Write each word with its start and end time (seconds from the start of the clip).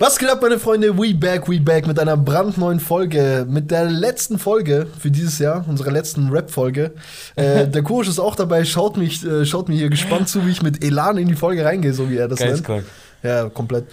Was 0.00 0.16
geht 0.16 0.30
ab, 0.30 0.40
meine 0.40 0.60
Freunde? 0.60 0.96
We 0.96 1.12
back, 1.12 1.48
we 1.48 1.58
back 1.58 1.88
mit 1.88 1.98
einer 1.98 2.16
brandneuen 2.16 2.78
Folge, 2.78 3.44
mit 3.50 3.72
der 3.72 3.86
letzten 3.86 4.38
Folge 4.38 4.86
für 4.96 5.10
dieses 5.10 5.40
Jahr, 5.40 5.64
unserer 5.66 5.90
letzten 5.90 6.28
Rap-Folge. 6.28 6.92
Äh, 7.34 7.66
der 7.68 7.82
Kursch 7.82 8.06
ist 8.06 8.20
auch 8.20 8.36
dabei, 8.36 8.64
schaut, 8.64 8.96
mich, 8.96 9.24
äh, 9.26 9.44
schaut 9.44 9.68
mir 9.68 9.74
hier 9.74 9.90
gespannt 9.90 10.28
zu, 10.28 10.46
wie 10.46 10.52
ich 10.52 10.62
mit 10.62 10.84
Elan 10.84 11.18
in 11.18 11.26
die 11.26 11.34
Folge 11.34 11.64
reingehe, 11.64 11.92
so 11.92 12.08
wie 12.08 12.16
er 12.16 12.28
das 12.28 12.38
nennt. 12.38 12.52
Geistkrank. 12.52 12.84
Ja, 13.24 13.48
komplett. 13.48 13.86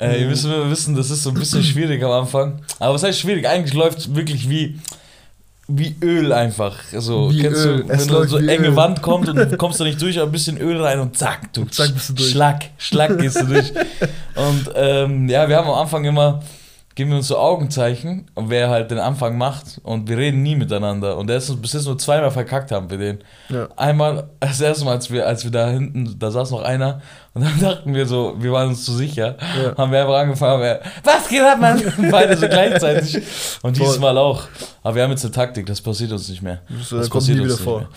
Äh, 0.00 0.20
ihr 0.22 0.28
müsst 0.28 0.48
wissen, 0.48 0.94
das 0.94 1.10
ist 1.10 1.24
so 1.24 1.30
ein 1.30 1.34
bisschen 1.34 1.62
schwierig 1.64 2.00
am 2.04 2.12
Anfang. 2.12 2.60
Aber 2.78 2.94
was 2.94 3.02
heißt 3.02 3.18
schwierig? 3.18 3.48
Eigentlich 3.48 3.74
läuft 3.74 3.98
es 3.98 4.14
wirklich 4.14 4.48
wie, 4.48 4.78
wie 5.72 5.96
Öl 6.02 6.32
einfach. 6.32 6.76
So, 6.96 7.30
Wie 7.30 7.40
kennst 7.40 7.64
Öl. 7.64 7.82
du, 7.84 7.92
Es 7.92 8.08
wenn 8.08 8.14
du 8.14 8.24
so 8.28 8.38
enge 8.38 8.68
Öl. 8.68 8.76
Wand 8.76 9.02
kommt 9.02 9.28
und 9.28 9.36
du 9.36 9.56
kommst 9.58 9.80
da 9.80 9.84
nicht 9.84 10.00
durch, 10.00 10.18
aber 10.18 10.28
ein 10.28 10.32
bisschen 10.32 10.58
Öl 10.58 10.82
rein 10.82 11.00
und 11.00 11.16
zack, 11.16 11.52
du 11.52 11.64
zack 11.64 11.92
bist 11.94 12.10
du 12.10 12.14
durch. 12.14 12.30
Schlag, 12.30 12.64
Schlag 12.78 13.18
gehst 13.18 13.40
du 13.40 13.46
durch. 13.46 13.72
und 14.34 14.70
ähm, 14.74 15.28
ja, 15.28 15.48
wir 15.48 15.56
haben 15.56 15.68
am 15.68 15.74
Anfang 15.74 16.04
immer, 16.04 16.42
geben 17.00 17.12
wir 17.12 17.16
uns 17.16 17.28
so 17.28 17.38
Augenzeichen, 17.38 18.26
wer 18.36 18.68
halt 18.68 18.90
den 18.90 18.98
Anfang 18.98 19.38
macht 19.38 19.80
und 19.84 20.06
wir 20.06 20.18
reden 20.18 20.42
nie 20.42 20.54
miteinander. 20.54 21.16
Und 21.16 21.28
der 21.28 21.38
ist 21.38 21.48
uns 21.48 21.58
bis 21.62 21.72
jetzt 21.72 21.86
nur 21.86 21.96
zweimal 21.96 22.30
verkackt 22.30 22.72
haben 22.72 22.90
wir 22.90 22.98
den. 22.98 23.20
Ja. 23.48 23.68
Einmal, 23.74 24.28
das 24.38 24.60
erste 24.60 24.84
Mal, 24.84 24.96
als 24.96 25.10
wir, 25.10 25.26
als 25.26 25.42
wir 25.42 25.50
da 25.50 25.70
hinten, 25.70 26.18
da 26.18 26.30
saß 26.30 26.50
noch 26.50 26.60
einer 26.62 27.00
und 27.32 27.42
dann 27.42 27.58
dachten 27.62 27.94
wir 27.94 28.04
so, 28.04 28.34
wir 28.38 28.52
waren 28.52 28.68
uns 28.68 28.84
zu 28.84 28.92
sicher, 28.92 29.38
Ja. 29.64 29.74
haben 29.78 29.90
wir 29.92 30.02
einfach 30.02 30.18
angefangen, 30.18 30.52
haben 30.52 30.62
wir, 30.62 30.80
was 31.02 31.26
geht 31.26 31.40
ab, 31.40 31.58
Mann? 31.58 31.82
Beide 32.10 32.36
so 32.36 32.46
gleichzeitig. 32.48 33.16
Und 33.62 33.78
Voll. 33.78 33.86
dieses 33.86 33.98
Mal 33.98 34.18
auch. 34.18 34.42
Aber 34.82 34.94
wir 34.96 35.02
haben 35.02 35.10
jetzt 35.10 35.24
eine 35.24 35.32
Taktik, 35.32 35.64
das 35.64 35.80
passiert 35.80 36.12
uns 36.12 36.28
nicht 36.28 36.42
mehr. 36.42 36.60
Das, 36.68 37.06
äh, 37.06 37.08
kommt 37.08 37.26
nie 37.28 37.42
wieder 37.42 37.56
vor. 37.56 37.78
mehr. 37.78 37.88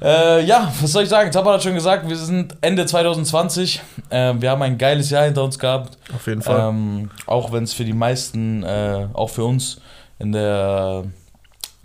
Äh, 0.00 0.44
ja, 0.44 0.72
was 0.80 0.92
soll 0.92 1.02
ich 1.02 1.08
sagen? 1.08 1.32
Zappa 1.32 1.54
hat 1.54 1.62
schon 1.62 1.74
gesagt, 1.74 2.08
wir 2.08 2.16
sind 2.16 2.56
Ende 2.60 2.86
2020. 2.86 3.80
Äh, 4.10 4.34
wir 4.38 4.50
haben 4.50 4.62
ein 4.62 4.78
geiles 4.78 5.10
Jahr 5.10 5.24
hinter 5.24 5.44
uns 5.44 5.58
gehabt. 5.58 5.98
Auf 6.14 6.26
jeden 6.26 6.42
Fall. 6.42 6.68
Ähm, 6.70 7.10
auch 7.26 7.52
wenn 7.52 7.64
es 7.64 7.72
für 7.72 7.84
die 7.84 7.92
meisten, 7.92 8.62
äh, 8.62 9.08
auch 9.12 9.30
für 9.30 9.44
uns 9.44 9.80
in 10.18 10.32
der, 10.32 11.04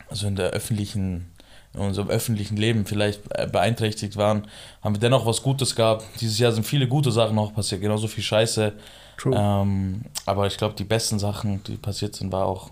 also 0.10 0.28
in 0.28 0.36
der 0.36 0.52
öffentlichen, 0.52 1.32
in 1.74 1.80
unserem 1.80 2.10
öffentlichen 2.10 2.56
Leben 2.56 2.86
vielleicht 2.86 3.22
äh, 3.32 3.48
beeinträchtigt 3.48 4.16
waren, 4.16 4.48
haben 4.84 4.96
wir 4.96 5.00
dennoch 5.00 5.26
was 5.26 5.42
Gutes 5.42 5.76
gehabt. 5.76 6.06
Dieses 6.22 6.38
Jahr 6.38 6.52
sind 6.52 6.66
viele 6.66 6.88
gute 6.88 7.12
Sachen 7.12 7.38
auch 7.40 7.54
passiert, 7.54 7.82
genauso 7.82 8.08
viel 8.08 8.24
Scheiße. 8.24 8.74
True. 9.18 9.36
Ähm, 9.36 10.02
aber 10.26 10.48
ich 10.48 10.58
glaube, 10.58 10.76
die 10.76 10.84
besten 10.84 11.18
Sachen, 11.20 11.64
die 11.64 11.78
passiert 11.78 12.16
sind, 12.16 12.32
war 12.32 12.46
auch 12.46 12.72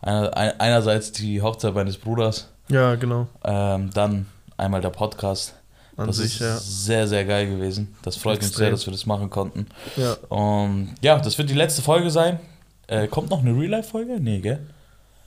einer, 0.00 0.36
ein, 0.36 0.60
einerseits 0.60 1.12
die 1.12 1.42
Hochzeit 1.42 1.74
meines 1.74 1.96
Bruders, 1.96 2.48
ja, 2.68 2.94
genau. 2.96 3.26
ähm, 3.44 3.90
dann 3.92 4.26
einmal 4.56 4.80
der 4.80 4.90
Podcast. 4.90 5.54
An 5.96 6.08
das 6.08 6.16
sich, 6.18 6.34
ist 6.34 6.40
ja. 6.40 6.56
sehr, 6.58 7.08
sehr 7.08 7.24
geil 7.24 7.48
gewesen. 7.48 7.96
Das 8.02 8.16
freut 8.16 8.36
uns 8.42 8.48
sehr, 8.54 8.68
Extrem. 8.68 8.70
dass 8.72 8.86
wir 8.86 8.92
das 8.92 9.06
machen 9.06 9.30
konnten. 9.30 9.66
ja. 9.96 10.12
Und 10.28 10.94
ja, 11.00 11.18
das 11.18 11.38
wird 11.38 11.48
die 11.48 11.54
letzte 11.54 11.80
Folge 11.80 12.10
sein. 12.10 12.38
Äh, 12.86 13.08
kommt 13.08 13.30
noch 13.30 13.40
eine 13.40 13.50
Real-Life-Folge? 13.58 14.18
Nee, 14.20 14.40
gell? 14.40 14.60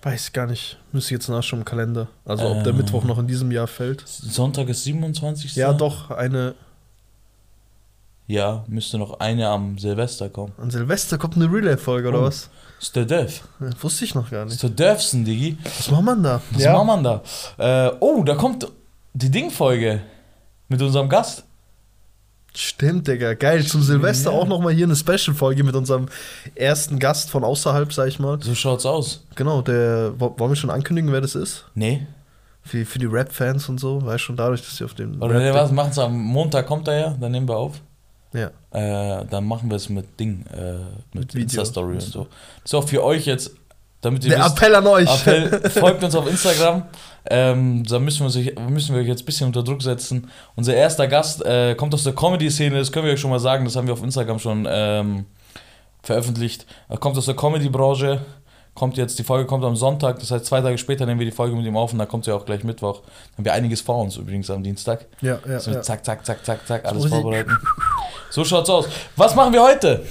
Weiß 0.03 0.31
gar 0.31 0.45
nicht. 0.45 0.77
Müsste 0.91 1.07
ich 1.15 1.19
jetzt 1.19 1.27
nachschauen 1.27 1.61
im 1.61 1.65
Kalender. 1.65 2.07
Also, 2.23 2.45
ob 2.49 2.63
der 2.63 2.73
Äh. 2.73 2.75
Mittwoch 2.77 3.03
noch 3.03 3.17
in 3.17 3.27
diesem 3.27 3.51
Jahr 3.51 3.67
fällt. 3.67 4.03
Sonntag 4.07 4.69
ist 4.69 4.83
27. 4.83 5.55
Ja, 5.55 5.73
doch, 5.73 6.11
eine. 6.11 6.53
Ja, 8.27 8.63
müsste 8.67 8.97
noch 8.99 9.19
eine 9.19 9.47
am 9.49 9.77
Silvester 9.79 10.29
kommen. 10.29 10.53
An 10.57 10.69
Silvester 10.69 11.17
kommt 11.17 11.35
eine 11.35 11.51
Relay-Folge, 11.51 12.09
oder 12.09 12.19
Oh. 12.19 12.23
was? 12.25 12.49
Ist 12.79 12.95
der 12.95 13.05
Dev. 13.05 13.41
Ja, 13.59 13.69
wusste 13.81 14.05
ich 14.05 14.13
noch 14.15 14.29
gar 14.29 14.45
nicht. 14.45 14.53
Ist 14.53 14.63
der 14.63 14.69
Devsen, 14.69 15.25
Digi. 15.25 15.57
Was 15.63 15.89
macht 15.91 16.03
man 16.03 16.23
da? 16.23 16.41
Was 16.51 16.63
macht 16.65 16.85
man 16.85 17.03
da? 17.03 17.21
Äh, 17.57 17.91
oh, 17.99 18.23
da 18.23 18.35
kommt 18.35 18.67
die 19.13 19.29
Ding-Folge 19.31 20.01
mit 20.67 20.81
unserem 20.81 21.09
Gast. 21.09 21.43
Stimmt, 22.55 23.07
Digga. 23.07 23.35
Geil. 23.35 23.63
Zum 23.65 23.83
Silvester 23.83 24.31
Ja. 24.31 24.37
auch 24.37 24.47
nochmal 24.47 24.73
hier 24.73 24.85
eine 24.85 24.95
Special-Folge 24.95 25.63
mit 25.63 25.75
unserem 25.75 26.07
ersten 26.55 26.97
Gast 26.97 27.29
von 27.29 27.43
außerhalb, 27.43 27.93
sag 27.93 28.07
ich 28.07 28.19
mal. 28.19 28.41
So 28.41 28.55
schaut's 28.55 28.85
aus. 28.85 29.23
Genau, 29.35 29.61
der. 29.61 30.13
wo- 30.19 30.33
Wollen 30.37 30.51
wir 30.51 30.55
schon 30.55 30.71
ankündigen, 30.71 31.11
wer 31.11 31.21
das 31.21 31.35
ist? 31.35 31.65
Nee. 31.75 32.07
Für, 32.63 32.85
für 32.85 32.99
die 32.99 33.05
Rap-Fans 33.05 33.69
und 33.69 33.79
so. 33.79 34.03
Weißt 34.03 34.23
schon 34.23 34.35
dadurch, 34.35 34.61
dass 34.61 34.77
sie 34.77 34.83
auf 34.83 34.95
dem. 34.95 35.21
Oder 35.21 35.39
nee, 35.39 35.53
was 35.53 35.71
machen's 35.71 35.99
am 35.99 36.17
Montag 36.19 36.65
kommt 36.65 36.87
er 36.87 36.99
ja, 36.99 37.09
dann 37.19 37.31
nehmen 37.31 37.47
wir 37.47 37.55
auf. 37.57 37.79
Ja. 38.33 38.49
Äh, 38.71 39.25
dann 39.25 39.45
machen 39.45 39.69
wir 39.69 39.75
es 39.77 39.89
mit 39.89 40.19
Ding, 40.19 40.43
äh, 40.51 40.73
mit, 41.17 41.33
Mit. 41.33 41.43
Insta-Story 41.43 41.93
und 41.95 42.01
so. 42.01 42.27
Das 42.63 42.71
ist 42.71 42.75
auch 42.75 42.87
für 42.87 43.03
euch 43.03 43.25
jetzt, 43.25 43.51
damit 44.01 44.23
ihr 44.23 44.31
Der 44.31 44.39
wisst, 44.39 44.57
Appell 44.57 44.75
an 44.75 44.87
euch. 44.87 45.09
Appell, 45.09 45.69
folgt 45.69 46.03
uns 46.03 46.15
auf 46.15 46.29
Instagram. 46.29 46.83
Ähm, 47.29 47.83
da 47.85 47.99
müssen 47.99 48.19
wir, 48.19 48.25
uns, 48.25 48.69
müssen 48.71 48.95
wir 48.95 49.01
euch 49.01 49.07
jetzt 49.07 49.23
ein 49.23 49.25
bisschen 49.25 49.47
unter 49.47 49.61
Druck 49.63 49.81
setzen. 49.81 50.29
Unser 50.55 50.73
erster 50.73 51.07
Gast 51.07 51.45
äh, 51.45 51.75
kommt 51.75 51.93
aus 51.93 52.03
der 52.03 52.13
Comedy-Szene, 52.13 52.77
das 52.77 52.91
können 52.91 53.05
wir 53.05 53.13
euch 53.13 53.19
schon 53.19 53.29
mal 53.29 53.39
sagen, 53.39 53.65
das 53.65 53.75
haben 53.75 53.87
wir 53.87 53.93
auf 53.93 54.03
Instagram 54.03 54.39
schon 54.39 54.67
ähm, 54.69 55.25
veröffentlicht. 56.01 56.65
Er 56.87 56.97
kommt 56.97 57.17
aus 57.17 57.25
der 57.25 57.35
Comedy-Branche, 57.35 58.21
kommt 58.73 58.95
jetzt, 58.97 59.19
die 59.19 59.23
Folge 59.23 59.45
kommt 59.45 59.65
am 59.65 59.75
Sonntag, 59.75 60.19
das 60.19 60.31
heißt 60.31 60.45
zwei 60.45 60.61
Tage 60.61 60.77
später 60.77 61.05
nehmen 61.05 61.19
wir 61.19 61.25
die 61.25 61.33
Folge 61.35 61.55
mit 61.55 61.65
ihm 61.65 61.75
auf 61.75 61.91
und 61.91 61.99
dann 61.99 62.07
kommt 62.07 62.23
sie 62.23 62.31
auch 62.31 62.45
gleich 62.45 62.63
Mittwoch. 62.63 63.01
Dann 63.01 63.37
haben 63.39 63.45
wir 63.45 63.53
einiges 63.53 63.81
vor 63.81 64.01
uns 64.01 64.15
übrigens 64.15 64.49
am 64.49 64.63
Dienstag. 64.63 65.05
Ja, 65.21 65.39
ja, 65.47 65.59
So 65.59 65.71
ja. 65.71 65.81
zack, 65.81 66.05
zack, 66.05 66.25
zack, 66.25 66.45
zack, 66.45 66.65
zack, 66.65 66.85
alles 66.85 67.03
Musik. 67.03 67.21
vorbereiten. 67.21 67.57
So 68.29 68.45
schaut's 68.45 68.69
aus. 68.69 68.87
Was 69.17 69.35
machen 69.35 69.51
wir 69.51 69.61
heute? 69.61 70.05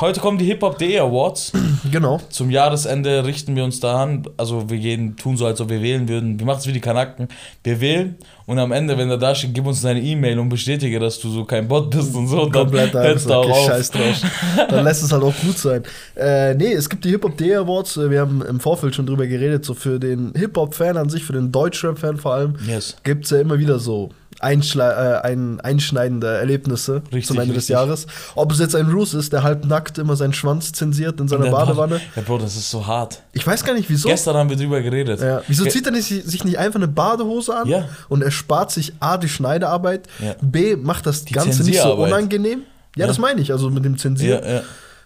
Heute 0.00 0.18
kommen 0.20 0.38
die 0.38 0.46
Hip-Hop.de 0.46 0.98
Awards. 0.98 1.52
Genau. 1.90 2.20
Zum 2.28 2.50
Jahresende 2.50 3.24
richten 3.24 3.56
wir 3.56 3.64
uns 3.64 3.80
da 3.80 4.02
an. 4.02 4.24
Also 4.36 4.68
wir 4.68 4.76
gehen, 4.78 5.16
tun 5.16 5.38
so, 5.38 5.46
als 5.46 5.62
ob 5.62 5.70
wir 5.70 5.80
wählen 5.80 6.06
würden. 6.10 6.38
Wir 6.38 6.44
machen 6.44 6.58
es 6.58 6.66
wie 6.66 6.72
die 6.74 6.80
Kanaken. 6.80 7.28
Wir 7.64 7.80
wählen 7.80 8.16
und 8.44 8.58
am 8.58 8.70
Ende, 8.70 8.98
wenn 8.98 9.08
er 9.08 9.16
da 9.16 9.34
steht, 9.34 9.54
gib 9.54 9.66
uns 9.66 9.80
deine 9.80 10.00
E-Mail 10.02 10.38
und 10.38 10.50
bestätige, 10.50 11.00
dass 11.00 11.18
du 11.20 11.30
so 11.30 11.46
kein 11.46 11.66
Bot 11.68 11.90
bist 11.90 12.14
und 12.14 12.28
so. 12.28 12.42
Und 12.42 12.54
dann 12.54 12.64
Komplett 12.64 12.92
hört's 12.92 13.26
einfach. 13.26 13.28
da 13.30 13.36
auch 13.38 13.48
Okay, 13.48 13.66
scheiß 13.66 13.90
drauf. 13.92 14.22
Dann 14.68 14.84
lässt 14.84 15.02
es 15.02 15.10
halt 15.10 15.22
auch 15.22 15.34
gut 15.42 15.56
sein. 15.58 15.82
Äh, 16.16 16.54
nee, 16.54 16.72
es 16.74 16.88
gibt 16.90 17.04
die 17.06 17.10
Hip-Hop-Day 17.10 17.56
Awards. 17.56 17.96
Äh, 17.96 18.10
Wir 18.10 18.20
haben 18.20 18.42
im 18.42 18.60
Vorfeld 18.60 18.94
schon 18.94 19.06
drüber 19.06 19.26
geredet. 19.26 19.64
So 19.64 19.72
für 19.72 19.98
den 19.98 20.32
Hip-Hop-Fan 20.36 20.98
an 20.98 21.08
sich, 21.08 21.24
für 21.24 21.32
den 21.32 21.50
Deutschrap-Fan 21.50 22.18
vor 22.18 22.34
allem, 22.34 22.56
Yes. 22.68 22.96
gibt 23.04 23.24
es 23.24 23.30
ja 23.30 23.40
immer 23.40 23.58
wieder 23.58 23.78
so 23.78 24.10
Einschle 24.40 24.82
äh, 25.22 25.26
ein, 25.26 25.60
einschneidende 25.60 26.26
Erlebnisse 26.38 27.02
Richtig, 27.06 27.26
zum 27.26 27.38
Ende 27.38 27.54
des 27.54 27.62
richtig. 27.64 27.74
Jahres. 27.74 28.06
Ob 28.36 28.52
es 28.52 28.58
jetzt 28.58 28.74
ein 28.74 28.86
Roos 28.90 29.12
ist, 29.14 29.32
der 29.32 29.42
halb 29.42 29.64
nackt 29.66 29.89
immer 29.98 30.16
seinen 30.16 30.32
Schwanz 30.32 30.72
zensiert 30.72 31.20
in 31.20 31.28
seiner 31.28 31.44
Der 31.44 31.50
Badewanne. 31.52 32.00
Ja, 32.16 32.22
Bro, 32.22 32.38
das 32.38 32.56
ist 32.56 32.70
so 32.70 32.86
hart. 32.86 33.22
Ich 33.32 33.46
weiß 33.46 33.64
gar 33.64 33.74
nicht, 33.74 33.88
wieso. 33.90 34.08
Gestern 34.08 34.36
haben 34.36 34.50
wir 34.50 34.56
drüber 34.56 34.80
geredet. 34.82 35.20
Ja. 35.20 35.42
Wieso 35.48 35.64
Ge- 35.64 35.72
zieht 35.72 35.86
er 35.86 35.92
nicht, 35.92 36.06
sich 36.08 36.44
nicht 36.44 36.58
einfach 36.58 36.78
eine 36.78 36.88
Badehose 36.88 37.56
an 37.56 37.68
Ja. 37.68 37.88
und 38.08 38.22
er 38.22 38.30
spart 38.30 38.70
sich 38.70 38.92
A, 39.00 39.16
die 39.16 39.28
Schneidearbeit, 39.28 40.08
Ja. 40.18 40.34
B, 40.40 40.76
macht 40.76 41.06
das 41.06 41.24
Die 41.24 41.34
Ganze 41.34 41.62
nicht 41.64 41.80
so 41.80 41.94
unangenehm. 41.94 42.62
Ja, 42.96 43.06
das 43.06 43.18
meine 43.18 43.40
ich, 43.40 43.52
also 43.52 43.70
mit 43.70 43.84
dem 43.84 43.98
Zensieren. 43.98 44.62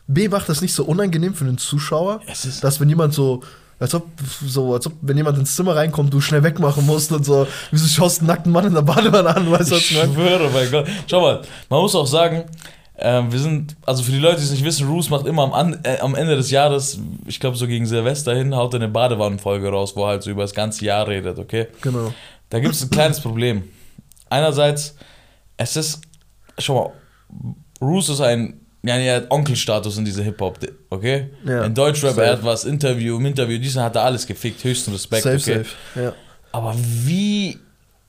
B, 0.06 0.28
macht 0.28 0.48
das 0.48 0.60
nicht 0.60 0.74
so 0.74 0.84
unangenehm 0.84 1.34
für 1.34 1.44
den 1.44 1.58
Zuschauer, 1.58 2.20
dass 2.60 2.80
wenn 2.80 2.88
jemand 2.88 3.14
so, 3.14 3.40
als 3.80 3.94
ob, 3.94 4.06
so, 4.46 4.72
als 4.74 4.86
ob, 4.86 4.92
wenn 5.02 5.16
jemand 5.16 5.36
ins 5.38 5.56
Zimmer 5.56 5.74
reinkommt, 5.76 6.12
du 6.12 6.20
schnell 6.20 6.42
wegmachen 6.42 6.86
musst 6.86 7.10
und 7.12 7.24
so, 7.24 7.46
wieso 7.70 7.86
schaust 7.88 8.18
du 8.18 8.20
einen 8.20 8.28
nackten 8.28 8.52
Mann 8.52 8.66
in 8.66 8.74
der 8.74 8.82
Badewanne 8.82 9.34
an, 9.34 9.50
weißt 9.50 9.70
du, 9.70 9.74
was 9.76 9.82
ich 9.82 9.96
meine? 9.96 10.12
schwöre, 10.14 10.50
mein 10.52 10.70
Gott. 10.70 10.86
Schau 11.10 11.20
mal, 11.20 11.40
man 11.68 11.80
muss 11.80 11.94
auch 11.94 12.06
sagen, 12.06 12.44
ähm, 12.97 13.32
wir 13.32 13.41
sind, 13.41 13.75
also 13.84 14.03
für 14.05 14.12
die 14.12 14.19
Leute, 14.19 14.37
die 14.37 14.44
es 14.44 14.53
nicht 14.53 14.65
wissen, 14.65 14.87
Roos 14.87 15.10
macht 15.10 15.27
immer 15.27 15.43
am, 15.43 15.53
An 15.53 15.81
äh, 15.82 15.99
am 15.99 16.15
Ende 16.15 16.37
des 16.37 16.50
Jahres, 16.50 16.99
ich 17.27 17.41
glaube 17.41 17.56
so 17.56 17.66
gegen 17.66 17.87
Silvester 17.87 18.34
hin, 18.34 18.55
haut 18.55 18.72
er 18.75 18.81
eine 18.81 18.88
Badewannenfolge 18.88 19.69
raus, 19.69 19.97
wo 19.97 20.05
er 20.05 20.09
halt 20.09 20.22
so 20.22 20.31
über 20.31 20.43
das 20.43 20.55
ganze 20.55 20.84
Jahr 20.84 21.09
redet, 21.09 21.38
okay? 21.38 21.66
Genau. 21.81 22.15
Da 22.50 22.60
gibt 22.60 22.75
es 22.75 22.82
ein 22.82 22.91
kleines 22.91 23.21
Problem. 23.21 23.65
Einerseits, 24.31 24.94
es 25.56 25.77
ist, 25.77 26.03
schau 26.59 26.75
mal, 26.75 26.93
Roos 27.81 28.09
ist 28.09 28.21
ein, 28.21 28.60
ja, 28.84 28.97
er 28.97 29.16
hat 29.16 29.31
Onkelstatus 29.31 29.99
in 29.99 30.05
dieser 30.05 30.22
Hip-Hop, 30.22 30.59
okay? 30.91 31.31
Ja, 31.44 31.65
in 31.65 31.75
Deutschrap, 31.75 32.15
safe. 32.15 32.25
er 32.25 32.32
hat 32.34 32.44
was, 32.44 32.65
Interview, 32.65 33.16
im 33.16 33.26
Interview, 33.26 33.59
diesen 33.59 33.82
hat 33.82 33.97
er 33.97 34.03
alles 34.03 34.25
gefickt, 34.25 34.62
höchsten 34.62 34.93
Respekt, 34.93 35.25
Safe, 35.25 35.37
okay? 35.37 35.65
safe. 35.65 36.00
Ja. 36.00 36.12
Aber 36.53 36.76
wie 36.76 37.59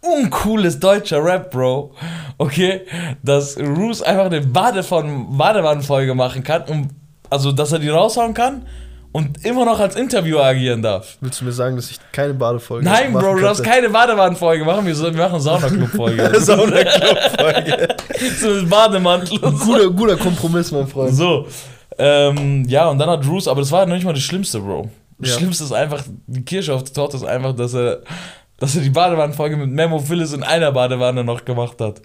uncool 0.06 0.66
ist 0.66 0.80
deutscher 0.80 1.24
Rap, 1.24 1.52
Bro. 1.52 1.92
Okay, 2.38 2.82
dass 3.24 3.58
Roos 3.58 4.02
einfach 4.02 4.26
eine 4.26 4.42
Bade 4.42 4.84
von 4.84 5.38
Badewannenfolge 5.38 6.14
machen 6.16 6.44
kann, 6.44 6.64
um, 6.68 6.88
also 7.30 7.52
dass 7.52 7.72
er 7.72 7.80
die 7.80 7.90
raushauen 7.90 8.34
kann 8.34 8.66
und 9.12 9.46
immer 9.46 9.64
noch 9.66 9.80
als 9.80 9.96
Interviewer 9.96 10.44
agieren 10.44 10.82
darf. 10.82 11.18
Willst 11.22 11.40
du 11.40 11.46
mir 11.46 11.52
sagen, 11.54 11.76
dass 11.78 11.90
ich 11.90 11.98
keine 12.12 12.34
Badefolge 12.34 12.84
Nein, 12.86 13.14
Bro, 13.14 13.36
du 13.36 13.42
darfst 13.42 13.64
könnte? 13.64 13.78
keine 13.82 13.90
Badewannenfolge 13.90 14.66
machen, 14.66 14.86
wir, 14.86 14.94
sollen- 14.96 15.16
wir 15.16 15.24
machen 15.24 15.40
Saunaclub-Folge. 15.40 16.40
Saunaclub-Folge. 16.42 17.88
so 18.42 18.48
mit 18.50 18.70
Bademantel 18.70 19.40
und 19.40 19.58
so. 19.60 19.66
guter, 19.66 19.90
guter 19.90 20.18
Kompromiss, 20.18 20.72
mein 20.72 20.88
Freund. 20.88 21.14
So. 21.16 21.48
Ähm, 21.98 22.66
ja, 22.68 22.90
und 22.90 22.98
dann 23.00 23.10
hat 23.10 23.26
Roos, 23.26 23.48
aber 23.48 23.62
das 23.62 23.72
war 23.72 23.86
noch 23.86 23.96
nicht 23.96 24.04
mal 24.06 24.12
das 24.14 24.22
Schlimmste, 24.24 24.60
Bro. 24.60 24.90
Das 25.18 25.30
Ja. 25.32 25.38
Schlimmste 25.38 25.64
ist 25.64 25.72
einfach, 25.72 26.04
die 26.28 26.44
Kirsche 26.44 26.74
auf 26.74 26.84
der 26.84 26.94
Torte 26.94 27.16
ist 27.16 27.24
einfach, 27.24 27.56
dass 27.56 27.74
er, 27.74 28.02
dass 28.58 28.76
er 28.76 28.82
die 28.82 28.90
Badewannenfolge 28.90 29.58
mit 29.58 29.70
Memo 29.70 30.00
Phyllis 30.00 30.34
in 30.34 30.44
einer 30.44 30.72
Badewanne 30.72 31.24
noch 31.24 31.46
gemacht 31.46 31.80
hat. 31.82 32.02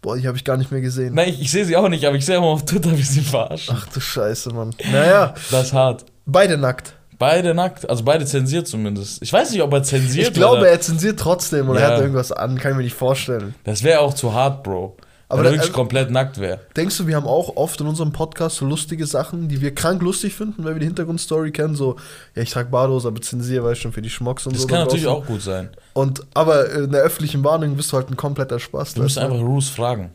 Boah, 0.00 0.16
die 0.16 0.26
habe 0.26 0.36
ich 0.36 0.44
gar 0.44 0.56
nicht 0.56 0.72
mehr 0.72 0.80
gesehen. 0.80 1.14
Nein, 1.14 1.28
ich, 1.28 1.40
ich 1.40 1.50
sehe 1.50 1.64
sie 1.64 1.76
auch 1.76 1.88
nicht, 1.88 2.04
aber 2.04 2.16
ich 2.16 2.26
sehe 2.26 2.36
immer 2.36 2.46
auf 2.46 2.64
Twitter, 2.64 2.90
wie 2.96 3.02
sie 3.02 3.20
verarschen. 3.20 3.76
Ach 3.78 3.86
du 3.92 4.00
Scheiße, 4.00 4.50
Mann. 4.52 4.74
Naja, 4.90 5.34
Das 5.50 5.66
ist 5.66 5.72
hart. 5.72 6.04
beide 6.26 6.56
nackt. 6.58 6.94
Beide 7.18 7.54
nackt, 7.54 7.88
also 7.88 8.02
beide 8.02 8.24
zensiert 8.26 8.66
zumindest. 8.66 9.22
Ich 9.22 9.32
weiß 9.32 9.52
nicht, 9.52 9.62
ob 9.62 9.72
er 9.72 9.84
zensiert 9.84 10.26
Ich 10.28 10.32
glaube, 10.34 10.62
oder. 10.62 10.70
er 10.70 10.80
zensiert 10.80 11.20
trotzdem 11.20 11.68
oder 11.68 11.78
Ja. 11.78 11.86
er 11.86 11.92
hat 11.94 12.00
irgendwas 12.00 12.32
an, 12.32 12.58
kann 12.58 12.72
ich 12.72 12.76
mir 12.78 12.82
nicht 12.82 12.96
vorstellen. 12.96 13.54
Das 13.62 13.84
wäre 13.84 14.00
auch 14.00 14.12
zu 14.14 14.32
hart, 14.34 14.64
Bro. 14.64 14.96
Aber 15.32 15.40
Aber 15.40 15.48
er 15.48 15.52
wirklich 15.54 15.70
äh, 15.70 15.72
komplett 15.72 16.10
nackt 16.10 16.38
wäre. 16.38 16.60
Denkst 16.76 16.98
du, 16.98 17.06
wir 17.06 17.16
haben 17.16 17.26
auch 17.26 17.56
oft 17.56 17.80
in 17.80 17.86
unserem 17.86 18.12
Podcast 18.12 18.56
so 18.56 18.66
lustige 18.66 19.06
Sachen, 19.06 19.48
die 19.48 19.62
wir 19.62 19.74
krank 19.74 20.02
lustig 20.02 20.34
finden, 20.34 20.62
weil 20.62 20.74
wir 20.74 20.80
die 20.80 20.86
Hintergrundstory 20.86 21.50
kennen? 21.52 21.74
So, 21.74 21.96
ja, 22.34 22.42
ich 22.42 22.50
trage 22.50 22.68
Badehose, 22.68 23.08
aber 23.08 23.20
zensiere, 23.22 23.64
weißt 23.64 23.78
du, 23.78 23.82
schon 23.84 23.92
für 23.92 24.02
die 24.02 24.10
Schmocks 24.10 24.46
und 24.46 24.54
Das 24.54 24.62
so. 24.62 24.68
kann 24.68 24.78
da 24.80 24.84
natürlich 24.84 25.04
draußen. 25.04 25.22
auch 25.22 25.26
gut 25.26 25.40
sein. 25.42 25.70
Und, 25.94 26.20
aber 26.34 26.70
in 26.70 26.92
der 26.92 27.00
öffentlichen 27.00 27.42
Wahrnehmung 27.42 27.76
bist 27.76 27.90
du 27.92 27.96
halt 27.96 28.10
ein 28.10 28.16
kompletter 28.16 28.58
Spaß. 28.58 28.94
Du 28.94 29.02
musst 29.02 29.16
einfach 29.16 29.38
Roos 29.40 29.70
fragen. 29.70 30.10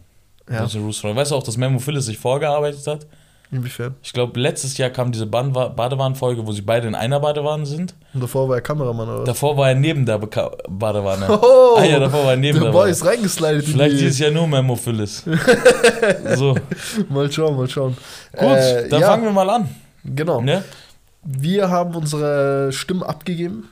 Du 0.46 0.54
Ja. 0.54 0.62
musst 0.62 0.76
Roos 0.76 1.00
fragen. 1.00 1.16
Weißt 1.16 1.32
du 1.32 1.36
auch, 1.36 1.44
dass 1.44 1.58
Memo 1.58 1.80
Phillips 1.80 2.06
sich 2.06 2.18
vorgearbeitet 2.20 2.86
hat? 2.88 3.08
Inwiefern? 3.50 3.96
Ich 4.04 4.12
glaube, 4.12 4.38
letztes 4.40 4.78
Jahr 4.78 4.90
kam 4.90 5.12
diese 5.14 5.26
Badewanenfolge, 5.26 6.46
wo 6.46 6.52
sie 6.52 6.62
beide 6.62 6.88
in 6.88 6.96
einer 6.96 7.20
Badewanne 7.22 7.66
sind. 7.66 7.96
Und 8.14 8.22
davor 8.22 8.50
war 8.50 8.58
er 8.58 8.62
Kameramann 8.62 9.08
oder? 9.08 9.24
Davor 9.24 9.56
war 9.56 9.70
er 9.70 9.76
neben 9.76 10.06
der 10.06 10.18
Beka 10.18 10.52
Badewanne. 10.68 11.28
Oh, 11.42 11.78
ah 11.78 11.84
ja, 11.84 12.00
davor 12.00 12.24
war 12.26 12.32
er 12.32 12.38
neben 12.38 12.60
der 12.60 12.72
der 12.72 12.78
Boy 12.78 12.90
ist 12.92 13.06
reingeslidet. 13.06 13.66
in 13.66 13.72
Vielleicht 13.74 13.94
die- 13.94 13.98
dieses 14.00 14.20
Jahr 14.20 14.32
nur 14.32 14.48
Memo 14.48 14.76
Phillips. 14.76 15.24
so, 16.36 16.54
gut, 16.56 17.10
Mal 17.10 17.32
schauen, 17.32 17.56
mal 17.56 17.70
schauen. 17.70 17.96
Äh, 18.34 18.90
dann 18.90 19.02
ja, 19.02 19.08
fangen 19.08 19.24
wir 19.24 19.32
mal 19.32 19.50
an. 19.50 19.70
Genau. 20.04 20.42
Ne? 20.42 20.64
Wir 21.24 21.70
haben 21.70 21.96
unsere 21.96 22.72
Stimmen 22.74 23.04
abgegeben. 23.04 23.70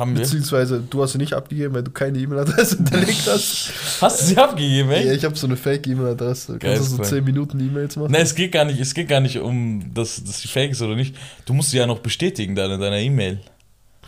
Haben 0.00 0.14
wir. 0.14 0.22
Beziehungsweise 0.22 0.82
du 0.88 1.02
hast 1.02 1.12
sie 1.12 1.18
nicht 1.18 1.34
abgegeben, 1.34 1.74
weil 1.74 1.82
du 1.84 1.90
keine 1.92 2.18
E-Mail-Adresse 2.18 2.76
hinterlegt 2.78 3.26
hast. 3.26 3.70
Hast 4.00 4.20
du 4.22 4.24
sie 4.26 4.36
abgegeben, 4.38 4.90
Ja, 4.90 4.96
ey? 4.96 5.14
ich 5.14 5.24
habe 5.24 5.36
so 5.36 5.46
eine 5.46 5.56
Fake-E-Mail-Adresse. 5.56 6.58
Kannst 6.58 6.80
du 6.80 6.84
so 6.84 6.96
cool. 6.98 7.04
10 7.04 7.22
Minuten 7.24 7.60
E-Mails 7.60 7.96
machen. 7.96 8.10
Ne, 8.10 8.18
es 8.18 8.34
geht 8.34 8.50
gar 8.52 8.64
nicht, 8.64 8.80
es 8.80 8.94
geht 8.94 9.08
gar 9.08 9.20
nicht 9.20 9.38
um, 9.38 9.92
dass, 9.94 10.24
dass 10.24 10.40
sie 10.40 10.48
fake 10.48 10.72
ist 10.72 10.82
oder 10.82 10.96
nicht. 10.96 11.14
Du 11.44 11.52
musst 11.52 11.70
sie 11.70 11.76
ja 11.76 11.86
noch 11.86 12.00
bestätigen 12.00 12.54
dann 12.56 12.70
in 12.72 12.80
deiner 12.80 12.98
E-Mail. 12.98 13.38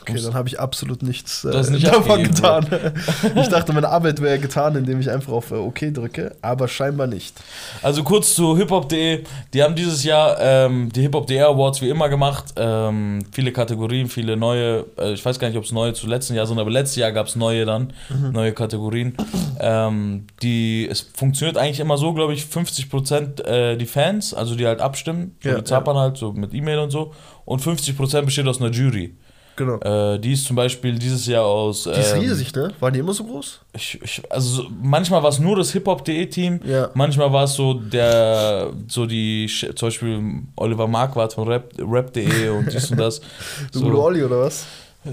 Okay, 0.02 0.20
dann 0.20 0.34
habe 0.34 0.48
ich 0.48 0.58
absolut 0.58 1.02
nichts 1.02 1.44
äh, 1.44 1.70
nicht 1.70 1.86
davon 1.86 2.24
getan. 2.24 2.66
ich 3.36 3.48
dachte, 3.48 3.72
meine 3.72 3.88
Arbeit 3.88 4.20
wäre 4.20 4.38
getan, 4.38 4.74
indem 4.74 5.00
ich 5.00 5.08
einfach 5.10 5.32
auf 5.32 5.52
äh, 5.52 5.54
OK 5.54 5.80
drücke, 5.92 6.34
aber 6.42 6.66
scheinbar 6.66 7.06
nicht. 7.06 7.34
Also 7.82 8.02
kurz 8.02 8.34
zu 8.34 8.56
hiphop.de. 8.56 9.22
Die 9.54 9.62
haben 9.62 9.76
dieses 9.76 10.02
Jahr 10.02 10.36
ähm, 10.40 10.90
die 10.92 11.02
Hip-Hop.de 11.02 11.40
Awards 11.40 11.80
wie 11.82 11.88
immer 11.88 12.08
gemacht. 12.08 12.46
Ähm, 12.56 13.20
viele 13.30 13.52
Kategorien, 13.52 14.08
viele 14.08 14.36
neue. 14.36 14.86
Äh, 14.98 15.12
ich 15.12 15.24
weiß 15.24 15.38
gar 15.38 15.48
nicht, 15.48 15.56
ob 15.56 15.64
es 15.64 15.72
neue 15.72 15.94
zu 15.94 16.08
letzten 16.08 16.34
Jahr 16.34 16.46
sind, 16.46 16.58
aber 16.58 16.70
letztes 16.70 16.96
Jahr 16.96 17.12
gab 17.12 17.28
es 17.28 17.36
neue 17.36 17.64
dann. 17.64 17.92
Mhm. 18.08 18.32
Neue 18.32 18.52
Kategorien. 18.52 19.16
Ähm, 19.60 20.26
die, 20.42 20.88
es 20.90 21.00
funktioniert 21.14 21.56
eigentlich 21.56 21.80
immer 21.80 21.96
so, 21.96 22.12
glaube 22.12 22.34
ich, 22.34 22.42
50% 22.42 23.44
äh, 23.44 23.76
die 23.76 23.86
Fans, 23.86 24.34
also 24.34 24.56
die 24.56 24.66
halt 24.66 24.80
abstimmen. 24.80 25.36
So 25.42 25.50
Ja, 25.50 25.58
die 25.58 25.64
zappern 25.64 25.96
halt 25.96 26.16
so 26.16 26.32
mit 26.32 26.52
E-Mail 26.54 26.80
und 26.80 26.90
so. 26.90 27.12
Und 27.44 27.62
50% 27.62 28.22
besteht 28.22 28.46
aus 28.46 28.60
einer 28.60 28.70
Jury. 28.70 29.16
Genau. 29.64 30.14
Äh, 30.14 30.18
die 30.18 30.32
ist 30.32 30.44
zum 30.44 30.56
Beispiel 30.56 30.98
dieses 30.98 31.26
Jahr 31.26 31.44
aus. 31.44 31.84
Die 31.84 31.90
ist 31.90 32.12
ähm, 32.12 32.20
riesig, 32.20 32.54
ne? 32.54 32.70
Waren 32.80 32.92
die 32.94 33.00
immer 33.00 33.12
so 33.14 33.24
groß? 33.24 33.60
ich, 33.74 33.98
ich, 34.02 34.22
also 34.30 34.62
so- 34.62 34.68
manchmal 34.82 35.22
war 35.22 35.30
es 35.30 35.38
nur 35.38 35.56
das 35.56 35.72
Hip-Hop.de-Team, 35.72 36.60
Ja. 36.66 36.90
manchmal 36.94 37.32
war 37.32 37.44
es 37.44 37.54
so 37.54 37.74
der, 37.74 38.70
so 38.88 39.06
die, 39.06 39.50
zum 39.74 39.86
Beispiel 39.88 40.20
Oliver 40.56 40.86
Marquardt 40.88 41.32
von 41.34 41.48
Rap- 41.48 41.72
Rap.de 41.78 42.48
und 42.50 42.72
dies 42.72 42.90
und 42.90 42.98
das. 42.98 43.20
So, 43.72 43.80
Gute 43.82 43.98
Olli 43.98 44.22
oder 44.24 44.40
was? 44.40 44.64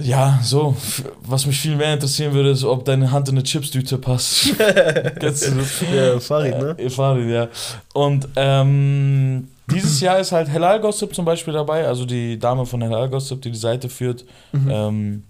Ja, 0.04 0.40
so. 0.44 0.76
Was 1.24 1.48
mich 1.48 1.60
viel 1.60 1.76
mehr 1.76 1.94
interessieren 1.94 2.34
würde, 2.34 2.52
ist, 2.52 2.64
ob 2.64 2.86
deine 2.86 3.12
Hand 3.12 3.28
in 3.30 3.36
eine 3.36 3.44
Chipstüte 3.44 3.98
passt. 3.98 4.56
Kennst 5.20 5.48
du 5.48 5.56
das? 5.56 5.82
Ja, 5.92 6.20
Farid, 6.20 6.60
ne? 6.60 6.76
Äh, 6.78 6.90
Farid, 6.92 7.28
ja. 7.30 7.48
Und 7.94 8.28
ähm, 8.36 9.48
dieses 9.72 10.00
Jahr 10.02 10.20
ist 10.20 10.32
halt 10.32 10.48
Helal 10.50 10.80
Gossip 10.82 11.14
zum 11.16 11.26
Beispiel 11.26 11.54
dabei, 11.54 11.88
also 11.88 12.06
die 12.06 12.38
Dame 12.38 12.66
von 12.66 12.82
Helal 12.82 13.10
Gossip, 13.10 13.42
die 13.42 13.52
die 13.52 13.58
Seite 13.58 13.90
führt. 13.90 14.26
Mhm. 14.52 14.70
Ähm, 14.70 15.24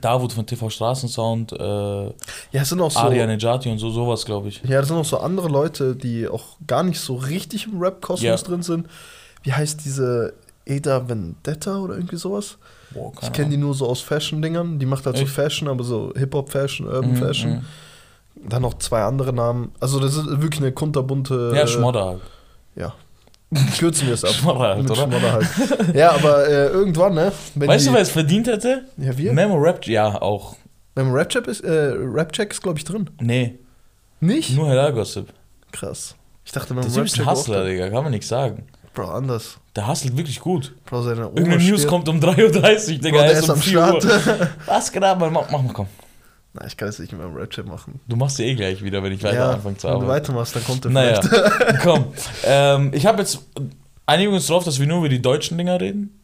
Davut 0.00 0.32
von 0.32 0.44
TV 0.44 0.68
Straßensound, 0.70 1.52
äh, 1.52 1.56
Ja, 2.06 2.12
es 2.52 2.68
sind 2.68 2.80
auch 2.80 2.90
so. 2.90 2.98
Aria 2.98 3.26
Nejati 3.26 3.70
und 3.70 3.78
so, 3.78 3.90
sowas, 3.90 4.24
glaube 4.24 4.48
ich. 4.48 4.60
Ja, 4.64 4.80
das 4.80 4.88
sind 4.88 4.96
auch 4.96 5.04
so 5.04 5.18
andere 5.18 5.48
Leute, 5.48 5.94
die 5.94 6.26
auch 6.26 6.56
gar 6.66 6.82
nicht 6.82 6.98
so 6.98 7.14
richtig 7.14 7.66
im 7.68 7.78
Rap-Kosmos 7.80 8.22
Ja. 8.22 8.36
drin 8.36 8.62
sind. 8.62 8.88
Wie 9.44 9.52
heißt 9.52 9.84
diese 9.84 10.34
Eda 10.66 11.08
Vendetta 11.08 11.78
oder 11.78 11.94
irgendwie 11.94 12.16
sowas? 12.16 12.56
Boah, 12.92 13.12
Ich 13.22 13.32
kenne 13.32 13.50
die 13.50 13.56
nur 13.56 13.72
so 13.74 13.86
aus 13.88 14.00
Fashion-Dingern. 14.00 14.80
Die 14.80 14.86
macht 14.86 15.06
halt 15.06 15.16
so 15.16 15.22
Echt? 15.24 15.32
Fashion, 15.32 15.68
aber 15.68 15.84
so 15.84 16.12
Hip-Hop-Fashion, 16.16 16.88
Urban 16.88 17.12
Mhm, 17.12 17.16
Fashion. 17.16 17.50
mhm. 17.52 18.48
Dann 18.48 18.62
noch 18.62 18.74
zwei 18.78 19.02
andere 19.04 19.32
Namen. 19.32 19.70
Also 19.78 20.00
das 20.00 20.16
ist 20.16 20.26
wirklich 20.26 20.60
eine 20.60 20.72
kunterbunte. 20.72 21.52
Ja, 21.54 21.62
äh, 21.62 21.68
Schmodder 21.68 22.04
halt. 22.04 22.20
Ja. 22.74 22.94
Kürzen 23.78 24.06
wir 24.06 24.14
es 24.14 24.24
ab. 24.24 24.32
Schmodder 24.32 24.60
halt, 24.60 24.82
Mit 24.82 24.90
oder? 24.90 25.02
Schmodder 25.02 25.32
halt. 25.32 25.46
Ja, 25.94 26.12
aber 26.12 26.48
äh, 26.48 26.66
irgendwann, 26.68 27.14
ne? 27.14 27.32
Weißt 27.54 27.84
die, 27.84 27.88
du, 27.88 27.94
wer 27.94 28.02
es 28.02 28.10
verdient 28.10 28.46
hätte? 28.46 28.84
Ja, 28.96 29.16
wir? 29.16 29.32
Memo 29.32 29.56
Rap, 29.56 29.86
ja, 29.86 30.20
auch. 30.20 30.56
Beim 30.94 31.12
Rap-Check 31.12 31.46
ist, 31.46 31.60
äh, 31.60 31.92
Rap-Check 31.96 32.52
ist 32.52 32.62
glaube 32.62 32.78
ich, 32.78 32.84
drin. 32.84 33.10
Nee, 33.20 33.58
Nicht? 34.20 34.56
nur 34.56 34.68
Helal 34.68 34.92
Gossip. 34.92 35.28
Krass. 35.72 36.14
Ich 36.44 36.52
dachte, 36.52 36.74
Der 36.74 36.82
Typ 36.82 36.90
ist 36.90 36.96
ein 36.96 37.02
Rap-Check 37.02 37.26
Hustler. 37.26 37.64
Digga, 37.64 37.90
kann 37.90 38.04
man 38.04 38.12
nichts 38.12 38.28
sagen. 38.28 38.66
Bro, 38.94 39.08
anders. 39.10 39.58
Der 39.74 39.88
hustelt 39.88 40.16
wirklich 40.16 40.38
gut. 40.38 40.72
Bro, 40.84 41.02
seine 41.02 41.28
Oma 41.28 41.36
Irgendeine 41.36 41.64
News 41.68 41.86
kommt 41.86 42.08
um 42.08 42.20
3.30 42.20 42.36
Uhr, 42.44 42.98
Digga, 42.98 43.10
Bro, 43.10 43.18
der 43.18 43.32
er 43.32 43.38
ist 43.38 43.50
am 43.50 43.56
um 43.56 43.62
4 43.62 43.78
Uhr. 43.80 44.00
Start. 44.00 44.50
Was 44.66 44.94
Mann, 44.94 45.32
mach, 45.32 45.50
mach 45.50 45.62
mal, 45.62 45.72
komm. 45.72 45.88
Nein, 46.54 46.68
ich 46.68 46.76
kann 46.76 46.88
es 46.88 47.00
nicht 47.00 47.10
mit 47.12 47.20
meinem 47.20 47.34
Rap-Check 47.34 47.66
machen. 47.66 48.00
Du 48.06 48.14
machst 48.14 48.38
ja 48.38 48.44
eh 48.44 48.54
gleich 48.54 48.82
wieder, 48.82 49.02
wenn 49.02 49.12
ich 49.12 49.22
weiter 49.24 49.34
ja, 49.34 49.50
anfange 49.52 49.76
zu 49.76 49.88
wenn 49.88 49.94
du 49.94 49.96
arbeiten. 50.02 50.12
weitermachst, 50.12 50.54
dann 50.54 50.64
kommt 50.64 50.84
der 50.84 50.92
Naja, 50.92 51.20
vielleicht. 51.20 51.80
komm. 51.82 52.14
Ähm, 52.44 52.90
ich 52.94 53.06
habe 53.06 53.18
jetzt 53.18 53.40
einigen 54.06 54.32
uns 54.32 54.46
drauf, 54.46 54.62
dass 54.62 54.78
wir 54.78 54.86
nur 54.86 54.98
über 54.98 55.08
die 55.08 55.20
deutschen 55.20 55.58
Dinger 55.58 55.80
reden. 55.80 56.20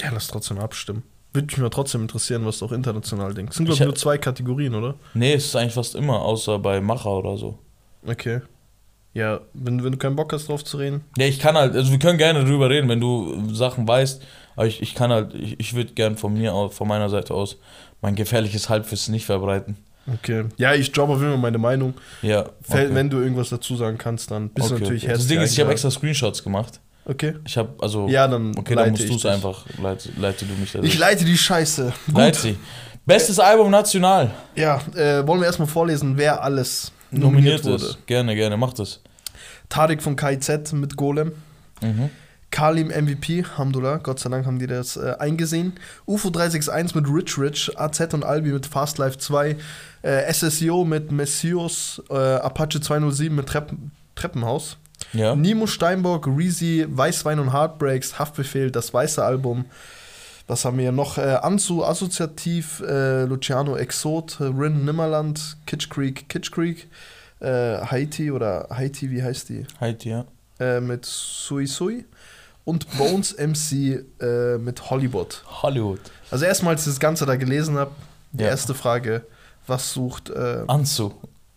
Ja, 0.00 0.10
lass 0.12 0.26
trotzdem 0.26 0.58
abstimmen. 0.58 1.04
Würde 1.32 1.46
mich 1.46 1.58
mal 1.58 1.70
trotzdem 1.70 2.02
interessieren, 2.02 2.44
was 2.44 2.58
du 2.58 2.66
auch 2.66 2.72
international 2.72 3.34
denkst. 3.34 3.52
Es 3.52 3.56
sind, 3.56 3.66
glaube 3.66 3.78
Ich 3.78 3.84
nur 3.84 3.94
zwei 3.94 4.18
Kategorien, 4.18 4.74
oder? 4.74 4.94
Nee, 5.14 5.34
es 5.34 5.46
ist 5.46 5.56
eigentlich 5.56 5.74
fast 5.74 5.94
immer, 5.94 6.20
außer 6.22 6.58
bei 6.58 6.80
Macher 6.80 7.10
oder 7.10 7.36
so. 7.36 7.58
Okay. 8.04 8.40
Ja, 9.14 9.40
wenn, 9.52 9.84
wenn 9.84 9.92
du 9.92 9.98
keinen 9.98 10.16
Bock 10.16 10.32
hast, 10.32 10.48
drauf 10.48 10.64
zu 10.64 10.76
reden. 10.76 11.04
Ja, 11.16 11.26
ich 11.26 11.38
kann 11.38 11.54
halt, 11.54 11.76
also 11.76 11.92
wir 11.92 12.00
können 12.00 12.18
gerne 12.18 12.44
drüber 12.44 12.68
reden, 12.68 12.88
wenn 12.88 13.00
du 13.00 13.54
Sachen 13.54 13.86
weißt, 13.86 14.20
aber 14.56 14.66
ich, 14.66 14.82
ich 14.82 14.96
kann 14.96 15.12
halt, 15.12 15.34
ich, 15.34 15.58
ich 15.60 15.74
würde 15.74 15.92
gern 15.92 16.16
von 16.16 16.34
mir 16.34 16.52
aus, 16.52 16.74
von 16.74 16.88
meiner 16.88 17.08
Seite 17.08 17.32
aus 17.32 17.58
mein 18.04 18.14
gefährliches 18.16 18.68
Halbwissen 18.68 19.12
nicht 19.12 19.24
verbreiten. 19.24 19.78
Okay. 20.12 20.44
Ja, 20.58 20.74
ich 20.74 20.92
droppe 20.92 21.14
auf 21.14 21.20
jeden 21.20 21.30
Fall 21.32 21.40
meine 21.40 21.56
Meinung. 21.56 21.94
Ja. 22.20 22.50
Okay. 22.68 22.88
Wenn 22.90 23.08
du 23.08 23.18
irgendwas 23.18 23.48
dazu 23.48 23.76
sagen 23.76 23.96
kannst, 23.96 24.30
dann 24.30 24.50
bist 24.50 24.68
du 24.68 24.74
Okay, 24.74 24.82
natürlich 24.82 25.04
okay. 25.04 25.12
Das 25.12 25.20
herzlich 25.20 25.38
Ding 25.38 25.44
ist, 25.46 25.52
ich 25.54 25.60
habe 25.60 25.72
extra 25.72 25.90
Screenshots 25.90 26.44
gemacht. 26.44 26.80
Okay. 27.06 27.36
Ich 27.46 27.56
habe, 27.56 27.70
also, 27.80 28.06
Ja, 28.06 28.28
dann 28.28 28.54
okay, 28.58 28.74
dann 28.74 28.90
musst 28.90 29.08
du 29.08 29.14
es 29.14 29.24
einfach, 29.24 29.64
leite, 29.82 30.10
leite 30.18 30.44
du 30.44 30.52
mich 30.52 30.72
da 30.72 30.82
Ich 30.82 30.98
leite 30.98 31.24
die 31.24 31.38
Scheiße. 31.38 31.94
Gut. 32.06 32.14
Leite 32.14 32.40
sie. 32.40 32.56
Bestes 33.06 33.38
Album 33.38 33.70
national. 33.70 34.30
Ja, 34.54 34.82
äh, 34.94 35.26
wollen 35.26 35.40
wir 35.40 35.46
erstmal 35.46 35.68
vorlesen, 35.68 36.18
wer 36.18 36.42
alles 36.42 36.92
Nominiert, 37.10 37.32
nominiert, 37.32 37.64
wurde. 37.64 37.84
ist. 37.86 38.06
Gerne, 38.06 38.34
gerne, 38.34 38.58
mach 38.58 38.74
das. 38.74 39.00
Tarek 39.70 40.02
von 40.02 40.14
KIZ 40.14 40.74
mit 40.74 40.94
Golem. 40.94 41.32
Mhm. 41.80 42.10
Kalim 42.54 42.86
MVP, 42.86 43.44
Hamdullah, 43.58 43.96
Gott 43.96 44.20
sei 44.20 44.30
Dank 44.30 44.46
haben 44.46 44.60
die 44.60 44.68
das 44.68 44.96
äh, 44.96 45.16
eingesehen. 45.18 45.72
UFO 46.06 46.30
361 46.30 46.94
mit 46.94 47.08
Rich 47.08 47.36
Rich, 47.36 47.72
AZ 47.76 48.14
und 48.14 48.24
Albi 48.24 48.52
mit 48.52 48.64
Fast 48.66 48.98
Life 48.98 49.18
2, 49.18 49.56
äh, 50.02 50.32
SSIO 50.32 50.84
mit 50.84 51.10
Messios, 51.10 52.00
äh, 52.10 52.14
Apache 52.14 52.80
207 52.80 53.34
mit 53.34 53.48
Treppen, 53.48 53.90
Treppenhaus, 54.14 54.76
Ja. 55.12 55.34
Nimo 55.34 55.66
Steinbock, 55.66 56.28
Reezy, 56.28 56.86
Weißwein 56.88 57.40
und 57.40 57.52
Heartbreaks, 57.52 58.20
Haftbefehl, 58.20 58.70
das 58.70 58.94
weiße 58.94 59.24
Album. 59.24 59.64
Was 60.46 60.64
haben 60.64 60.78
wir 60.78 60.92
noch? 60.92 61.18
Äh, 61.18 61.22
Anzu, 61.42 61.84
Assoziativ, 61.84 62.84
äh, 62.86 63.24
Luciano 63.24 63.76
Exot, 63.76 64.36
Rin 64.38 64.84
Nimmerland, 64.84 65.56
Kitsch 65.66 65.90
Creek, 65.90 66.28
Kitsch 66.28 66.52
Creek, 66.52 66.86
äh, 67.40 67.78
Haiti 67.78 68.30
oder 68.30 68.68
Haiti, 68.70 69.10
wie 69.10 69.24
heißt 69.24 69.48
die? 69.48 69.66
Halt, 69.80 70.04
ja. 70.04 70.24
äh, 70.60 70.80
mit 70.80 71.04
Sui 71.04 71.66
Sui 71.66 72.04
und 72.64 72.86
Bones 72.98 73.36
MC 73.36 74.04
äh, 74.20 74.58
mit 74.58 74.90
Hollywood. 74.90 75.42
Hollywood. 75.62 76.00
Also 76.30 76.44
erstmal, 76.44 76.74
als 76.74 76.82
ich 76.86 76.92
das 76.92 77.00
Ganze 77.00 77.26
da 77.26 77.36
gelesen 77.36 77.76
habe, 77.76 77.90
die 78.32 78.42
Ja. 78.44 78.50
erste 78.50 78.74
Frage, 78.74 79.26
was 79.66 79.92
sucht 79.92 80.30
äh, 80.30 80.64
Anzu. 80.66 81.14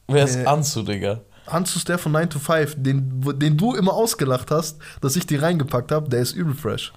Wer 0.08 0.24
ist 0.26 0.36
Nee. 0.38 0.46
Anzu, 0.46 0.84
Digga? 0.84 1.22
Hans 1.48 1.76
ist 1.78 1.88
der 1.88 1.98
von 1.98 2.12
9 2.12 2.30
to 2.30 2.40
5, 2.40 2.76
den, 2.78 3.22
den 3.40 3.56
du 3.58 3.74
immer 3.74 3.94
ausgelacht 3.94 4.52
hast, 4.52 4.78
dass 5.02 5.16
ich 5.16 5.26
die 5.26 5.38
reingepackt 5.38 5.92
habe, 5.94 6.10
der 6.10 6.20
ist 6.20 6.34
übel 6.34 6.54
fresh. 6.54 6.92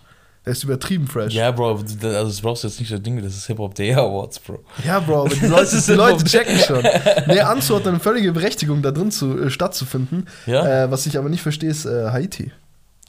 Der 0.44 0.52
ist 0.54 0.64
übertrieben 0.64 1.06
fresh. 1.06 1.32
Ja, 1.34 1.50
Bro, 1.52 1.76
also 1.76 1.96
das 2.00 2.40
brauchst 2.40 2.64
du 2.64 2.68
jetzt 2.68 2.80
nicht 2.80 2.90
das 2.90 3.02
Ding, 3.02 3.22
das 3.22 3.36
ist 3.36 3.46
Hip-Hop 3.46 3.74
Day 3.74 3.92
Awards, 3.94 4.40
Bro. 4.40 4.58
Ja, 4.84 4.98
Bro, 4.98 5.20
aber 5.26 5.28
die 5.34 5.46
Leute, 5.46 5.80
die 5.80 5.92
Leute 5.92 6.24
checken 6.24 6.58
schon. 6.58 6.82
Nee, 7.26 7.40
Anzu 7.40 7.76
hat 7.76 7.86
eine 7.86 8.00
völlige 8.00 8.32
Berechtigung, 8.32 8.82
da 8.82 8.90
drin 8.90 9.10
zu, 9.12 9.38
äh, 9.38 9.50
stattzufinden. 9.50 10.26
Ja? 10.46 10.84
Äh, 10.84 10.90
was 10.90 11.06
ich 11.06 11.16
aber 11.18 11.28
nicht 11.28 11.42
verstehe, 11.42 11.70
ist 11.70 11.84
äh, 11.84 12.10
Haiti. 12.10 12.50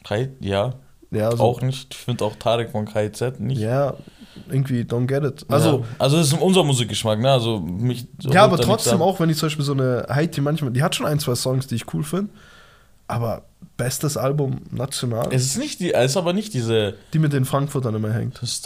Kai, 0.04 0.30
ja, 0.40 0.74
Ja, 1.12 1.30
also, 1.30 1.44
auch 1.44 1.62
nicht. 1.62 1.94
Ich 1.94 2.00
finde 2.00 2.24
auch 2.26 2.36
Tarek 2.38 2.72
von 2.72 2.86
KZ 2.86 3.40
nicht. 3.40 3.60
Ja, 3.60 3.96
irgendwie, 4.50 4.82
don't 4.82 5.08
get 5.08 5.24
it. 5.24 5.46
Also, 5.50 5.70
Also, 5.70 5.78
ja. 5.80 5.86
also 6.00 6.18
das 6.18 6.28
ist 6.28 6.42
unser 6.42 6.64
Musikgeschmack, 6.64 7.20
ne? 7.20 7.32
Also 7.32 7.60
mich 7.60 8.08
so 8.20 8.32
Ja, 8.32 8.46
aber 8.46 8.58
trotzdem 8.58 9.02
auch, 9.02 9.20
wenn 9.20 9.30
ich 9.30 9.38
zum 9.38 9.48
Beispiel 9.48 9.66
so 9.66 9.74
eine 9.74 10.06
Haiti 10.10 10.40
manchmal, 10.42 10.72
die 10.72 10.82
hat 10.82 10.96
schon 10.96 11.06
ein, 11.06 11.20
zwei 11.20 11.36
Songs, 11.36 11.68
die 11.68 11.76
ich 11.76 11.94
cool 11.94 12.04
finde, 12.04 12.32
aber 13.08 13.44
bestes 13.76 14.16
Album 14.16 14.62
national, 14.72 15.28
Es 15.32 15.44
ist 15.44 15.58
nicht 15.58 15.80
die, 15.80 15.94
es 15.94 16.12
ist 16.12 16.18
aber 16.18 16.34
nicht 16.34 16.54
diese. 16.54 16.96
die 17.14 17.20
mit 17.20 17.34
den 17.34 17.46
Frankfurtern 17.46 17.96
immer 17.96 18.14
hängt. 18.14 18.42
Das 18.42 18.52
Ist 18.54 18.66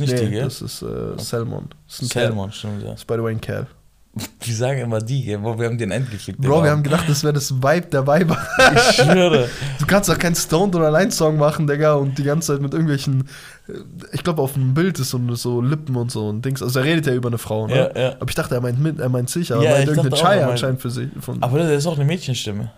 nicht 0.00 0.18
die, 0.18 0.30
gell? 0.30 0.44
das 0.44 0.60
ist 0.60 0.82
äh, 0.82 1.18
Salmon. 1.18 1.68
Das 1.86 1.96
ist 1.96 2.02
ein 2.02 2.08
Salmon, 2.08 2.50
stimmt, 2.52 2.82
ja. 2.82 2.90
Das 2.90 3.00
ist 3.00 3.06
by 3.06 3.14
the 3.14 3.22
way 3.22 3.32
ein 3.32 3.40
Kerl. 3.40 3.66
Wir 4.40 4.54
sagen 4.54 4.78
immer 4.80 5.00
die? 5.00 5.36
Bro, 5.36 5.58
wir 5.58 5.66
haben 5.66 5.78
den 5.78 5.90
Endgefickt. 5.90 6.38
Bro, 6.40 6.62
wir 6.62 6.70
haben 6.70 6.82
gedacht, 6.82 7.04
das 7.08 7.24
wäre 7.24 7.32
das 7.32 7.50
Vibe 7.52 7.86
der 7.90 8.06
Weiber. 8.06 8.36
Ich 8.74 8.96
schwöre. 8.96 9.48
Du 9.80 9.86
kannst 9.86 10.08
doch 10.08 10.18
keinen 10.18 10.34
Stoned 10.36 10.74
oder 10.76 10.90
Line-Song 10.90 11.36
machen, 11.38 11.66
Digga, 11.66 11.94
und 11.94 12.16
die 12.18 12.22
ganze 12.24 12.52
Zeit 12.52 12.62
mit 12.62 12.72
irgendwelchen. 12.72 13.28
äh, 13.68 13.72
Ich 14.12 14.22
glaube, 14.22 14.40
auf 14.42 14.52
dem 14.52 14.72
Bild 14.74 14.98
ist 15.00 15.10
so, 15.10 15.18
so 15.34 15.60
Lippen 15.60 15.96
und 15.96 16.10
so 16.12 16.28
und 16.28 16.44
Dings. 16.44 16.62
Also, 16.62 16.78
er 16.80 16.84
redet 16.84 17.06
ja 17.06 17.14
über 17.14 17.28
eine 17.28 17.38
Frau, 17.38 17.66
ne? 17.66 17.90
Ja, 17.94 18.00
ja. 18.00 18.12
Aber 18.20 18.28
ich 18.28 18.34
dachte, 18.34 18.54
er 18.54 18.60
meint, 18.60 18.78
mit, 18.78 19.00
er 19.00 19.08
meint 19.08 19.30
sich, 19.30 19.52
aber 19.52 19.62
Ja, 19.64 19.70
er 19.70 19.76
meint 19.78 19.88
irgendeine 19.88 20.16
Chaya 20.22 20.40
meint- 20.42 20.50
anscheinend 20.52 20.80
für 20.82 20.90
sich. 20.90 21.08
Von, 21.20 21.42
Aber 21.42 21.58
das 21.58 21.70
ist 21.70 21.86
auch 21.86 21.96
eine 21.96 22.04
Mädchenstimme. 22.04 22.70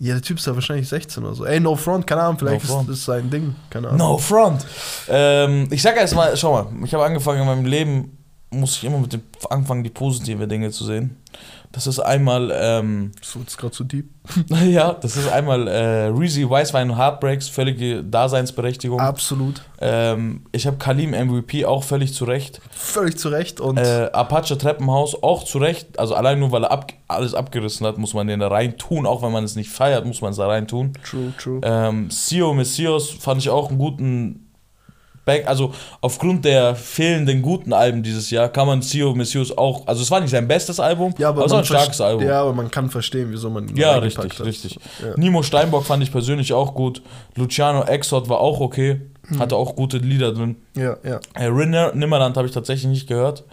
ja, 0.00 0.14
der 0.14 0.22
Typ 0.22 0.38
ist 0.38 0.46
ja 0.46 0.54
wahrscheinlich 0.54 0.88
16 0.88 1.24
oder 1.24 1.34
so. 1.34 1.44
Ey, 1.46 1.60
no 1.60 1.74
front, 1.76 2.06
keine 2.06 2.22
Ahnung, 2.22 2.38
vielleicht 2.38 2.68
No 2.68 2.80
ist 2.80 2.88
das 2.90 3.04
sein 3.04 3.30
Ding. 3.30 3.54
Keine 3.70 3.86
Ahnung. 3.88 3.98
No 3.98 4.18
front. 4.18 4.66
Ähm, 5.08 5.68
ich 5.70 5.80
sag 5.80 5.96
erst 5.96 6.14
mal, 6.16 6.36
schau 6.36 6.52
mal, 6.52 6.84
ich 6.84 6.92
habe 6.92 7.04
angefangen 7.04 7.40
in 7.40 7.46
meinem 7.46 7.64
Leben, 7.64 8.18
muss 8.52 8.76
ich 8.76 8.84
immer 8.84 8.98
mit 8.98 9.12
dem 9.12 9.22
anfangen, 9.50 9.82
die 9.82 9.90
positive 9.90 10.46
Dinge 10.46 10.70
zu 10.70 10.84
sehen. 10.84 11.16
Das 11.72 11.86
ist 11.86 12.00
einmal, 12.00 12.52
ähm, 12.54 13.12
Das 13.18 13.34
ist 13.34 13.56
gerade 13.56 13.72
zu 13.72 13.84
deep. 13.84 14.10
ja, 14.66 14.92
das 14.92 15.16
ist 15.16 15.32
einmal 15.32 15.66
äh, 15.66 16.06
Reezy, 16.08 16.48
Weißwein 16.48 16.90
und 16.90 16.98
Heartbreaks, 16.98 17.48
völlige 17.48 18.04
Daseinsberechtigung. 18.04 19.00
Absolut. 19.00 19.62
Ähm, 19.80 20.42
ich 20.52 20.66
habe 20.66 20.76
Kalim 20.76 21.12
MVP 21.12 21.64
auch 21.64 21.82
völlig 21.82 22.12
zu 22.12 22.26
Recht. 22.26 22.60
Völlig 22.70 23.18
zu 23.18 23.30
Recht 23.30 23.58
und. 23.58 23.78
Äh, 23.78 24.10
Apache 24.12 24.58
Treppenhaus 24.58 25.20
auch 25.22 25.44
zu 25.44 25.58
Recht. 25.58 25.98
Also 25.98 26.14
allein 26.14 26.38
nur, 26.38 26.52
weil 26.52 26.64
er 26.64 26.72
ab, 26.72 26.92
alles 27.08 27.32
abgerissen 27.32 27.86
hat, 27.86 27.96
muss 27.96 28.12
man 28.12 28.26
den 28.26 28.40
da 28.40 28.48
rein 28.48 28.76
tun. 28.76 29.06
Auch 29.06 29.22
wenn 29.22 29.32
man 29.32 29.44
es 29.44 29.56
nicht 29.56 29.70
feiert, 29.70 30.04
muss 30.04 30.20
man 30.20 30.32
es 30.32 30.36
da 30.36 30.46
rein 30.46 30.68
tun. 30.68 30.92
true, 31.02 31.32
true. 31.38 31.60
Ähm, 31.62 32.10
Sio 32.10 32.52
Messias 32.52 33.08
fand 33.08 33.40
ich 33.40 33.48
auch 33.48 33.70
einen 33.70 33.78
guten 33.78 34.51
Back. 35.24 35.46
Also 35.46 35.72
aufgrund 36.00 36.44
der 36.44 36.74
fehlenden 36.74 37.42
guten 37.42 37.72
Alben 37.72 38.02
dieses 38.02 38.30
Jahr 38.30 38.48
kann 38.48 38.66
man 38.66 38.82
Sio 38.82 39.14
Messias 39.14 39.56
auch. 39.56 39.86
Also 39.86 40.02
es 40.02 40.10
war 40.10 40.20
nicht 40.20 40.30
sein 40.30 40.48
bestes 40.48 40.80
Album, 40.80 41.14
ja, 41.18 41.28
aber, 41.28 41.44
es 41.44 41.52
war 41.52 41.58
ein 41.60 41.64
starkes 41.64 42.00
Album. 42.00 42.26
Ja, 42.26 42.40
aber 42.42 42.52
man 42.52 42.70
kann 42.70 42.90
verstehen, 42.90 43.28
wieso 43.30 43.48
man 43.50 43.68
ihn 43.68 43.76
Ja, 43.76 43.96
richtig, 43.98 44.38
hat. 44.38 44.46
richtig. 44.46 44.78
Ja. 45.00 45.14
Nimo 45.16 45.42
Steinbock 45.42 45.84
fand 45.84 46.02
ich 46.02 46.10
persönlich 46.10 46.52
auch 46.52 46.74
gut. 46.74 47.02
Luciano 47.36 47.84
Exot 47.84 48.28
war 48.28 48.40
auch 48.40 48.60
okay. 48.60 49.00
Hm. 49.28 49.38
Hatte 49.38 49.54
auch 49.56 49.76
gute 49.76 49.98
Lieder 49.98 50.32
drin. 50.32 50.56
Ja, 50.76 50.96
ja. 51.04 51.20
Äh, 51.34 51.44
Rinner 51.46 51.94
Nimmerland 51.94 52.36
habe 52.36 52.48
ich 52.48 52.52
tatsächlich 52.52 52.90
nicht 52.90 53.06
gehört. 53.06 53.44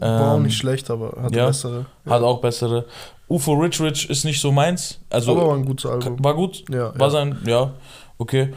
War 0.00 0.32
auch 0.32 0.36
Ähm, 0.38 0.42
nicht 0.42 0.56
schlecht, 0.58 0.90
aber 0.90 1.16
hatte 1.22 1.38
ja. 1.38 1.46
bessere. 1.46 1.86
Hat 2.04 2.22
auch 2.22 2.40
bessere. 2.40 2.86
UFO 3.28 3.52
Rich 3.54 3.80
Rich 3.80 4.10
ist 4.10 4.24
nicht 4.24 4.40
so 4.40 4.50
meins. 4.50 4.98
Also 5.10 5.32
aber 5.32 5.46
war 5.48 5.54
ein 5.54 5.64
gutes 5.64 5.86
Album. 5.88 6.16
war 6.22 6.34
gut. 6.34 6.64
Ja, 6.68 6.92
War 6.98 7.06
ja. 7.06 7.10
sein, 7.10 7.38
ja, 7.46 7.70
okay. 8.18 8.52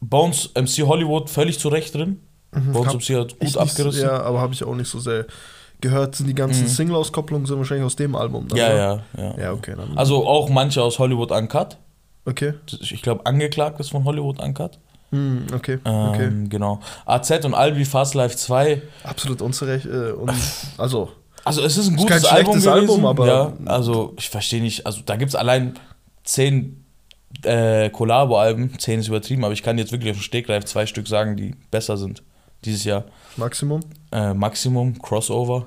Bones 0.00 0.50
MC 0.54 0.86
Hollywood 0.86 1.28
völlig 1.30 1.58
zu 1.58 1.68
Recht 1.68 1.94
drin. 1.94 2.20
Mhm, 2.52 2.72
Bones 2.72 2.88
hab 2.88 2.94
MC 3.00 3.14
hat 3.16 3.30
gut 3.32 3.42
nicht- 3.42 3.56
abgerissen. 3.58 4.02
Ja, 4.02 4.22
aber 4.22 4.40
habe 4.40 4.54
ich 4.54 4.64
auch 4.64 4.74
nicht 4.74 4.88
so 4.90 4.98
sehr 5.00 5.26
gehört. 5.80 6.14
Sind 6.16 6.26
die 6.28 6.34
ganzen 6.34 6.64
Mhm. 6.64 6.68
Single-Auskopplungen 6.68 7.46
sind 7.46 7.58
wahrscheinlich 7.58 7.84
aus 7.86 7.96
dem 7.96 8.14
Album. 8.14 8.48
dann, 8.48 8.58
Ja, 8.58 8.74
ja, 8.74 9.02
ja. 9.16 9.38
Ja, 9.38 9.52
okay. 9.52 9.74
Dann. 9.76 9.96
Also 9.98 10.26
auch 10.26 10.48
manche 10.48 10.82
aus 10.82 10.98
Hollywood 10.98 11.30
Uncut. 11.32 11.76
okay. 12.26 12.54
Ich 12.80 13.02
glaube, 13.02 13.26
angeklagt 13.26 13.80
ist 13.80 13.90
von 13.90 14.04
Hollywood 14.04 14.40
Uncut. 14.40 14.78
Hm, 15.10 15.46
okay, 15.54 15.78
Ähm, 15.86 16.08
okay. 16.10 16.30
Genau. 16.50 16.80
AZ 17.06 17.30
und 17.44 17.54
Albi 17.54 17.84
Fast 17.86 18.14
Life 18.14 18.36
2. 18.36 18.82
Absolut 19.04 19.40
unzurecht. 19.40 19.86
Äh, 19.86 20.12
und, 20.12 20.30
also, 20.76 21.10
Also 21.44 21.62
es 21.62 21.78
ist 21.78 21.88
ein 21.88 21.94
Ist 21.94 22.02
gutes 22.02 22.24
kein 22.24 22.34
Album 22.36 22.52
gewesen. 22.54 22.68
Album, 22.72 23.06
aber- 23.06 23.26
ja, 23.26 23.52
also 23.66 24.12
ich 24.18 24.28
verstehe 24.28 24.60
nicht. 24.60 24.84
Also 24.84 25.00
da 25.06 25.16
gibt 25.16 25.30
es 25.30 25.34
allein 25.34 25.78
zehn 26.24 26.84
äh, 27.44 27.90
Collabo-Alben. 27.90 28.78
Zehn 28.78 29.00
ist 29.00 29.08
übertrieben, 29.08 29.44
aber 29.44 29.52
ich 29.52 29.62
kann 29.62 29.78
jetzt 29.78 29.92
wirklich 29.92 30.10
auf 30.10 30.16
dem 30.18 30.22
Stegreif 30.22 30.64
zwei 30.64 30.86
Stück 30.86 31.06
sagen, 31.08 31.36
die 31.36 31.54
besser 31.70 31.96
sind 31.96 32.22
dieses 32.64 32.84
Jahr. 32.84 33.04
Maximum. 33.36 33.80
Äh, 34.12 34.34
Maximum, 34.34 35.00
Crossover 35.00 35.66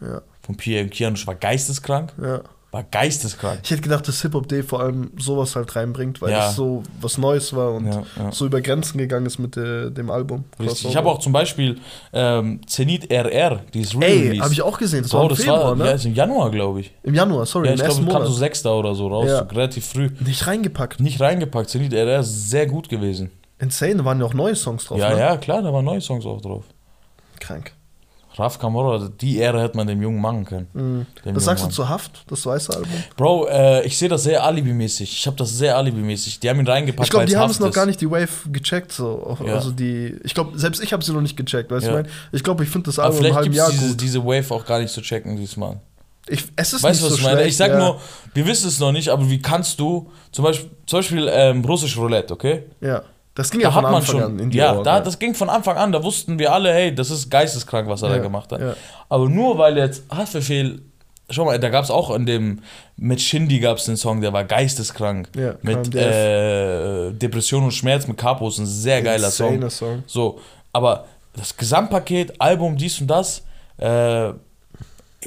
Ja, 0.00 0.22
von 0.40 0.56
Pierre 0.56 0.88
Kianosch 0.88 1.26
war 1.26 1.34
geisteskrank. 1.36 2.12
ja. 2.20 2.40
War 2.72 2.84
geisteskrank. 2.84 3.60
Ich 3.62 3.70
hätte 3.70 3.82
gedacht, 3.82 4.08
dass 4.08 4.22
Hip-Hop 4.22 4.48
Day 4.48 4.62
vor 4.62 4.80
allem 4.80 5.10
sowas 5.18 5.54
halt 5.56 5.76
reinbringt, 5.76 6.22
weil 6.22 6.30
Ja. 6.32 6.48
es 6.48 6.56
so 6.56 6.82
was 7.02 7.18
Neues 7.18 7.54
war 7.54 7.74
und 7.74 7.86
Ja, 7.86 8.02
ja. 8.16 8.32
so 8.32 8.46
über 8.46 8.62
Grenzen 8.62 8.96
gegangen 8.96 9.26
ist 9.26 9.38
mit 9.38 9.58
äh, 9.58 9.90
dem 9.90 10.10
Album. 10.10 10.44
Richtig. 10.58 10.86
Ich 10.86 10.96
habe 10.96 11.10
auch 11.10 11.18
zum 11.18 11.32
Beispiel 11.32 11.78
ähm, 12.14 12.60
Zenit 12.66 13.12
RR, 13.12 13.60
die 13.74 13.82
ist 13.82 13.94
Ey, 14.00 14.38
habe 14.38 14.54
ich 14.54 14.62
auch 14.62 14.78
gesehen. 14.78 15.02
Das 15.02 15.10
Bro, 15.10 15.18
war 15.18 15.24
im 15.24 15.28
das 15.28 15.38
Februar, 15.40 15.64
war, 15.64 15.76
ne? 15.76 15.84
ja, 15.84 15.90
ist 15.92 16.06
im 16.06 16.14
Januar, 16.14 16.50
glaube 16.50 16.80
ich. 16.80 16.92
Im 17.02 17.14
Januar, 17.14 17.44
sorry, 17.44 17.68
Ja, 17.68 17.74
ich 17.74 17.80
glaube, 17.80 17.94
kam 17.96 18.06
so 18.06 18.18
Monat. 18.20 18.32
Sechster 18.38 18.74
oder 18.74 18.94
so 18.94 19.06
raus, 19.08 19.28
so 19.28 19.54
relativ 19.54 19.84
früh. 19.86 20.08
Nicht 20.20 20.46
reingepackt. 20.46 20.98
Nicht 20.98 21.20
reingepackt, 21.20 21.68
Zenit 21.68 21.92
RR 21.92 22.20
ist 22.20 22.48
sehr 22.48 22.66
gut 22.66 22.88
gewesen. 22.88 23.30
Insane, 23.58 23.96
da 23.96 24.04
waren 24.06 24.18
ja 24.18 24.24
auch 24.24 24.34
neue 24.34 24.56
Songs 24.56 24.86
drauf. 24.86 24.98
ja, 24.98 25.10
ne? 25.10 25.18
ja, 25.20 25.36
klar, 25.36 25.60
da 25.62 25.70
waren 25.72 25.84
neue 25.84 26.00
Songs 26.00 26.24
auch 26.24 26.40
drauf. 26.40 26.64
Krank. 27.38 27.72
Raf 28.36 28.58
Kamora, 28.58 29.08
die 29.20 29.36
Ehre 29.38 29.60
hätte 29.62 29.76
man 29.76 29.86
dem 29.86 30.00
Jungen 30.02 30.20
machen 30.20 30.44
können. 30.44 30.66
Mhm. 30.72 31.06
Was 31.34 31.44
sagst 31.44 31.62
du 31.62 31.66
jungen 31.66 31.74
zu 31.74 31.88
Haft, 31.88 32.24
das 32.30 32.44
weiße 32.46 32.72
Album? 32.74 32.90
Mann. 32.90 33.04
Bro, 33.16 33.46
äh, 33.48 33.84
ich 33.84 33.98
sehe 33.98 34.08
das 34.08 34.22
sehr 34.22 34.42
alibimäßig. 34.42 35.12
Ich 35.12 35.26
habe 35.26 35.36
das 35.36 35.50
sehr 35.56 35.76
alibimäßig. 35.76 36.40
Die 36.40 36.48
haben 36.48 36.58
ihn 36.60 36.66
reingepackt, 36.66 37.06
Ich 37.06 37.10
glaube, 37.10 37.26
die 37.26 37.36
haben 37.36 37.50
es 37.50 37.60
noch 37.60 37.72
gar 37.72 37.84
nicht 37.86 38.00
die 38.00 38.10
Wave 38.10 38.28
gecheckt. 38.50 38.92
So. 38.92 39.36
Ja. 39.44 39.54
Also 39.54 39.70
die, 39.70 40.16
ich 40.24 40.32
glaube, 40.34 40.58
selbst 40.58 40.82
ich 40.82 40.92
habe 40.92 41.04
sie 41.04 41.12
noch 41.12 41.20
nicht 41.20 41.36
gecheckt, 41.36 41.70
weißt 41.70 41.86
du, 41.86 41.90
Ja. 41.90 41.98
ich 42.00 42.04
meine? 42.06 42.14
Ich 42.32 42.42
glaube, 42.42 42.64
ich 42.64 42.70
finde 42.70 42.86
das 42.86 42.98
Aber 42.98 43.08
Album 43.08 43.18
im 43.18 43.22
vielleicht 43.22 43.36
halben 43.36 43.44
gibt 43.50 43.56
Jahr 43.56 43.68
es 43.68 43.74
diese, 43.74 43.88
gut. 43.88 44.00
diese 44.00 44.24
Wave 44.24 44.50
auch 44.54 44.64
gar 44.64 44.78
nicht 44.80 44.92
zu 44.92 45.02
checken 45.02 45.36
diesmal. 45.36 45.80
Ich, 46.28 46.44
es 46.56 46.72
ist 46.72 46.82
Weißt 46.84 47.00
nicht 47.00 47.02
du, 47.02 47.06
was 47.06 47.12
so 47.12 47.18
ich 47.18 47.24
meine? 47.24 47.36
schlecht, 47.38 47.50
Ich 47.50 47.56
sag 47.56 47.70
ja. 47.72 47.78
nur, 47.78 48.00
wir 48.32 48.46
wissen 48.46 48.68
es 48.68 48.78
noch 48.78 48.92
nicht, 48.92 49.08
aber 49.08 49.28
wie 49.28 49.42
kannst 49.42 49.80
du, 49.80 50.10
zum 50.30 50.44
Beispiel, 50.44 50.70
zum 50.86 50.98
Beispiel 51.00 51.28
ähm, 51.30 51.64
russisch 51.64 51.96
Roulette, 51.98 52.32
okay? 52.32 52.62
Ja, 52.80 53.02
das 53.34 53.50
ging 53.50 53.60
Da 53.60 53.68
ja 53.68 53.74
hat 53.74 53.82
von 53.82 53.90
man 53.92 53.94
Anfang 54.00 54.12
schon, 54.20 54.22
an 54.22 54.38
in 54.38 54.50
die 54.50 54.58
ja, 54.58 54.74
Ohren, 54.74 54.84
da, 54.84 55.00
das 55.00 55.18
ging 55.18 55.34
von 55.34 55.48
Anfang 55.48 55.76
an, 55.76 55.92
da 55.92 56.02
wussten 56.04 56.38
wir 56.38 56.52
alle, 56.52 56.72
hey, 56.72 56.94
das 56.94 57.10
ist 57.10 57.30
geisteskrank, 57.30 57.88
was 57.88 58.02
er 58.02 58.10
da 58.10 58.16
Ja, 58.16 58.22
gemacht 58.22 58.52
hat. 58.52 58.60
ja. 58.60 58.74
Aber 59.08 59.28
nur 59.28 59.56
weil 59.58 59.76
jetzt 59.78 60.02
Haftbefehl, 60.14 60.82
schau 61.30 61.44
mal, 61.46 61.58
da 61.58 61.68
gab 61.70 61.82
es 61.84 61.90
auch 61.90 62.14
in 62.14 62.26
dem, 62.26 62.60
mit 62.96 63.20
Shindy 63.22 63.58
gab 63.60 63.78
es 63.78 63.84
den 63.86 63.96
Song, 63.96 64.20
der 64.20 64.32
war 64.34 64.44
geisteskrank. 64.44 65.30
Ja, 65.36 65.54
mit 65.62 65.94
äh, 65.94 67.10
Depression 67.12 67.64
und 67.64 67.72
Schmerz 67.72 68.06
mit 68.06 68.18
Capo 68.18 68.48
ist 68.48 68.58
ein 68.58 68.66
sehr 68.66 69.00
geiler 69.02 69.30
Song. 69.30 69.68
Song. 69.70 70.02
So, 70.06 70.40
aber 70.72 71.06
das 71.34 71.56
Gesamtpaket, 71.56 72.38
Album, 72.38 72.76
dies 72.76 73.00
und 73.00 73.06
das, 73.06 73.42
äh, 73.78 74.30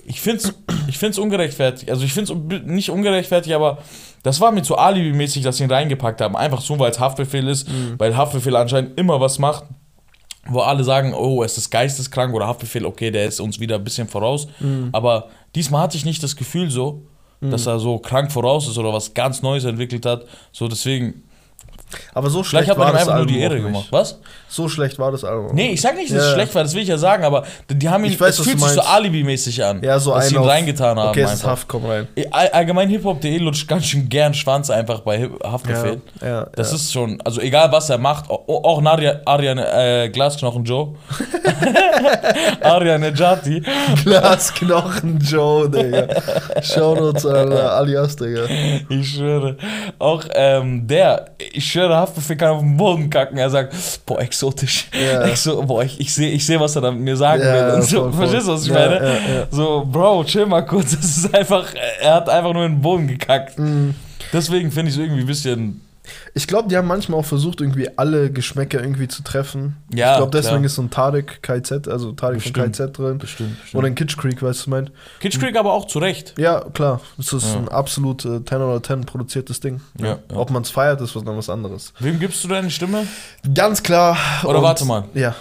ich 0.06 0.22
find's, 0.22 0.54
ich 0.88 0.98
find's 1.00 1.18
ungerechtfertigt. 1.18 1.90
Also 1.90 2.04
ich 2.06 2.14
find's 2.14 2.30
un- 2.30 2.48
nicht 2.66 2.90
ungerechtfertigt, 2.92 3.56
aber 3.56 3.80
das 4.26 4.42
war 4.42 4.52
mir 4.52 4.64
zu 4.64 4.76
alibimäßig, 4.76 5.44
dass 5.44 5.58
sie 5.58 5.66
ihn 5.66 5.72
reingepackt 5.72 6.20
haben. 6.20 6.36
Einfach 6.36 6.60
so, 6.62 6.80
weil 6.80 6.90
es 6.90 7.00
Haftbefehl 7.00 7.48
ist, 7.48 7.70
Mhm. 7.70 7.94
weil 8.00 8.18
Haftbefehl 8.18 8.56
anscheinend 8.56 9.00
immer 9.00 9.20
was 9.22 9.38
macht, 9.38 9.66
wo 10.48 10.62
alle 10.62 10.84
sagen, 10.84 11.14
oh, 11.14 11.44
es 11.44 11.58
ist 11.60 11.70
geisteskrank 11.70 12.34
oder 12.34 12.48
Haftbefehl, 12.48 12.86
okay, 12.88 13.12
der 13.12 13.26
ist 13.26 13.40
uns 13.40 13.60
wieder 13.60 13.76
ein 13.76 13.84
bisschen 13.84 14.08
voraus. 14.08 14.48
Mhm. 14.60 14.90
Aber 14.94 15.28
diesmal 15.54 15.82
hatte 15.84 15.96
ich 15.98 16.06
nicht 16.06 16.24
das 16.24 16.36
Gefühl 16.36 16.72
so, 16.72 17.04
dass 17.42 17.68
er 17.68 17.78
so 17.78 18.00
krank 18.00 18.32
voraus 18.32 18.68
ist 18.68 18.80
oder 18.80 18.92
was 18.92 19.14
ganz 19.14 19.44
Neues 19.44 19.66
entwickelt 19.66 20.08
hat. 20.08 20.26
So 20.52 20.68
deswegen, 20.68 21.22
Aber 22.14 22.30
so 22.30 22.44
vielleicht 22.44 22.66
schlecht 22.66 22.70
hat 22.72 22.78
man 22.78 22.88
war 22.88 22.94
ihm 22.94 22.94
das 22.94 23.02
einfach 23.02 23.14
nur 23.14 23.22
Album 23.22 23.34
die 23.36 23.40
Ehre 23.42 23.56
auch 23.60 23.64
gemacht. 23.64 23.88
Was? 23.92 24.20
So 24.48 24.70
schlecht 24.70 24.98
war 25.00 25.12
das 25.12 25.24
Album. 25.24 25.54
Nee, 25.54 25.72
ich 25.72 25.82
sag 25.82 25.96
nicht, 25.96 26.12
dass 26.12 26.20
es 26.20 26.28
Ja. 26.30 26.34
schlecht 26.34 26.56
war, 26.56 26.64
das 26.64 26.74
will 26.74 26.82
ich 26.84 26.88
ja 26.90 26.98
sagen, 26.98 27.24
aber 27.24 27.44
die 27.70 27.90
haben 27.90 28.06
ihn, 28.06 28.12
Ich 28.12 28.20
weiß, 28.20 28.40
es 28.40 28.46
fühlt 28.46 28.60
sich 28.60 28.70
so 28.70 28.82
alibimäßig 28.82 29.64
an, 29.64 29.82
Ja, 29.84 30.00
so 30.00 30.14
dass 30.14 30.30
sie 30.30 30.36
ihn 30.36 30.42
auf- 30.42 30.48
reingetan 30.48 30.98
haben. 30.98 31.10
Okay, 31.10 31.22
es 31.22 31.34
ist. 31.34 31.46
Haft, 31.46 31.68
komm 31.68 31.86
rein. 31.86 32.08
All- 32.32 32.50
Allgemein 32.50 32.90
hiphop.de 32.90 33.38
lutscht 33.40 33.68
ganz 33.68 33.86
schön 33.86 34.08
gern 34.08 34.34
Schwanz 34.34 34.70
einfach 34.70 35.02
bei 35.02 35.30
Haftbefehl. 35.44 36.02
Ja, 36.22 36.28
ja, 36.28 36.48
Das 36.56 36.70
ja. 36.72 36.76
ist 36.78 36.92
schon, 36.94 37.20
also 37.24 37.42
egal 37.42 37.72
was 37.72 37.90
er 37.90 37.98
macht, 37.98 38.30
au- 38.30 38.44
auch 38.64 38.82
Nadia, 38.82 39.20
Arian 39.26 39.58
äh, 39.58 40.10
Glasknochen 40.12 40.64
Joe, 40.64 40.96
Arian 42.62 43.02
Nejati, 43.02 43.62
Glasknochen 44.04 45.20
Joe, 45.20 45.70
Digga. 45.70 46.08
Shoutouts 46.62 47.26
an 47.26 47.52
äh, 47.52 47.56
Alias, 47.56 48.16
Digga. 48.16 48.42
ich 48.90 49.10
schwöre, 49.16 49.58
auch 50.00 50.24
ähm, 50.34 50.88
der, 50.88 51.32
ich 51.54 51.66
schwöre, 51.72 51.85
Haftbefehl 51.94 52.36
kann 52.38 52.50
auf 52.50 52.60
den 52.62 52.78
Boden 52.78 53.10
kacken, 53.10 53.38
er 53.38 53.50
sagt, 53.50 53.74
boah, 54.06 54.20
exotisch, 54.22 54.88
Ja. 54.94 55.22
Exo, 55.28 55.62
boah, 55.64 55.84
ich, 55.84 56.00
ich 56.00 56.14
sehe 56.14 56.32
ich 56.32 56.46
seh, 56.46 56.60
was 56.60 56.76
er 56.76 56.82
da 56.82 56.92
mit 56.92 57.02
mir 57.02 57.18
sagen 57.18 57.42
Ja, 57.44 57.54
will 57.68 57.74
und 57.76 57.84
so, 57.84 58.02
voll, 58.04 58.14
verstehst 58.14 58.48
du, 58.48 58.54
was 58.54 58.62
ich 58.64 58.70
Ja, 58.70 58.74
meine? 58.76 59.48
So, 59.52 59.86
Bro, 59.86 60.24
chill 60.26 60.46
mal 60.46 60.62
kurz, 60.66 60.92
das 60.96 61.18
ist 61.18 61.36
einfach, 61.36 61.66
er 62.02 62.16
hat 62.16 62.30
einfach 62.30 62.54
nur 62.54 62.66
in 62.66 62.74
den 62.76 62.82
Boden 62.82 63.08
gekackt. 63.08 63.60
Mhm. 63.60 63.94
Deswegen 64.34 64.72
finde 64.72 64.90
ich 64.90 64.96
es 64.98 65.02
irgendwie 65.04 65.22
ein 65.22 65.28
bisschen, 65.28 65.82
Ich 66.34 66.48
glaube, 66.48 66.68
die 66.70 66.78
haben 66.78 66.88
manchmal 66.88 67.20
auch 67.20 67.26
versucht, 67.26 67.62
irgendwie 67.62 67.90
alle 67.98 68.32
Geschmäcker 68.32 68.80
irgendwie 68.82 69.08
zu 69.08 69.24
treffen. 69.24 69.78
Ja, 69.94 70.12
ich 70.14 70.18
glaube, 70.18 70.32
deswegen 70.32 70.56
klar. 70.58 70.66
ist 70.66 70.76
so 70.76 70.82
ein 70.82 70.90
Tarek 70.90 71.42
KZ, 71.42 71.88
also 71.88 72.12
Tarek 72.14 72.42
von 72.42 72.54
Bestimmt. 72.54 72.76
KZ 72.78 72.98
drin. 72.98 73.18
bestimmt, 73.18 73.60
bestimmt. 73.62 73.76
Oder 73.80 73.88
ein 73.88 73.96
Kitsch 73.96 74.18
Creek, 74.18 74.42
weißt 74.42 74.44
du, 74.44 74.48
was 74.50 74.60
ich 74.62 74.68
mein? 74.68 74.90
Kitsch 75.20 75.40
Creek 75.40 75.56
aber 75.58 75.74
auch 75.74 75.86
zu 75.88 76.00
Recht. 76.00 76.34
Ja, 76.38 76.62
klar. 76.74 77.02
Das 77.18 77.32
ist 77.34 77.46
Ja. 77.54 77.58
ein 77.60 77.70
absolut 77.70 78.26
äh, 78.26 78.44
10 78.44 78.58
oder 78.62 78.82
10 78.84 79.06
produziertes 79.06 79.60
Ding. 79.60 79.82
Ja, 80.00 80.08
ja. 80.08 80.20
Ob 80.36 80.50
man 80.52 80.64
es 80.64 80.70
feiert, 80.70 81.00
ist 81.02 81.16
was 81.16 81.24
dann 81.24 81.38
was 81.38 81.50
anderes. 81.50 81.94
Wem 82.00 82.20
gibst 82.20 82.44
du 82.44 82.48
deine 82.48 82.70
Stimme? 82.70 83.08
Ganz 83.54 83.82
klar. 83.84 84.18
Oder 84.44 84.62
warte 84.62 84.86
mal. 84.86 85.06
Ja. 85.14 85.36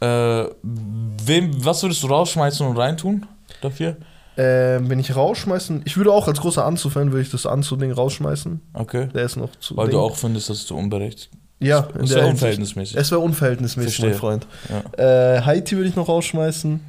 Äh, 0.00 0.48
wem, 0.62 1.64
was 1.64 1.82
würdest 1.82 2.02
du 2.02 2.06
rausschmeißen 2.08 2.66
und 2.66 2.76
reintun 2.76 3.26
dafür? 3.62 3.96
Ähm, 4.38 4.90
wenn 4.90 4.98
ich 4.98 5.16
rausschmeißen, 5.16 5.82
ich 5.86 5.96
würde 5.96 6.12
auch 6.12 6.28
als 6.28 6.40
großer 6.40 6.64
Anzu-Fan, 6.64 7.10
würde 7.12 7.22
ich 7.22 7.30
das 7.30 7.46
Anzu-Ding 7.46 7.90
rausschmeißen. 7.92 8.60
Okay. 8.74 9.08
Der 9.14 9.24
ist 9.24 9.36
noch 9.36 9.50
zu. 9.60 9.76
Weil 9.76 9.86
Ding. 9.86 9.94
du 9.96 10.00
auch 10.00 10.16
findest, 10.16 10.50
dass 10.50 10.66
du 10.66 10.76
unberechtigt 10.76 11.30
Ja, 11.58 11.80
ja 11.80 11.88
Hinsicht. 11.96 12.22
unverhältnismäßig. 12.22 12.96
Es 12.96 13.10
wäre 13.10 13.20
unverhältnismäßig, 13.20 13.96
Verstehe. 13.96 14.10
mein 14.10 14.18
Freund. 14.18 14.46
Ja. 14.98 15.36
Äh, 15.36 15.40
Haiti 15.42 15.76
würde 15.76 15.88
ich 15.88 15.96
noch 15.96 16.08
rausschmeißen. 16.08 16.80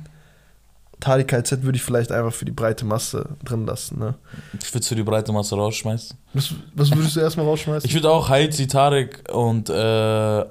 Tariq 1.00 1.28
KZ 1.28 1.62
würde 1.64 1.76
ich 1.78 1.84
vielleicht 1.84 2.12
einfach 2.12 2.34
für 2.34 2.44
die 2.46 2.52
breite 2.52 2.84
Masse 2.84 3.30
drin 3.46 3.66
lassen. 3.68 4.00
Ne? 4.00 4.16
Ich 4.60 4.74
würde 4.74 4.86
für 4.86 4.96
die 4.96 5.04
breite 5.04 5.32
Masse 5.32 5.56
rausschmeißen. 5.56 6.18
Was, 6.34 6.54
was 6.74 6.92
würdest 6.92 7.16
du 7.16 7.20
erstmal 7.20 7.46
rausschmeißen? 7.46 7.88
Ich 7.88 7.94
würde 7.94 8.10
auch 8.10 8.30
Heizi, 8.30 8.66
Tarek 8.68 9.24
und 9.32 9.70
äh, 9.70 9.74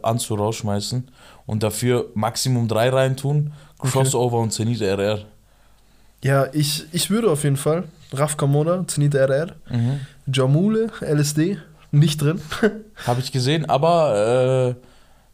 Anzu 0.03 0.37
rausschmeißen 0.37 1.11
und 1.47 1.63
dafür 1.65 2.07
Maximum 2.15 2.69
drei 2.69 2.91
reintun. 2.91 3.53
Crossover 3.79 4.39
und 4.39 4.53
Zenit 4.53 4.81
RR. 4.81 5.25
Ja, 6.25 6.47
ich, 6.53 6.85
ich 6.93 7.11
würde 7.11 7.31
auf 7.31 7.45
jeden 7.45 7.57
Fall 7.57 7.85
Raf 8.13 8.37
Kamoda, 8.37 8.85
Zenit 8.87 9.15
RR, 9.15 9.55
Mhm. 9.71 10.01
Jamule, 10.33 10.91
LSD, 11.01 11.59
nicht 11.93 12.21
drin. 12.21 12.41
Habe 13.07 13.21
ich 13.21 13.31
gesehen, 13.33 13.69
aber 13.69 14.75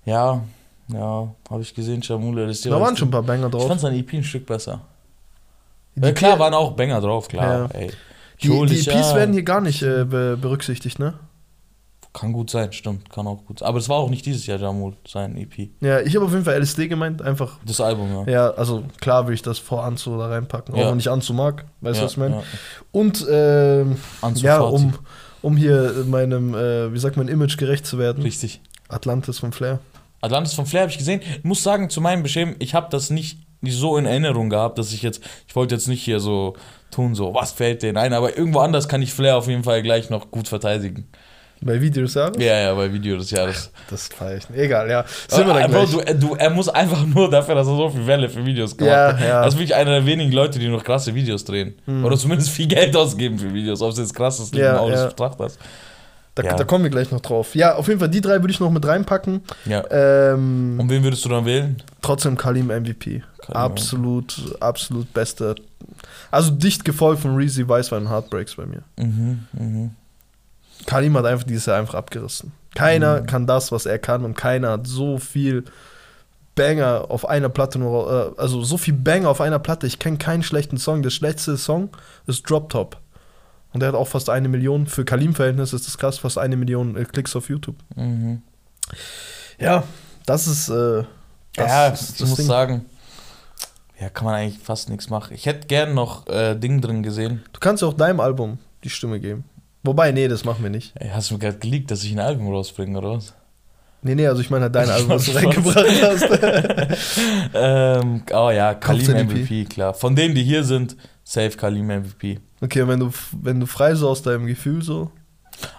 äh, 0.07 0.11
ja, 0.11 0.43
ja, 0.89 1.35
habe 1.49 1.63
ich 1.63 1.75
gesehen, 1.75 2.01
Jamule. 2.03 2.45
Ist 2.51 2.67
da 2.67 2.79
waren 2.81 2.97
schon 2.97 3.09
ein 3.09 3.13
paar 3.13 3.23
Banger 3.23 3.47
Ich 3.47 3.53
drauf. 3.53 3.69
fand 3.69 3.81
sein 3.81 3.95
EP 3.95 4.13
ein 4.15 4.25
Stück 4.25 4.45
besser. 4.47 4.81
Die, 5.95 6.03
ja, 6.07 6.13
klar, 6.13 6.39
waren 6.39 6.53
auch 6.55 6.73
Banger 6.73 7.01
drauf, 7.01 7.29
klar. 7.29 7.71
Ja. 7.73 7.81
Die, 8.43 8.49
die 8.67 8.81
EPs 8.91 9.15
werden 9.15 9.33
hier 9.33 9.45
gar 9.45 9.61
nicht 9.61 9.83
äh, 9.83 10.05
be 10.05 10.37
berücksichtigt, 10.41 10.99
ne? 10.99 11.15
Kann 12.15 12.33
gut 12.35 12.51
sein, 12.51 12.71
stimmt, 12.73 13.09
kann 13.09 13.27
auch 13.27 13.43
gut 13.47 13.61
sein. 13.61 13.69
Aber 13.69 13.79
es 13.79 13.89
war 13.89 13.97
auch 13.97 14.11
nicht 14.11 14.27
dieses 14.27 14.45
Jahr 14.47 14.59
Jamul, 14.59 14.95
sein 15.09 15.35
EP. 15.37 15.71
Ja, 15.81 16.01
ich 16.01 16.15
habe 16.15 16.27
auf 16.27 16.33
jeden 16.33 16.45
Fall 16.45 16.61
LSD 16.61 16.89
gemeint, 16.89 17.23
einfach. 17.23 17.59
Das 17.65 17.81
Album, 17.81 18.27
ja. 18.27 18.31
Ja, 18.33 18.51
also 18.51 18.83
klar 19.01 19.25
würde 19.25 19.35
ich 19.35 19.41
das 19.43 19.59
vor 19.59 19.83
Anzu 19.85 20.19
da 20.19 20.27
reinpacken, 20.29 20.75
auch 20.75 20.79
Ja. 20.79 20.91
wenn 20.91 20.99
ich 20.99 21.11
Anzu 21.11 21.33
mag, 21.33 21.65
weißt 21.81 21.97
du, 21.97 22.01
ja, 22.01 22.05
was 22.05 22.13
ich 22.13 22.19
meine? 22.19 22.37
ja. 22.37 22.43
Und 22.91 23.27
ähm, 23.31 23.97
Anzu 24.21 24.45
ja, 24.45 24.59
Fati. 24.61 24.75
um, 24.75 24.93
um 25.41 25.57
hier 25.57 26.05
meinem, 26.07 26.55
äh, 26.55 26.93
wie 26.93 26.99
sagt 26.99 27.17
man, 27.17 27.29
Image 27.29 27.57
gerecht 27.57 27.87
zu 27.87 27.99
werden, 27.99 28.23
Richtig. 28.23 28.61
Atlantis 28.89 29.39
von 29.39 29.53
Flair. 29.53 29.79
Atlantis 30.21 30.53
von 30.53 30.67
Flair 30.67 30.83
habe 30.83 30.93
ich 30.93 30.99
gesehen. 30.99 31.21
Ich 31.39 31.45
muss 31.45 31.63
sagen, 31.63 31.89
zu 31.89 32.03
meinem 32.03 32.23
Beschämen, 32.23 32.57
ich 32.59 32.75
habe 32.75 32.89
das 32.91 33.09
nicht, 33.09 33.39
nicht 33.63 33.77
so 33.79 33.97
in 33.97 34.05
Erinnerung 34.05 34.51
gehabt, 34.51 34.77
dass 34.79 34.93
ich 34.93 35.01
jetzt, 35.03 35.23
ich 35.49 35.57
wollte 35.57 35.75
jetzt 35.75 35.89
nicht 35.89 36.03
hier 36.05 36.21
so 36.21 36.55
tun, 36.91 37.15
so, 37.15 37.33
was 37.33 37.53
fällt 37.53 37.83
denen 37.83 37.97
ein, 37.97 38.13
aber 38.13 38.37
irgendwo 38.37 38.59
anders 38.59 38.87
kann 38.87 39.01
ich 39.01 39.15
Flair 39.15 39.39
auf 39.39 39.49
jeden 39.49 39.65
Fall 39.65 39.83
gleich 39.83 40.11
noch 40.11 40.31
gut 40.31 40.47
verteidigen. 40.47 41.09
Bei 41.65 41.81
Videos 41.81 42.15
ja? 42.15 42.31
Ja, 42.39 42.59
ja, 42.61 42.75
bei 42.75 42.93
Video 42.93 43.17
des 43.17 43.31
Jahres. 43.31 43.71
Das 43.89 44.09
feier 44.09 44.37
ich. 44.39 44.51
nicht. 44.51 44.59
Egal, 44.61 44.91
ja. 44.91 45.05
Sind 45.29 45.47
wir 45.47 45.53
Aber, 45.55 45.61
da 45.61 45.69
Bro, 45.69 45.87
gleich. 45.87 46.05
du, 46.19 46.29
du, 46.29 46.35
er 46.35 46.51
muss 46.51 46.69
einfach 46.69 47.07
nur 47.07 47.31
dafür, 47.31 47.55
dass 47.55 47.67
er 47.69 47.77
so 47.77 47.89
viel 47.91 48.07
Welle 48.07 48.29
für 48.29 48.45
Videos 48.45 48.77
gemacht 48.77 48.93
Ja, 48.93 49.13
hat. 49.13 49.21
ja. 49.21 49.43
Er 49.43 49.47
ist 49.47 49.55
wirklich 49.55 49.75
einer 49.75 49.93
der 49.93 50.07
wenigen 50.07 50.33
Leute, 50.33 50.59
die 50.59 50.69
noch 50.69 50.83
krasse 50.83 51.15
Videos 51.15 51.45
drehen. 51.45 51.75
Mhm. 51.87 52.05
Oder 52.05 52.17
zumindest 52.19 52.51
viel 52.51 52.67
Geld 52.67 52.97
ausgeben 52.97 53.39
für 53.39 53.53
Videos, 53.55 53.81
ob 53.81 53.93
es 53.93 53.99
jetzt 53.99 54.15
krass 54.15 54.41
ist, 54.41 54.55
Ja, 54.55 54.81
alles 54.81 55.01
ja. 55.01 55.07
betrachtet. 55.07 55.57
Da, 56.35 56.43
Ja. 56.43 56.55
da 56.57 56.65
kommen 56.65 56.83
wir 56.83 56.91
gleich 56.91 57.11
noch 57.13 57.21
drauf. 57.21 57.55
Ja, 57.55 57.75
auf 57.77 57.87
jeden 57.89 58.01
Fall, 58.01 58.09
die 58.09 58.23
drei 58.23 58.41
würde 58.41 58.51
ich 58.51 58.59
noch 58.59 58.71
mit 58.71 58.85
reinpacken. 58.87 59.43
Ja. 59.67 59.85
Ähm, 59.91 60.79
Und 60.81 60.89
wen 60.91 61.05
würdest 61.05 61.25
du 61.25 61.29
dann 61.29 61.45
wählen? 61.45 61.77
trotzdem 62.01 62.37
Kalim 62.37 62.69
MVP. 62.71 63.23
Kalim 63.39 63.57
absolut, 63.57 64.57
absolut 64.59 65.13
beste. 65.13 65.55
Also 66.31 66.51
dicht 66.51 66.85
gefolgt 66.85 67.21
von 67.23 67.37
Reezy, 67.37 67.69
Weißwein 67.69 68.05
und 68.07 68.11
Heartbreaks 68.11 68.57
bei 68.57 68.65
mir. 68.67 68.83
Mhm, 68.99 69.47
mhm. 69.53 69.91
Kalim 70.87 71.17
hat 71.17 71.25
einfach 71.25 71.45
dieses 71.47 71.67
Jahr 71.67 71.79
einfach 71.79 71.95
abgerissen. 71.95 72.53
Keiner 72.75 73.21
Mhm. 73.23 73.27
kann 73.27 73.47
das, 73.47 73.71
was 73.73 73.87
er 73.87 73.99
kann 73.99 74.25
und 74.25 74.35
keiner 74.35 74.71
hat 74.73 74.87
so 74.87 75.19
viel 75.19 75.65
Banger 76.55 77.07
auf 77.09 77.29
einer 77.29 77.49
Platte 77.49 77.79
nur, 77.79 78.35
äh, 78.37 78.41
also 78.41 78.63
so 78.63 78.77
viel 78.77 78.95
Banger 78.95 79.29
auf 79.31 79.41
einer 79.41 79.59
Platte. 79.59 79.87
Ich 79.87 79.99
kenne 79.99 80.19
keinen 80.19 80.43
schlechten 80.43 80.77
Song. 80.77 81.03
Der 81.03 81.11
schlechteste 81.11 81.57
Song 81.57 81.91
ist 82.27 82.49
Drop 82.49 82.69
Top. 82.71 82.99
Und 83.73 83.81
der 83.81 83.89
hat 83.89 83.95
auch 83.97 84.09
fast 84.09 84.29
eine 84.29 84.49
Million, 84.49 84.87
für 84.87 85.03
Kalim-Verhältnis 85.05 85.73
ist 85.73 85.87
das 85.87 85.97
krass, 85.97 86.19
fast 86.19 86.37
eine 86.37 86.57
Million 86.57 86.95
äh, 86.97 87.05
Klicks 87.07 87.35
auf 87.37 87.49
YouTube. 87.49 87.77
Mhm. 87.97 88.43
Ja, 89.59 89.85
das 90.27 90.47
ist, 90.47 90.69
äh, 90.69 91.05
das 91.57 91.69
ja, 91.71 91.87
ist 91.89 92.21
ich 92.21 92.27
muss 92.27 92.37
Ding. 92.37 92.47
sagen, 92.47 92.85
ja, 93.99 94.11
kann 94.11 94.25
man 94.27 94.35
eigentlich 94.35 94.59
fast 94.63 94.91
nichts 94.91 95.09
machen. 95.09 95.33
Ich 95.35 95.47
hätte 95.47 95.69
gern 95.69 95.95
noch 95.95 96.27
äh, 96.27 96.55
Ding 96.55 96.81
drin 96.83 97.03
gesehen. 97.03 97.43
Du 97.53 97.61
kannst 97.61 97.83
ja 97.83 97.89
auch 97.89 97.95
deinem 97.95 98.21
Album 98.21 98.59
die 98.85 98.91
Stimme 98.91 99.21
geben. 99.21 99.45
Wobei, 99.85 100.13
nee, 100.13 100.29
das 100.29 100.45
machen 100.45 100.63
wir 100.63 100.71
nicht. 100.71 100.93
Ey, 100.97 101.11
hast 101.13 101.31
du 101.31 101.35
mir 101.35 101.41
gerade 101.41 101.59
geleakt, 101.59 101.91
dass 101.91 102.05
ich 102.05 102.13
ein 102.13 102.21
Album 102.21 102.49
rausbringe, 102.49 102.97
oder 102.99 103.13
was? 103.13 103.35
Nee, 104.03 104.17
nee, 104.17 104.27
also 104.27 104.41
ich 104.41 104.51
meine 104.51 104.65
halt 104.65 104.75
dein 104.75 104.91
Album, 104.91 105.11
was 105.11 105.25
du 105.27 105.33
reingebracht 105.33 106.03
hast. 106.03 106.29
ähm, 107.55 108.23
oh 108.33 108.51
ja, 108.51 108.75
Kalim. 108.75 109.27
MVP, 109.27 109.65
klar. 109.67 109.95
Von 109.95 110.17
denen, 110.17 110.35
die 110.35 110.43
hier 110.43 110.65
sind, 110.65 110.97
safe 111.25 111.57
Kalim 111.57 111.87
MVP. 111.87 112.41
Okay, 112.61 112.87
wenn 112.87 113.01
du, 113.01 113.11
wenn 113.41 113.61
du 113.61 113.67
frei 113.67 113.95
so 113.95 114.09
aus 114.09 114.23
deinem 114.23 114.47
Gefühl 114.47 114.83
so, 114.83 115.11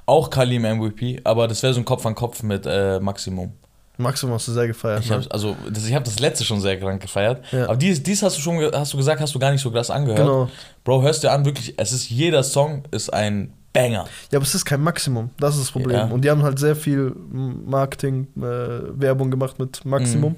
Auch 0.06 0.30
Kalim 0.30 0.64
MVP, 0.64 1.22
aber 1.24 1.48
das 1.48 1.64
wäre 1.64 1.74
so 1.74 1.80
ein 1.80 1.86
Kopf 1.86 2.06
an 2.06 2.16
Kopf 2.16 2.44
mit 2.44 2.66
äh, 2.66 3.00
Maximum. 3.00 3.54
Maximum 3.98 4.34
hast 4.34 4.48
du 4.48 4.54
sehr 4.54 4.68
gefeiert. 4.68 5.04
Ich 5.04 5.10
ne? 5.10 5.18
habe 5.18 5.32
also 5.32 5.56
das, 5.72 5.86
ich 5.86 5.94
hab 5.94 6.04
das 6.04 6.20
letzte 6.20 6.44
schon 6.44 6.60
sehr 6.60 6.80
krank 6.80 7.02
gefeiert. 7.02 7.44
Ja. 7.52 7.66
Aber 7.66 7.76
dies, 7.76 8.02
dies 8.02 8.24
hast 8.24 8.38
du 8.38 8.42
schon 8.42 8.60
hast 8.74 8.94
du 8.94 8.98
gesagt, 8.98 9.22
hast 9.22 9.36
du 9.36 9.40
gar 9.40 9.52
nicht 9.52 9.62
so 9.62 9.70
krass 9.70 9.92
angehört. 9.92 10.20
Genau. 10.20 10.50
Bro, 10.84 11.04
hörst 11.04 11.24
dir 11.24 11.32
an, 11.32 11.46
wirklich, 11.46 11.76
es 11.78 11.92
ist 11.92 12.10
jeder 12.10 12.44
Song 12.44 12.84
ist 12.92 13.14
ein 13.14 13.54
Banger. 13.74 14.06
Ja, 14.32 14.38
aber 14.38 14.44
es 14.44 14.56
ist 14.56 14.66
kein 14.66 14.82
Maximum. 14.82 15.32
Das 15.40 15.56
ist 15.56 15.64
das 15.64 15.72
Problem. 15.72 15.98
Ja. 15.98 16.06
Und 16.06 16.24
die 16.24 16.30
haben 16.30 16.44
halt 16.44 16.60
sehr 16.60 16.76
viel 16.76 17.16
Marketing, 17.32 18.28
äh, 18.38 18.42
Werbung 18.42 19.32
gemacht 19.32 19.60
mit 19.60 19.84
Maximum. 19.84 20.34
Mhm. 20.34 20.38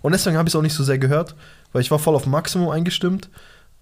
Und 0.00 0.12
deswegen 0.12 0.36
habe 0.36 0.48
ich 0.48 0.54
es 0.54 0.56
auch 0.56 0.62
nicht 0.62 0.74
so 0.74 0.84
sehr 0.84 0.98
gehört, 0.98 1.34
weil 1.72 1.82
ich 1.82 1.90
war 1.90 1.98
voll 1.98 2.14
auf 2.14 2.26
Maximum 2.26 2.68
eingestimmt 2.68 3.28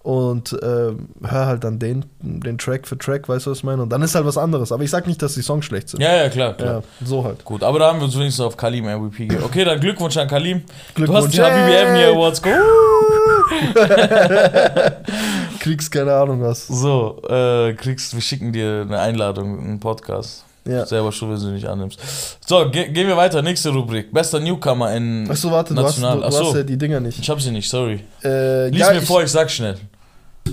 und 0.07 0.53
äh, 0.53 0.93
höre 1.27 1.45
halt 1.47 1.65
dann 1.65 1.79
den, 1.79 2.05
den 2.21 2.57
Track 2.57 2.87
für 2.87 2.97
Track, 2.97 3.27
weißt 3.27 3.45
du, 3.45 3.51
was 3.51 3.57
ich 3.57 3.65
meine? 3.65 3.81
Und 3.81 3.89
dann 3.89 4.01
ist 4.01 4.15
halt 4.15 4.25
was 4.25 4.37
anderes. 4.37 4.71
Aber 4.71 4.81
ich 4.81 4.89
sag 4.89 5.05
nicht, 5.05 5.21
dass 5.21 5.33
die 5.33 5.41
Songs 5.41 5.65
schlecht 5.65 5.89
sind. 5.89 6.01
Ja, 6.01 6.15
ja, 6.15 6.29
klar, 6.29 6.53
klar. 6.53 6.75
Ja, 6.75 6.81
so 7.05 7.25
halt. 7.25 7.43
Gut, 7.43 7.61
aber 7.61 7.77
da 7.77 7.89
haben 7.89 7.99
wir 7.99 8.05
uns 8.05 8.17
wenigstens 8.17 8.45
auf 8.45 8.55
Kalim 8.55 8.85
MVP 8.85 9.27
gegeben. 9.27 9.43
Okay, 9.43 9.65
dann 9.65 9.81
Glückwunsch 9.81 10.15
an 10.15 10.29
Kalim. 10.29 10.61
Du 10.95 11.13
hast 11.13 11.25
Glückwunsch. 11.29 11.33
die 11.33 11.41
Habibi! 11.41 11.75
Avenue 11.75 12.15
Awards. 12.15 12.41
Go. 12.41 12.49
Kriegst 15.59 15.91
keine 15.91 16.13
Ahnung 16.13 16.41
was. 16.41 16.67
So, 16.67 17.21
äh, 17.27 17.73
kriegst, 17.73 18.13
wir 18.13 18.21
schicken 18.21 18.53
dir 18.53 18.85
eine 18.87 18.99
Einladung, 18.99 19.59
einen 19.59 19.81
Podcast. 19.81 20.45
Ja. 20.63 20.85
Selber 20.85 21.11
schon, 21.11 21.33
wenn 21.33 21.41
du 21.41 21.47
nicht 21.47 21.67
annimmst. 21.67 21.99
So, 22.47 22.69
ge 22.69 22.93
gehen 22.93 23.09
wir 23.09 23.17
weiter. 23.17 23.41
Nächste 23.41 23.71
Rubrik. 23.71 24.13
Bester 24.13 24.39
Newcomer 24.39 24.95
in 24.95 25.29
Achso, 25.29 25.51
warte, 25.51 25.73
du 25.73 25.83
hast, 25.83 25.97
du, 25.97 26.01
National. 26.01 26.29
du 26.29 26.37
hast 26.37 26.55
ja 26.55 26.63
die 26.63 26.77
Dinger 26.77 27.01
nicht. 27.01 27.19
Ich 27.19 27.29
hab 27.29 27.41
sie 27.41 27.51
nicht, 27.51 27.69
sorry. 27.69 27.99
Äh, 28.23 28.69
Lies 28.69 28.79
ja, 28.79 28.91
mir 28.91 28.99
ich, 28.99 29.05
vor, 29.05 29.21
ich 29.21 29.31
sag 29.31 29.51
schnell. 29.51 29.75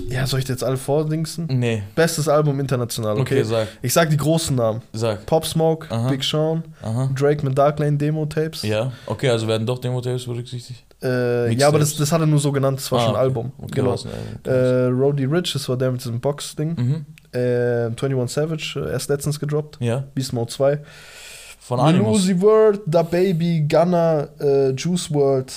Ja, 0.09 0.25
soll 0.27 0.39
ich 0.39 0.45
dir 0.45 0.53
jetzt 0.53 0.63
alle 0.63 0.77
vordingsen? 0.77 1.47
Nee. 1.49 1.83
Bestes 1.95 2.27
Album 2.29 2.59
international, 2.59 3.13
Okay, 3.19 3.35
okay. 3.39 3.43
sag. 3.43 3.67
Ich 3.81 3.93
sag 3.93 4.09
die 4.09 4.17
großen 4.17 4.55
Namen. 4.55 4.81
Sag. 4.93 5.25
Pop 5.25 5.45
Smoke, 5.45 5.87
Aha. 5.93 6.09
Big 6.09 6.23
Sean, 6.23 6.63
Aha. 6.81 7.09
Drake 7.15 7.45
mit 7.45 7.57
Dark 7.57 7.79
Lane 7.79 7.97
Demo 7.97 8.25
Tapes. 8.25 8.61
Ja, 8.63 8.91
okay, 9.07 9.29
also 9.29 9.47
werden 9.47 9.65
doch 9.67 9.79
Demo-Tapes 9.79 10.25
berücksichtigt. 10.25 10.83
Äh, 11.03 11.51
ja, 11.53 11.67
aber 11.67 11.79
das, 11.79 11.95
das 11.95 12.11
hat 12.11 12.21
er 12.21 12.27
nur 12.27 12.39
so 12.39 12.51
genannt, 12.51 12.79
das 12.79 12.91
war 12.91 12.99
Ah, 12.99 13.03
schon 13.03 13.11
okay. 13.11 13.19
Album. 13.21 13.51
Okay, 13.57 13.71
genau. 13.81 13.95
äh, 14.45 14.49
Äh, 14.49 14.85
Roddy 14.87 15.25
Rich, 15.25 15.53
das 15.53 15.67
war 15.69 15.77
der 15.77 15.91
mit 15.91 16.01
diesem 16.01 16.19
Box-Ding. 16.19 16.75
mhm. 16.75 17.05
Äh, 17.37 17.87
21 17.87 18.33
Savage, 18.33 18.89
erst 18.91 19.09
letztens 19.09 19.39
gedroppt. 19.39 19.77
Ja, 19.81 20.03
Beast 20.13 20.31
Mode 20.31 20.51
2. 20.51 20.79
von 21.59 21.79
Animus. 21.81 22.19
Lucy 22.27 22.41
World, 22.41 22.79
Da 22.85 23.01
Baby, 23.03 23.65
Gunna, 23.67 24.27
äh, 24.39 24.69
Juice 24.71 25.11
World 25.13 25.51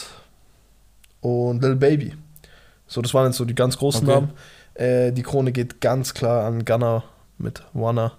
und 1.21 1.63
Lil 1.63 1.77
Baby. 1.77 2.15
So, 2.89 3.01
das 3.03 3.15
waren 3.15 3.27
jetzt 3.27 3.37
so 3.37 3.45
die 3.45 3.55
ganz 3.55 3.79
großen 3.79 4.09
Okay. 4.09 4.21
Namen. 4.21 4.31
Äh, 4.75 5.13
die 5.13 5.23
Krone 5.23 5.53
geht 5.53 5.81
ganz 5.81 6.15
klar 6.15 6.45
an 6.47 6.65
Gunna 6.65 7.05
mit 7.39 7.63
Wanna. 7.73 8.13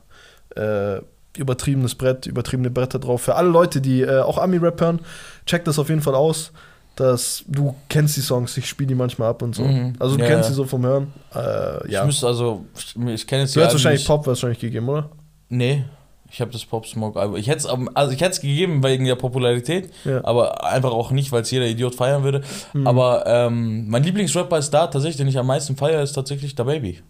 Äh, 0.56 1.00
übertriebenes 1.38 1.96
Brett, 1.96 2.26
übertriebene 2.26 2.70
Bretter 2.70 3.00
drauf. 3.00 3.22
Für 3.22 3.36
alle 3.36 3.50
Leute, 3.50 3.82
die 3.82 4.02
äh, 4.02 4.20
auch 4.20 4.38
Ami-Rap 4.38 4.80
hören, 4.82 5.00
checkt 5.46 5.68
das 5.68 5.78
auf 5.80 5.90
jeden 5.90 6.02
Fall 6.02 6.16
aus. 6.16 6.52
Dass 6.96 7.46
du 7.48 7.76
kennst 7.88 8.18
die 8.18 8.22
Songs, 8.22 8.58
ich 8.58 8.68
spiele 8.68 8.88
die 8.90 8.96
manchmal 8.96 9.30
ab 9.30 9.42
und 9.42 9.56
so. 9.56 9.64
Mhm. 9.64 9.94
Also 10.00 10.18
du 10.18 10.24
Ja, 10.24 10.28
kennst 10.28 10.46
ja. 10.46 10.50
sie 10.50 10.56
so 10.56 10.66
vom 10.66 10.86
Hören. 10.86 11.14
Äh, 11.34 11.90
ja. 11.92 12.02
Ich 12.02 12.06
müsste 12.08 12.28
also, 12.28 12.66
ich, 12.76 12.94
ich 12.98 13.26
kenne 13.28 13.44
jetzt 13.44 13.56
Du 13.56 13.62
hättest 13.62 13.76
wahrscheinlich. 13.76 14.06
Pop 14.06 14.28
wahrscheinlich 14.28 14.60
gegeben, 14.60 14.90
oder? 14.90 15.10
Nee, 15.48 15.86
ich 16.32 16.42
habe 16.42 16.52
das 16.52 16.64
Pop 16.66 16.86
Smoke 16.86 17.20
Album. 17.20 17.38
Ich 17.38 17.48
hätte 17.48 17.60
es 17.60 17.66
also 17.96 18.14
ich 18.14 18.22
hätte 18.22 18.40
gegeben 18.42 18.84
wegen 18.84 19.06
der 19.06 19.16
Popularität, 19.16 19.92
Ja. 20.06 20.24
aber 20.24 20.64
einfach 20.66 20.92
auch 20.92 21.12
nicht, 21.12 21.32
weil 21.32 21.42
es 21.42 21.52
jeder 21.52 21.66
Idiot 21.68 21.96
feiern 21.96 22.24
würde. 22.24 22.42
Mhm. 22.74 22.86
Aber 22.88 23.24
ähm, 23.26 23.90
mein 23.90 24.04
Lieblingsrapper 24.04 24.58
ist 24.58 24.70
da 24.72 24.88
tatsächlich, 24.88 25.18
den 25.18 25.28
ich 25.28 25.38
am 25.38 25.48
meisten 25.48 25.76
feiere, 25.76 26.04
ist 26.04 26.14
tatsächlich 26.14 26.56
Da 26.56 26.64
Baby. 26.64 27.02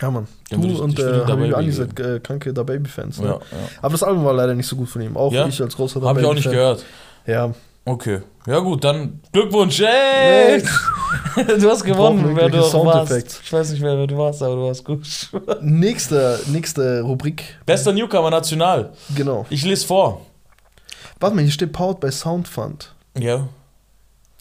Ja, 0.00 0.10
Mann. 0.10 0.28
Den 0.50 0.62
Du 0.62 0.68
ich- 0.68 0.78
und 0.80 0.92
ich 0.92 0.98
äh, 1.00 1.02
Da 1.02 1.26
Habibi 1.28 1.40
Baby 1.42 1.54
Ali 1.54 1.72
seid 1.72 1.98
äh, 1.98 2.20
kranke 2.20 2.52
Da 2.54 2.62
Baby-Fans. 2.62 3.20
Ne? 3.20 3.26
Ja, 3.26 3.32
ja. 3.34 3.40
Aber 3.82 3.92
das 3.92 4.02
Album 4.02 4.24
war 4.24 4.32
leider 4.32 4.54
nicht 4.54 4.66
so 4.68 4.76
gut 4.76 4.88
von 4.88 5.02
ihm. 5.02 5.16
Auch 5.16 5.32
ich 5.32 5.60
als 5.60 5.76
großer 5.76 6.00
Da 6.00 6.06
Habe 6.08 6.20
ich 6.20 6.26
auch 6.26 6.34
nicht 6.34 6.48
gehört. 6.48 6.84
Ja. 7.26 7.52
Okay. 7.88 8.20
Ja 8.46 8.58
gut, 8.58 8.84
dann 8.84 9.20
Glückwunsch. 9.32 9.80
Hey! 9.80 10.62
du 11.36 11.70
hast 11.70 11.82
gewonnen, 11.84 12.36
wer 12.36 12.50
du 12.50 12.58
warst. 12.58 13.40
Ich 13.42 13.50
weiß 13.50 13.70
nicht 13.70 13.80
mehr, 13.80 13.96
wer 13.96 14.06
du 14.06 14.18
warst, 14.18 14.42
aber 14.42 14.56
du 14.56 14.62
warst 14.66 14.84
gut. 14.84 15.08
nächste, 15.62 16.38
nächste 16.48 17.00
Rubrik. 17.00 17.58
Bester 17.64 17.94
Newcomer 17.94 18.28
National. 18.28 18.92
Genau. 19.16 19.46
Ich 19.48 19.64
lese 19.64 19.86
vor. 19.86 20.26
Warte 21.18 21.34
mal, 21.34 21.40
hier 21.40 21.50
steht 21.50 21.72
Powered 21.72 21.98
bei 21.98 22.10
Soundfund. 22.10 22.94
Ja. 23.18 23.48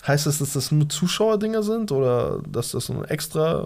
Heißt 0.05 0.25
das, 0.25 0.39
dass 0.39 0.51
das 0.51 0.71
nur 0.73 0.89
Zuschauerdinger 0.89 1.63
sind 1.63 1.93
oder 1.93 2.41
dass 2.51 2.71
das 2.71 2.89
ein 2.89 3.05
extra. 3.05 3.65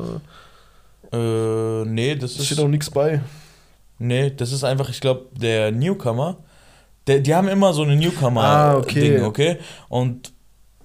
Äh, 1.12 1.86
nee, 1.86 2.15
das 2.15 2.36
ist. 2.36 2.46
steht 2.46 2.60
auch 2.60 2.67
nichts 2.67 2.91
bei. 2.91 3.22
Nee, 3.98 4.30
das 4.30 4.52
ist 4.52 4.63
einfach, 4.63 4.89
ich 4.89 5.02
glaube, 5.02 5.26
der 5.32 5.72
Newcomer. 5.72 6.38
Der, 7.08 7.20
die 7.20 7.34
haben 7.34 7.48
immer 7.48 7.74
so 7.74 7.82
eine 7.84 7.94
Ah, 7.94 7.96
Newcomer-Ding, 7.96 9.24
okay. 9.24 9.54
okay. 9.54 9.58
Und 9.90 10.32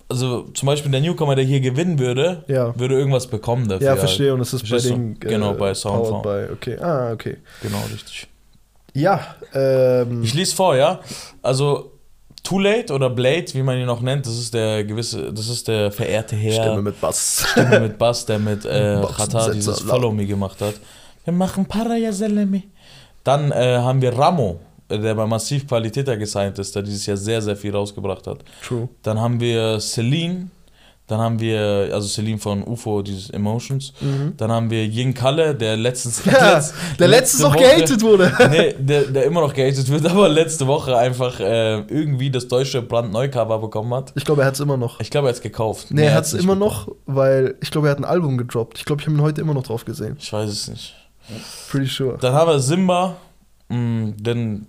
also 0.09 0.43
zum 0.55 0.67
Beispiel 0.67 0.91
der 0.91 1.01
Newcomer, 1.01 1.35
der 1.35 1.45
hier 1.45 1.61
gewinnen 1.61 1.99
würde, 1.99 2.45
Ja. 2.49 2.79
würde 2.79 2.95
irgendwas 2.97 3.27
bekommen 3.27 3.69
dafür. 3.69 3.87
Ja, 3.89 3.97
verstehe. 3.97 4.33
Und 4.33 4.41
es 4.41 4.53
ist 4.55 4.63
bei 4.63 4.69
Verstehst 4.69 4.95
den. 4.95 5.19
Genau, 5.21 5.53
bei 5.55 5.75
Soundform. 5.75 6.23
by- 6.23 6.53
Okay, 6.53 6.79
ah, 6.79 7.13
okay. 7.13 7.39
Genau, 7.63 7.79
richtig. 7.93 8.29
Ja, 8.95 9.35
ähm. 9.53 10.23
Ich 10.23 10.33
lese 10.33 10.55
vor, 10.57 10.75
ja. 10.77 11.01
Also 11.43 11.93
Too 12.43 12.61
Late 12.61 12.93
oder 12.95 13.11
Blade, 13.11 13.47
wie 13.55 13.63
man 13.63 13.77
ihn 13.77 13.89
auch 13.89 14.01
nennt, 14.01 14.25
das 14.25 14.39
ist 14.39 14.55
der 14.55 14.85
gewisse, 14.85 15.33
das 15.33 15.49
ist 15.49 15.67
der 15.69 15.91
verehrte 15.91 16.37
Herr. 16.37 16.63
Stimme 16.63 16.83
mit 16.83 17.01
Bass. 17.01 17.45
Stimme 17.51 17.81
mit 17.81 17.99
Bass, 17.99 18.25
der 18.25 18.39
mit 18.39 18.65
äh, 18.65 19.01
dieses. 19.53 19.81
Follow 19.81 20.13
Me 20.13 20.25
gemacht 20.25 20.61
hat. 20.61 20.75
Wir 21.25 21.33
machen 21.35 21.67
Paraya 21.67 22.13
Selemi. 22.13 22.63
Dann 23.25 23.51
äh, 23.51 23.79
haben 23.79 24.01
wir 24.01 24.17
Ramo, 24.17 24.53
äh, 24.53 24.66
der 24.91 25.15
bei 25.15 25.27
Massiv 25.27 25.67
Qualitäter 25.67 26.17
gesigned 26.17 26.59
ist, 26.59 26.75
der 26.75 26.83
dieses 26.83 27.07
Jahr 27.07 27.17
sehr, 27.17 27.43
sehr 27.43 27.57
viel 27.57 27.75
rausgebracht 27.75 28.27
hat. 28.27 28.45
True. 28.67 28.89
Dann 29.03 29.21
haben 29.21 29.41
wir 29.41 29.81
Celine. 29.81 30.49
Dann 31.09 31.21
haben 31.21 31.39
wir, 31.39 31.91
also 31.93 32.09
Celine 32.09 32.37
von 32.39 32.65
UFO, 32.65 33.01
dieses 33.01 33.31
Emotions. 33.31 33.93
Dann 34.37 34.51
haben 34.51 34.69
wir 34.71 34.85
Yin 34.85 35.15
Kalle, 35.15 35.55
der 35.55 35.77
letztens. 35.77 36.27
Mhm. 36.27 36.33
Ja, 36.37 36.59
letz- 36.59 36.73
der 36.99 37.07
letztens 37.07 37.45
Woche- 37.45 37.59
gehatet 37.59 38.03
wurde. 38.03 38.33
nee, 38.51 38.75
der, 38.77 39.03
der 39.05 39.23
immer 39.25 39.41
noch 39.43 39.55
gehatet 39.55 39.89
wird, 39.89 40.05
aber 40.05 40.29
letzte 40.29 40.67
Woche 40.67 40.97
einfach 40.99 41.39
äh, 41.39 41.79
irgendwie 41.83 42.29
das 42.33 42.49
deutsche 42.49 42.83
Brandneu-Cover 42.83 43.61
bekommen 43.61 43.95
hat. 43.95 44.13
Ich 44.17 44.25
glaube, 44.25 44.41
er 44.43 44.49
hat 44.49 44.55
es 44.55 44.61
immer 44.61 44.77
noch. 44.77 44.99
Ich 44.99 45.11
glaube, 45.13 45.29
er 45.29 45.31
hat 45.31 45.37
es 45.37 45.43
gekauft. 45.43 45.93
Nee, 45.93 46.07
er 46.07 46.15
hat 46.15 46.25
es 46.25 46.33
immer 46.35 46.57
bekommen. 46.57 46.59
noch, 46.59 46.89
weil 47.07 47.55
ich 47.63 47.71
glaube, 47.71 47.87
er 47.87 47.93
hat 47.93 47.99
ein 47.99 48.05
Album 48.05 48.37
gedroppt. 48.37 48.79
Ich 48.79 48.85
glaube, 48.85 49.01
ich 49.01 49.07
habe 49.07 49.17
ihn 49.17 49.23
heute 49.23 49.41
immer 49.41 49.55
noch 49.55 49.63
drauf 49.63 49.85
gesehen. 49.85 50.17
Ich 50.19 50.33
weiß 50.33 50.51
es 50.51 50.67
nicht. 50.67 50.93
Pretty 51.71 51.87
sure. 51.87 52.19
Dann 52.21 52.33
haben 52.35 52.51
wir 52.51 52.59
Simba, 52.59 53.15
mh, 53.69 54.15
denn, 54.19 54.67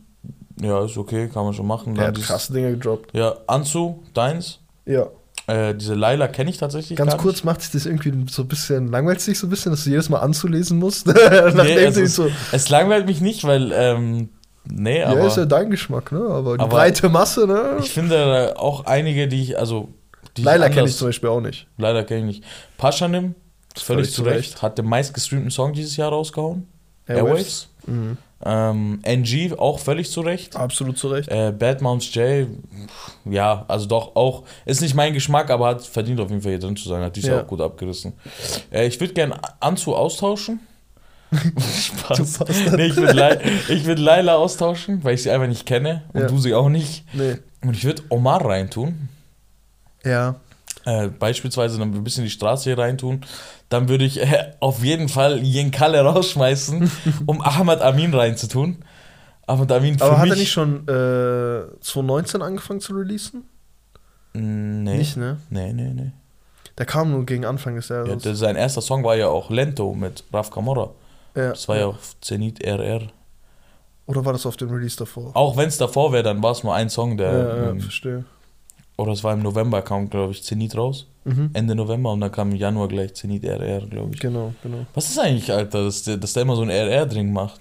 ja, 0.62 0.84
ist 0.86 0.98
okay, 0.98 1.28
kann 1.34 1.44
man 1.46 1.54
schon 1.54 1.68
machen. 1.68 1.94
Der 1.96 2.04
Dann 2.04 2.08
hat 2.10 2.18
dieses- 2.18 2.30
krasse 2.30 2.54
Dinge 2.54 2.72
gedroppt. 2.72 3.14
Ja, 3.16 3.36
Anzu, 3.48 4.04
deins. 4.14 4.60
Ja. 4.86 5.08
Äh, 5.48 5.76
diese 5.76 5.94
Laila 5.96 6.28
kenne 6.28 6.50
ich 6.50 6.58
tatsächlich 6.58 6.98
Ganz 6.98 7.12
gar 7.12 7.20
kurz 7.22 7.44
macht 7.46 7.62
sich 7.62 7.72
das 7.72 7.86
irgendwie 7.86 8.12
so 8.30 8.42
ein 8.42 8.48
bisschen, 8.50 8.88
langweilt 8.90 9.22
sich 9.22 9.40
so 9.40 9.48
ein 9.48 9.50
bisschen, 9.50 9.72
dass 9.72 9.86
du 9.86 9.90
jedes 9.92 10.10
Mal 10.10 10.20
anzulesen 10.20 10.78
musst. 10.78 11.08
Nachdem 11.08 11.56
Nee, 11.64 11.86
also 11.86 12.00
sie 12.00 12.04
es, 12.06 12.16
so. 12.16 12.30
es 12.52 12.68
langweilt 12.70 13.06
mich 13.06 13.22
nicht, 13.22 13.46
weil, 13.46 13.72
ähm, 13.74 14.30
nee, 14.70 15.00
Ja, 15.00 15.08
aber 15.08 15.28
ist 15.28 15.38
ja 15.38 15.46
dein 15.46 15.70
Geschmack, 15.70 16.12
ne? 16.12 16.20
Aber 16.20 16.58
die 16.58 16.64
Aber 16.64 16.76
breite 16.76 17.08
Masse, 17.08 17.48
ne? 17.48 17.78
ich 17.80 17.92
finde 17.92 18.52
äh, 18.54 18.58
auch 18.58 18.86
einige, 18.86 19.30
die 19.30 19.42
ich, 19.42 19.58
also, 19.58 19.88
die 20.36 20.44
Laila 20.44 20.68
kenne 20.70 20.90
ich 20.90 20.98
zum 20.98 21.08
Beispiel 21.08 21.30
auch 21.30 21.40
nicht. 21.42 21.68
Leider 21.78 22.04
kenne 22.04 22.20
ich 22.22 22.26
nicht. 22.26 22.44
Paschanim, 22.78 23.34
völlig, 23.74 23.86
Völlig 23.86 24.12
zu 24.14 24.24
zu 24.24 24.30
Recht, 24.30 24.62
hat 24.62 24.78
den 24.78 24.86
meistgestreamten 24.86 25.52
Song 25.52 25.72
dieses 25.72 25.96
Jahr 25.96 26.10
rausgehauen. 26.10 26.68
Airwaves. 27.08 27.30
Airwaves. 27.30 27.68
Mhm. 27.86 28.18
Ähm, 28.46 29.00
NG, 29.04 29.54
auch 29.58 29.80
völlig 29.80 30.12
zu 30.12 30.22
Recht. 30.22 30.56
Absolut 30.56 30.98
zu 30.98 31.08
Recht. 31.08 31.28
Äh, 31.30 31.52
Bad 31.58 31.82
Mounts 31.82 32.14
J, 32.14 32.48
ja, 33.26 33.66
also 33.68 33.88
doch 33.88 34.16
auch, 34.16 34.44
ist 34.66 34.82
nicht 34.82 34.94
mein 34.94 35.14
Geschmack, 35.14 35.50
aber 35.50 35.68
hat 35.70 35.82
verdient 35.82 36.20
auf 36.20 36.30
jeden 36.30 36.42
Fall 36.42 36.52
hier 36.52 36.60
drin 36.60 36.76
zu 36.78 36.88
sein. 36.88 37.02
Hat 37.02 37.16
dieses 37.16 37.32
Ja. 37.32 37.42
Auch 37.42 37.48
gut 37.48 37.62
abgerissen. 37.62 38.14
Äh, 38.72 38.86
ich 38.88 39.00
würde 39.00 39.14
gerne 39.14 39.40
Anzu 39.60 39.96
austauschen. 39.96 40.60
Spaß. 41.32 42.40
Nee, 42.78 42.86
ich 42.86 42.96
würde 42.96 43.42
ich 43.68 43.86
würd 43.86 44.00
Laila 44.00 44.36
austauschen, 44.36 45.04
weil 45.04 45.16
ich 45.16 45.24
sie 45.24 45.32
einfach 45.32 45.48
nicht 45.48 45.66
kenne 45.66 46.04
und 46.14 46.22
Ja. 46.22 46.28
du 46.28 46.38
sie 46.38 46.54
auch 46.54 46.70
nicht. 46.70 47.04
Nee. 47.14 47.36
Und 47.64 47.76
ich 47.76 47.84
würde 47.84 48.04
Omar 48.10 48.46
reintun. 48.46 49.10
Ja. 50.06 50.36
Äh, 50.88 51.10
beispielsweise 51.10 51.78
dann 51.80 51.94
ein 51.94 52.04
bisschen 52.06 52.24
die 52.24 52.30
Straße 52.30 52.64
hier 52.64 52.78
reintun. 52.78 53.20
Dann 53.68 53.90
würde 53.90 54.06
ich 54.06 54.22
äh, 54.22 54.54
auf 54.62 54.84
jeden 54.86 55.10
Fall 55.10 55.44
Yen 55.44 55.70
Kalle 55.72 56.00
rausschmeißen, 56.00 56.90
um 57.26 57.42
Ahmad 57.42 57.82
Amin 57.82 58.14
reinzutun. 58.14 58.78
Ahmad 59.48 59.70
Amin 59.74 59.98
für 60.00 60.06
Aber 60.06 60.18
hat 60.20 60.30
er 60.30 60.36
nicht 60.38 60.52
schon 60.52 60.88
äh, 60.88 61.82
2019 61.82 62.42
angefangen 62.42 62.80
zu 62.80 62.94
releasen? 62.96 63.44
Mm, 64.34 64.84
Nee. 64.84 64.98
Nicht, 65.00 65.18
ne? 65.18 65.38
Nee, 65.50 65.74
nee, 65.74 65.92
nee. 65.94 66.12
Der 66.78 66.86
kam 66.86 67.12
nur 67.12 67.26
gegen 67.26 67.44
Anfang 67.44 67.76
des 67.76 67.90
Ja, 67.90 68.06
Jahres. 68.06 68.24
der, 68.24 68.36
sein 68.36 68.56
erster 68.56 68.82
Song 68.82 69.04
war 69.04 69.16
ja 69.18 69.28
auch 69.28 69.50
Lento 69.50 69.94
mit 69.94 70.24
Raf 70.32 70.52
Camorra. 70.52 70.92
Ja. 71.36 71.50
Das 71.50 71.68
war 71.68 71.78
ja 71.78 71.88
auf 71.88 72.16
Zenit 72.22 72.64
RR. 72.64 73.02
Oder 74.06 74.24
war 74.24 74.32
das 74.32 74.46
auf 74.46 74.56
dem 74.56 74.70
Release 74.70 74.96
davor? 74.96 75.32
Auch 75.36 75.58
wenn 75.58 75.68
es 75.68 75.78
davor 75.78 76.14
wäre, 76.14 76.24
dann 76.24 76.42
war 76.42 76.52
es 76.52 76.64
nur 76.64 76.74
ein 76.74 76.90
Song, 76.90 77.18
der. 77.18 77.32
ja, 77.34 77.58
ja, 77.64 77.70
ähm, 77.72 77.82
verstehe. 77.82 78.24
Oder 78.98 79.12
es 79.14 79.24
war 79.24 79.34
im 79.34 79.42
November, 79.44 79.82
kam, 79.82 80.10
glaube 80.10 80.32
ich, 80.34 80.44
Zenit 80.44 80.76
raus. 80.76 81.08
Mhm. 81.26 81.50
Ende 81.54 81.76
November 81.76 82.12
und 82.14 82.22
dann 82.22 82.32
kam 82.32 82.52
im 82.52 82.58
Januar 82.58 82.88
gleich 82.88 83.14
Zenit 83.14 83.44
RR, 83.44 83.82
glaube 83.88 84.12
ich. 84.14 84.20
Genau, 84.20 84.54
genau. 84.64 84.86
Was 84.94 85.10
ist 85.10 85.20
eigentlich, 85.20 85.52
Alter, 85.52 85.84
dass 85.86 86.04
der, 86.04 86.18
dass 86.18 86.34
der 86.34 86.44
immer 86.44 86.56
so 86.56 86.62
ein 86.64 86.70
RR-Ding 86.70 87.32
macht? 87.32 87.60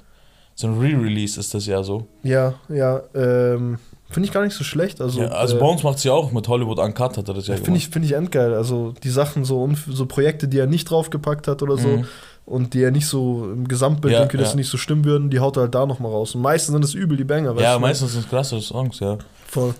So 0.55 0.69
ein 0.69 0.79
Re-Release 0.79 1.39
ist 1.39 1.53
das 1.53 1.67
ja 1.67 1.83
so. 1.83 2.07
Ja, 2.23 2.55
ja, 2.71 3.03
ähm, 3.15 3.79
finde 4.09 4.27
ich 4.29 4.33
gar 4.33 4.43
nicht 4.43 4.55
so 4.55 4.65
schlecht. 4.65 5.01
Also, 5.03 5.21
ja, 5.21 5.29
also 5.29 5.57
äh, 5.57 5.61
Bones 5.61 5.83
macht 5.83 5.99
es 5.99 6.05
ja 6.05 6.13
auch 6.13 6.33
mit 6.33 6.49
Hollywood 6.49 6.79
Uncut, 6.79 7.19
hat 7.19 7.29
er 7.29 7.35
das 7.35 7.47
ja, 7.49 7.57
finde 7.57 7.77
ich, 7.79 7.89
find 7.91 8.05
ich 8.07 8.13
endgeil. 8.13 8.55
Also 8.55 8.95
die 9.03 9.11
Sachen, 9.11 9.45
so, 9.45 9.69
so 9.91 10.07
Projekte, 10.07 10.49
die 10.49 10.59
er 10.59 10.67
nicht 10.67 10.89
draufgepackt 10.89 11.47
hat 11.49 11.61
oder 11.63 11.77
so 11.77 11.89
Mhm. 11.89 12.07
und 12.47 12.73
die 12.73 12.83
er 12.83 12.91
nicht 12.93 13.07
so 13.07 13.51
im 13.53 13.69
Gesamtbild 13.69 14.15
Ja, 14.15 14.21
irgendwie, 14.21 14.39
dass 14.39 14.47
ja. 14.47 14.51
sie 14.53 14.57
nicht 14.59 14.71
so 14.71 14.79
stimmen 14.79 15.05
würden, 15.05 15.29
die 15.29 15.41
haut 15.41 15.59
er 15.59 15.63
halt 15.65 15.75
da 15.75 15.85
nochmal 15.85 16.13
raus. 16.13 16.35
Und 16.35 16.41
meistens 16.41 16.73
sind 16.73 16.85
es 16.85 16.95
übel, 16.95 17.17
die 17.19 17.25
Banger. 17.25 17.51
weißt 17.55 17.63
Ja, 17.63 17.79
meistens 17.79 18.13
sind 18.13 18.23
es 18.23 18.29
klasse 18.29 18.59
Songs, 18.63 19.01
ja. 19.01 19.19
Voll. 19.49 19.75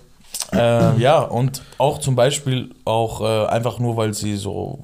Äh, 0.53 0.97
ja, 0.99 1.19
und 1.19 1.61
auch 1.77 1.99
zum 1.99 2.15
Beispiel 2.15 2.69
auch 2.85 3.21
äh, 3.21 3.47
einfach 3.47 3.79
nur, 3.79 3.97
weil 3.97 4.13
sie 4.13 4.35
so 4.35 4.79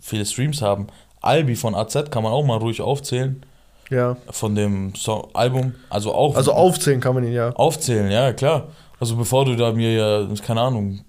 viele 0.00 0.24
Streams 0.26 0.62
haben. 0.62 0.86
Albi 1.20 1.56
von 1.56 1.74
AZ 1.74 1.94
kann 2.10 2.22
man 2.22 2.32
auch 2.32 2.44
mal 2.44 2.58
ruhig 2.58 2.80
aufzählen. 2.80 3.44
Ja. 3.90 4.16
Von 4.30 4.54
dem 4.54 4.92
so 4.94 5.30
Album. 5.34 5.74
Also 5.90 6.14
auch 6.14 6.36
Also 6.36 6.52
aufzählen 6.52 7.00
kann 7.00 7.14
man 7.14 7.24
ihn 7.24 7.32
ja. 7.32 7.50
aufzählen, 7.50 8.10
ja, 8.10 8.32
klar. 8.32 8.68
Also 9.00 9.16
bevor 9.16 9.44
du 9.44 9.56
da 9.56 9.72
mir 9.72 9.92
ja, 9.94 10.28
keine 10.46 10.60
Ahnung, 10.60 11.00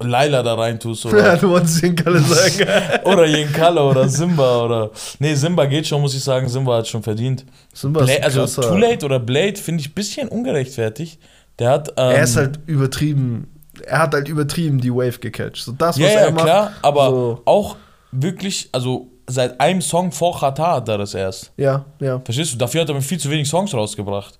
Laila 0.00 0.42
da 0.42 0.54
rein 0.54 0.80
tust 0.80 1.06
oder, 1.06 1.36
du 1.40 1.50
wolltest 1.50 1.82
den 1.82 1.94
Kalle 1.94 2.18
sagen. 2.20 2.66
oder 3.04 3.26
Yenkala 3.26 3.82
oder 3.88 4.08
Simba 4.08 4.64
oder. 4.64 4.90
Nee, 5.18 5.34
Simba 5.34 5.66
geht 5.66 5.86
schon, 5.86 6.00
muss 6.00 6.14
ich 6.14 6.24
sagen. 6.24 6.48
Simba 6.48 6.78
hat 6.78 6.88
schon 6.88 7.02
verdient. 7.02 7.44
Simba 7.72 8.00
ist 8.00 8.06
Bla 8.06 8.16
ein 8.16 8.24
also 8.24 8.40
krasser- 8.40 8.62
Too 8.68 8.76
Late 8.78 9.06
oder 9.06 9.20
Blade 9.20 9.56
finde 9.56 9.82
ich 9.82 9.90
ein 9.90 9.94
bisschen 9.94 10.28
ungerechtfertigt. 10.28 11.20
Der 11.62 11.70
hat. 11.70 11.88
Ähm, 11.96 12.10
Er 12.16 12.22
ist 12.22 12.36
halt 12.36 12.58
übertrieben. 12.66 13.48
Er 13.86 14.00
hat 14.00 14.14
halt 14.14 14.28
übertrieben 14.28 14.80
die 14.80 14.92
Wave 14.92 15.18
gecatcht. 15.18 15.64
So 15.64 15.72
das, 15.72 15.96
was 15.96 16.02
Ja, 16.12 16.20
er 16.20 16.24
ja, 16.26 16.30
macht. 16.30 16.44
klar, 16.44 16.72
aber 16.82 17.08
so- 17.10 17.42
auch 17.46 17.76
wirklich, 18.10 18.68
also 18.72 19.08
seit 19.28 19.58
einem 19.60 19.80
Song 19.80 20.12
vor 20.12 20.38
Chata 20.38 20.74
hat 20.76 20.88
er 20.88 20.98
das 20.98 21.14
erst. 21.14 21.52
Ja, 21.56 21.84
ja. 22.00 22.20
Verstehst 22.24 22.52
du? 22.52 22.58
Dafür 22.58 22.82
hat 22.82 22.88
er 22.88 22.94
mit 22.94 23.04
viel 23.04 23.18
zu 23.18 23.30
wenig 23.30 23.48
Songs 23.48 23.72
rausgebracht. 23.72 24.38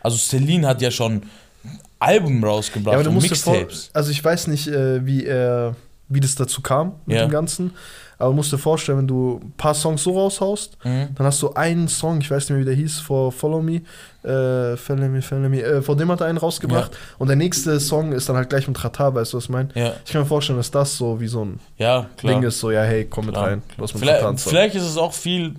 Also 0.00 0.16
Celine 0.16 0.66
hat 0.66 0.80
ja 0.80 0.90
schon 0.90 1.22
Alben 1.98 2.42
rausgebracht 2.42 2.92
Ja, 2.92 2.98
aber 2.98 3.04
du 3.04 3.10
und 3.10 3.14
musst 3.16 3.30
dir 3.30 3.36
vor, 3.36 3.52
Mixtapes. 3.54 3.90
also 3.92 4.10
ich 4.10 4.24
weiß 4.24 4.46
nicht, 4.48 4.66
äh, 4.68 5.04
wie 5.06 5.24
er, 5.26 5.76
wie 6.08 6.20
das 6.20 6.34
dazu 6.34 6.60
kam 6.62 6.92
mit 7.06 7.16
Ja. 7.16 7.26
dem 7.26 7.30
Ganzen, 7.30 7.72
aber 8.18 8.30
du 8.30 8.36
musst 8.36 8.52
dir 8.52 8.58
vorstellen, 8.58 8.98
wenn 8.98 9.08
du 9.08 9.40
ein 9.42 9.52
paar 9.56 9.74
Songs 9.74 10.02
so 10.02 10.12
raushaust, 10.12 10.76
Mhm. 10.84 11.08
dann 11.14 11.26
hast 11.26 11.40
du 11.42 11.54
einen 11.54 11.88
Song, 11.88 12.20
ich 12.20 12.30
weiß 12.30 12.44
nicht 12.44 12.50
mehr, 12.50 12.60
wie 12.60 12.64
der 12.64 12.74
hieß, 12.74 13.00
for 13.00 13.32
Follow 13.32 13.62
Me, 13.62 13.80
äh, 14.22 14.76
Follow 14.76 15.08
Me, 15.08 15.22
Follow 15.22 15.48
Me, 15.48 15.62
äh, 15.62 15.80
vor 15.82 15.96
dem 15.96 16.10
hat 16.10 16.20
er 16.20 16.26
einen 16.26 16.38
rausgebracht 16.38 16.92
und 17.18 17.28
der 17.28 17.36
nächste 17.36 17.80
Song 17.80 18.12
ist 18.12 18.28
dann 18.28 18.36
halt 18.36 18.50
gleich 18.50 18.68
mit 18.68 18.82
Rata, 18.84 19.14
weißt 19.14 19.32
du, 19.32 19.38
was 19.38 19.44
ich 19.44 19.50
meine? 19.50 19.70
Ja, 19.74 19.94
Ich 20.04 20.12
kann 20.12 20.20
mir 20.22 20.26
vorstellen, 20.26 20.58
dass 20.58 20.70
das 20.70 20.96
so 20.96 21.18
wie 21.20 21.28
so 21.28 21.44
ein 21.44 21.60
ja. 21.78 22.06
Ding 22.22 22.42
ist, 22.42 22.60
so, 22.60 22.70
ja, 22.70 22.82
hey, 22.82 23.06
komm 23.08 23.26
mit 23.26 23.34
Klar. 23.34 23.46
rein, 23.48 23.62
mit 23.78 23.90
einen 23.90 23.98
Vielleicht, 23.98 24.40
vielleicht 24.40 24.74
ist 24.76 24.84
es 24.84 24.96
auch 24.98 25.12
viel 25.14 25.54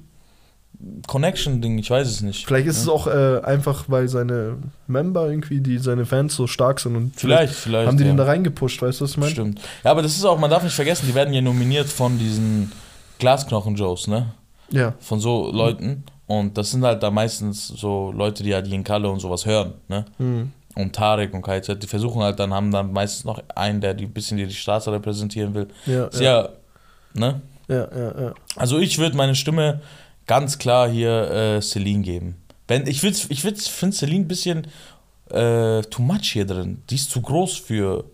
Connection-Ding, 1.08 1.78
ich 1.78 1.90
weiß 1.90 2.08
es 2.08 2.22
nicht. 2.22 2.46
Vielleicht 2.46 2.68
ist 2.68 2.78
es 2.78 2.88
auch 2.88 3.08
äh, 3.08 3.42
einfach, 3.44 3.86
weil 3.88 4.08
seine 4.08 4.58
Member 4.88 5.30
irgendwie, 5.30 5.60
die 5.60 5.78
seine 5.78 6.06
Fans 6.06 6.36
so 6.36 6.48
stark 6.48 6.80
sind 6.80 6.96
und 6.96 7.14
Vielleicht, 7.16 7.54
vielleicht. 7.54 7.88
haben 7.88 7.98
die 7.98 8.04
ja. 8.04 8.12
den 8.12 8.18
da 8.18 8.26
reingepusht, 8.26 8.82
weißt 8.82 9.00
du, 9.00 9.04
was 9.06 9.12
ich 9.12 9.18
meine? 9.18 9.32
Stimmt. 9.32 9.62
Ja, 9.84 9.92
aber 9.92 10.02
das 10.02 10.16
ist 10.16 10.26
auch, 10.26 10.40
man 10.40 10.50
darf 10.50 10.64
nicht 10.64 10.74
vergessen, 10.76 11.06
die 11.08 11.16
werden 11.16 11.34
ja 11.34 11.42
nominiert 11.42 11.88
von 11.88 12.18
diesen 12.18 12.72
Glasknochen-Joes, 13.20 14.08
ne? 14.08 14.34
Ja, 14.70 14.94
Von 15.00 15.20
so 15.20 15.52
Leuten. 15.52 16.04
Und 16.26 16.58
das 16.58 16.72
sind 16.72 16.84
halt 16.84 17.04
da 17.04 17.12
meistens 17.12 17.68
so 17.68 18.12
Leute, 18.12 18.44
die 18.44 18.54
halt 18.54 18.68
Kalle 18.86 19.10
und 19.10 19.20
sowas 19.20 19.46
hören, 19.46 19.74
ne? 19.88 20.06
mhm. 20.18 20.52
Und 20.76 20.96
Tarek 20.96 21.32
und 21.36 21.44
KZ, 21.44 21.84
die 21.84 21.86
versuchen 21.86 22.24
halt 22.24 22.40
dann, 22.40 22.52
haben 22.52 22.72
dann 22.72 22.92
meistens 22.92 23.26
noch 23.26 23.40
einen, 23.56 23.80
der 23.80 23.94
die 23.94 24.06
ein 24.06 24.12
bisschen 24.12 24.38
die 24.38 24.50
Straße 24.50 24.92
repräsentieren 24.92 25.54
will. 25.54 25.68
ja, 25.86 26.06
Ist 26.06 26.20
ja, 26.20 26.42
ja, 26.42 26.50
ne? 27.14 27.42
ja, 27.68 27.88
ja, 27.96 28.22
ja. 28.22 28.34
Also 28.56 28.80
ich 28.80 28.98
würde 28.98 29.16
meine 29.16 29.36
Stimme 29.36 29.82
ganz 30.28 30.58
klar 30.58 30.90
hier 30.90 31.32
äh, 31.32 31.62
Celine 31.62 32.02
geben. 32.02 32.36
Wenn, 32.68 32.88
ich 32.88 33.04
ich 33.04 33.42
finde 33.42 33.96
Celine 33.96 34.26
ein 34.26 34.28
bisschen 34.28 34.68
äh, 35.30 35.82
too 35.84 36.02
much 36.02 36.32
hier 36.32 36.46
drin. 36.46 36.82
Die 36.90 36.96
ist 36.96 37.12
zu 37.12 37.22
groß 37.22 37.58
für 37.58 38.06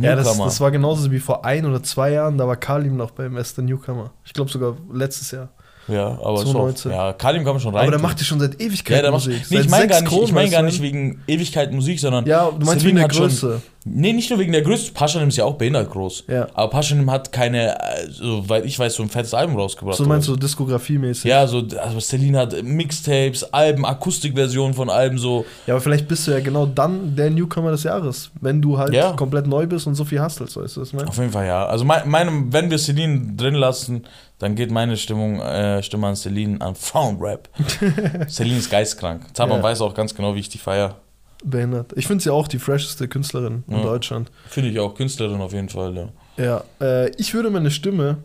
Ja, 0.00 0.16
das, 0.16 0.26
Newcomer. 0.26 0.44
das 0.46 0.60
war 0.60 0.70
genauso 0.70 1.10
wie 1.10 1.20
vor 1.20 1.44
ein 1.44 1.64
oder 1.64 1.82
zwei 1.82 2.12
Jahren, 2.12 2.38
da 2.38 2.46
war 2.46 2.56
Kalim 2.56 2.96
noch 2.96 3.10
beim 3.12 3.36
Aston 3.36 3.64
Newcomer. 3.66 4.12
Ich 4.24 4.32
glaube 4.32 4.50
sogar 4.50 4.76
letztes 4.92 5.30
Jahr. 5.30 5.50
Ja, 5.88 6.06
aber 6.22 6.36
2019. 6.36 6.92
auch, 6.92 6.94
ja, 6.94 7.12
Kalim 7.14 7.44
kann 7.44 7.54
man 7.54 7.60
schon 7.60 7.74
rein. 7.74 7.82
Aber 7.82 7.90
der 7.90 8.00
macht 8.00 8.18
ja 8.18 8.24
schon 8.24 8.40
seit 8.40 8.60
Ewigkeiten 8.60 8.96
ja, 8.96 9.02
der 9.02 9.10
macht, 9.10 9.26
Musik. 9.26 9.42
nee, 9.50 9.60
ich 9.60 9.68
meine 9.68 9.86
gar 9.88 10.00
nicht, 10.02 10.12
ich 10.12 10.32
mein 10.32 10.50
gar 10.50 10.62
nicht 10.62 10.82
wegen 10.82 11.22
Ewigkeit 11.26 11.72
Musik, 11.72 11.98
sondern 12.00 12.26
Ja, 12.26 12.50
du 12.50 12.64
meinst 12.66 12.84
wegen 12.84 12.96
der 12.96 13.04
hat 13.04 13.14
schon- 13.14 13.28
Größe. 13.28 13.62
Nee, 13.90 14.12
nicht 14.12 14.28
nur 14.28 14.38
wegen 14.38 14.52
der 14.52 14.60
Größe. 14.60 14.92
Paschanim 14.92 15.28
ist 15.28 15.38
ja 15.38 15.44
auch 15.46 15.54
behindert 15.54 15.90
groß. 15.90 16.24
Ja. 16.28 16.48
Aber 16.52 16.68
Paschanim 16.68 17.10
hat 17.10 17.32
keine, 17.32 17.74
äh, 17.78 18.06
soweit 18.10 18.66
ich 18.66 18.78
weiß, 18.78 18.94
so 18.96 19.02
ein 19.02 19.08
fettes 19.08 19.32
Album 19.32 19.56
rausgebracht. 19.56 19.96
So 19.96 20.04
meinst 20.04 20.28
du 20.28 20.36
diskografiemäßig? 20.36 21.24
Ja, 21.24 21.46
so, 21.46 21.62
also 21.82 21.98
Celine 22.00 22.38
hat 22.38 22.62
Mixtapes, 22.62 23.54
Alben, 23.54 23.86
Akustikversionen 23.86 24.74
von 24.74 24.90
Alben, 24.90 25.16
so. 25.16 25.46
Ja, 25.66 25.74
aber 25.74 25.80
vielleicht 25.80 26.06
bist 26.06 26.26
du 26.26 26.32
ja 26.32 26.40
genau 26.40 26.66
dann 26.66 27.16
der 27.16 27.30
Newcomer 27.30 27.70
des 27.70 27.84
Jahres, 27.84 28.30
wenn 28.40 28.60
du 28.60 28.76
halt 28.76 28.92
Ja. 28.92 29.12
komplett 29.12 29.46
neu 29.46 29.66
bist 29.66 29.86
und 29.86 29.94
so 29.94 30.04
viel 30.04 30.22
hustlest, 30.22 30.56
weißt 30.56 30.76
du, 30.76 30.80
was 30.82 30.88
ich 30.88 30.94
meine? 30.94 31.08
Auf 31.08 31.16
jeden 31.16 31.32
Fall 31.32 31.46
ja. 31.46 31.64
Also 31.66 31.84
mein, 31.86 32.06
meinem, 32.08 32.52
wenn 32.52 32.70
wir 32.70 32.78
Celine 32.78 33.32
drin 33.36 33.54
lassen, 33.54 34.04
dann 34.38 34.54
geht 34.54 34.70
meine 34.70 34.96
Stimmung, 34.96 35.40
äh, 35.40 35.82
Stimme 35.82 36.06
an 36.08 36.16
Celine 36.16 36.60
an 36.60 36.74
Frauenrap. 36.74 37.48
Celine 38.28 38.58
ist 38.58 38.70
geistkrank. 38.70 39.22
Zaban 39.34 39.58
Ja. 39.58 39.62
weiß 39.62 39.80
auch 39.80 39.94
ganz 39.94 40.14
genau, 40.14 40.34
wie 40.34 40.40
ich 40.40 40.48
die 40.48 40.58
feier. 40.58 40.96
Behindert. 41.44 41.92
Ich 41.96 42.06
finde 42.06 42.22
sie 42.24 42.30
auch 42.30 42.48
die 42.48 42.58
fresheste 42.58 43.06
Künstlerin 43.08 43.62
in 43.68 43.76
Ja. 43.78 43.82
Deutschland. 43.82 44.30
Finde 44.48 44.70
ich 44.70 44.78
auch 44.80 44.94
Künstlerin 44.94 45.40
auf 45.40 45.52
jeden 45.52 45.68
Fall, 45.68 45.94
ja. 45.96 46.08
Ja, 46.36 46.64
äh, 46.80 47.10
ich 47.16 47.34
würde 47.34 47.50
meine 47.50 47.70
Stimme, 47.70 48.18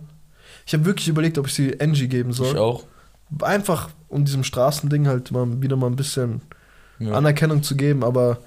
ich 0.65 0.73
habe 0.73 0.85
wirklich 0.85 1.07
überlegt, 1.07 1.37
ob 1.37 1.47
ich 1.47 1.53
sie 1.53 1.79
Angie 1.79 2.07
geben 2.07 2.31
Ich 2.31 2.37
soll. 2.37 2.57
auch. 2.57 2.83
Einfach 3.41 3.89
um 4.09 4.25
diesem 4.25 4.43
Straßending 4.43 5.07
halt 5.07 5.31
mal 5.31 5.61
wieder 5.61 5.75
mal 5.75 5.87
ein 5.87 5.95
bisschen. 5.95 6.41
Anerkennung 7.11 7.61
zu 7.63 7.75
geben, 7.75 8.01
aber 8.03 8.37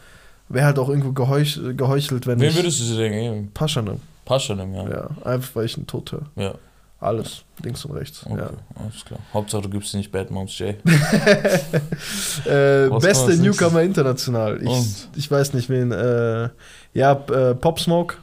wäre 0.49 0.65
halt 0.67 0.79
auch 0.79 0.89
irgendwo 0.89 1.13
geheuch, 1.13 1.61
geheuchelt, 1.77 2.27
wenn 2.27 2.41
Wen 2.41 2.49
ich 2.51 2.57
würdest 2.57 2.81
du 2.81 2.85
sie 2.85 2.97
denn 2.97 3.13
geben? 3.13 3.51
Paschane. 3.53 3.99
Paschanim, 4.25 4.73
ja. 4.75 4.89
Ja, 4.89 5.11
einfach 5.25 5.57
weil 5.57 5.67
ich 5.67 5.77
einen 5.77 5.87
Tod 5.87 6.11
höre. 6.13 6.23
Ja, 6.37 6.55
Alles, 6.99 7.45
links 7.63 7.85
und 7.85 7.95
rechts. 7.95 8.25
okay, 8.25 8.39
Ja. 8.39 8.51
alles 8.83 9.05
klar. 9.05 9.21
Hauptsache 9.35 9.63
du 9.63 9.69
gibst 9.69 9.95
nicht 9.95 10.11
Bad 10.11 10.31
Moms 10.31 10.59
J. 10.59 10.77
Äh, 12.47 12.89
beste 13.01 13.37
Newcomer 13.37 13.83
international. 13.83 14.61
Ich, 14.63 14.69
Und? 14.69 15.09
ich 15.17 15.31
weiß 15.31 15.55
nicht 15.55 15.69
wen. 15.69 15.93
Äh, 15.93 16.49
ja, 16.95 17.13
äh, 17.13 17.55
Pop 17.55 17.81
Smoke, 17.81 18.17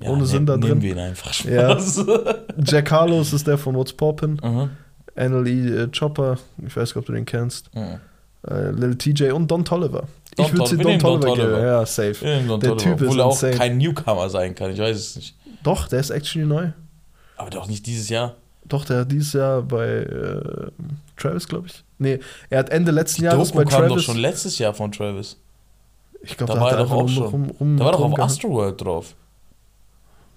Ja, 0.00 0.10
ohne 0.10 0.26
Sinn 0.26 0.46
da 0.46 0.56
nehmen 0.56 0.80
drin. 0.80 0.82
wir 0.82 0.92
ihn 0.92 0.98
einfach. 0.98 1.32
Ja. 1.44 1.70
Spaß. 1.78 2.04
Jack 2.64 2.86
Carlos 2.86 3.32
ist 3.32 3.46
der 3.46 3.58
von 3.58 3.74
What's 3.74 3.92
Poppin'. 3.92 4.38
Mhm. 4.46 4.70
NLE 5.16 5.82
äh, 5.84 5.88
Chopper, 5.88 6.38
ich 6.64 6.74
weiß 6.76 6.90
nicht, 6.90 6.96
ob 6.96 7.06
du 7.06 7.12
den 7.12 7.24
kennst. 7.26 7.74
Mhm. 7.74 7.98
Lil 8.48 8.96
TJ 8.96 9.32
und 9.32 9.50
Don 9.50 9.64
Tolliver. 9.66 10.04
Don 10.36 10.46
ich 10.46 10.52
würde 10.54 10.66
sie 10.66 10.76
Don 10.78 10.86
nehmen 10.86 10.98
Don 11.02 11.20
Tolliver. 11.20 11.60
Ja, 11.62 11.84
safe. 11.84 12.14
Ja, 12.22 12.38
Der 12.38 12.46
Toliver, 12.46 12.76
Typ 12.78 13.00
ist 13.00 13.02
Obwohl 13.08 13.20
er 13.20 13.26
auch 13.26 13.32
insane. 13.32 13.54
kein 13.56 13.76
Newcomer 13.76 14.30
sein 14.30 14.54
kann, 14.54 14.70
ich 14.70 14.78
weiß 14.78 14.96
es 14.96 15.16
nicht. 15.16 15.34
Doch, 15.62 15.88
der 15.88 16.00
ist 16.00 16.08
actually 16.10 16.46
neu. 16.46 16.68
Aber 17.40 17.50
doch 17.50 17.66
nicht 17.68 17.86
dieses 17.86 18.08
Jahr. 18.10 18.34
Doch, 18.66 18.84
der 18.84 18.98
hat 19.00 19.10
dieses 19.12 19.32
Jahr 19.32 19.62
bei 19.62 19.86
äh, 19.86 20.70
Travis, 21.16 21.48
glaube 21.48 21.68
ich. 21.68 21.82
Nee, 21.98 22.20
er 22.50 22.58
hat 22.60 22.68
Ende 22.70 22.90
letzten 22.92 23.24
Jahres 23.24 23.48
Doku 23.48 23.58
bei 23.58 23.64
kam 23.70 23.82
doch 23.82 23.88
Travis. 23.88 24.04
schon 24.04 24.18
letztes 24.18 24.58
Jahr 24.58 24.74
von 24.74 24.92
Travis. 24.92 25.38
ich 26.22 26.36
glaube, 26.36 26.52
da 26.52 26.58
da 26.58 26.64
war 26.64 26.72
er 26.72 26.78
er 26.78 26.84
doch 26.84 26.90
auch 26.92 27.08
schon. 27.08 27.26
rum, 27.26 27.50
rum, 27.58 27.76
Da 27.78 27.84
war 27.86 27.92
doch 27.92 28.00
auf. 28.02 28.18
Astroworld 28.20 28.80
drauf. 28.80 29.14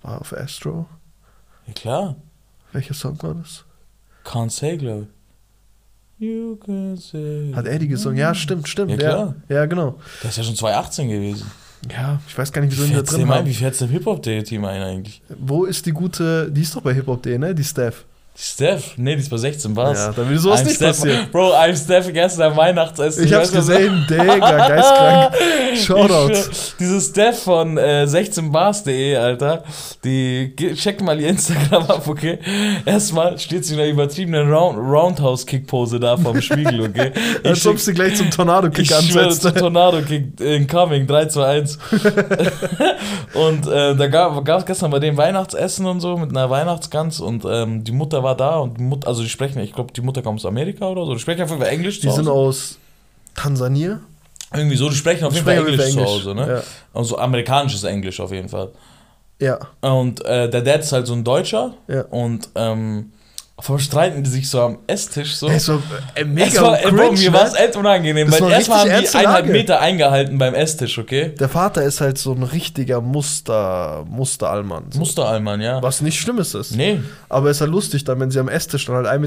War 0.02 0.22
auf 0.22 0.34
Astro. 0.34 0.86
Ja 1.68 1.74
klar. 1.74 2.16
Welcher 2.72 2.94
Song 2.94 3.22
war 3.22 3.36
das? 3.36 3.66
Can't 4.26 4.50
say, 4.50 4.78
glaube 4.78 5.08
ich. 6.20 6.26
You 6.26 6.56
can 6.56 6.96
say. 6.98 7.52
Hat 7.54 7.66
Eddie 7.68 7.88
gesungen? 7.90 8.18
Ja, 8.18 8.34
stimmt, 8.34 8.68
stimmt. 8.70 8.92
Ja, 8.92 8.98
Ja, 8.98 9.10
klar. 9.10 9.36
ja 9.50 9.66
genau. 9.66 10.00
Das 10.22 10.32
ist 10.32 10.38
ja 10.38 10.44
schon 10.46 10.56
2018 10.56 11.10
gewesen. 11.10 11.52
Ja, 11.92 12.20
ich 12.28 12.38
weiß 12.38 12.52
gar 12.52 12.62
nicht, 12.62 12.72
wieso 12.72 12.86
Wie 12.86 12.90
ihn 12.90 12.96
da 12.96 13.02
drin 13.02 13.28
haben. 13.30 13.46
Wie 13.46 13.54
fährt's 13.54 13.80
dem 13.80 13.90
Hip-Hop-Team 13.90 14.66
ein 14.66 14.82
eigentlich? 14.82 15.22
Wo 15.38 15.66
ist 15.66 15.86
die 15.86 15.92
gute, 15.92 16.52
die 16.52 16.62
ist 16.62 16.76
doch 16.76 16.82
bei 16.82 16.94
Hip-Hop.de, 16.94 17.38
ne? 17.38 17.54
Die 17.54 17.64
Steph. 17.64 18.06
Steph? 18.36 18.94
Nee, 18.98 19.16
die 19.16 19.22
ist 19.22 19.30
bei 19.30 19.38
16, 19.38 19.76
was? 19.76 19.96
Ja, 20.00 20.12
da 20.12 20.28
will 20.28 20.40
sowas 20.40 20.62
I'm 20.62 20.66
nicht 20.66 20.76
Steph, 20.78 21.00
passieren. 21.00 21.28
Bro, 21.32 21.54
I'm 21.54 21.76
Steph 21.76 22.12
gestern 22.12 22.58
Weihnachtsessen. 22.58 23.26
Ich 23.26 23.34
hab's 23.34 23.52
gesehen, 23.52 24.06
Digga, 24.10 24.38
geistkrank. 24.38 25.36
Shoutout. 25.78 26.30
Ich 26.34 26.44
schwör, 26.44 26.76
Diese 26.80 27.02
Steph 27.02 27.44
von 27.44 27.78
äh, 27.78 28.06
16bars.de, 28.08 29.18
Alter, 29.18 29.64
die 30.04 30.56
checkt 30.76 31.02
mal 31.02 31.20
ihr 31.20 31.30
Instagram 31.30 31.84
ab, 31.84 32.08
okay? 32.08 32.40
Erstmal 32.86 33.38
steht 33.38 33.66
sie 33.66 33.76
in 33.76 33.80
einer 33.80 33.90
übertriebenen 33.90 34.52
Round 34.52 34.78
Roundhouse-Kick-Pose 34.80 36.00
da 36.00 36.18
vorm 36.18 36.42
Spiegel, 36.42 36.82
okay? 36.82 37.12
Ich 37.44 37.50
Als 37.50 37.68
ob 37.68 37.78
sie 37.78 37.94
gleich 37.94 38.16
zum 38.16 38.32
Tornado-Kick 38.32 38.92
ansetzt. 38.92 39.44
zum 39.44 39.54
Tornado-Kick 39.56 40.40
incoming, 40.40 41.06
3, 41.06 41.28
2, 41.28 41.46
1. 41.46 41.78
und 43.36 43.68
äh, 43.68 43.96
da 43.96 44.08
gab 44.08 44.48
es 44.48 44.66
gestern 44.66 44.90
bei 44.92 45.00
dem 45.00 45.18
Weihnachtsessen 45.18 45.86
und 45.86 46.00
so 46.00 46.18
mit 46.18 46.32
einer 46.32 46.50
Weihnachtsgans 46.50 47.20
und 47.20 47.46
ähm, 47.46 47.84
die 47.84 47.92
Mutter 47.92 48.23
war 48.24 48.36
da 48.36 48.58
und 48.60 48.80
Mutter, 48.80 49.08
also 49.08 49.22
die 49.24 49.30
sprechen, 49.30 49.60
ich 49.60 49.74
glaube, 49.74 49.94
die 49.94 50.02
Mutter 50.02 50.22
kommt 50.22 50.40
aus 50.40 50.46
Amerika 50.46 50.88
oder 50.88 51.06
so, 51.06 51.14
die 51.14 51.20
sprechen 51.20 51.42
auf 51.44 51.50
jeden 51.50 51.62
Fall 51.62 51.72
Englisch 51.72 52.00
Die 52.00 52.10
sind 52.10 52.28
aus 52.28 52.78
Tansania. 53.36 54.00
Irgendwie 54.54 54.76
so, 54.76 54.90
die 54.90 54.96
sprechen 54.96 55.26
auf 55.26 55.34
jeden 55.34 55.46
Fall 55.46 55.58
Englisch, 55.58 55.78
wir 55.80 55.90
zu 55.92 56.04
Hause, 56.06 56.36
ne? 56.36 56.48
Ja. 56.48 56.64
Also 56.94 57.18
amerikanisches 57.18 57.84
Englisch 57.86 58.20
auf 58.20 58.32
jeden 58.32 58.50
Fall. 58.50 58.70
ja. 59.40 59.58
Und 59.82 60.24
äh, 60.26 60.50
der 60.50 60.62
Dad 60.62 60.82
ist 60.82 60.92
halt 60.92 61.08
so 61.08 61.14
ein 61.14 61.24
Deutscher 61.24 61.74
Ja. 61.88 62.02
und 62.04 62.50
ähm, 62.56 63.13
verstreiten 63.60 64.24
die 64.24 64.30
sich 64.30 64.50
so 64.50 64.62
am 64.62 64.80
Esstisch 64.88 65.36
so. 65.36 65.48
Ey, 65.48 65.60
so, 65.60 65.82
äh, 66.16 66.24
mega 66.26 66.48
es 66.48 66.62
war, 66.62 66.76
cringe, 66.78 67.12
mir 67.20 67.32
ne? 67.32 67.34
war 67.38 67.46
es 67.48 67.54
echt 67.54 67.76
unangenehm, 67.76 68.30
Das 68.30 68.42
weil 68.42 68.50
war 68.50 68.58
erstmal 68.58 68.80
haben 68.80 68.90
die 69.02 69.08
eineinhalb. 69.18 69.46
Meter 69.48 69.80
eingehalten 69.80 70.38
beim 70.38 70.54
Esstisch, 70.56 70.98
okay? 70.98 71.30
Der 71.40 71.50
Vater 71.50 71.84
ist 71.84 72.02
halt 72.02 72.18
so 72.18 72.34
ein 72.34 72.44
richtiger 72.44 73.00
Muster, 73.00 74.04
Musterallmann. 74.10 74.86
So. 74.92 75.00
Musterallmann, 75.00 75.62
ja. 75.62 75.82
Was 75.84 76.02
nicht 76.02 76.20
Schlimmes 76.20 76.56
ist. 76.56 76.76
Nee, 76.76 77.00
Aber 77.30 77.52
ist 77.52 77.62
halt 77.62 77.72
lustig, 77.72 78.04
dann, 78.04 78.20
wenn 78.20 78.32
sie 78.32 78.40
am 78.40 78.50
Esstisch 78.50 78.86
dann 78.86 78.96
halt 78.96 79.08
1,50 79.08 79.20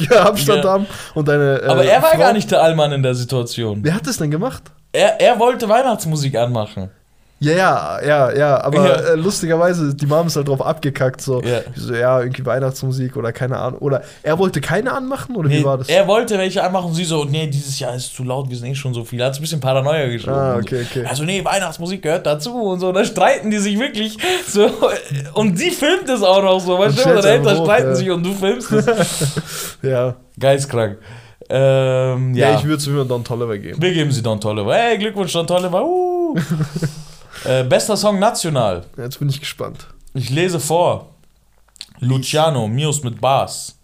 Meter 0.00 0.26
Abstand 0.26 0.64
Ja. 0.64 0.70
haben 0.70 0.86
und 1.14 1.28
eine. 1.30 1.62
Äh, 1.62 1.66
aber 1.66 1.84
er 1.84 2.02
war 2.02 2.10
Frau- 2.10 2.18
gar 2.18 2.32
nicht 2.32 2.50
der 2.50 2.62
Allmann 2.62 2.92
in 2.92 3.02
der 3.02 3.14
Situation. 3.14 3.78
Wer 3.82 3.94
hat 3.94 4.06
das 4.06 4.18
denn 4.18 4.30
gemacht? 4.30 4.64
Er, 4.92 5.20
er 5.20 5.38
wollte 5.38 5.68
Weihnachtsmusik 5.68 6.34
anmachen. 6.36 6.90
Ja, 7.42 7.54
ja, 7.54 8.00
ja, 8.04 8.36
ja, 8.36 8.60
aber 8.62 8.86
Ja. 8.86 8.94
Äh, 8.96 9.14
lustigerweise, 9.14 9.94
die 9.94 10.04
Mom 10.04 10.26
ist 10.26 10.36
halt 10.36 10.46
drauf 10.46 10.60
abgekackt, 10.60 11.22
so, 11.22 11.40
Ja. 11.40 11.60
so, 11.74 11.94
ja, 11.94 12.20
irgendwie 12.20 12.44
Weihnachtsmusik 12.44 13.16
oder 13.16 13.32
keine 13.32 13.56
Ahnung. 13.56 13.80
Oder 13.80 14.02
er 14.22 14.38
wollte 14.38 14.60
keine 14.60 14.92
anmachen 14.92 15.34
oder 15.36 15.48
Nee, 15.48 15.60
wie 15.60 15.64
war 15.64 15.78
das? 15.78 15.88
Er 15.88 16.06
wollte 16.06 16.36
welche 16.36 16.62
anmachen, 16.62 16.92
sie 16.92 17.06
so, 17.06 17.24
nee, 17.24 17.46
dieses 17.46 17.78
Jahr 17.80 17.94
ist 17.94 18.14
zu 18.14 18.24
laut, 18.24 18.50
wir 18.50 18.58
sind 18.58 18.66
eh 18.68 18.74
schon 18.74 18.92
so 18.92 19.04
viel. 19.04 19.24
Hat 19.24 19.34
ein 19.34 19.40
bisschen 19.40 19.58
Paranoia 19.58 20.06
geschrieben. 20.08 20.36
Ah, 20.36 20.56
und 20.56 20.64
okay, 20.64 20.82
so. 20.82 21.00
okay. 21.00 21.08
Also, 21.08 21.24
nee, 21.24 21.42
Weihnachtsmusik 21.42 22.02
gehört 22.02 22.26
dazu 22.26 22.54
und 22.54 22.80
so. 22.80 22.92
Da 22.92 23.06
streiten 23.06 23.50
die 23.50 23.58
sich 23.58 23.78
wirklich 23.78 24.18
so. 24.46 24.68
Und 25.32 25.58
sie 25.58 25.70
filmt 25.70 26.10
es 26.10 26.22
auch 26.22 26.42
noch 26.42 26.60
so. 26.60 26.78
Weißt 26.78 26.98
du, 26.98 27.04
deine 27.04 27.26
Eltern 27.26 27.56
hoch, 27.56 27.64
streiten 27.64 27.88
ja. 27.88 27.94
sich 27.94 28.10
und 28.10 28.22
du 28.22 28.34
filmst 28.34 28.70
es. 28.70 29.78
ja. 29.82 30.14
Geistkrank. 30.38 30.98
Ähm, 31.48 32.34
ja. 32.34 32.50
ja. 32.50 32.58
ich 32.58 32.64
würde 32.64 32.76
es 32.76 32.86
mir 32.86 33.04
Don 33.06 33.24
Tolliver 33.24 33.56
geben. 33.56 33.80
Wir 33.80 33.94
geben 33.94 34.12
sie 34.12 34.22
Don 34.22 34.38
Toliver. 34.38 34.74
Hey, 34.74 34.98
Glückwunsch, 34.98 35.32
Don 35.32 35.46
Toliver. 35.46 35.82
Uh. 35.82 36.36
äh, 37.44 37.64
bester 37.64 37.96
Song 37.96 38.18
national. 38.18 38.84
Jetzt 38.96 39.18
bin 39.18 39.28
ich 39.28 39.40
gespannt. 39.40 39.86
Ich 40.14 40.30
lese 40.30 40.60
vor. 40.60 41.10
Luciano, 42.00 42.66
Mios 42.66 43.02
mit 43.02 43.20
Bass. 43.20 43.78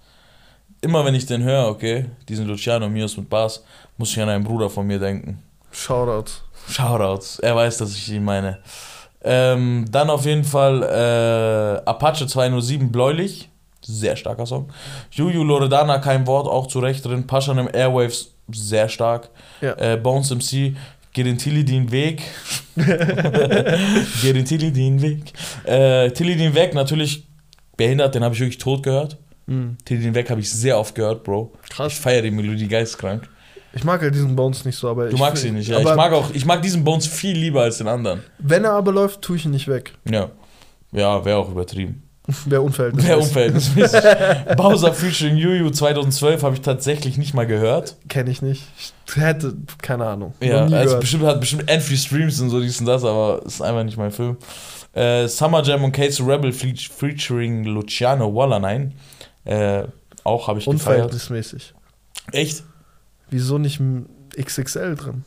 Immer 0.81 1.05
wenn 1.05 1.15
ich 1.15 1.27
den 1.27 1.43
höre, 1.43 1.69
okay, 1.69 2.07
diesen 2.29 2.47
Luciano, 2.47 2.89
Mios 2.89 3.17
mit 3.17 3.29
Bass, 3.29 3.63
muss 3.97 4.11
ich 4.11 4.21
an 4.21 4.29
einen 4.29 4.45
Bruder 4.45 4.71
von 4.71 4.87
mir 4.87 4.99
denken. 4.99 5.43
Shoutout. 5.71 6.33
Shoutouts. 6.69 7.39
Er 7.41 7.55
weiß, 7.55 7.79
dass 7.79 7.95
ich 7.95 8.11
ihn 8.11 8.25
meine. 8.25 8.59
Ähm, 9.23 9.85
dann 9.91 10.11
auf 10.11 10.25
jeden 10.25 10.45
Fall 10.45 10.83
äh, 10.83 11.89
Apache 11.89 12.27
207 12.27 12.91
Bläulich. 12.91 13.49
Sehr 13.83 14.17
starker 14.17 14.47
Song. 14.47 14.69
Juju 15.11 15.45
Loredana, 15.45 15.99
kein 15.99 16.27
Wort, 16.27 16.47
auch 16.47 16.67
zu 16.67 16.81
Recht 16.81 17.05
drin. 17.05 17.27
Paschanem 17.27 17.69
Airwaves, 17.73 18.33
sehr 18.51 18.89
stark. 18.89 19.29
Ja. 19.61 19.73
Äh, 19.79 19.97
Bones 19.97 20.31
MC, 20.31 20.77
Gerintili 21.17 21.65
den 21.65 21.91
Weg. 21.91 22.23
Gerintili 24.23 24.71
den 24.73 25.01
Weg. 25.01 25.33
Äh, 25.65 26.11
Tilly 26.11 26.37
den 26.37 26.55
Weg, 26.55 26.75
natürlich 26.75 27.27
behindert, 27.77 28.15
den 28.15 28.23
habe 28.23 28.35
ich 28.35 28.41
wirklich 28.41 28.59
tot 28.59 28.83
gehört. 28.83 29.17
Mhm. 29.47 29.79
Tilly 29.85 30.03
den 30.03 30.15
Weg 30.15 30.29
habe 30.29 30.41
ich 30.41 30.51
sehr 30.51 30.79
oft 30.79 30.95
gehört, 30.95 31.25
Bro. 31.25 31.53
Krass. 31.71 31.93
Ich 31.95 31.99
feiere 32.01 32.23
die 32.23 32.31
Melodie 32.31 32.69
geistkrank. 32.69 33.29
Ich 33.73 33.85
mag 33.85 34.01
halt 34.03 34.15
diesen 34.15 34.37
Bones 34.37 34.65
nicht 34.67 34.77
so, 34.77 34.89
aber 34.89 35.09
Du 35.09 35.15
ich 35.15 35.21
magst 35.21 35.43
find- 35.43 35.55
ihn 35.55 35.59
nicht, 35.59 35.69
ja. 35.69 35.79
Aber 35.79 35.91
Ich 35.91 35.97
mag 35.97 36.13
auch, 36.13 36.31
ich 36.35 36.45
mag 36.45 36.61
diesen 36.63 36.85
Bones 36.85 37.07
viel 37.07 37.37
lieber 37.37 37.63
als 37.63 37.79
den 37.79 37.89
anderen. 37.89 38.21
wenn 38.39 38.65
er 38.65 38.73
aber 38.73 38.93
läuft, 38.93 39.23
tue 39.23 39.37
ich 39.37 39.45
ihn 39.47 39.51
nicht 39.53 39.69
weg. 39.69 39.93
Ja. 40.11 40.31
Ja, 40.93 41.25
wäre 41.25 41.39
auch 41.39 41.51
übertrieben. 41.51 42.03
Wäre 42.47 42.61
unverhältnismäßig. 42.63 43.09
Wäre 43.09 43.19
unverhältnismäßig. 43.21 44.01
Bowser 44.57 44.93
Featuring 44.93 45.37
Yuyu 45.37 45.71
2012 45.71 46.43
habe 46.43 46.55
ich 46.57 46.61
tatsächlich 46.61 47.19
nicht 47.19 47.35
mal 47.35 47.47
gehört. 47.47 47.97
Kenne 48.09 48.31
ich 48.31 48.43
nicht. 48.43 48.65
Ich 48.79 49.17
hätte, 49.17 49.55
keine 49.81 50.07
Ahnung. 50.07 50.35
Ja, 50.41 50.63
also 50.65 50.73
gehört. 50.73 51.01
bestimmt 51.01 51.25
hat 51.25 51.41
bestimmt 51.41 51.69
Entry 51.71 51.97
Streams 51.97 52.41
und 52.41 52.51
so 52.51 52.61
dies 52.61 52.81
und 52.81 52.87
das, 52.87 53.05
aber 53.05 53.43
ist 53.47 53.63
einfach 53.63 53.85
nicht 53.85 53.97
mein 53.97 54.11
Film. 54.11 54.37
Äh, 54.93 55.29
Summer 55.29 55.63
Jam 55.63 55.85
und 55.85 55.93
Case 55.93 56.23
Rebel 56.27 56.53
fe- 56.53 56.75
featuring 56.77 57.65
Luciano 57.65 58.35
Wallanein. 58.35 58.95
Äh, 59.45 59.85
auch 60.25 60.49
habe 60.49 60.59
ich 60.59 60.65
gefeiert. 60.65 60.81
Unverhältnismäßig. 61.05 61.75
Echt? 62.33 62.65
Wieso 63.31 63.59
nicht 63.59 63.81
XXL 64.41 64.97
drin? 64.97 65.25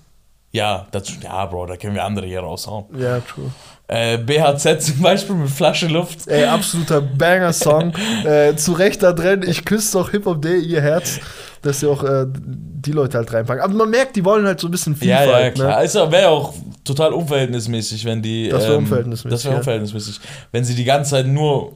Ja, 0.51 0.87
dazu, 0.91 1.13
ja, 1.21 1.45
Bro, 1.45 1.67
da 1.67 1.77
können 1.77 1.93
wir 1.95 2.03
andere 2.03 2.25
hier 2.25 2.39
raushauen. 2.39 2.85
Ja, 2.97 3.19
true. 3.19 3.51
Äh, 3.87 4.17
BHZ 4.19 4.81
zum 4.81 5.01
Beispiel 5.01 5.35
mit 5.35 5.49
Flasche 5.49 5.87
Luft. 5.87 6.27
Ey, 6.27 6.45
absoluter 6.45 7.01
Banger-Song. 7.01 7.93
äh, 8.25 8.55
zu 8.55 8.73
Recht 8.73 9.01
da 9.01 9.13
drin, 9.13 9.43
ich 9.47 9.65
küsse 9.65 9.97
doch 9.97 10.11
Hip-Hop 10.11 10.41
Day 10.41 10.59
ihr 10.59 10.81
Herz. 10.81 11.19
dass 11.61 11.79
sie 11.81 11.87
auch 11.87 12.03
äh, 12.03 12.25
die 12.27 12.91
Leute 12.91 13.17
halt 13.17 13.33
reinpacken. 13.33 13.63
Aber 13.63 13.73
man 13.73 13.89
merkt, 13.89 14.15
die 14.15 14.23
wollen 14.23 14.45
halt 14.45 14.59
so 14.59 14.67
ein 14.67 14.71
bisschen 14.71 14.93
Ja, 15.01 15.17
Vielfalt. 15.23 15.43
ja, 15.43 15.51
klar. 15.51 15.79
Ne? 15.79 15.83
Es 15.85 15.95
wäre 15.95 16.29
auch 16.29 16.53
total 16.83 17.13
unverhältnismäßig, 17.13 18.05
wenn 18.05 18.21
die. 18.21 18.49
Das 18.49 18.63
wär 18.63 18.71
ähm, 18.71 18.77
unverhältnismäßig, 18.79 19.31
Das 19.31 19.43
wäre 19.45 19.53
ja. 19.55 19.59
unverhältnismäßig. 19.59 20.19
Wenn 20.51 20.63
sie 20.63 20.75
die 20.75 20.85
ganze 20.85 21.11
Zeit 21.11 21.27
nur 21.27 21.73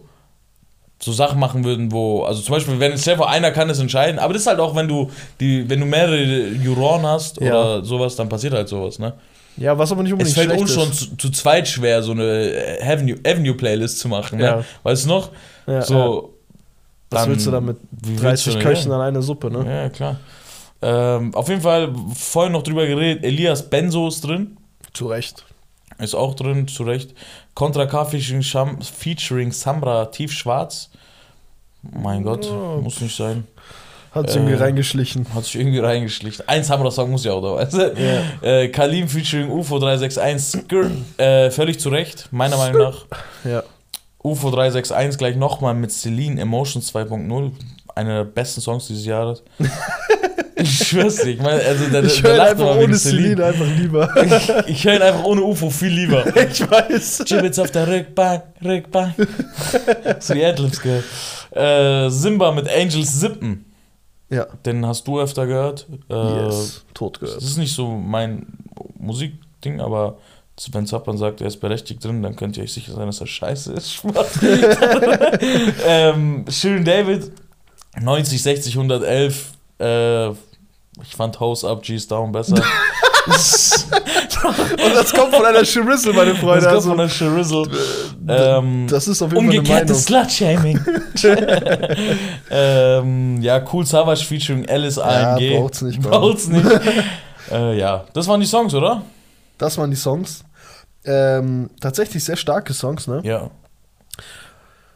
so 1.03 1.11
Sachen 1.11 1.39
machen 1.39 1.63
würden, 1.63 1.91
wo. 1.91 2.23
Also 2.23 2.41
zum 2.41 2.53
Beispiel, 2.55 2.79
wenn 2.79 2.97
Stefan 2.97 3.27
einer 3.27 3.51
kann 3.51 3.69
es 3.69 3.79
entscheiden, 3.79 4.19
aber 4.19 4.33
das 4.33 4.43
ist 4.43 4.47
halt 4.47 4.59
auch, 4.59 4.75
wenn 4.75 4.87
du 4.87 5.09
die, 5.39 5.69
wenn 5.69 5.79
du 5.79 5.85
mehrere 5.85 6.21
Juroren 6.49 7.05
hast 7.05 7.39
Ja. 7.41 7.47
oder 7.49 7.83
sowas, 7.85 8.15
dann 8.15 8.29
passiert 8.29 8.53
halt 8.53 8.67
sowas, 8.69 8.99
ne? 8.99 9.13
Ja, 9.57 9.77
was 9.77 9.91
aber 9.91 10.01
nicht 10.01 10.11
Es 10.11 10.13
unbedingt 10.13 10.35
fällt 10.35 10.49
schlecht 10.49 10.61
uns 10.61 10.73
schon 10.73 10.93
zu, 10.93 11.15
zu 11.17 11.29
zweit 11.29 11.67
schwer, 11.67 12.01
so 12.01 12.11
eine 12.13 12.23
äh, 12.23 12.81
Avenue, 12.83 13.17
Avenue 13.25 13.53
Playlist 13.53 13.99
zu 13.99 14.07
machen, 14.07 14.39
ne? 14.39 14.43
Ja. 14.45 14.63
Weißt 14.83 15.05
du 15.05 15.09
noch? 15.09 15.29
Ja, 15.67 15.81
so. 15.83 16.33
Was 17.11 17.21
dann- 17.21 17.29
willst 17.31 17.45
du 17.45 17.51
da 17.51 17.61
mit 17.61 17.77
wie 17.91 18.09
willst 18.21 18.23
30 18.47 18.53
du- 18.55 18.59
Köchen 18.61 18.91
an 18.91 19.01
einer 19.01 19.21
Suppe, 19.21 19.51
ne? 19.51 19.63
Ja, 19.83 19.89
klar. 19.89 20.19
Ähm, 20.81 21.33
auf 21.35 21.47
jeden 21.49 21.61
Fall 21.61 21.93
vorhin 22.15 22.51
noch 22.53 22.63
drüber 22.63 22.85
geredet, 22.87 23.23
Elias 23.23 23.69
Benzo 23.69 24.07
ist 24.07 24.21
drin. 24.21 24.57
Zu 24.93 25.07
Recht. 25.07 25.45
Ist 25.99 26.15
auch 26.15 26.33
drin, 26.35 26.67
zu 26.67 26.83
Recht. 26.83 27.13
Contra 27.55 27.85
K 27.85 28.05
featuring, 28.05 29.51
Samra 29.51 30.05
Tiefschwarz. 30.07 30.89
Mein 31.81 32.23
Gott, 32.23 32.45
Oh. 32.49 32.79
muss 32.81 32.99
nicht 33.01 33.15
sein. 33.15 33.45
Hat 34.11 34.27
sich 34.27 34.37
irgendwie 34.37 34.53
Äh, 34.53 34.57
reingeschlichen. 34.63 35.25
Hat 35.33 35.43
sich 35.43 35.55
irgendwie 35.55 35.79
reingeschlichen. 35.79 36.47
Ein 36.47 36.63
Samra-Song 36.63 37.09
muss 37.11 37.25
ja 37.25 37.33
auch 37.33 37.41
da, 37.41 37.55
weißt 37.55 37.73
du? 37.73 37.95
Ja. 37.97 38.47
Äh, 38.47 38.67
Kalim 38.69 39.07
featuring 39.07 39.49
UFO 39.49 39.79
361. 39.79 40.61
Skrr. 40.61 40.91
Äh, 41.17 41.49
völlig 41.51 41.79
zu 41.79 41.89
Recht, 41.89 42.27
meiner 42.31 42.57
Meinung 42.57 42.81
nach. 42.83 43.05
Ja. 43.43 43.63
UFO 44.23 44.51
361 44.51 45.17
gleich 45.17 45.35
nochmal 45.35 45.73
mit 45.73 45.91
Celine 45.91 46.39
Emotions 46.39 46.93
2.0. 46.93 47.51
Einer 47.95 48.17
der 48.17 48.23
besten 48.23 48.61
Songs 48.61 48.87
dieses 48.87 49.05
Jahres. 49.05 49.43
ich 50.63 50.87
schwör's 50.87 51.17
dir. 51.17 51.29
Ich 51.31 51.41
meine, 51.41 51.61
also 51.61 51.85
der, 51.89 52.03
Ich 52.03 52.23
höre 52.23 52.41
einfach 52.43 52.75
ohne 52.77 52.95
Celine 52.95 53.45
einfach 53.45 53.67
lieber. 53.77 54.09
Ich, 54.65 54.67
ich 54.67 54.83
höre 54.85 54.95
ihn 54.95 55.01
einfach 55.01 55.23
ohne 55.25 55.41
UFO 55.43 55.69
viel 55.69 55.89
lieber. 55.93 56.25
ich 56.51 56.69
weiß. 56.69 57.23
Gibbets 57.25 57.59
auf 57.59 57.71
der 57.71 57.87
Rückbank, 57.87 58.43
Rückbank. 58.63 59.13
so 60.19 60.33
die 60.33 60.43
Adlibs 60.45 60.81
gehört. 60.81 61.03
Äh, 61.51 62.09
Simba 62.09 62.51
mit 62.51 62.67
Angels 62.69 63.19
Sippen. 63.19 63.65
Ja. 64.29 64.47
Den 64.65 64.85
hast 64.85 65.07
du 65.07 65.19
öfter 65.21 65.45
gehört. 65.45 65.85
Äh, 66.09 66.45
Yes. 66.45 66.83
Tot 66.93 67.17
Das 67.21 67.29
gehört. 67.29 67.43
ist 67.43 67.57
nicht 67.57 67.73
so 67.75 67.87
mein 67.91 68.47
Musikding, 68.97 69.79
aber 69.81 70.17
wenn 70.71 70.85
Zappern 70.85 71.17
sagt, 71.17 71.41
er 71.41 71.47
ist 71.47 71.57
berechtigt 71.59 72.03
drin, 72.03 72.21
dann 72.23 72.35
könnt 72.35 72.57
ihr 72.57 72.63
euch 72.63 72.73
sicher 72.73 72.93
sein, 72.93 73.07
dass 73.07 73.19
er 73.21 73.27
scheiße 73.27 73.73
ist. 73.73 74.01
Ähm, 75.85 76.45
Shirin 76.49 76.83
David, 76.85 77.31
90, 77.99 78.41
60, 78.41 78.75
111. 78.75 79.51
Äh, 79.79 80.29
ich 81.01 81.15
fand 81.15 81.39
House 81.39 81.63
Up, 81.65 81.81
G's 81.83 82.07
Down 82.07 82.31
besser. 82.31 82.55
Und 83.25 84.95
das 84.95 85.13
kommt 85.13 85.33
von 85.33 85.45
einer 85.45 85.63
Chirizzle, 85.63 86.11
meine 86.13 86.31
Das 86.31 86.39
Freunde. 86.41 86.63
kommt 86.65 86.75
Also, 86.75 86.89
von 86.89 86.97
der 86.97 87.09
Shirizzle. 87.09 87.67
Ähm, 88.27 88.87
das 88.89 89.07
ist 89.07 89.21
auf 89.21 89.31
jeden 89.31 89.45
Fall 89.49 89.57
Umgekehrtes. 89.59 90.05
Slut-Shaming. 90.05 90.79
ähm, 92.51 93.41
ja, 93.41 93.63
Cool 93.71 93.85
Savage 93.85 94.23
featuring 94.25 94.67
Alice 94.69 94.97
Ja, 94.97 95.35
AMG. 95.35 95.57
braucht's 95.57 95.81
nicht. 95.81 96.01
Braucht's 96.01 96.47
nicht. 96.47 96.65
äh, 97.51 97.77
ja, 97.77 98.05
das 98.13 98.27
waren 98.27 98.39
die 98.41 98.45
Songs, 98.45 98.73
oder? 98.73 99.01
Das 99.57 99.77
waren 99.77 99.89
die 99.91 99.97
Songs. 99.97 100.43
Ähm, 101.05 101.69
tatsächlich 101.81 102.23
sehr 102.23 102.35
starke 102.37 102.73
Songs, 102.73 103.07
ne? 103.07 103.21
Ja. 103.23 103.49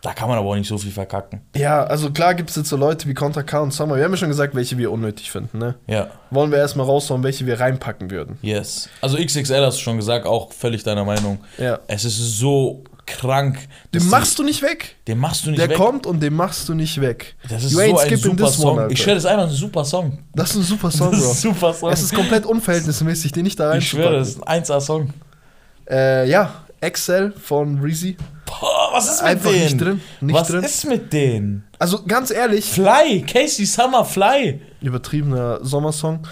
Da 0.07 0.13
kann 0.13 0.29
man 0.29 0.37
aber 0.37 0.47
auch 0.47 0.55
nicht 0.55 0.69
so 0.69 0.77
viel 0.77 0.91
verkacken. 0.91 1.41
Ja, 1.53 1.83
also 1.83 2.11
klar 2.11 2.33
gibt 2.33 2.49
es 2.49 2.55
jetzt 2.55 2.69
so 2.69 2.77
Leute 2.77 3.09
wie 3.09 3.13
Contra 3.13 3.43
K 3.43 3.59
und 3.59 3.73
Summer. 3.73 3.97
Wir 3.97 4.05
haben 4.05 4.11
ja 4.11 4.17
schon 4.17 4.29
gesagt, 4.29 4.55
welche 4.55 4.77
wir 4.77 4.89
unnötig 4.89 5.29
finden, 5.31 5.57
ne? 5.57 5.75
Ja, 5.85 6.07
Wollen 6.31 6.49
wir 6.49 6.59
erstmal 6.59 6.85
raushauen, 6.85 7.23
welche 7.23 7.45
wir 7.45 7.59
reinpacken 7.59 8.09
würden. 8.09 8.37
yes. 8.41 8.87
Also 9.01 9.17
XXL 9.17 9.65
hast 9.65 9.79
du 9.79 9.81
schon 9.81 9.97
gesagt, 9.97 10.25
auch 10.25 10.53
völlig 10.53 10.83
deiner 10.83 11.03
Meinung. 11.03 11.39
Ja. 11.57 11.79
Es 11.87 12.05
ist 12.05 12.37
so 12.39 12.85
krank. 13.05 13.57
Den 13.93 14.07
machst 14.07 14.39
du 14.39 14.43
nicht 14.43 14.61
weg. 14.61 14.95
den 15.09 15.17
machst 15.17 15.45
du 15.45 15.49
nicht 15.49 15.59
Der 15.61 15.67
weg. 15.69 15.75
kommt 15.77 16.05
und 16.05 16.21
den 16.21 16.33
machst 16.33 16.69
du 16.69 16.73
nicht 16.73 17.01
weg. 17.01 17.35
Das 17.49 17.65
ist 17.65 17.73
You 17.73 17.79
so 17.79 17.97
ein 17.97 18.17
super 18.17 18.43
one, 18.45 18.51
Song. 18.53 18.79
Alter. 18.79 18.91
ich 18.93 19.01
schwöre, 19.01 19.15
das 19.15 19.23
ist 19.25 19.29
einfach 19.29 19.43
ein 19.47 19.49
super 19.49 19.83
Song. 19.83 20.19
Das 20.33 20.49
ist 20.51 20.55
ein 20.55 20.63
super 20.63 20.89
Song, 20.91 21.11
das 21.11 21.19
ist 21.19 21.25
Bro. 21.25 21.31
ein 21.49 21.53
super 21.55 21.73
Song. 21.73 21.91
Es 21.91 22.01
ist 22.01 22.13
komplett 22.15 22.45
unverhältnismäßig, 22.45 23.33
den 23.33 23.43
nicht 23.43 23.59
da 23.59 23.75
ich 23.75 23.89
schwöre, 23.89 24.19
das 24.19 24.29
ist 24.29 24.47
ein 24.47 24.63
1A-Song. 24.63 25.09
Äh, 25.89 26.29
ja, 26.29 26.53
Excel 26.79 27.33
von 27.33 27.79
Reezy. 27.81 28.15
Boah, 28.47 28.89
was 28.93 29.07
ist 29.13 29.21
mit 29.21 29.31
Einfach 29.31 29.51
denen? 29.51 29.63
nicht 29.63 29.81
drin. 29.81 30.01
Nicht 30.21 30.35
was 30.35 30.47
drin. 30.47 30.63
ist 30.63 30.85
mit 30.87 31.13
denen? 31.13 31.67
Also 31.77 32.03
ganz 32.05 32.31
ehrlich, 32.31 32.65
Fly, 32.65 33.21
Casey 33.27 33.65
Summer 33.65 34.03
Fly. 34.05 34.59
übertriebener 34.81 35.59
Sommersong. 35.63 36.25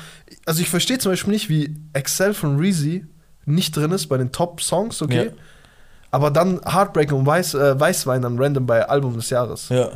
Also 0.45 0.61
ich 0.61 0.69
verstehe 0.69 0.97
zum 0.97 1.11
Beispiel 1.11 1.33
nicht, 1.33 1.49
wie 1.49 1.75
Excel 1.93 2.33
von 2.33 2.57
Reezy 2.57 3.05
nicht 3.45 3.75
drin 3.75 3.91
ist 3.91 4.07
bei 4.07 4.17
den 4.17 4.31
Top-Songs, 4.31 5.01
okay? 5.03 5.25
Ja. 5.25 5.31
Aber 6.11 6.31
dann 6.31 6.61
Heartbreak 6.65 7.11
und 7.11 7.25
Weiß, 7.25 7.53
äh, 7.53 7.79
Weißwein 7.79 8.21
dann 8.21 8.39
random 8.41 8.65
bei 8.65 8.87
Album 8.87 9.15
des 9.15 9.29
Jahres. 9.29 9.69
Ja. 9.69 9.89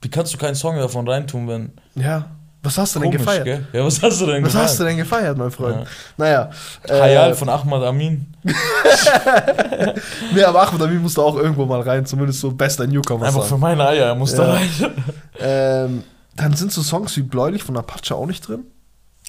Wie 0.00 0.08
kannst 0.08 0.32
du 0.32 0.38
keinen 0.38 0.54
Song 0.54 0.76
davon 0.76 1.06
reintun, 1.08 1.46
wenn. 1.48 1.72
Ja. 1.94 2.30
Was 2.62 2.76
hast 2.76 2.94
du 2.96 2.98
denn 3.00 3.10
Komisch, 3.12 3.20
gefeiert? 3.24 3.44
gell? 3.44 3.66
Ja, 3.72 3.84
was 3.84 4.02
hast 4.02 4.20
du 4.20 4.26
denn 4.26 4.42
Was 4.42 4.52
gefeiert? 4.52 4.68
hast 4.68 4.80
du 4.80 4.84
denn 4.84 4.96
gefeiert, 4.96 5.38
mein 5.38 5.50
Freund? 5.50 5.76
Ja. 5.76 5.84
Naja. 6.16 6.50
Hayal 6.90 7.30
Äh, 7.30 7.34
von 7.34 7.48
Ahmad 7.48 7.82
Amin. 7.84 8.26
nee, 10.34 10.42
aber 10.42 10.62
Ahmed 10.68 10.82
Amin 10.82 10.98
musste 11.02 11.22
auch 11.22 11.36
irgendwo 11.36 11.64
mal 11.66 11.80
rein, 11.80 12.04
zumindest 12.06 12.40
so 12.40 12.50
bester 12.50 12.86
Newcomer 12.86 13.26
Einfach 13.26 13.44
für 13.44 13.58
meine 13.58 13.86
Eier, 13.86 14.06
er 14.06 14.14
muss 14.14 14.34
da 14.34 14.44
Ja. 14.46 14.52
rein. 14.54 14.70
Ähm, 15.40 16.02
dann 16.34 16.54
sind 16.54 16.72
so 16.72 16.82
Songs 16.82 17.16
wie 17.16 17.22
Bläulich 17.22 17.62
von 17.62 17.76
Apache 17.76 18.12
auch 18.16 18.26
nicht 18.26 18.48
drin. 18.48 18.64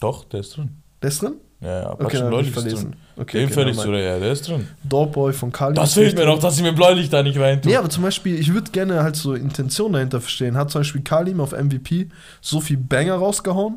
Doch, 0.02 0.24
der 0.26 0.40
ist 0.40 0.58
drin. 0.58 0.82
Der 1.04 1.10
ist 1.10 1.22
drin? 1.22 1.36
Ja, 1.62 1.82
ja, 1.82 1.92
Okay, 1.92 2.18
ich 2.42 2.56
ist 2.56 2.66
drin. 2.84 2.96
Okay, 3.18 3.46
Den 3.46 3.52
okay, 3.52 3.74
zu, 3.74 3.92
ja, 3.92 4.18
der 4.18 4.32
ist 4.32 4.48
drin. 4.48 4.66
Doorboy 4.84 5.34
von 5.34 5.52
Kali. 5.52 5.74
Das 5.76 5.94
fehlt 5.94 6.18
mir 6.18 6.26
noch, 6.26 6.40
dass 6.40 6.56
sie 6.56 6.64
mir 6.64 6.72
Bläulich 6.72 7.10
da 7.10 7.22
nicht 7.22 7.38
reintun. 7.38 7.70
Nee, 7.70 7.78
aber 7.78 7.90
zum 7.90 8.04
Beispiel, 8.04 8.40
ich 8.40 8.54
würde 8.54 8.72
gerne 8.72 9.04
halt 9.04 9.18
so 9.18 9.34
Intention 9.34 9.92
dahinter 9.92 10.22
verstehen. 10.22 10.56
Hat 10.56 10.72
zum 10.72 10.80
Beispiel 10.82 11.02
Kalim 11.02 11.42
auf 11.42 11.52
MVP 11.52 12.08
so 12.40 12.62
viel 12.62 12.78
Banger 12.78 13.16
rausgehauen, 13.16 13.76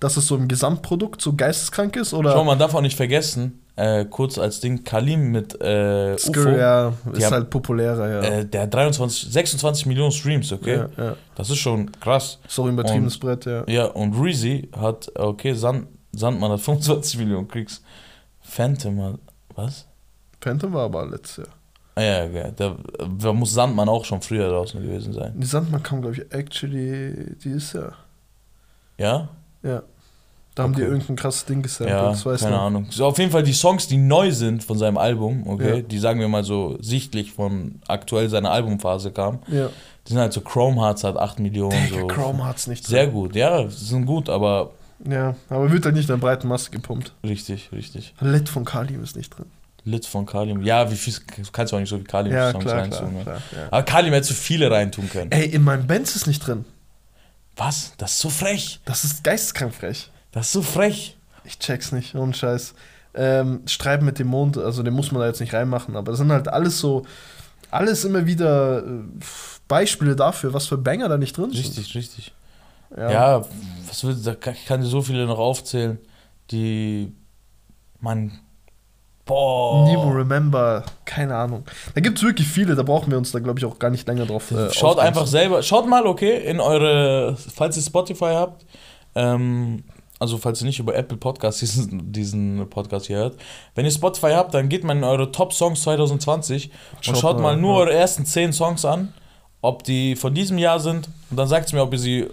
dass 0.00 0.18
es 0.18 0.26
so 0.26 0.36
im 0.36 0.48
Gesamtprodukt 0.48 1.22
so 1.22 1.32
geisteskrank 1.34 1.96
ist? 1.96 2.12
Oder 2.12 2.32
Schau, 2.32 2.44
man 2.44 2.58
darf 2.58 2.74
auch 2.74 2.82
nicht 2.82 2.96
vergessen, 2.96 3.58
äh, 3.76 4.04
kurz 4.04 4.36
als 4.38 4.60
Ding, 4.60 4.84
Kalim 4.84 5.32
mit 5.32 5.58
äh, 5.62 6.12
UFO, 6.14 6.30
Skr, 6.30 6.58
ja, 6.58 6.92
Die 7.14 7.18
ist 7.20 7.32
halt 7.32 7.48
populärer, 7.48 8.08
ja. 8.10 8.20
äh, 8.20 8.44
der 8.44 8.62
hat 8.62 8.74
23, 8.74 9.32
26 9.32 9.86
Millionen 9.86 10.12
Streams, 10.12 10.52
okay? 10.52 10.76
ja, 10.98 11.04
ja. 11.04 11.16
Das 11.36 11.48
ist 11.48 11.56
schon 11.58 11.90
krass. 12.00 12.38
So 12.46 12.64
ein 12.64 12.74
übertriebenes 12.74 13.14
Und- 13.14 13.20
Brett, 13.20 13.46
ja. 13.46 13.64
Ja, 13.66 13.86
und 13.86 14.12
Reezy 14.14 14.68
hat, 14.78 15.10
okay, 15.16 15.54
Sand, 15.54 15.86
Sandmann 16.16 16.50
hat 16.50 16.60
25 16.60 17.18
Millionen 17.18 17.48
Klicks. 17.48 17.82
Phantom 18.40 19.02
hat, 19.02 19.18
was? 19.54 19.86
Phantom 20.40 20.72
war 20.72 20.84
aber 20.84 21.06
letztes 21.06 21.38
Jahr. 21.46 21.54
Ah 21.96 22.02
ja, 22.02 22.24
ja 22.26 22.50
da, 22.50 22.76
da 23.18 23.32
muss 23.32 23.52
Sandmann 23.52 23.88
auch 23.88 24.04
schon 24.04 24.20
früher 24.20 24.48
draußen 24.48 24.82
gewesen 24.82 25.12
sein. 25.12 25.32
Die 25.36 25.46
Sandmann 25.46 25.82
kam, 25.82 26.00
glaube 26.02 26.16
ich, 26.16 26.32
actually 26.32 27.36
dieses 27.42 27.72
Jahr. 27.72 27.92
Ja? 28.98 29.28
Ja. 29.62 29.82
Da 30.56 30.62
haben 30.62 30.74
die 30.74 30.82
Okay. 30.82 30.90
irgendein 30.92 31.16
krasses 31.16 31.44
Ding 31.46 31.62
gesampelt, 31.62 31.98
Ja, 31.98 32.10
das 32.10 32.24
weiß 32.24 32.42
keine 32.42 32.54
noch. 32.56 32.62
Ahnung. 32.62 32.86
So, 32.90 33.06
auf 33.06 33.18
jeden 33.18 33.32
Fall 33.32 33.42
die 33.42 33.52
Songs, 33.52 33.88
die 33.88 33.96
neu 33.96 34.30
sind 34.30 34.62
von 34.62 34.78
seinem 34.78 34.98
Album, 34.98 35.44
okay, 35.48 35.76
Ja. 35.78 35.82
die 35.82 35.98
sagen 35.98 36.20
wir 36.20 36.28
mal 36.28 36.44
so 36.44 36.76
sichtlich 36.80 37.32
von 37.32 37.80
aktuell 37.88 38.28
seiner 38.28 38.52
Albumphase 38.52 39.10
kamen, 39.10 39.40
Ja. 39.48 39.68
die 40.06 40.12
sind 40.12 40.20
halt 40.20 40.32
so 40.32 40.42
Chrome 40.42 40.80
Hearts 40.80 41.02
hat 41.02 41.16
8 41.16 41.40
Millionen. 41.40 41.76
Digga, 41.88 42.02
so. 42.02 42.06
Chrome 42.06 42.44
hat's 42.44 42.68
nicht 42.68 42.86
Sehr 42.86 43.04
drin. 43.06 43.14
gut, 43.14 43.34
ja, 43.34 43.68
sie 43.68 43.84
sind 43.84 44.06
gut, 44.06 44.28
aber 44.28 44.70
Ja, 45.08 45.34
aber 45.48 45.70
wird 45.72 45.84
halt 45.84 45.94
nicht 45.94 46.08
in 46.08 46.14
der 46.14 46.20
breiten 46.20 46.48
Masse 46.48 46.70
gepumpt. 46.70 47.12
richtig, 47.24 47.70
richtig. 47.72 48.14
Lit 48.20 48.48
von 48.48 48.64
Kalim 48.64 49.02
ist 49.02 49.16
nicht 49.16 49.30
drin. 49.36 49.46
Lit 49.84 50.06
von 50.06 50.24
Kalim. 50.24 50.62
Ja, 50.62 50.90
wie 50.90 50.96
viel 50.96 51.14
kannst 51.52 51.72
du 51.72 51.76
auch 51.76 51.80
nicht 51.80 51.90
so 51.90 52.00
wie 52.00 52.04
Kalim 52.04 52.32
Ja, 52.32 52.52
Songs 52.52 52.64
klar, 52.64 52.78
reintun. 52.78 52.98
klar, 52.98 53.10
ne? 53.10 53.22
klar 53.22 53.42
ja. 53.52 53.66
Aber 53.70 53.82
Kalim 53.82 54.12
hätte 54.14 54.28
zu 54.28 54.34
viele 54.34 54.70
reintun 54.70 55.10
können. 55.10 55.30
Ey, 55.30 55.46
in 55.46 55.62
meinem 55.62 55.86
Benz 55.86 56.16
ist 56.16 56.26
nicht 56.26 56.46
drin. 56.46 56.64
Was? 57.56 57.92
Das 57.98 58.12
ist 58.12 58.20
so 58.20 58.30
frech. 58.30 58.80
Das 58.86 59.04
ist 59.04 59.22
geisteskrank 59.24 59.74
frech. 59.74 60.10
Das 60.32 60.46
ist 60.46 60.52
so 60.52 60.62
frech. 60.62 61.16
Ich 61.44 61.58
check's 61.58 61.92
nicht, 61.92 62.14
ohne 62.14 62.32
Scheiß. 62.32 62.74
Ähm, 63.14 63.60
Streiten 63.66 64.04
mit 64.06 64.18
dem 64.18 64.26
Mond, 64.28 64.56
also 64.58 64.82
den 64.82 64.94
muss 64.94 65.12
man 65.12 65.20
da 65.20 65.26
jetzt 65.28 65.40
nicht 65.40 65.52
reinmachen, 65.54 65.94
aber 65.96 66.10
das 66.12 66.18
sind 66.18 66.32
halt 66.32 66.48
alles 66.48 66.80
so, 66.80 67.04
alles 67.70 68.04
immer 68.04 68.26
wieder 68.26 68.78
äh, 68.84 68.90
Beispiele 69.68 70.16
dafür, 70.16 70.52
was 70.52 70.66
für 70.66 70.78
Banger 70.78 71.08
da 71.08 71.16
nicht 71.18 71.36
drin 71.36 71.50
sind. 71.52 71.58
Richtig, 71.64 71.94
richtig. 71.94 72.32
Ja. 72.96 73.10
Ja, 73.10 73.44
was 73.88 74.04
will, 74.04 74.14
da 74.22 74.34
kann- 74.34 74.54
ich 74.54 74.66
kann 74.66 74.80
dir 74.80 74.86
so 74.86 75.02
viele 75.02 75.26
noch 75.26 75.38
aufzählen, 75.38 75.98
die 76.50 77.12
man. 78.00 78.32
Boah. 79.26 79.86
Nemo 79.88 80.10
Remember, 80.10 80.84
keine 81.06 81.34
Ahnung. 81.34 81.64
Da 81.94 82.02
gibt's 82.02 82.22
wirklich 82.22 82.46
viele, 82.46 82.74
da 82.74 82.82
brauchen 82.82 83.10
wir 83.10 83.16
uns 83.16 83.32
da, 83.32 83.38
glaube 83.38 83.58
ich, 83.58 83.64
auch 83.64 83.78
gar 83.78 83.88
nicht 83.88 84.06
länger 84.06 84.26
drauf 84.26 84.50
äh, 84.50 84.70
Schaut 84.70 84.98
einfach 84.98 85.26
selber, 85.26 85.62
schaut 85.62 85.88
mal, 85.88 86.06
okay, 86.06 86.44
in 86.46 86.60
eure, 86.60 87.34
falls 87.36 87.78
ihr 87.78 87.82
Spotify 87.82 88.34
habt, 88.34 88.66
ähm, 89.14 89.82
also 90.18 90.36
falls 90.36 90.60
ihr 90.60 90.66
nicht 90.66 90.78
über 90.78 90.94
Apple 90.94 91.16
Podcasts 91.16 91.60
diesen, 91.60 92.12
diesen 92.12 92.68
Podcast 92.68 93.06
hier 93.06 93.16
hört, 93.16 93.36
wenn 93.74 93.86
ihr 93.86 93.90
Spotify 93.90 94.32
habt, 94.32 94.52
dann 94.52 94.68
geht 94.68 94.84
mal 94.84 94.94
in 94.94 95.04
eure 95.04 95.32
Top 95.32 95.54
Songs 95.54 95.80
2020 95.82 96.70
und 96.96 97.04
Schaut 97.04 97.16
schaut, 97.16 97.36
mal, 97.36 97.54
mal 97.54 97.56
nur 97.56 97.76
ja. 97.76 97.80
eure 97.80 97.94
ersten 97.94 98.26
10 98.26 98.52
Songs 98.52 98.84
an, 98.84 99.14
ob 99.62 99.84
die 99.84 100.16
von 100.16 100.34
diesem 100.34 100.58
Jahr 100.58 100.80
sind 100.80 101.08
und 101.30 101.38
dann 101.38 101.48
sagt 101.48 101.66
es 101.68 101.72
mir, 101.72 101.80
ob 101.82 101.92
ihr 101.94 101.98
sie 101.98 102.26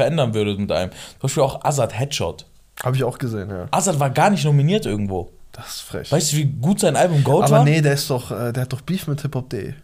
verändern 0.00 0.34
würdet 0.34 0.58
mit 0.58 0.72
einem. 0.72 0.90
Zum 0.92 1.20
Beispiel 1.22 1.42
auch 1.42 1.64
Azad 1.64 1.98
Headshot. 1.98 2.46
Habe 2.82 2.96
ich 2.96 3.04
auch 3.04 3.18
gesehen, 3.18 3.50
ja. 3.50 3.66
Azad 3.70 4.00
war 4.00 4.10
gar 4.10 4.30
nicht 4.30 4.44
nominiert 4.44 4.86
irgendwo. 4.86 5.30
Das 5.52 5.66
ist 5.66 5.80
frech. 5.82 6.10
Weißt 6.10 6.32
du, 6.32 6.36
wie 6.38 6.44
gut 6.46 6.80
sein 6.80 6.96
Album 6.96 7.22
Goat 7.24 7.44
Aber 7.44 7.56
war? 7.58 7.64
nee, 7.64 7.80
der 7.82 7.92
ist 7.94 8.08
doch, 8.08 8.30
äh, 8.30 8.52
der 8.52 8.62
hat 8.62 8.72
doch 8.72 8.80
Beef 8.80 9.06
mit 9.06 9.20
Hip-Hop.de. 9.20 9.74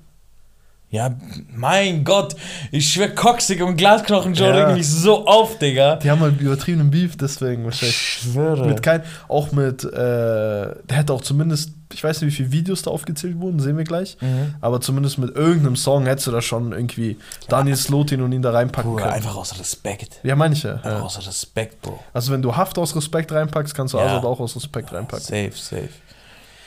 Ja, 0.88 1.10
mein 1.52 2.04
Gott. 2.04 2.36
Ich 2.70 2.92
schwör, 2.92 3.08
Coxig 3.08 3.60
und 3.60 3.76
Glasknochen 3.76 4.34
Joe 4.34 4.56
Ja. 4.56 4.72
mich 4.72 4.88
so 4.88 5.26
auf, 5.26 5.58
Digga. 5.58 5.96
Die 5.96 6.08
haben 6.10 6.20
halt 6.20 6.40
übertriebenen 6.40 6.90
Beef, 6.92 7.16
deswegen 7.16 7.62
Ich 7.62 7.64
wahrscheinlich. 7.66 7.96
schwöre. 7.96 8.66
Mit 8.68 8.82
kein, 8.84 9.02
auch 9.28 9.50
mit, 9.50 9.82
äh, 9.84 9.90
der 9.90 10.74
hätte 10.88 11.12
auch 11.12 11.22
zumindest, 11.22 11.72
ich 11.92 12.02
weiß 12.02 12.20
nicht, 12.20 12.32
wie 12.32 12.36
viele 12.36 12.52
Videos 12.52 12.82
da 12.82 12.90
aufgezählt 12.90 13.38
wurden, 13.40 13.60
sehen 13.60 13.76
wir 13.76 13.84
gleich. 13.84 14.16
Mhm. 14.20 14.54
Aber 14.60 14.80
zumindest 14.80 15.18
mit 15.18 15.34
irgendeinem 15.36 15.76
Song 15.76 16.06
hättest 16.06 16.26
du 16.26 16.30
da 16.32 16.42
schon 16.42 16.72
irgendwie 16.72 17.16
Daniel 17.48 17.76
Slotin 17.76 18.22
und 18.22 18.32
ihn 18.32 18.42
da 18.42 18.50
reinpacken 18.50 18.90
Bruder, 18.90 19.04
können. 19.04 19.14
einfach 19.16 19.36
aus 19.36 19.58
Respekt. 19.58 20.20
Ja, 20.22 20.34
manche. 20.36 20.74
Einfach 20.76 20.90
Ja. 20.90 21.02
aus 21.02 21.24
Respekt, 21.26 21.82
Bro. 21.82 21.98
Also 22.12 22.32
wenn 22.32 22.42
du 22.42 22.56
Haft 22.56 22.76
aus 22.78 22.94
Respekt 22.96 23.30
reinpackst, 23.32 23.74
kannst 23.74 23.94
du 23.94 23.98
Ja. 23.98 24.06
Azad 24.06 24.24
auch 24.24 24.40
aus 24.40 24.56
Respekt 24.56 24.92
reinpacken. 24.92 25.24
Safe, 25.24 25.52
safe. 25.54 25.88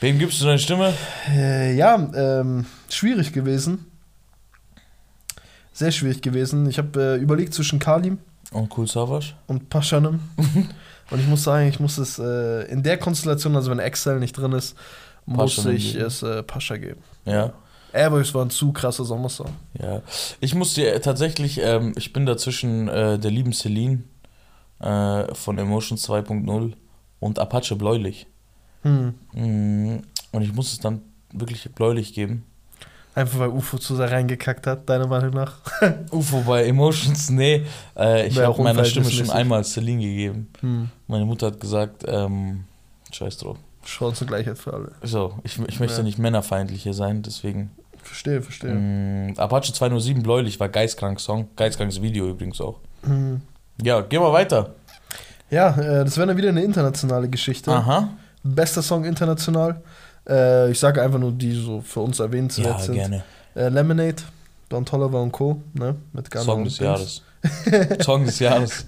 Wem 0.00 0.18
gibst 0.18 0.40
du 0.40 0.46
deine 0.46 0.58
Stimme? 0.58 0.94
Äh, 1.30 1.74
ja, 1.76 1.94
ähm, 2.14 2.64
schwierig 2.88 3.32
gewesen. 3.34 3.84
Sehr 5.72 5.92
schwierig 5.92 6.22
gewesen. 6.22 6.68
Ich 6.68 6.78
habe 6.78 7.00
äh, 7.00 7.16
überlegt 7.22 7.54
zwischen 7.54 7.78
Kalim 7.78 8.18
Und 8.52 8.76
Cool 8.76 8.86
Savage? 8.86 9.34
und 9.46 9.68
Paschanem. 9.70 10.20
und 11.10 11.20
ich 11.20 11.26
muss 11.26 11.42
sagen, 11.44 11.68
ich 11.68 11.80
muss 11.80 11.98
es 11.98 12.18
äh, 12.18 12.62
in 12.70 12.82
der 12.82 12.98
Konstellation, 12.98 13.54
also 13.56 13.70
wenn 13.70 13.78
Excel 13.78 14.18
nicht 14.18 14.32
drin 14.36 14.52
ist, 14.52 14.76
muss 15.30 15.64
ich 15.66 15.92
geben. 15.92 16.04
es 16.04 16.22
äh, 16.22 16.42
Pascha 16.42 16.76
geben. 16.76 17.02
Ja. 17.24 17.52
Airwaves 17.92 18.34
war 18.34 18.44
ein 18.44 18.50
zu 18.50 18.72
krasser 18.72 19.04
Sommersong. 19.04 19.50
Ja. 19.80 20.02
Ich 20.40 20.54
muss 20.54 20.74
dir 20.74 21.00
tatsächlich, 21.02 21.60
ähm, 21.62 21.92
ich 21.96 22.12
bin 22.12 22.26
da 22.26 22.36
zwischen 22.36 22.88
äh, 22.88 23.18
der 23.18 23.30
lieben 23.30 23.52
Celine 23.52 24.04
äh, 24.80 25.34
von 25.34 25.58
Emotions 25.58 26.08
2.0 26.08 26.72
und 27.20 27.38
Apache 27.38 27.76
Bläulich. 27.76 28.26
Hm. 28.82 29.14
Mm, 29.32 29.98
Und 30.32 30.42
ich 30.42 30.52
muss 30.52 30.72
es 30.72 30.78
dann 30.78 31.02
wirklich 31.32 31.68
bläulich 31.74 32.14
geben. 32.14 32.44
Einfach 33.14 33.40
weil 33.40 33.48
UFO 33.48 33.76
zu 33.76 33.96
sehr 33.96 34.10
reingekackt 34.10 34.66
hat, 34.66 34.88
deiner 34.88 35.06
Meinung 35.08 35.34
nach. 35.34 35.58
UFO 36.12 36.42
bei 36.46 36.64
Emotions, 36.64 37.28
nee. 37.30 37.66
Äh, 37.96 38.28
ich 38.28 38.38
habe 38.38 38.62
meiner 38.62 38.84
Stimme 38.84 39.10
schon 39.10 39.30
einmal 39.30 39.64
Celine 39.64 40.00
gegeben. 40.02 40.48
Hm. 40.60 40.90
Meine 41.08 41.24
Mutter 41.24 41.48
hat 41.48 41.60
gesagt, 41.60 42.04
ähm, 42.06 42.64
scheiß 43.12 43.38
drauf. 43.38 43.58
Chancengleichheit 43.84 44.58
für 44.58 44.72
alle. 44.74 44.92
So, 45.02 45.38
ich, 45.42 45.58
ich 45.68 45.80
möchte 45.80 45.98
Ja. 45.98 46.02
nicht 46.02 46.18
männerfeindlich 46.18 46.82
hier 46.82 46.94
sein, 46.94 47.22
deswegen. 47.22 47.70
Verstehe, 48.02 48.40
verstehe. 48.42 48.72
Mm, 48.74 49.34
Apache 49.38 49.72
207 49.72 50.22
Bläulich 50.22 50.58
war 50.60 50.68
geistkrank 50.68 51.20
Song. 51.20 51.48
Geistkrankes 51.56 52.00
Video 52.02 52.28
übrigens 52.28 52.60
auch. 52.60 52.78
Hm. 53.04 53.40
Ja, 53.82 54.00
geh 54.00 54.18
mal 54.18 54.32
weiter. 54.32 54.74
Ja, 55.50 55.70
äh, 55.76 56.04
das 56.04 56.16
wäre 56.16 56.28
dann 56.28 56.36
wieder 56.36 56.48
eine 56.50 56.62
internationale 56.62 57.28
Geschichte. 57.28 57.70
Aha. 57.72 58.08
Bester 58.42 58.82
Song 58.82 59.04
international. 59.04 59.82
Äh, 60.28 60.70
ich 60.70 60.78
sage 60.78 61.02
einfach 61.02 61.18
nur, 61.18 61.32
die 61.32 61.52
so 61.52 61.80
für 61.80 62.00
uns 62.00 62.20
erwähnenswert 62.20 62.78
Ja, 62.78 62.84
sind. 62.84 62.94
gerne. 62.94 63.24
Äh, 63.54 63.68
Lemonade, 63.68 64.22
Don 64.68 64.84
Tolliver 64.86 65.20
und 65.22 65.32
Co. 65.32 65.60
Ne? 65.74 65.96
Mit 66.12 66.30
Gunna 66.30 66.44
Song 66.44 66.64
des. 66.64 66.78
Jahres. 66.78 67.22
Song 68.04 68.24
des 68.26 68.38
Jahres. 68.38 68.84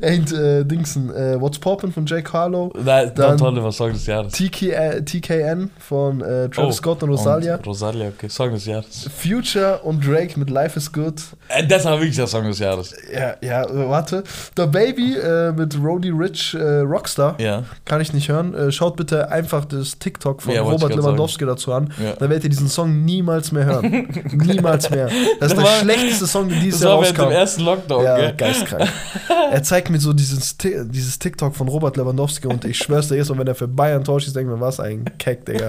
Ain't 0.00 0.32
äh, 0.32 0.64
Dingsen, 0.64 1.10
äh, 1.14 1.40
What's 1.40 1.58
Poppin' 1.58 1.90
von 1.92 2.06
Jake 2.06 2.32
Harlow. 2.32 2.72
Nein, 2.76 3.10
Dann- 3.14 3.36
Don 3.36 3.54
Toliver, 3.54 3.72
Song 3.72 3.92
des 3.92 4.06
Jahres. 4.06 4.32
TK, 4.32 4.62
äh, 4.72 5.02
TKN 5.02 5.70
von 5.78 6.20
äh, 6.20 6.48
Travis 6.48 6.56
Oh, 6.58 6.72
Scott 6.72 7.02
und 7.02 7.10
Rosalia. 7.10 7.56
Und 7.56 7.66
Rosalia, 7.66 8.08
okay. 8.08 8.28
Song 8.28 8.52
des 8.52 8.66
Jahres. 8.66 9.10
Future 9.16 9.80
und 9.82 10.06
Drake 10.06 10.38
mit 10.38 10.50
Life 10.50 10.78
is 10.78 10.92
Good. 10.92 11.14
Äh, 11.48 11.66
das 11.66 11.84
war 11.84 11.98
wirklich 11.98 12.16
der 12.16 12.26
Song 12.28 12.44
des 12.44 12.58
Jahres. 12.60 12.94
Ja, 13.12 13.34
ja, 13.40 13.64
äh, 13.64 13.88
warte. 13.88 14.22
The 14.56 14.66
Baby 14.66 15.16
äh, 15.16 15.50
mit 15.52 15.76
Roddy 15.82 16.10
Rich 16.10 16.56
Rockstar. 16.56 17.34
Ja. 17.40 17.64
Kann 17.84 18.00
ich 18.00 18.12
nicht 18.12 18.28
hören. 18.28 18.70
Schaut 18.70 18.96
bitte 18.96 19.30
einfach 19.30 19.64
das 19.64 19.98
TikTok 19.98 20.42
von 20.42 20.54
Ja, 20.54 20.62
Robert 20.62 20.94
Lewandowski 20.94 21.44
dazu 21.44 21.72
an. 21.72 21.92
ja. 22.02 22.12
Dann 22.12 22.28
werdet 22.30 22.44
ihr 22.44 22.50
diesen 22.50 22.68
Song 22.68 23.04
niemals 23.04 23.50
mehr 23.52 23.64
hören. 23.64 24.08
niemals 24.32 24.90
mehr. 24.90 25.06
Das 25.06 25.14
ist 25.14 25.40
Das 25.40 25.54
der 25.54 25.62
war- 25.64 25.80
schlechteste 25.80 26.26
Song, 26.26 26.48
der 26.48 26.58
dieses 26.60 26.80
Das 26.80 26.88
Jahr 26.88 26.96
war 26.98 27.02
während 27.02 27.18
dem 27.18 27.24
rauskam. 27.24 27.36
ersten 27.40 27.62
Lockdown, 27.64 27.95
Ja, 28.02 28.16
gell? 28.16 28.34
geistkrank. 28.36 28.88
er 29.52 29.62
zeigt 29.62 29.90
mir 29.90 29.98
so 30.00 30.12
dieses, 30.12 30.56
dieses 30.58 31.18
TikTok 31.18 31.54
von 31.54 31.68
Robert 31.68 31.96
Lewandowski 31.96 32.46
und 32.48 32.64
ich 32.64 32.78
schwör's 32.78 33.08
dir, 33.08 33.14
jedes 33.14 33.28
Mal, 33.30 33.38
wenn 33.38 33.46
er 33.46 33.54
für 33.54 33.68
Bayern 33.68 34.04
tauscht, 34.04 34.26
ich 34.28 34.32
denke 34.34 34.52
mir, 34.52 34.60
was 34.60 34.80
ein 34.80 35.04
Keck, 35.18 35.44
Digga. 35.46 35.68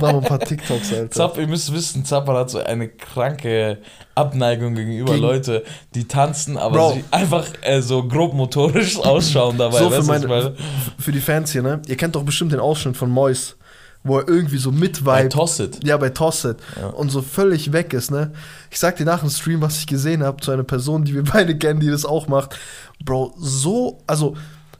Mach 0.00 0.12
mal 0.12 0.18
ein 0.18 0.24
paar 0.24 0.38
TikToks, 0.40 0.92
Alter. 0.92 1.10
Zapp, 1.10 1.38
ihr 1.38 1.46
müsst 1.46 1.72
wissen, 1.72 2.04
Zappan 2.04 2.36
hat 2.36 2.50
so 2.50 2.58
eine 2.62 2.88
kranke 2.88 3.78
Abneigung 4.14 4.74
gegenüber 4.74 5.12
Gegen- 5.12 5.22
Leute, 5.24 5.64
die 5.94 6.06
tanzen, 6.08 6.56
aber 6.58 6.76
Bro. 6.76 6.92
sie 6.94 7.04
einfach 7.10 7.46
äh, 7.62 7.80
so 7.80 8.02
grob 8.06 8.34
motorisch 8.34 8.98
ausschauen 9.04 9.56
dabei. 9.58 9.78
so 9.78 9.90
für, 9.90 10.02
meine? 10.02 10.54
für 10.98 11.12
die 11.12 11.20
Fans 11.20 11.52
hier, 11.52 11.62
ne? 11.62 11.80
Ihr 11.86 11.96
kennt 11.96 12.14
doch 12.14 12.22
bestimmt 12.24 12.52
den 12.52 12.60
Ausschnitt 12.60 12.96
von 12.96 13.10
Mois, 13.10 13.56
wo 14.04 14.18
er 14.18 14.28
irgendwie 14.28 14.58
so 14.58 14.70
Bei 14.70 14.78
mitweibt. 14.78 15.32
Toss 15.32 15.60
It. 15.60 15.84
Ja, 15.84 15.96
bei 15.96 16.10
Tosset. 16.10 16.58
Ja. 16.78 16.88
Und 16.88 17.10
so 17.10 17.22
völlig 17.22 17.72
weg 17.72 17.92
ist, 17.92 18.10
ne? 18.10 18.32
Ich 18.70 18.78
sag 18.78 18.96
dir 18.96 19.04
nach 19.04 19.20
dem 19.20 19.30
Stream, 19.30 19.60
was 19.60 19.78
ich 19.78 19.86
gesehen 19.86 20.22
habe, 20.22 20.40
zu 20.42 20.50
einer 20.50 20.64
Person, 20.64 21.04
die 21.04 21.14
wir 21.14 21.22
beide 21.32 21.56
kennen, 21.56 21.80
die 21.80 21.90
das 21.90 22.04
auch 22.04 22.26
macht. 22.28 22.58
Bro, 23.04 23.34
so, 23.38 24.02
also, 24.06 24.36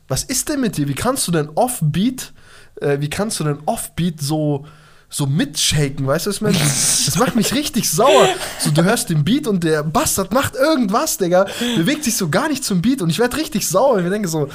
was 0.09 0.25
ist 0.25 0.49
denn 0.49 0.61
mit 0.61 0.77
dir? 0.77 0.89
Wie 0.89 0.95
kannst 0.95 1.27
du 1.29 1.33
denn 1.33 1.51
Offbeat, 1.55 2.33
äh, 2.81 2.99
wie 3.01 3.11
kannst 3.11 3.39
du 3.41 3.45
denn 3.45 3.59
Offbeat 3.64 4.20
so, 4.20 4.66
so 5.09 5.27
mitshaken, 5.27 6.07
weißt 6.07 6.27
du, 6.27 6.31
was 6.31 6.37
ich 6.37 6.43
meine? 6.43 6.59
Das 7.05 7.18
macht 7.18 7.35
mich 7.35 7.53
richtig 7.53 7.91
sauer. 7.91 8.29
So, 8.61 8.70
du 8.70 8.85
hörst 8.85 9.11
den 9.11 9.25
Beat 9.25 9.49
und 9.49 9.64
der 9.64 9.83
Bastard 9.83 10.33
macht 10.33 10.55
irgendwas, 10.55 11.18
Digga, 11.18 11.47
bewegt 11.77 12.05
sich 12.05 12.16
so 12.16 12.29
gar 12.29 12.49
nicht 12.49 12.64
zum 12.64 12.81
Beat 12.81 13.03
und 13.03 13.11
ich 13.11 13.18
werde 13.18 13.37
richtig 13.37 13.68
sauer. 13.68 13.99
Ich 13.99 14.09
denke 14.09 14.29
so, 14.29 14.49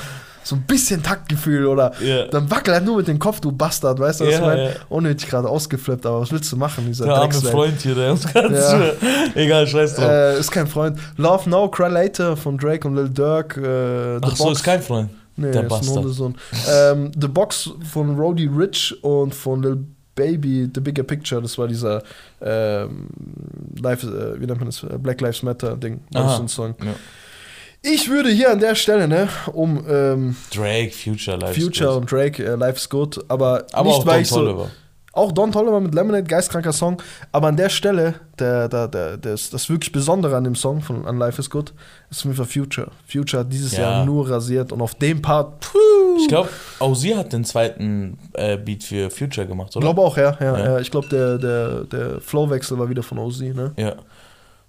so 0.47 0.55
ein 0.55 0.61
bisschen 0.63 1.01
Taktgefühl 1.03 1.65
oder 1.65 1.91
Ja. 2.01 2.27
dann 2.27 2.49
wackel 2.49 2.73
halt 2.73 2.85
nur 2.85 2.97
mit 2.97 3.07
dem 3.07 3.19
Kopf, 3.19 3.39
du 3.39 3.51
Bastard, 3.51 3.99
weißt 3.99 4.21
du, 4.21 4.25
was 4.25 4.33
Ja, 4.33 4.39
ich 4.39 4.45
meine? 4.45 4.65
ja. 4.65 4.71
Unnötig 4.89 5.29
gerade 5.29 5.47
ausgeflippt, 5.49 6.05
aber 6.05 6.21
was 6.21 6.31
willst 6.31 6.51
du 6.51 6.57
machen, 6.57 6.85
dieser 6.87 7.05
Der 7.05 7.15
arme? 7.15 7.33
Freund 7.33 7.81
hier, 7.81 7.95
der 7.95 8.11
uns 8.11 8.25
gerade 8.33 8.55
Ja. 8.55 8.91
Egal, 9.35 9.67
scheiß 9.67 9.95
drauf. 9.95 10.09
Äh, 10.09 10.39
ist 10.39 10.51
kein 10.51 10.67
Freund. 10.67 10.97
Love 11.17 11.49
Now, 11.49 11.69
Cry 11.69 11.89
Later 11.89 12.37
von 12.37 12.57
Drake 12.57 12.87
und 12.87 12.95
Lil 12.95 13.09
Durk. 13.09 13.57
Äh, 13.57 14.19
Ach 14.21 14.35
so, 14.35 14.45
Box. 14.45 14.59
ist 14.59 14.63
kein 14.63 14.81
Freund. 14.81 15.09
nee, 15.35 15.51
der 15.51 15.53
ist 15.53 15.59
ein 15.63 15.67
Bastard. 15.67 15.97
Hundesohn. 15.97 16.35
ähm, 16.71 17.11
The 17.19 17.27
Box 17.27 17.69
von 17.91 18.17
Roddy 18.19 18.47
Rich 18.47 18.95
und 19.03 19.35
von 19.35 19.61
Lil 19.61 19.85
Baby, 20.15 20.67
The 20.73 20.81
Bigger 20.81 21.03
Picture. 21.03 21.41
Das 21.41 21.57
war 21.59 21.67
dieser 21.67 22.01
ähm, 22.41 23.07
Life, 23.81 24.07
äh, 24.07 24.41
wie 24.41 24.45
nennt 24.47 24.59
man 24.59 24.65
das? 24.67 24.83
Black 24.99 25.21
Lives 25.21 25.43
Matter 25.43 25.77
Ding. 25.77 25.99
Ein 26.13 26.47
Song. 26.47 26.73
Ja. 26.83 26.91
Ich 27.93 28.09
würde 28.09 28.29
hier 28.29 28.51
an 28.51 28.59
der 28.59 28.75
Stelle, 28.75 29.07
ne, 29.07 29.29
um 29.53 29.83
ähm, 29.89 30.35
Drake, 30.53 30.91
Future, 30.91 31.37
Life 31.37 31.57
is 31.57 31.63
Future 31.63 31.95
und 31.95 32.11
Drake, 32.11 32.43
äh, 32.43 32.55
Life 32.55 32.77
is 32.77 32.89
Good, 32.89 33.23
aber, 33.29 33.65
Aber 33.71 33.89
nicht, 33.89 33.99
auch 33.99 34.05
weil 34.05 34.13
Don 34.15 34.21
ich 34.21 34.27
so. 34.29 34.35
Toliver. 34.37 34.69
Auch 35.13 35.31
Don 35.31 35.51
Toliver 35.51 35.79
mit 35.81 35.95
Lemonade, 35.95 36.25
geistkranker 36.25 36.71
Song. 36.73 37.01
Aber 37.31 37.47
an 37.47 37.57
der 37.57 37.69
Stelle, 37.69 38.13
der, 38.37 38.69
der, 38.69 38.87
der, 38.87 39.17
das, 39.17 39.49
das 39.49 39.67
wirklich 39.67 39.91
Besondere 39.91 40.35
an 40.35 40.43
dem 40.43 40.53
Song 40.53 40.79
von 40.81 41.07
an 41.07 41.17
Life 41.17 41.39
is 41.41 41.49
Good, 41.49 41.73
ist 42.11 42.21
für 42.21 42.45
Future. 42.45 42.91
Future 43.07 43.39
hat 43.39 43.51
dieses 43.51 43.71
Ja. 43.75 43.79
Jahr 43.81 44.05
nur 44.05 44.29
rasiert 44.29 44.71
und 44.71 44.79
auf 44.79 44.93
dem 44.93 45.19
Part, 45.23 45.59
puh, 45.61 45.77
Ich 46.21 46.27
glaube, 46.27 46.49
auch 46.77 46.93
sie 46.93 47.15
hat 47.15 47.33
den 47.33 47.45
zweiten 47.45 48.19
äh, 48.33 48.57
Beat 48.57 48.83
für 48.83 49.09
Future 49.09 49.47
gemacht, 49.47 49.69
ich 49.71 49.77
oder? 49.77 49.85
glaube 49.87 50.01
auch, 50.01 50.17
ja. 50.17 50.37
ja, 50.39 50.57
Ja. 50.57 50.65
ja. 50.65 50.79
Ich 50.81 50.91
glaube, 50.91 51.07
der, 51.07 51.39
der, 51.39 51.83
der 51.85 52.21
Flowwechsel 52.21 52.77
war 52.77 52.87
wieder 52.87 53.01
von 53.01 53.17
OZ, 53.17 53.39
ne? 53.39 53.71
Ja. 53.75 53.95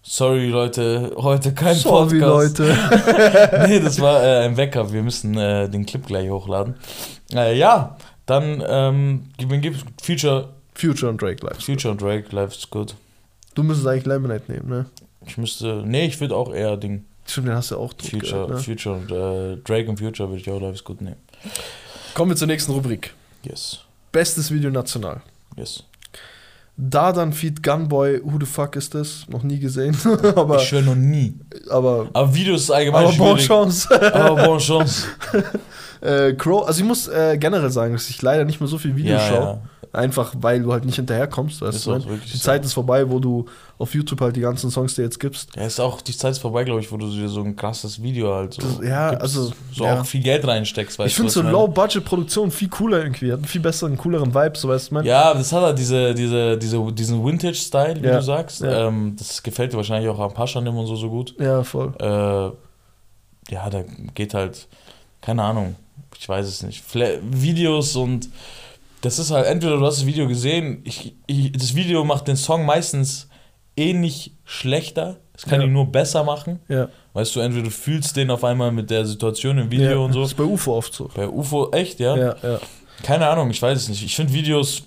Sorry, 0.03 0.49
Leute, 0.49 1.13
heute 1.17 1.53
kein 1.53 1.75
Sorry, 1.75 2.21
Podcast. 2.21 2.59
Leute. 2.59 3.67
nee, 3.69 3.81
das 3.81 4.01
war 4.01 4.23
äh, 4.23 4.47
ein 4.47 4.57
Wecker. 4.57 4.93
Wir 4.93 5.03
müssen 5.03 5.37
äh, 5.37 5.69
den 5.69 5.85
Clip 5.85 6.07
gleich 6.07 6.31
hochladen. 6.31 6.77
Äh, 7.33 7.59
ja, 7.59 7.97
dann 8.25 8.63
ähm, 8.67 9.31
wen 9.39 9.61
gibt's? 9.61 9.85
Future, 10.03 10.49
Future 10.75 11.11
und 11.11 11.21
Drake 11.21 11.45
Life. 11.45 11.61
Future 11.61 11.93
und 11.93 12.01
Drake, 12.01 12.35
Life's 12.35 12.71
Good. 12.71 12.95
Du 13.55 13.63
müsstest 13.63 13.89
eigentlich 13.89 14.07
Lemonade 14.07 14.45
nehmen, 14.49 14.69
ne? 14.69 14.87
Ich 15.27 15.37
müsste, 15.37 15.83
nee, 15.85 16.07
ich 16.07 16.21
würde 16.21 16.37
auch 16.37 16.55
eher 16.55 16.77
Ding 16.77 17.05
Stimmt, 17.27 17.49
den 17.49 17.55
hast 17.57 17.71
du 17.71 17.77
auch 17.77 17.93
tot 17.93 18.09
Future, 18.09 18.47
gehört, 18.47 18.51
ne? 18.51 18.57
Future 18.59 18.95
und 18.97 19.11
äh, 19.11 19.57
Drake 19.63 19.91
und 19.91 19.99
Future 19.99 20.29
würde 20.31 20.41
ich 20.41 20.51
auch 20.51 20.61
Life's 20.61 20.85
Good 20.85 21.03
nehmen. 21.03 21.17
Kommen 22.15 22.31
wir 22.31 22.37
zur 22.37 22.47
nächsten 22.47 22.73
Rubrik. 22.73 23.13
Yes, 23.43 23.81
Bestes 24.13 24.51
Video 24.51 24.71
national. 24.71 25.21
yes. 25.57 25.85
Da 26.81 27.11
dann 27.13 27.33
Feed 27.33 27.61
Gunboy, 27.65 28.21
who 28.23 28.39
the 28.39 28.47
fuck 28.47 28.77
ist 28.77 28.95
das? 28.95 29.27
Noch 29.29 29.43
nie 29.43 29.59
gesehen. 29.59 29.97
aber, 30.37 30.59
ich 30.59 30.69
schwöre 30.69 30.85
noch 30.85 30.95
nie. 30.95 31.35
aber, 31.69 32.09
Aber 32.13 32.33
Videos 32.33 32.71
allgemein 32.71 33.07
aber 33.07 33.17
bon 33.17 33.37
schwierig. 33.37 33.47
chance. 33.49 34.15
Aber 34.15 34.47
bon 34.47 34.59
chance. 34.59 35.07
Äh, 36.01 36.33
Crow, 36.35 36.67
also 36.67 36.81
ich 36.81 36.87
muss 36.87 37.09
äh, 37.09 37.37
generell 37.39 37.71
sagen, 37.71 37.93
dass 37.95 38.09
ich 38.11 38.21
leider 38.23 38.45
nicht 38.45 38.61
mehr 38.61 38.69
so 38.69 38.79
viel 38.79 38.95
Videos 38.97 39.21
ja, 39.23 39.29
schaue. 39.29 39.41
ja. 39.45 39.61
Einfach 39.91 40.35
weil 40.39 40.63
du 40.63 40.71
halt 40.71 40.85
nicht 40.85 40.97
hinterherkommst. 40.97 41.63
Weißt 41.63 41.87
du, 41.87 41.99
die 41.99 42.29
so. 42.29 42.39
Zeit 42.39 42.63
ist 42.63 42.75
vorbei, 42.75 43.09
wo 43.09 43.21
du 43.21 43.47
auf 43.79 43.95
YouTube 43.95 44.21
halt 44.21 44.37
die 44.37 44.43
ganzen 44.43 44.71
Songs 44.71 44.95
dir 44.95 45.03
jetzt 45.03 45.19
gibst. 45.19 45.57
Ja, 45.57 45.63
ist 45.65 45.81
auch 45.81 46.03
die 46.03 46.15
Zeit 46.15 46.33
ist 46.33 46.41
vorbei, 46.41 46.65
glaube 46.65 46.81
ich, 46.81 46.93
wo 46.93 46.99
du 46.99 47.09
dir 47.11 47.27
so 47.31 47.41
ein 47.41 47.57
krasses 47.57 48.03
Video 48.03 48.35
halt 48.35 48.53
so. 48.53 48.61
Das- 48.63 48.87
ja, 48.87 49.09
gibst, 49.11 49.23
also, 49.23 49.53
So 49.73 49.85
ja. 49.85 49.99
auch 50.01 50.05
viel 50.05 50.23
Geld 50.23 50.47
reinsteckst, 50.47 50.99
weißt 50.99 51.09
ich 51.09 51.15
finde 51.17 51.31
so? 51.33 51.41
Low-Budget-Produktion 51.41 52.51
viel 52.51 52.69
cooler 52.69 52.99
irgendwie. 53.03 53.33
Hat 53.33 53.39
einen 53.39 53.47
viel 53.47 53.63
besseren, 53.63 53.97
cooleren 53.97 54.35
Vibe, 54.35 54.59
so 54.59 54.69
weißt 54.69 54.91
du, 54.91 54.95
mein? 54.97 55.07
Ja, 55.07 55.33
das 55.33 55.51
hat 55.55 55.63
halt 55.63 55.79
diese, 55.79 56.15
diese, 56.15 56.59
diese, 56.59 56.93
diesen 56.93 57.25
Vintage-Style, 57.25 57.97
wie 58.03 58.09
du 58.09 58.23
sagst. 58.23 58.63
Ähm, 58.63 59.17
das 59.19 59.43
gefällt 59.43 59.73
dir 59.73 59.79
wahrscheinlich 59.79 60.11
auch 60.11 60.19
am 60.21 60.35
Paschanim 60.35 60.77
und 60.77 60.87
so 60.87 60.97
so 60.97 61.09
gut. 61.09 61.35
Ja, 61.41 61.65
voll. 61.65 61.95
Äh, 61.99 63.55
ja, 63.55 63.71
da 63.71 63.83
geht 64.15 64.35
halt, 64.35 64.69
keine 65.23 65.43
Ahnung, 65.45 65.77
ich 66.19 66.29
weiß 66.29 66.47
es 66.47 66.63
nicht, 66.63 66.83
Videos 66.95 67.97
und 67.97 68.29
das 69.03 69.19
ist 69.19 69.31
halt, 69.31 69.47
entweder 69.47 69.77
du 69.79 69.87
hast 69.87 69.99
das 69.99 70.07
Video 70.07 70.27
gesehen, 70.27 70.81
ich, 70.85 71.15
ich, 71.27 71.53
das 71.53 71.75
Video 71.75 72.05
macht 72.05 72.27
den 72.27 72.37
Song 72.37 72.67
meistens 72.67 73.29
eh 73.77 73.93
nicht 73.93 74.33
schlechter, 74.45 75.19
es 75.35 75.45
kann 75.45 75.61
Ja. 75.61 75.67
ihn 75.69 75.73
nur 75.73 75.87
besser 75.87 76.25
machen. 76.25 76.59
Ja. 76.69 76.89
Weißt 77.13 77.37
du, 77.37 77.41
entweder 77.41 77.65
du 77.65 77.71
fühlst 77.71 78.17
den 78.17 78.29
auf 78.33 78.43
einmal 78.43 78.73
mit 78.73 78.91
der 78.91 79.07
Situation 79.07 79.57
im 79.59 79.71
Video 79.71 79.91
ja. 79.91 79.97
und 79.99 80.13
so. 80.13 80.21
Das 80.23 80.31
ist 80.31 80.37
bei 80.37 80.43
UFO 80.43 80.77
oft 80.77 80.93
so. 80.93 81.09
Bei 81.15 81.29
UFO, 81.29 81.71
echt, 81.71 82.01
ja? 82.01 82.17
Ja, 82.17 82.37
ja. 82.43 82.61
Keine 83.05 83.29
Ahnung, 83.29 83.49
ich 83.51 83.63
weiß 83.63 83.79
es 83.79 83.89
nicht. 83.89 84.03
Ich 84.05 84.17
finde 84.17 84.33
Videos 84.33 84.83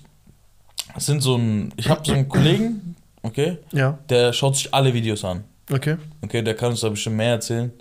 sind 0.98 1.22
so 1.22 1.36
ein. 1.36 1.72
Ich 1.76 1.88
habe 1.88 2.02
so 2.04 2.12
einen 2.12 2.28
Kollegen, 2.28 2.96
okay, 3.22 3.56
Ja, 3.72 3.98
der 4.10 4.34
schaut 4.34 4.56
sich 4.56 4.74
alle 4.74 4.92
Videos 4.92 5.24
an. 5.24 5.44
okay. 5.72 5.96
Okay, 6.20 6.42
der 6.42 6.54
kann 6.54 6.72
uns 6.72 6.80
da 6.80 6.90
bestimmt 6.90 7.16
mehr 7.16 7.30
erzählen. 7.30 7.72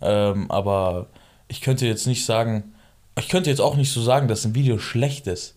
Ähm, 0.00 0.50
aber 0.50 1.06
ich 1.46 1.60
könnte 1.60 1.86
jetzt 1.86 2.08
nicht 2.08 2.24
sagen, 2.24 2.72
ich 3.18 3.28
könnte 3.28 3.50
jetzt 3.50 3.60
auch 3.60 3.76
nicht 3.76 3.92
so 3.92 4.02
sagen, 4.02 4.28
dass 4.28 4.44
ein 4.44 4.54
Video 4.54 4.78
schlecht 4.78 5.26
ist. 5.26 5.54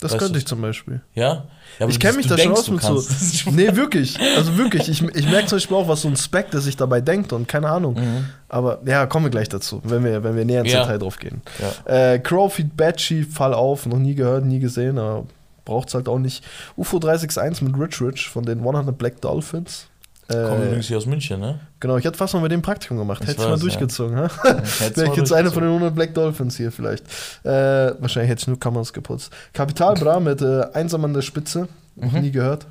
Das 0.00 0.12
Weißt 0.12 0.18
könnte 0.20 0.34
du- 0.34 0.38
ich 0.38 0.46
zum 0.46 0.60
Beispiel. 0.60 1.00
Ja? 1.14 1.24
ja 1.24 1.44
aber 1.80 1.90
ich 1.90 1.98
kenne 1.98 2.18
mich 2.18 2.28
da 2.28 2.38
schon 2.38 2.52
aus 2.52 2.70
mit 2.70 2.82
so. 2.82 3.02
Nee, 3.50 3.74
wirklich. 3.74 4.16
Also 4.36 4.56
wirklich. 4.56 4.88
Ich, 4.88 5.02
ich 5.02 5.28
merke 5.28 5.48
zum 5.48 5.56
Beispiel 5.56 5.76
auch, 5.76 5.88
was 5.88 6.02
so 6.02 6.08
ein 6.08 6.16
Spectre 6.16 6.60
sich 6.60 6.76
dabei 6.76 7.00
denkt 7.00 7.32
und 7.32 7.48
keine 7.48 7.68
Ahnung. 7.68 7.94
Mhm. 7.94 8.26
Aber 8.48 8.80
ja, 8.86 9.06
kommen 9.06 9.26
wir 9.26 9.30
gleich 9.30 9.48
dazu, 9.48 9.80
wenn 9.82 10.04
wir, 10.04 10.22
wenn 10.22 10.36
wir 10.36 10.44
näher 10.44 10.60
ins 10.62 10.72
Ja. 10.72 10.82
Detail 10.82 10.98
drauf 10.98 11.18
gehen. 11.18 11.42
Ja. 11.86 12.12
Äh, 12.12 12.18
Crowfeed 12.20 12.76
Batchy, 12.76 13.24
Fall 13.24 13.54
auf, 13.54 13.86
noch 13.86 13.98
nie 13.98 14.14
gehört, 14.14 14.44
nie 14.44 14.60
gesehen, 14.60 14.98
aber 14.98 15.26
braucht 15.64 15.88
es 15.88 15.94
halt 15.94 16.08
auch 16.08 16.18
nicht. 16.20 16.44
UFO 16.76 17.00
361 17.00 17.62
mit 17.62 17.76
Rich 17.78 18.00
Rich 18.00 18.28
von 18.28 18.44
den 18.44 18.60
100 18.60 18.96
Black 18.96 19.20
Dolphins. 19.20 19.88
Kommt 20.30 20.40
Äh, 20.60 20.66
übrigens 20.66 20.86
hier 20.88 20.98
aus 20.98 21.06
München, 21.06 21.40
ne? 21.40 21.58
genau, 21.80 21.96
ich 21.96 22.04
hatte 22.04 22.18
fast 22.18 22.34
mal 22.34 22.40
mit 22.40 22.52
dem 22.52 22.60
Praktikum 22.60 22.98
gemacht. 22.98 23.22
Ich 23.22 23.28
Hätte 23.30 23.40
ich 23.40 23.46
mal 23.48 23.54
ja. 23.54 23.60
durchgezogen, 23.60 24.14
Wäre 24.14 24.28
mal 24.44 24.62
ich 24.66 24.80
jetzt 24.80 24.98
einer 24.98 25.06
durchgezogen. 25.14 25.50
von 25.52 25.62
den 25.62 25.70
100 25.72 25.94
Black 25.94 26.12
Dolphins 26.14 26.56
hier 26.58 26.70
vielleicht. 26.70 27.04
Äh, 27.44 27.94
wahrscheinlich 27.98 28.30
hätte 28.30 28.40
ich 28.42 28.46
nur 28.46 28.60
Kameras 28.60 28.92
geputzt. 28.92 29.32
Kapital 29.54 29.94
Bra 29.94 30.20
mit 30.20 30.42
äh, 30.42 30.64
Einsam 30.74 31.04
an 31.06 31.14
der 31.14 31.22
Spitze. 31.22 31.68
Noch 31.96 32.12
Mhm. 32.12 32.20
nie 32.20 32.30
gehört. 32.30 32.66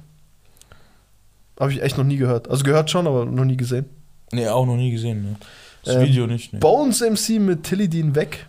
Habe 1.60 1.72
ich 1.74 1.82
echt 1.82 1.97
noch 1.97 2.03
nie 2.05 2.18
gehört. 2.18 2.49
Also 2.49 2.64
gehört 2.64 2.91
schon, 2.91 3.08
aber 3.08 3.26
noch 3.26 3.45
nie 3.45 3.58
gesehen. 3.58 3.86
Nee, 4.32 4.47
auch 4.47 4.66
noch 4.68 4.76
nie 4.76 4.91
gesehen, 4.91 5.24
ne? 5.24 5.36
Das 5.84 5.95
Ähm, 5.95 6.01
Video 6.03 6.28
nicht, 6.28 6.53
ne? 6.53 6.60
Bones 6.60 7.01
MC 7.01 7.39
mit 7.39 7.64
Tilly 7.64 7.88
Dean 7.88 8.14
Weg. 8.14 8.45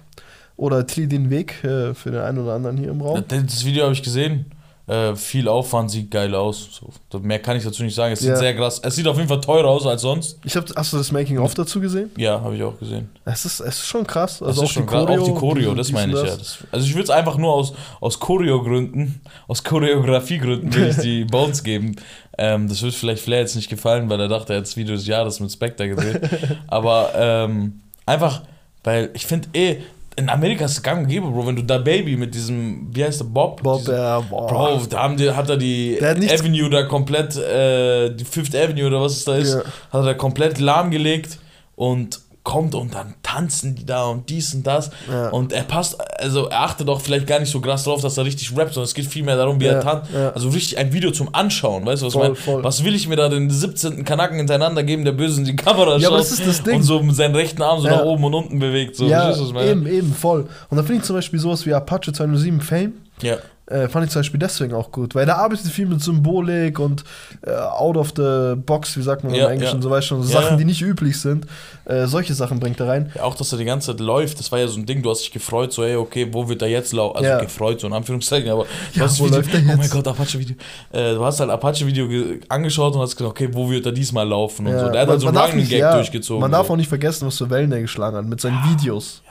Oder 0.56 0.86
Tilly 0.86 1.06
Dean 1.06 1.30
Weg 1.30 1.64
äh, 1.64 1.94
für 1.94 2.10
den 2.10 2.20
einen 2.20 2.38
oder 2.38 2.52
anderen 2.54 2.76
hier 2.76 2.90
im 2.90 3.00
Raum. 3.00 3.24
Das 3.28 3.42
das 3.46 3.64
Video 3.64 3.84
habe 3.84 3.94
ich 3.94 4.02
gesehen. 4.02 4.46
Äh, 4.88 5.14
viel 5.16 5.48
Aufwand, 5.48 5.90
sieht 5.90 6.10
geil 6.10 6.34
aus. 6.34 6.80
So, 7.12 7.18
mehr 7.18 7.40
kann 7.40 7.58
ich 7.58 7.62
dazu 7.64 7.82
nicht 7.82 7.94
sagen. 7.94 8.14
Es 8.14 8.20
sieht 8.20 8.30
Ja. 8.30 8.36
sehr 8.36 8.56
krass. 8.56 8.80
Es 8.82 8.94
sieht 8.96 9.06
auf 9.06 9.16
jeden 9.18 9.28
Fall 9.28 9.40
teurer 9.42 9.68
aus 9.68 9.86
als 9.86 10.00
sonst. 10.00 10.38
Ich 10.44 10.56
hab, 10.56 10.64
hast 10.74 10.94
du 10.94 10.96
das 10.96 11.12
Making-of 11.12 11.52
dazu 11.54 11.78
gesehen? 11.78 12.10
Ja, 12.16 12.40
habe 12.40 12.56
ich 12.56 12.62
auch 12.62 12.78
gesehen. 12.78 13.10
Es 13.26 13.44
ist, 13.44 13.60
es 13.60 13.80
ist 13.80 13.86
schon 13.86 14.06
krass. 14.06 14.38
Das 14.38 14.48
Also 14.48 14.62
ist 14.62 14.68
auch, 14.68 14.72
schon 14.72 14.82
die. 14.86 14.88
Choreo, 14.88 15.20
auch 15.20 15.24
die 15.26 15.34
Choreo, 15.34 15.74
das 15.74 15.92
meine 15.92 16.12
ich 16.14 16.18
und 16.18 16.26
ja. 16.26 16.36
Das, 16.36 16.58
also 16.72 16.86
ich 16.86 16.94
würde 16.94 17.04
es 17.04 17.10
einfach 17.10 17.36
nur 17.36 17.52
aus, 17.52 17.74
aus 18.00 18.18
Choreogründen, 18.18 19.20
aus 19.46 19.62
Choreografiegründen 19.62 20.72
will 20.74 20.88
ich 20.88 20.96
die 20.96 21.24
Bones 21.30 21.62
geben. 21.62 21.96
Ähm, 22.38 22.68
das 22.68 22.80
wird 22.82 22.94
vielleicht 22.94 23.22
Flair 23.22 23.40
jetzt 23.40 23.56
nicht 23.56 23.68
gefallen, 23.68 24.08
weil 24.08 24.20
er 24.20 24.28
dachte, 24.28 24.54
er 24.54 24.58
hat 24.60 24.64
das 24.66 24.76
Video 24.76 24.94
des 24.94 25.06
Jahres 25.06 25.38
mit 25.40 25.52
Spectre 25.52 25.88
gedreht. 25.88 26.20
Aber 26.68 27.10
ähm, 27.14 27.80
einfach, 28.06 28.42
weil 28.84 29.10
ich 29.12 29.26
finde 29.26 29.48
eh, 29.54 29.78
in 30.18 30.28
Amerika 30.28 30.64
ist 30.64 30.72
es 30.72 30.82
gang 30.82 31.02
und 31.02 31.08
gäbe, 31.08 31.28
Bro, 31.30 31.46
wenn 31.46 31.56
du 31.56 31.62
da 31.62 31.78
Baby 31.78 32.16
mit 32.16 32.34
diesem, 32.34 32.88
wie 32.92 33.04
heißt 33.04 33.20
der, 33.20 33.24
Bob? 33.26 33.62
Bob, 33.62 33.78
Diese- 33.78 33.92
ja, 33.94 34.20
boah. 34.20 34.46
Bro, 34.48 34.80
da 34.90 35.02
haben 35.04 35.16
die, 35.16 35.30
hat 35.30 35.48
er 35.48 35.56
die 35.56 35.96
hat 36.02 36.16
Avenue 36.18 36.68
da 36.68 36.82
komplett, 36.82 37.36
äh, 37.36 38.10
die 38.14 38.24
Fifth 38.24 38.54
Avenue 38.54 38.86
oder 38.88 39.00
was 39.00 39.12
es 39.18 39.24
da 39.24 39.36
ist, 39.36 39.54
Ja. 39.54 39.62
hat 39.92 40.04
er 40.06 40.14
komplett 40.14 40.58
lahmgelegt 40.58 41.38
und 41.76 42.20
kommt 42.48 42.74
und 42.74 42.94
dann 42.94 43.12
tanzen 43.22 43.74
die 43.74 43.84
da 43.84 44.06
und 44.06 44.30
dies 44.30 44.54
und 44.54 44.66
das. 44.66 44.90
Ja. 45.10 45.28
Und 45.28 45.52
er 45.52 45.64
passt, 45.64 45.98
also 46.18 46.46
er 46.46 46.62
achtet 46.62 46.88
auch 46.88 46.98
vielleicht 47.02 47.26
gar 47.26 47.38
nicht 47.40 47.52
so 47.52 47.60
krass 47.60 47.84
drauf, 47.84 48.00
dass 48.00 48.16
er 48.16 48.24
richtig 48.24 48.56
rappt, 48.56 48.72
sondern 48.72 48.86
es 48.86 48.94
geht 48.94 49.04
vielmehr 49.04 49.36
darum, 49.36 49.60
wie 49.60 49.66
Ja, 49.66 49.72
er 49.74 49.80
tanzt. 49.82 50.10
ja. 50.14 50.30
Also 50.30 50.48
richtig 50.48 50.78
ein 50.78 50.90
Video 50.94 51.10
zum 51.10 51.34
Anschauen, 51.34 51.84
weißt 51.84 52.00
du, 52.00 52.06
was 52.06 52.14
Voll, 52.14 52.22
ich 52.22 52.28
meine? 52.30 52.36
voll. 52.36 52.64
Was 52.64 52.82
will 52.84 52.94
ich 52.94 53.06
mir 53.06 53.16
da 53.16 53.28
den 53.28 53.50
17. 53.50 54.02
Kanaken 54.02 54.38
hintereinander 54.38 54.82
geben, 54.82 55.04
der 55.04 55.12
böse 55.12 55.40
in 55.40 55.44
die 55.44 55.56
Kamera 55.56 56.00
schaut 56.00 56.18
das 56.18 56.32
ist 56.32 56.46
das 56.46 56.62
Ding. 56.62 56.76
und 56.76 56.82
so 56.84 57.02
mit 57.02 57.14
seinen 57.16 57.34
rechten 57.34 57.60
Arm 57.60 57.80
so 57.82 57.86
nach 57.88 58.02
oben 58.04 58.24
und 58.24 58.32
unten 58.32 58.58
bewegt. 58.58 58.96
So, 58.96 59.06
ja, 59.06 59.30
eben, 59.62 59.86
eben, 59.86 60.14
voll. 60.14 60.48
Und 60.70 60.76
da 60.78 60.82
finde 60.82 61.00
ich 61.00 61.02
zum 61.02 61.16
Beispiel 61.16 61.38
sowas 61.38 61.66
wie 61.66 61.74
Apache 61.74 62.12
207 62.14 62.62
Fame, 62.62 62.94
Ja. 63.20 63.36
Äh, 63.70 63.88
fand 63.88 64.06
ich 64.06 64.10
zum 64.12 64.20
Beispiel 64.20 64.40
deswegen 64.40 64.74
auch 64.74 64.90
gut, 64.90 65.14
weil 65.14 65.26
da 65.26 65.36
arbeitet 65.36 65.66
viel 65.68 65.86
mit 65.86 66.00
Symbolik 66.02 66.78
und 66.78 67.04
äh, 67.46 67.50
out 67.52 67.96
of 67.96 68.12
the 68.16 68.54
box, 68.56 68.96
wie 68.96 69.02
sagt 69.02 69.24
man 69.24 69.34
Ja, 69.34 69.46
im 69.46 69.52
Englischen, 69.52 69.76
ja. 69.76 69.82
so 69.82 69.90
weißt 69.90 70.06
schon, 70.06 70.22
so 70.22 70.32
Ja, 70.32 70.42
Sachen, 70.42 70.58
die 70.58 70.64
nicht 70.64 70.80
üblich 70.82 71.20
sind. 71.20 71.46
Äh, 71.84 72.06
solche 72.06 72.34
Sachen 72.34 72.60
bringt 72.60 72.80
er 72.80 72.88
rein. 72.88 73.12
Ja, 73.14 73.22
auch, 73.24 73.34
dass 73.34 73.52
er 73.52 73.58
die 73.58 73.64
ganze 73.64 73.88
Zeit 73.92 74.00
läuft, 74.00 74.38
das 74.38 74.50
war 74.52 74.58
ja 74.58 74.68
so 74.68 74.78
ein 74.78 74.86
Ding, 74.86 75.02
du 75.02 75.10
hast 75.10 75.20
dich 75.22 75.32
gefreut, 75.32 75.72
so, 75.72 75.82
ey, 75.84 75.96
okay, 75.96 76.28
wo 76.32 76.48
wird 76.48 76.60
er 76.62 76.68
jetzt 76.68 76.92
laufen? 76.92 77.16
Also 77.24 77.44
gefreut, 77.44 77.80
so 77.80 77.86
in 77.86 77.92
Anführungszeichen, 77.92 78.50
aber 78.50 78.64
du 78.64 78.98
Ja, 78.98 79.04
hast 79.04 79.12
das 79.12 79.20
wo 79.20 79.24
Video, 79.26 79.36
läuft 79.38 79.54
er 79.54 79.60
oh 79.60 79.64
mein 79.66 79.78
jetzt? 79.80 79.90
Gott, 79.92 80.08
Apache-Video. 80.08 80.56
Äh, 80.92 81.14
du 81.14 81.24
hast 81.24 81.40
halt 81.40 81.50
Apache-Video 81.50 82.08
ge- 82.08 82.40
angeschaut 82.48 82.94
und 82.94 83.00
hast 83.00 83.16
gesagt, 83.16 83.30
okay, 83.30 83.48
wo 83.52 83.70
wird 83.70 83.86
er 83.86 83.92
diesmal 83.92 84.26
laufen 84.28 84.66
und 84.66 84.78
so. 84.78 84.88
Der 84.88 85.00
hat 85.02 85.08
man- 85.08 85.08
halt 85.08 85.20
so 85.20 85.28
einen 85.28 85.36
Running 85.38 85.68
Gag 85.68 85.90
durchgezogen. 85.92 86.40
Man 86.40 86.52
darf 86.52 86.66
so. 86.66 86.72
auch 86.72 86.76
nicht 86.76 86.88
vergessen, 86.88 87.26
was 87.26 87.38
für 87.38 87.48
Wellen 87.50 87.72
er 87.72 87.80
geschlagen 87.80 88.16
hat 88.16 88.24
mit 88.26 88.40
seinen 88.40 88.58
Videos. 88.70 89.22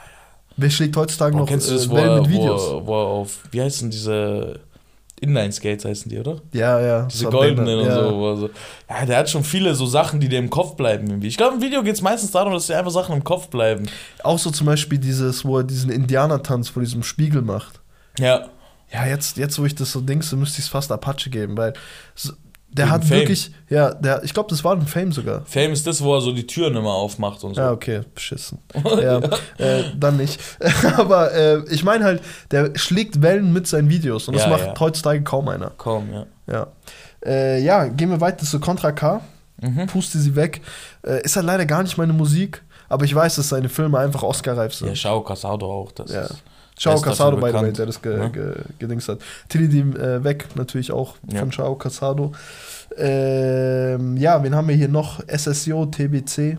Wer 0.57 0.69
schlägt 0.69 0.97
heutzutage 0.97 1.31
Bro, 1.31 1.41
noch 1.41 1.47
kennst 1.47 1.69
du 1.69 1.73
das, 1.73 1.85
äh, 1.85 1.89
wo, 1.89 1.95
Wellen 1.95 2.09
er, 2.09 2.21
mit 2.21 2.31
wo, 2.31 2.33
Videos? 2.33 2.85
wo 2.85 2.93
er 2.93 3.05
auf, 3.05 3.39
wie 3.51 3.61
heißen 3.61 3.89
diese 3.89 4.59
Inline-Skates 5.19 5.85
heißen 5.85 6.09
die, 6.09 6.19
oder? 6.19 6.37
Ja, 6.53 6.79
ja. 6.79 7.03
Diese 7.03 7.25
das 7.25 7.33
goldenen 7.33 7.79
und 7.79 7.85
ja. 7.85 8.03
so, 8.03 8.15
wo 8.15 8.35
so. 8.35 8.49
Ja, 8.89 9.05
der 9.05 9.17
hat 9.17 9.29
schon 9.29 9.43
viele 9.43 9.73
so 9.73 9.85
Sachen, 9.85 10.19
die 10.19 10.29
dir 10.29 10.39
im 10.39 10.49
Kopf 10.49 10.75
bleiben 10.75 11.07
irgendwie. 11.07 11.27
Ich 11.27 11.37
glaube, 11.37 11.55
im 11.55 11.61
Video 11.61 11.81
geht 11.81 11.95
es 11.95 12.01
meistens 12.01 12.31
darum, 12.31 12.53
dass 12.53 12.67
dir 12.67 12.77
einfach 12.77 12.91
Sachen 12.91 13.15
im 13.15 13.23
Kopf 13.23 13.47
bleiben. 13.47 13.87
Auch 14.23 14.37
so 14.37 14.51
zum 14.51 14.67
Beispiel 14.67 14.99
dieses, 14.99 15.43
wo 15.43 15.57
er 15.57 15.63
diesen 15.63 15.89
Indianertanz 15.89 16.69
vor 16.69 16.83
diesem 16.83 17.03
Spiegel 17.03 17.41
macht. 17.41 17.79
Ja. 18.19 18.47
Ja, 18.91 19.05
jetzt, 19.05 19.37
jetzt 19.37 19.59
wo 19.59 19.65
ich 19.65 19.75
das 19.75 19.91
so 19.91 20.01
denkst, 20.01 20.31
müsste 20.33 20.59
ich 20.59 20.65
es 20.65 20.69
fast 20.69 20.91
Apache 20.91 21.29
geben, 21.29 21.57
weil 21.57 21.73
der 22.77 22.89
hat 22.89 23.03
Fame. 23.03 23.19
wirklich, 23.19 23.51
ja, 23.69 23.93
der, 23.93 24.23
ich 24.23 24.33
glaube, 24.33 24.49
das 24.49 24.63
war 24.63 24.73
ein 24.73 24.87
Fame 24.87 25.11
sogar. 25.11 25.43
Fame 25.45 25.71
ist 25.73 25.85
das, 25.87 26.01
wo 26.03 26.15
er 26.15 26.21
so 26.21 26.31
die 26.31 26.47
Türen 26.47 26.75
immer 26.75 26.93
aufmacht 26.93 27.43
und 27.43 27.55
so. 27.55 27.61
Ja, 27.61 27.71
okay, 27.71 28.01
beschissen. 28.15 28.59
ja, 28.85 29.17
äh, 29.57 29.83
dann 29.97 30.17
nicht. 30.17 30.39
Aber 30.97 31.33
äh, 31.33 31.59
ich 31.69 31.83
meine 31.83 32.05
halt, 32.05 32.21
der 32.51 32.71
schlägt 32.75 33.21
Wellen 33.21 33.51
mit 33.53 33.67
seinen 33.67 33.89
Videos 33.89 34.27
und 34.27 34.35
das 34.35 34.43
Ja, 34.43 34.49
macht 34.49 34.65
ja. 34.65 34.79
heutzutage 34.79 35.21
kaum 35.23 35.47
einer. 35.49 35.71
Komm, 35.77 36.11
ja. 36.13 36.25
Ja. 36.49 36.67
Äh, 37.25 37.61
ja, 37.63 37.85
gehen 37.87 38.09
wir 38.09 38.21
weiter 38.21 38.45
zu 38.45 38.59
Contra 38.59 38.91
K. 38.91 39.21
Mhm. 39.61 39.87
Puste 39.87 40.19
sie 40.19 40.35
weg. 40.35 40.61
Äh, 41.05 41.23
ist 41.23 41.35
halt 41.35 41.45
leider 41.45 41.65
gar 41.65 41.81
nicht 41.81 41.97
meine 41.97 42.13
Musik, 42.13 42.61
aber 42.89 43.05
ich 43.05 43.15
weiß, 43.15 43.37
dass 43.37 43.49
seine 43.49 43.69
Filme 43.69 43.97
einfach 43.97 44.21
Oscar-reif 44.23 44.73
sind. 44.75 44.89
Ja, 44.89 44.95
Shao 44.95 45.23
Casado 45.23 45.65
auch. 45.65 45.91
Das 45.93 46.11
Ja. 46.13 46.21
ist, 46.21 46.43
Ciao 46.77 46.99
Casado, 47.01 47.37
by 47.37 47.47
the 47.47 47.53
way, 47.55 47.73
der 47.73 47.85
das 47.87 48.01
ge 48.01 48.15
ne? 48.17 48.29
ge 48.31 48.53
gedingst 48.79 49.09
hat. 49.09 49.19
Tilly 49.49 49.67
die 49.67 49.79
äh, 49.79 50.23
weg, 50.23 50.45
natürlich 50.55 50.91
auch 50.91 51.15
Ja. 51.31 51.39
von 51.39 51.51
Ciao 51.51 51.75
Casado. 51.75 52.33
Ähm, 52.95 54.17
ja, 54.17 54.41
wen 54.43 54.55
haben 54.55 54.67
wir 54.67 54.75
hier 54.75 54.87
noch? 54.87 55.21
SSO, 55.27 55.85
TBC, 55.87 56.57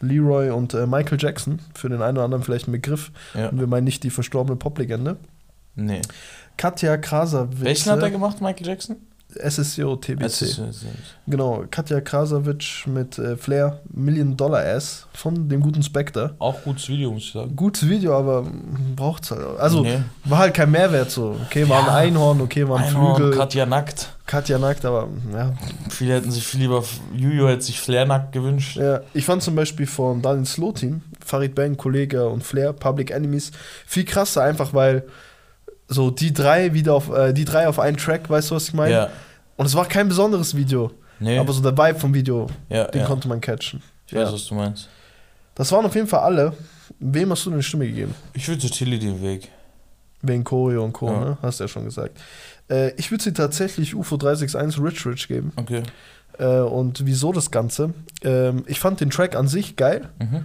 Leroy 0.00 0.50
und 0.50 0.74
äh, 0.74 0.86
Michael 0.86 1.18
Jackson. 1.20 1.58
Für 1.74 1.88
den 1.88 2.02
einen 2.02 2.16
oder 2.16 2.24
anderen 2.24 2.44
vielleicht 2.44 2.68
ein 2.68 2.72
Begriff. 2.72 3.10
ja. 3.34 3.48
Und 3.48 3.58
wir 3.58 3.66
meinen 3.66 3.84
nicht 3.84 4.02
die 4.04 4.10
verstorbene 4.10 4.56
Poplegende. 4.56 5.16
Nee. 5.74 6.02
Katja 6.56 6.96
Krasavitz. 6.96 7.60
Welchen 7.60 7.92
hat 7.92 8.02
er 8.02 8.10
gemacht, 8.10 8.40
Michael 8.40 8.66
Jackson? 8.66 8.96
SSO, 9.40 9.96
TBC. 9.96 10.42
Ist- 10.42 10.60
Genau, 11.26 11.64
Katja 11.70 12.00
Krasavitz 12.00 12.86
mit 12.86 13.18
äh, 13.18 13.36
Flair, 13.36 13.80
Million 13.92 14.36
Dollar 14.36 14.64
Ass 14.64 15.06
von 15.12 15.48
dem 15.48 15.60
guten 15.60 15.82
Spectre. 15.82 16.34
Auch 16.38 16.62
gutes 16.64 16.88
Video, 16.88 17.10
muss 17.12 17.24
ich 17.24 17.32
sagen. 17.32 17.54
Gutes 17.54 17.86
Video, 17.88 18.16
aber 18.16 18.46
braucht's 18.96 19.30
halt. 19.30 19.42
Also 19.58 19.82
Nee. 19.82 19.98
war 20.24 20.38
halt 20.38 20.54
kein 20.54 20.70
Mehrwert 20.70 21.10
so. 21.10 21.36
Okay, 21.46 21.68
war 21.68 21.80
Ja. 21.82 21.88
ein 21.88 22.08
Einhorn, 22.08 22.40
okay, 22.40 22.66
war 22.66 22.78
ein 22.78 22.84
Einhorn, 22.84 23.16
Flügel. 23.16 23.36
Katja 23.36 23.66
nackt. 23.66 24.08
Katja 24.26 24.58
nackt, 24.58 24.84
aber 24.84 25.08
ja. 25.34 25.52
Viele 25.90 26.14
hätten 26.14 26.30
sich 26.30 26.46
viel 26.46 26.60
lieber, 26.60 26.82
Juju 27.14 27.46
hätte 27.48 27.62
sich 27.62 27.80
Flair 27.80 28.06
nackt 28.06 28.32
gewünscht. 28.32 28.76
ja. 28.76 29.00
Ich 29.12 29.24
fand 29.26 29.42
zum 29.42 29.54
Beispiel 29.54 29.86
von 29.86 30.22
Daniel 30.22 30.46
Slow 30.46 30.72
Team, 30.72 31.02
Farid 31.24 31.54
Bang, 31.54 31.76
Kollege 31.76 32.26
und 32.28 32.42
Flair, 32.42 32.72
Public 32.72 33.10
Enemies, 33.10 33.50
viel 33.86 34.04
krasser, 34.04 34.42
einfach 34.42 34.72
weil 34.72 35.04
so 35.88 36.10
die 36.10 36.32
drei 36.32 36.74
wieder 36.74 36.94
auf, 36.94 37.10
äh, 37.10 37.32
die 37.32 37.44
drei 37.44 37.68
auf 37.68 37.78
einen 37.78 37.96
Track, 37.96 38.28
weißt 38.28 38.50
du, 38.50 38.54
was 38.56 38.68
ich 38.68 38.74
meine? 38.74 38.92
Ja. 38.94 39.08
Und 39.58 39.66
es 39.66 39.74
war 39.74 39.86
kein 39.86 40.08
besonderes 40.08 40.54
Video, 40.56 40.90
Nee. 41.20 41.36
aber 41.38 41.52
so 41.52 41.60
der 41.60 41.76
Vibe 41.76 41.98
vom 41.98 42.14
Video, 42.14 42.46
ja, 42.70 42.84
den 42.84 43.00
ja. 43.02 43.06
konnte 43.06 43.28
man 43.28 43.40
catchen. 43.40 43.82
Ich 44.06 44.14
weiß, 44.14 44.32
was 44.32 44.46
du 44.46 44.54
meinst. 44.54 44.88
Das 45.54 45.70
waren 45.72 45.84
auf 45.84 45.94
jeden 45.94 46.06
Fall 46.06 46.20
alle. 46.20 46.54
Wem 47.00 47.30
hast 47.30 47.44
du 47.44 47.50
denn 47.50 47.54
eine 47.56 47.62
Stimme 47.62 47.86
gegeben? 47.86 48.14
Ich 48.32 48.48
würde 48.48 48.60
zu 48.62 48.70
Tilly 48.70 48.98
den 48.98 49.20
Weg. 49.20 49.50
Wegen 50.22 50.42
Choreo 50.44 50.82
und 50.84 50.92
Co., 50.92 51.10
ne? 51.10 51.36
Hast 51.42 51.60
du 51.60 51.64
ja 51.64 51.68
schon 51.68 51.84
gesagt. 51.84 52.18
Äh, 52.70 52.92
ich 52.96 53.10
würde 53.10 53.22
sie 53.22 53.32
tatsächlich 53.32 53.94
UFO 53.94 54.16
361 54.16 54.80
Rich 54.82 55.06
Rich 55.06 55.28
geben. 55.28 55.52
Okay. 55.56 55.82
Äh, 56.38 56.60
und 56.60 57.04
wieso 57.04 57.32
das 57.32 57.50
Ganze? 57.50 57.92
Ähm, 58.22 58.62
ich 58.66 58.80
fand 58.80 59.00
den 59.00 59.10
Track 59.10 59.36
an 59.36 59.48
sich 59.48 59.76
geil, 59.76 60.08
Mhm. 60.20 60.44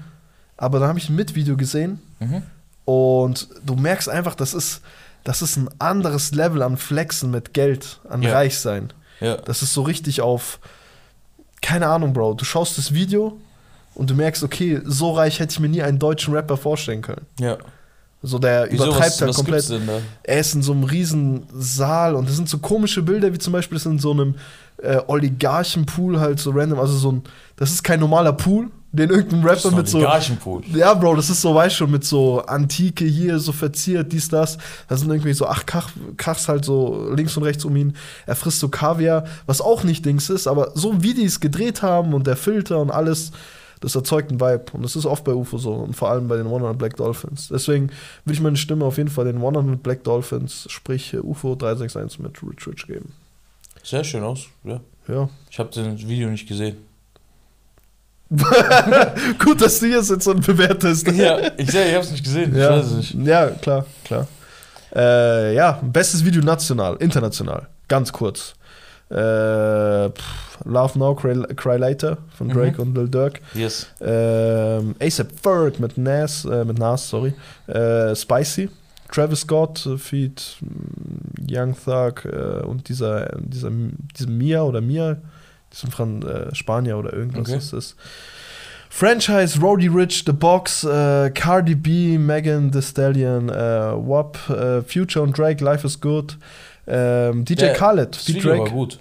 aber 0.57 0.79
dann 0.79 0.89
habe 0.89 0.99
ich 0.99 1.09
ein 1.09 1.15
Mitvideo 1.15 1.55
gesehen 1.55 2.01
Mhm. 2.19 2.41
und 2.85 3.47
du 3.65 3.75
merkst 3.75 4.09
einfach, 4.09 4.35
das 4.35 4.53
ist, 4.53 4.81
das 5.23 5.41
ist 5.41 5.57
ein 5.57 5.69
anderes 5.79 6.33
Level 6.33 6.61
an 6.63 6.77
Flexen 6.77 7.31
mit 7.31 7.53
Geld, 7.53 7.99
an 8.09 8.21
Ja. 8.23 8.33
Reichsein. 8.33 8.91
Ja. 9.19 9.37
Das 9.37 9.61
ist 9.61 9.73
so 9.73 9.81
richtig 9.83 10.21
auf, 10.21 10.59
keine 11.61 11.87
Ahnung, 11.87 12.13
Bro. 12.13 12.35
Du 12.35 12.45
schaust 12.45 12.77
das 12.77 12.93
Video 12.93 13.37
und 13.95 14.09
du 14.09 14.15
merkst, 14.15 14.43
okay, 14.43 14.81
so 14.85 15.11
reich 15.11 15.39
hätte 15.39 15.51
ich 15.53 15.59
mir 15.59 15.69
nie 15.69 15.81
einen 15.81 15.99
deutschen 15.99 16.33
Rapper 16.33 16.57
vorstellen 16.57 17.01
können. 17.01 17.25
Ja. 17.39 17.57
So, 18.25 18.39
der 18.39 18.67
Wieso, 18.69 18.85
übertreibt 18.85 19.11
was, 19.11 19.21
halt 19.21 19.29
was 19.29 19.35
komplett. 19.35 19.69
denn 19.69 19.85
da? 19.85 19.99
Er 20.23 20.39
ist 20.39 20.55
in 20.55 20.61
so 20.61 20.71
einem 20.71 20.85
riesen 20.85 21.45
Saal 21.53 22.15
und 22.15 22.29
das 22.29 22.37
sind 22.37 22.47
so 22.47 22.59
komische 22.59 23.01
Bilder, 23.01 23.33
wie 23.33 23.37
zum 23.37 23.51
Beispiel 23.51 23.75
das 23.77 23.85
in 23.85 23.99
so 23.99 24.11
einem 24.11 24.35
äh, 24.81 25.01
Oligarchenpool 25.07 26.19
halt 26.19 26.39
so 26.39 26.51
random. 26.51 26.79
Also 26.79 26.95
so 26.95 27.11
ein, 27.11 27.23
das 27.57 27.71
ist 27.71 27.83
kein 27.83 27.99
normaler 27.99 28.31
Pool, 28.31 28.69
den 28.93 29.09
irgendein 29.09 29.43
Rapper 29.43 29.71
mit 29.71 29.87
so. 29.87 29.99
Ja, 30.71 30.93
Bro, 30.93 31.15
das 31.15 31.29
ist 31.31 31.41
so, 31.41 31.55
weißt 31.55 31.75
schon, 31.75 31.89
mit 31.89 32.05
so 32.05 32.41
Antike 32.41 33.05
hier, 33.05 33.39
so 33.39 33.51
verziert, 33.51 34.13
dies, 34.13 34.29
das. 34.29 34.59
Da 34.87 34.95
sind 34.95 35.09
irgendwie 35.09 35.33
so 35.33 35.47
acht 35.47 35.65
Kach, 35.65 35.89
Kachs 36.15 36.47
halt 36.47 36.63
so 36.63 37.11
links 37.11 37.35
und 37.35 37.43
rechts 37.43 37.65
um 37.65 37.75
ihn. 37.75 37.95
Er 38.27 38.35
frisst 38.35 38.59
so 38.59 38.69
Kaviar, 38.69 39.25
was 39.47 39.61
auch 39.61 39.83
nicht 39.83 40.05
Dings 40.05 40.29
ist, 40.29 40.45
aber 40.45 40.71
so 40.75 41.01
wie 41.01 41.15
die 41.15 41.25
es 41.25 41.39
gedreht 41.39 41.81
haben 41.81 42.13
und 42.13 42.27
der 42.27 42.35
Filter 42.35 42.79
und 42.79 42.91
alles, 42.91 43.31
das 43.81 43.95
erzeugt 43.95 44.29
einen 44.29 44.39
Vibe. 44.39 44.65
Und 44.73 44.83
das 44.83 44.95
ist 44.95 45.07
oft 45.07 45.23
bei 45.23 45.33
UFO 45.33 45.57
so 45.57 45.73
und 45.73 45.95
vor 45.95 46.11
allem 46.11 46.27
bei 46.27 46.37
den 46.37 46.45
100 46.45 46.77
Black 46.77 46.95
Dolphins. 46.95 47.47
Deswegen 47.51 47.87
würde 48.25 48.35
ich 48.35 48.41
meine 48.41 48.57
Stimme 48.57 48.85
auf 48.85 48.97
jeden 48.97 49.09
Fall 49.09 49.25
den 49.25 49.37
100 49.37 49.81
Black 49.81 50.03
Dolphins, 50.03 50.67
sprich 50.69 51.15
UFO 51.19 51.55
361 51.55 52.19
mit 52.19 52.43
Rich 52.43 52.67
Rich 52.67 52.85
geben. 52.85 53.11
Sehr 53.81 54.03
schön 54.03 54.21
aus, 54.21 54.45
ja. 54.63 54.81
Ja. 55.07 55.29
Ich 55.49 55.57
habe 55.57 55.71
das 55.73 56.07
Video 56.07 56.29
nicht 56.29 56.47
gesehen. 56.47 56.77
Gut, 59.39 59.61
dass 59.61 59.79
du 59.79 59.87
jetzt 59.87 60.09
jetzt 60.09 60.23
so 60.23 60.33
bewertest. 60.33 61.07
ja, 61.11 61.39
ich, 61.57 61.69
ich 61.69 61.75
habe 61.75 61.99
es 61.99 62.11
nicht 62.11 62.23
gesehen. 62.23 62.55
Ja, 62.55 62.77
Ich 62.77 62.83
weiß 62.83 62.91
es 62.91 63.13
nicht. 63.13 63.27
ja 63.27 63.49
klar, 63.49 63.85
klar. 64.03 64.27
Äh, 64.95 65.55
ja, 65.55 65.79
bestes 65.81 66.23
Video 66.23 66.41
national, 66.41 66.95
international. 66.97 67.67
Ganz 67.87 68.11
kurz. 68.11 68.53
Äh, 69.09 69.15
pff, 70.09 70.59
Love 70.65 70.97
Now, 70.97 71.13
Cry, 71.15 71.43
Cry 71.55 71.77
Later 71.77 72.17
von 72.37 72.49
Drake 72.49 72.81
und 72.81 72.95
Lil 72.95 73.09
Durk. 73.09 73.39
Yes. 73.53 73.87
Ähm, 74.01 74.95
ASAP 74.99 75.27
Ferg 75.41 75.79
mit 75.79 75.97
Nas, 75.97 76.45
äh, 76.45 76.65
mit 76.65 76.79
Nas, 76.79 77.09
sorry. 77.09 77.33
Äh, 77.67 78.15
Spicy. 78.15 78.69
Travis 79.11 79.41
Scott, 79.41 79.85
äh, 79.85 79.97
Feed 79.97 80.57
mm, 80.61 81.45
Young 81.51 81.75
Thug 81.75 82.25
äh, 82.25 82.63
und 82.65 82.89
dieser, 82.89 83.27
dieser, 83.39 83.69
dieser 84.17 84.29
Mia 84.29 84.63
oder 84.63 84.81
Mia, 84.81 85.17
diesem 85.73 85.91
Fran 85.91 86.21
äh, 86.23 86.53
Spanier 86.55 86.97
oder 86.97 87.13
irgendwas 87.13 87.47
Okay. 87.49 87.57
ist 87.57 87.73
es. 87.73 87.95
Franchise, 88.89 89.59
Roddy 89.59 89.87
Rich, 89.87 90.23
The 90.25 90.33
Box, 90.33 90.83
äh, 90.83 91.31
Cardi 91.31 91.73
B, 91.75 92.17
Megan 92.19 92.71
Thee 92.71 92.81
Stallion, 92.81 93.49
äh, 93.49 93.53
WAP, 93.55 94.37
äh, 94.49 94.81
Future 94.83 95.23
und 95.25 95.35
Drake, 95.37 95.63
Life 95.63 95.85
is 95.87 95.99
Good, 95.99 96.37
ähm, 96.85 97.43
DJ 97.43 97.55
Der- 97.55 97.73
Khaled, 97.73 98.15
Das 98.15 98.27
wie 98.27 98.35
Video 98.35 98.51
war 98.51 98.57
Drake. 98.57 98.71
gut. 98.71 98.99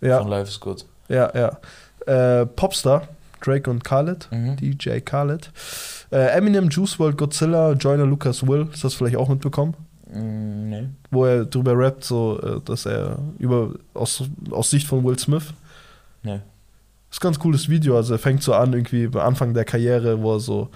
Ja, 0.00 0.18
Von 0.20 0.28
Life 0.28 0.48
is 0.48 0.60
Good. 0.60 0.86
ja, 1.08 1.30
ja. 1.34 2.40
Äh, 2.40 2.46
Popstar, 2.46 3.08
Drake 3.42 3.68
und 3.70 3.84
Khaled. 3.84 4.28
Mhm. 4.30 4.56
DJ 4.56 5.00
Khaled. 5.00 5.50
Äh, 6.10 6.36
Eminem, 6.38 6.70
Juice 6.70 6.98
WRLD, 6.98 7.18
Godzilla, 7.18 7.72
Joyner 7.72 8.06
Lucas 8.06 8.46
Will, 8.46 8.68
hast 8.70 8.82
du 8.82 8.86
das 8.86 8.94
vielleicht 8.94 9.16
auch 9.16 9.28
mitbekommen? 9.28 9.74
Mm, 10.10 10.68
nee. 10.70 10.88
Wo 11.10 11.24
er 11.26 11.44
drüber 11.44 11.76
rappt, 11.76 12.04
so, 12.04 12.60
dass 12.64 12.86
er 12.86 13.18
über, 13.38 13.70
aus, 13.94 14.22
aus 14.50 14.70
Sicht 14.70 14.86
von 14.86 15.04
Will 15.04 15.18
Smith. 15.18 15.52
Nee. 16.24 16.40
Ist 17.10 17.20
ein 17.20 17.28
ganz 17.28 17.38
cooles 17.38 17.68
Video, 17.68 17.96
also 17.96 18.14
er 18.14 18.18
fängt 18.18 18.42
so 18.42 18.54
an, 18.54 18.72
irgendwie 18.72 19.06
am 19.06 19.16
Anfang 19.20 19.54
der 19.54 19.64
Karriere, 19.64 20.20
wo 20.20 20.34
er 20.34 20.40
so 20.40 20.68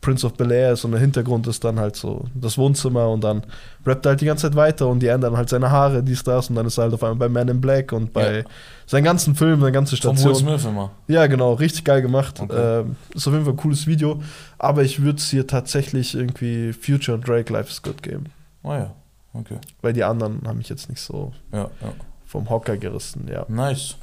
Prince 0.00 0.26
of 0.26 0.34
Bel 0.34 0.50
Air 0.50 0.72
ist 0.72 0.84
und 0.84 0.90
der 0.90 1.00
Hintergrund 1.00 1.46
ist 1.46 1.64
dann 1.64 1.78
halt 1.80 1.96
so 1.96 2.26
das 2.34 2.58
Wohnzimmer 2.58 3.08
und 3.08 3.22
dann 3.24 3.42
rappt 3.86 4.04
er 4.04 4.10
halt 4.10 4.20
die 4.20 4.26
ganze 4.26 4.42
Zeit 4.48 4.54
weiter 4.56 4.86
und 4.88 5.00
die 5.00 5.06
ändern 5.06 5.34
halt 5.34 5.48
seine 5.48 5.70
Haare, 5.70 6.02
dies, 6.02 6.22
das 6.22 6.50
und 6.50 6.56
dann 6.56 6.66
ist 6.66 6.76
er 6.76 6.84
halt 6.84 6.94
auf 6.94 7.02
einmal 7.02 7.16
bei 7.16 7.28
Man 7.30 7.48
in 7.48 7.58
Black 7.60 7.92
und 7.92 8.12
bei 8.12 8.38
Ja. 8.40 8.44
seinen 8.86 9.04
ganzen 9.04 9.34
Filmen, 9.34 9.60
seine 9.62 9.72
ganze 9.72 9.96
Von 9.96 10.14
Station. 10.16 10.46
Will 10.46 10.58
Smith 10.58 10.64
immer. 10.70 10.90
Ja, 11.08 11.26
genau, 11.26 11.54
richtig 11.54 11.84
geil 11.84 12.02
gemacht. 12.02 12.38
Okay. 12.38 12.80
Ähm, 12.80 12.96
ist 13.14 13.26
auf 13.26 13.32
jeden 13.32 13.44
Fall 13.46 13.54
ein 13.54 13.58
cooles 13.58 13.86
Video. 13.86 14.20
Aber 14.58 14.82
ich 14.82 15.00
würde 15.00 15.18
es 15.20 15.30
hier 15.30 15.46
tatsächlich 15.46 16.14
irgendwie 16.14 16.74
Future 16.74 17.16
und 17.16 17.26
Drake 17.26 17.50
Life 17.50 17.70
is 17.70 17.80
Good 17.80 18.02
geben. 18.02 18.24
Oh 18.62 18.72
ja. 18.72 18.90
Okay. 19.32 19.56
Weil 19.80 19.94
die 19.94 20.04
anderen 20.04 20.42
haben 20.46 20.58
mich 20.58 20.68
jetzt 20.68 20.90
nicht 20.90 21.00
so 21.00 21.32
Ja, 21.50 21.70
ja. 21.80 21.92
vom 22.26 22.50
Hocker 22.50 22.76
gerissen, 22.76 23.26
ja. 23.32 23.46
Nice. 23.48 23.96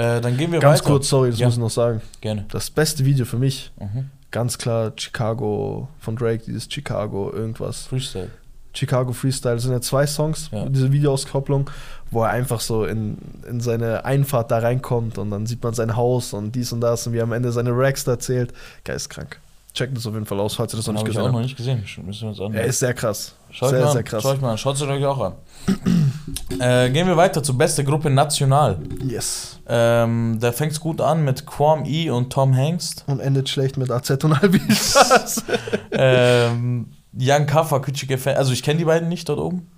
Äh, 0.00 0.20
dann 0.22 0.36
gehen 0.36 0.50
wir 0.50 0.60
Ganz 0.60 0.80
weiter. 0.80 0.90
kurz, 0.92 1.08
sorry, 1.10 1.30
das 1.30 1.38
Ja. 1.38 1.46
muss 1.46 1.54
ich 1.56 1.60
noch 1.60 1.70
sagen. 1.70 2.00
Gerne. 2.22 2.46
Das 2.50 2.70
beste 2.70 3.04
Video 3.04 3.26
für 3.26 3.36
mich, 3.36 3.70
Mhm. 3.78 4.08
ganz 4.30 4.56
klar 4.56 4.92
Chicago 4.96 5.88
von 5.98 6.16
Drake, 6.16 6.42
dieses 6.46 6.66
Chicago 6.72 7.30
irgendwas. 7.32 7.82
Freestyle. 7.86 8.30
Chicago 8.72 9.12
Freestyle, 9.12 9.56
das 9.56 9.64
sind 9.64 9.72
ja 9.72 9.80
zwei 9.80 10.06
Songs, 10.06 10.48
Ja. 10.52 10.64
diese 10.68 10.90
Videoauskopplung, 10.92 11.68
wo 12.10 12.22
er 12.22 12.30
einfach 12.30 12.60
so 12.60 12.84
in, 12.86 13.18
in 13.48 13.60
seine 13.60 14.04
Einfahrt 14.04 14.50
da 14.50 14.58
reinkommt 14.60 15.18
und 15.18 15.30
dann 15.32 15.44
sieht 15.46 15.62
man 15.62 15.74
sein 15.74 15.96
Haus 15.96 16.32
und 16.32 16.52
dies 16.54 16.72
und 16.72 16.80
das 16.80 17.06
und 17.06 17.12
wie 17.12 17.18
er 17.18 17.24
am 17.24 17.32
Ende 17.32 17.50
seine 17.52 17.72
Racks 17.76 18.04
da 18.04 18.18
zählt. 18.18 18.52
Geistkrank. 18.84 19.38
Checkt 19.72 19.96
das 19.96 20.06
auf 20.06 20.14
jeden 20.14 20.26
Fall 20.26 20.40
aus, 20.40 20.54
falls 20.54 20.74
ihr 20.74 20.78
das 20.78 20.86
noch 20.86 20.94
nicht 20.94 21.02
ich 21.02 21.08
auch 21.10 21.14
gesehen 21.14 21.26
noch 21.26 21.34
habt. 21.34 21.44
nicht 21.44 21.56
gesehen. 21.56 21.84
Müssen 22.04 22.22
wir 22.22 22.28
uns 22.30 22.40
an. 22.40 22.54
Er 22.54 22.64
ist 22.64 22.80
sehr 22.80 22.92
krass. 22.92 23.34
Schau 23.50 23.66
ich 23.66 23.72
sehr, 23.72 23.88
sehr 23.88 24.02
krass. 24.02 24.22
Schau 24.22 24.34
ich 24.34 24.40
mal 24.40 24.50
an. 24.52 24.58
Schaut 24.58 24.76
es 24.76 24.82
euch 24.82 25.04
auch 25.04 25.20
an. 25.20 25.34
äh, 26.60 26.90
gehen 26.90 27.06
wir 27.06 27.16
weiter 27.16 27.42
zur 27.42 27.56
beste 27.56 27.84
Gruppe 27.84 28.10
national. 28.10 28.78
Yes. 29.04 29.60
Ähm, 29.68 30.38
da 30.40 30.50
fängt 30.52 30.72
es 30.72 30.80
gut 30.80 31.00
an 31.00 31.24
mit 31.24 31.46
Quam 31.46 31.84
E 31.84 32.10
und 32.10 32.32
Tom 32.32 32.52
Hengst. 32.52 33.04
Und 33.06 33.20
endet 33.20 33.48
schlecht 33.48 33.76
mit 33.76 33.90
AZ 33.90 34.10
und 34.24 34.32
Albi. 34.32 34.60
Spaß. 34.60 35.44
ähm, 35.92 36.90
Young 37.16 37.46
Kaffa, 37.46 37.76
Küçük 37.78 38.10
Efendi. 38.10 38.38
Also 38.38 38.52
ich 38.52 38.62
kenne 38.62 38.78
die 38.78 38.84
beiden 38.84 39.08
nicht 39.08 39.28
dort 39.28 39.38
oben. 39.38 39.68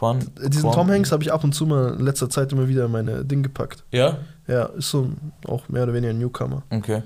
Quan, 0.00 0.18
Diesen 0.48 0.62
Quam- 0.62 0.74
Tom 0.74 0.90
Hanks 0.90 1.12
habe 1.12 1.22
ich 1.22 1.30
ab 1.30 1.44
und 1.44 1.54
zu 1.54 1.66
mal 1.66 1.92
in 1.98 2.00
letzter 2.06 2.30
Zeit 2.30 2.50
immer 2.52 2.66
wieder 2.68 2.86
in 2.86 2.90
meine 2.90 3.22
Ding 3.22 3.42
gepackt. 3.42 3.84
Ja? 3.92 4.16
Ja, 4.46 4.64
ist 4.64 4.90
so 4.90 5.10
auch 5.46 5.68
mehr 5.68 5.82
oder 5.82 5.92
weniger 5.92 6.10
ein 6.14 6.18
Newcomer. 6.18 6.62
Okay. 6.70 7.02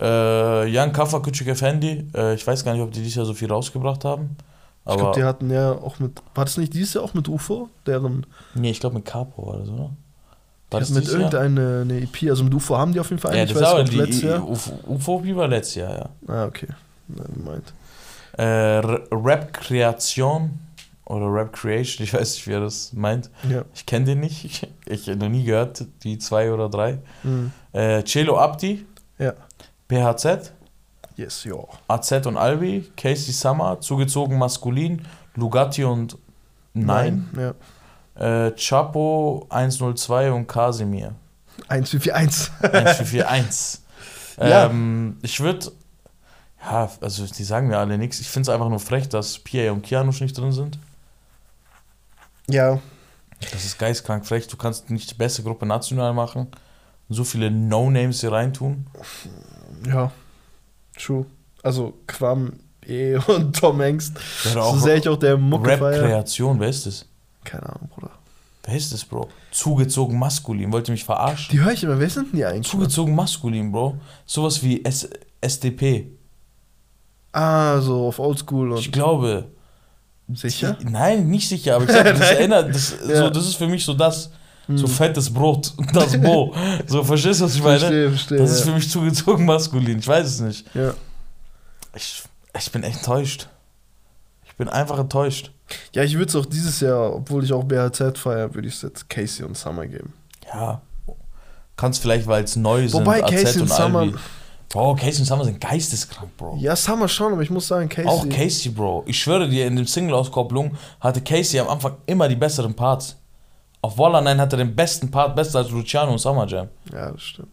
Äh, 0.00 0.64
Young 0.74 0.92
Kaffa, 0.92 1.18
Küçük 1.18 1.46
Efendi. 1.46 2.06
Äh, 2.14 2.34
ich 2.34 2.46
weiß 2.46 2.64
gar 2.64 2.72
nicht, 2.72 2.80
ob 2.82 2.90
die 2.90 3.00
dieses 3.00 3.16
Jahr 3.16 3.26
so 3.26 3.34
viel 3.34 3.52
rausgebracht 3.52 4.04
haben. 4.06 4.30
ich 4.88 4.96
glaube, 4.96 5.12
die 5.14 5.24
hatten 5.24 5.50
ja 5.50 5.72
auch 5.72 5.98
mit. 5.98 6.22
War 6.34 6.46
das 6.46 6.56
nicht 6.56 6.72
dieses 6.72 6.94
Jahr 6.94 7.04
auch 7.04 7.12
mit 7.12 7.28
UFO? 7.28 7.68
Deren. 7.86 8.24
nee, 8.54 8.70
ich 8.70 8.80
glaube 8.80 8.96
mit 8.96 9.04
Capo 9.04 9.46
war 9.46 9.58
das, 9.58 9.68
oder? 9.68 9.90
War 10.70 10.80
das 10.80 10.88
mit 10.90 11.02
dieses 11.04 11.20
Jahr? 11.20 11.32
irgendeine 11.34 11.80
eine 11.82 12.00
EP, 12.00 12.30
also 12.30 12.44
mit 12.44 12.54
UFO 12.54 12.78
haben 12.78 12.92
die 12.94 13.00
auf 13.00 13.10
jeden 13.10 13.20
Fall 13.20 13.34
Ja, 13.36 13.42
eine. 13.42 13.52
das 13.52 13.62
war 13.62 13.84
die 13.84 13.96
letztes 13.96 14.22
Jahr. 14.22 14.48
UFO, 14.48 14.72
UFO 14.86 15.22
war 15.36 15.48
letztes 15.48 15.74
Jahr, 15.76 15.94
ja. 15.98 16.08
Ah, 16.34 16.46
okay. 16.46 16.68
Nein, 17.08 17.42
meint. 17.44 17.72
Äh, 18.38 18.80
Rap-Kreation 19.14 20.58
oder 21.08 21.26
Rap-Creation, 21.32 22.04
ich 22.04 22.14
weiß 22.14 22.34
nicht, 22.34 22.46
wie 22.46 22.52
er 22.52 22.60
das 22.60 22.92
meint. 22.92 23.30
Ja. 23.48 23.64
Ich 23.74 23.84
kenne 23.86 24.04
den 24.06 24.20
nicht. 24.20 24.44
Ich, 24.44 24.68
ich 24.86 25.08
habe 25.08 25.18
noch 25.18 25.28
nie 25.28 25.44
gehört, 25.44 25.84
die 26.02 26.18
zwei 26.18 26.52
oder 26.52 26.68
drei. 26.68 26.98
Mhm. 27.22 27.52
Äh, 27.72 28.02
Celo 28.04 28.38
Abdi, 28.38 28.86
Ja. 29.18 29.34
PHZ, 29.88 30.52
Yes, 31.16 31.42
ja. 31.44 31.56
AZ 31.88 32.12
und 32.26 32.36
Albi, 32.36 32.88
Casey 32.96 33.32
Summer, 33.32 33.80
zugezogen 33.80 34.38
maskulin, 34.38 35.02
Lugatti 35.34 35.82
und 35.82 36.16
Nein, 36.74 37.28
Ja. 37.36 37.54
Äh, 38.46 38.52
Chapo 38.56 39.46
102 39.48 40.30
und 40.32 40.46
Casimir 40.46 41.14
1441. 41.68 42.50
1441. 42.62 43.80
Ja. 44.40 44.66
ähm, 44.66 45.16
ich 45.22 45.40
würde, 45.40 45.72
ja, 46.62 46.88
also 47.00 47.26
die 47.26 47.44
sagen 47.44 47.66
mir 47.68 47.78
alle 47.78 47.98
nichts. 47.98 48.20
Ich 48.20 48.28
finde 48.28 48.48
es 48.48 48.54
einfach 48.54 48.68
nur 48.68 48.78
frech, 48.80 49.08
dass 49.08 49.38
Pia 49.40 49.72
und 49.72 49.82
Kianusch 49.82 50.20
nicht 50.20 50.36
drin 50.38 50.52
sind. 50.52 50.78
Ja. 52.48 52.80
Das 53.52 53.64
ist 53.64 53.78
geistkrank 53.78 54.26
frech. 54.26 54.48
Du 54.48 54.56
kannst 54.56 54.90
nicht 54.90 55.10
die 55.10 55.14
beste 55.14 55.42
Gruppe 55.42 55.64
national 55.66 56.12
machen. 56.12 56.48
So 57.08 57.24
viele 57.24 57.50
No-Names 57.50 58.20
hier 58.20 58.32
reintun. 58.32 58.86
Ja. 59.86 60.10
True. 60.98 61.24
Also 61.62 61.94
Quam 62.06 62.54
E 62.86 63.16
und 63.28 63.56
Tom 63.56 63.80
Hengst. 63.80 64.16
Wäre 64.44 64.62
So 64.72 64.78
sehr 64.78 64.96
ich 64.96 65.08
auch 65.08 65.16
der 65.16 65.36
Mucke. 65.36 65.68
Rap-Kreation. 65.70 66.58
Wer 66.58 66.68
ist 66.68 66.86
das? 66.86 67.06
Keine 67.44 67.64
Ahnung, 67.64 67.88
Bruder. 67.94 68.10
Wer 68.64 68.76
ist 68.76 68.92
das, 68.92 69.04
Bro? 69.04 69.28
Zugezogen 69.50 70.18
maskulin. 70.18 70.70
Wollt 70.72 70.88
ihr 70.88 70.92
mich 70.92 71.04
verarschen? 71.04 71.48
Die 71.52 71.60
höre 71.62 71.72
ich 71.72 71.82
immer. 71.84 71.98
Wer 71.98 72.10
sind 72.10 72.32
denn 72.32 72.36
die 72.40 72.44
eigentlich? 72.44 72.66
Zugezogen 72.70 73.14
maskulin, 73.14 73.72
Bro. 73.72 73.96
Sowas 74.26 74.62
wie 74.62 74.84
S 74.84 75.08
SDP. 75.40 76.10
Ah, 77.32 77.80
so 77.80 78.08
auf 78.08 78.18
Oldschool 78.18 78.76
Ich 78.78 78.86
und. 78.86 78.92
glaube. 78.92 79.46
Sicher? 80.34 80.74
Die, 80.74 80.84
nein, 80.86 81.26
nicht 81.28 81.48
sicher, 81.48 81.76
aber 81.76 81.84
ich 81.84 81.90
sag, 81.90 82.04
das 82.04 82.20
erinnert, 82.32 82.74
das, 82.74 82.94
Ja. 83.08 83.16
so, 83.16 83.30
das 83.30 83.46
ist 83.46 83.56
für 83.56 83.66
mich 83.68 83.84
so 83.84 83.94
das, 83.94 84.30
so 84.68 84.86
Hm. 84.86 84.92
fettes 84.92 85.32
Brot, 85.32 85.72
das 85.94 86.20
Bo. 86.20 86.54
So, 86.86 87.02
verstehst 87.02 87.40
du, 87.40 87.44
was 87.46 87.54
ich 87.54 87.62
meine? 87.62 87.78
Verstehe, 87.78 88.08
verstehe. 88.10 88.38
Das 88.38 88.50
ist 88.50 88.62
für 88.64 88.72
mich 88.72 88.90
zugezogen 88.90 89.44
maskulin, 89.46 89.98
ich 90.00 90.06
weiß 90.08 90.26
es 90.26 90.40
nicht. 90.40 90.66
ja. 90.74 90.92
Ich, 91.96 92.22
ich 92.58 92.70
bin 92.72 92.82
echt 92.82 92.98
enttäuscht. 92.98 93.48
Ich 94.46 94.54
bin 94.56 94.68
einfach 94.68 94.98
enttäuscht. 94.98 95.50
Ja, 95.94 96.02
ich 96.02 96.14
würde 96.14 96.26
es 96.26 96.36
auch 96.36 96.46
dieses 96.46 96.80
Jahr, 96.80 97.14
obwohl 97.14 97.42
ich 97.44 97.52
auch 97.52 97.64
BHZ 97.64 98.18
feiere, 98.18 98.54
würde 98.54 98.68
ich 98.68 98.74
es 98.74 98.82
jetzt 98.82 99.08
Casey 99.08 99.44
und 99.44 99.56
Summer 99.56 99.86
geben. 99.86 100.12
Ja. 100.52 100.82
Kannst 101.76 102.02
vielleicht, 102.02 102.26
weil 102.26 102.44
es 102.44 102.56
neu 102.56 102.88
sind, 102.88 103.00
Wobei 103.00 103.22
AZ 103.24 103.30
Casey 103.30 103.62
und 103.62 103.68
Summer. 103.70 104.00
Albi. 104.00 104.16
Bro, 104.68 104.96
Casey 104.96 105.20
und 105.20 105.24
Summer 105.24 105.44
sind 105.44 105.60
geisteskrank, 105.60 106.36
Bro. 106.36 106.56
Ja, 106.60 106.76
Summer 106.76 107.08
schon, 107.08 107.32
aber 107.32 107.42
ich 107.42 107.50
muss 107.50 107.66
sagen, 107.68 107.88
Casey. 107.88 108.06
Auch 108.08 108.28
Casey, 108.28 108.70
Bro. 108.70 109.04
Ich 109.06 109.18
schwöre 109.18 109.48
dir, 109.48 109.66
in 109.66 109.76
dem 109.76 109.86
Single-Auskopplung 109.86 110.76
hatte 111.00 111.22
Casey 111.22 111.58
am 111.58 111.68
Anfang 111.68 111.96
immer 112.06 112.28
die 112.28 112.36
besseren 112.36 112.74
Parts. 112.74 113.16
Auf 113.80 113.96
Walla 113.96 114.20
9 114.20 114.38
hat 114.40 114.52
er 114.52 114.58
den 114.58 114.74
besten 114.76 115.10
Part, 115.10 115.34
besser 115.36 115.60
als 115.60 115.70
Luciano 115.70 116.12
und 116.12 116.18
Summer 116.18 116.46
Jam. 116.46 116.68
Ja, 116.92 117.10
das 117.12 117.22
stimmt. 117.22 117.48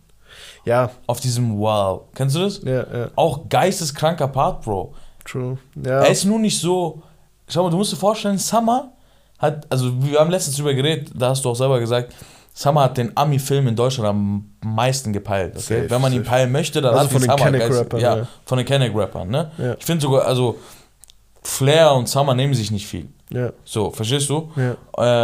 Ja, 0.66 0.90
Auf 1.08 1.20
diesem 1.22 1.58
Wow. 1.60 2.02
Kennst 2.14 2.36
du 2.36 2.40
das? 2.40 2.62
ja, 2.64 2.86
ja, 2.94 3.08
Auch 3.16 3.48
geisteskranker 3.48 4.28
Part, 4.28 4.64
Bro. 4.64 4.94
true. 5.24 5.58
Ja, 5.82 6.02
Er 6.02 6.10
ist 6.10 6.26
nur 6.26 6.40
nicht 6.40 6.60
so. 6.60 7.02
Schau 7.48 7.64
mal, 7.64 7.70
du 7.70 7.78
musst 7.78 7.94
dir 7.94 7.98
vorstellen, 7.98 8.38
Summer 8.40 8.92
hat. 9.38 9.66
Also, 9.72 9.92
wir 10.04 10.20
haben 10.20 10.32
letztens 10.32 10.58
drüber 10.58 10.74
geredet, 10.74 11.12
da 11.16 11.30
hast 11.30 11.46
du 11.46 11.50
auch 11.52 11.56
selber 11.56 11.80
gesagt, 11.80 12.14
Summer 12.58 12.84
hat 12.84 12.98
den 12.98 13.12
Ami-Film 13.18 13.68
in 13.68 13.76
Deutschland 13.76 14.08
am 14.08 14.46
meisten 14.64 15.12
gepeilt. 15.12 15.52
Okay? 15.58 15.82
Safe, 15.82 15.90
Wenn 15.90 16.02
man 16.02 16.14
ihn 16.14 16.20
safe. 16.20 16.30
peilen 16.30 16.52
möchte, 16.54 16.82
dann 16.82 16.94
Also 16.94 17.04
hat 17.06 17.12
von 17.12 17.22
den 17.22 17.30
Summer 17.30 17.44
Kenneck-Rappern, 17.52 18.00
Ja, 18.00 18.18
ja. 18.20 18.28
von 18.46 18.58
den 18.58 18.66
Kenneck-Rappern, 18.66 19.28
ne? 19.28 19.52
Ja. 19.58 19.74
Ich 19.78 19.84
finde 19.86 20.02
sogar, 20.02 20.26
also, 20.26 20.58
Flair 21.44 21.94
und 21.94 22.08
Summer 22.08 22.34
nehmen 22.34 22.54
sich 22.54 22.72
nicht 22.72 22.88
viel. 22.88 23.10
ja, 23.30 23.52
So, 23.66 23.92
verstehst 23.92 24.30
du? 24.30 24.52
ja, 24.56 24.78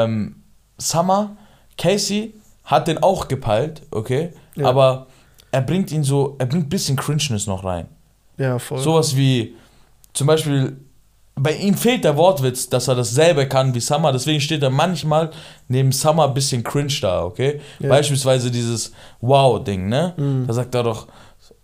ähm, 0.04 0.36
Summer, 0.78 1.38
Casey 1.78 2.34
hat 2.66 2.88
den 2.88 3.02
auch 3.02 3.28
gepeilt, 3.30 3.82
okay? 3.92 4.34
Ja. 4.56 4.68
Aber 4.68 5.08
er 5.52 5.62
bringt 5.62 5.92
ihn 5.92 6.04
so, 6.04 6.36
er 6.38 6.46
bringt 6.48 6.66
ein 6.66 6.70
bisschen 6.70 6.98
Cringeness 6.98 7.48
noch 7.48 7.64
rein. 7.64 7.88
ja, 8.38 8.60
voll. 8.60 8.80
Sowas 8.80 9.16
wie, 9.16 9.56
zum 10.14 10.28
Beispiel, 10.28 10.76
bei 11.42 11.56
ihm 11.56 11.76
fehlt 11.76 12.04
der 12.04 12.18
Wortwitz, 12.18 12.70
dass 12.70 12.88
er 12.88 12.96
dasselbe 12.96 13.48
kann 13.48 13.74
wie 13.74 13.80
Summer, 13.80 14.12
deswegen 14.12 14.40
steht 14.40 14.62
er 14.62 14.70
manchmal 14.70 15.32
neben 15.68 15.92
Summer 15.92 16.28
ein 16.28 16.34
bisschen 16.34 16.64
cringe 16.64 16.94
da, 17.02 17.24
okay? 17.24 17.60
Ja. 17.80 17.90
Beispielsweise 17.90 18.52
dieses 18.52 18.92
Wow-Ding, 19.22 19.90
ne? 19.90 20.14
Mhm. 20.18 20.46
Da 20.46 20.54
sagt 20.54 20.76
er 20.76 20.84
doch, 20.84 21.08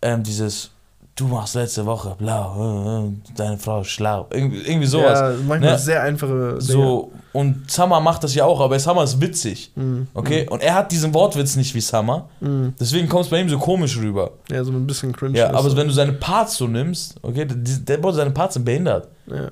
ähm, 0.01 0.23
dieses, 0.23 0.71
du 1.18 1.26
machst 1.26 1.55
letzte 1.55 1.86
Woche 1.86 2.15
blau, 2.18 2.55
äh, 2.57 3.07
äh, 3.07 3.11
deine 3.36 3.57
Frau 3.57 3.82
ist 3.82 3.89
schlau. 3.89 4.28
Irgendwie, 4.32 4.61
irgendwie 4.61 4.88
sowas. 4.88 5.20
Ja, 5.20 5.34
manchmal 5.45 5.72
ne? 5.72 5.80
sehr 5.80 6.03
einfache 6.03 6.61
So, 6.61 7.11
und 7.34 7.70
Summer 7.70 7.99
macht 7.99 8.24
das 8.24 8.34
ja 8.36 8.45
auch, 8.45 8.61
aber 8.61 8.80
Summer 8.80 9.03
ist 9.03 9.20
witzig. 9.20 9.72
Dinge. 9.76 9.88
Mhm. 9.88 10.07
Okay? 10.13 10.47
Und 10.49 10.61
er 10.61 10.76
hat 10.76 10.91
diesen 10.91 11.13
Wortwitz 11.13 11.55
nicht 11.55 11.74
wie 11.76 11.82
Summer. 11.82 12.30
Mhm. 12.39 12.74
Deswegen 12.80 13.09
kommt 13.09 13.26
es 13.26 13.30
bei 13.30 13.41
ihm 13.41 13.49
so 13.49 13.57
komisch 13.57 13.97
rüber. 13.97 14.32
Ja, 14.49 14.63
so 14.63 14.72
ein 14.72 14.88
bisschen 14.88 15.11
cringe. 15.11 15.38
Ja, 15.38 15.49
aber 15.49 15.70
so. 15.70 15.76
wenn 15.76 15.88
du 15.88 15.93
seine 15.93 16.13
Parts 16.13 16.55
so 16.55 16.68
nimmst, 16.68 17.15
okay, 17.24 17.45
der, 17.45 17.97
der 17.97 18.13
seine 18.13 18.32
Parts 18.32 18.53
sind 18.53 18.63
behindert. 18.63 19.09
Ja, 19.26 19.36
ja. 19.36 19.49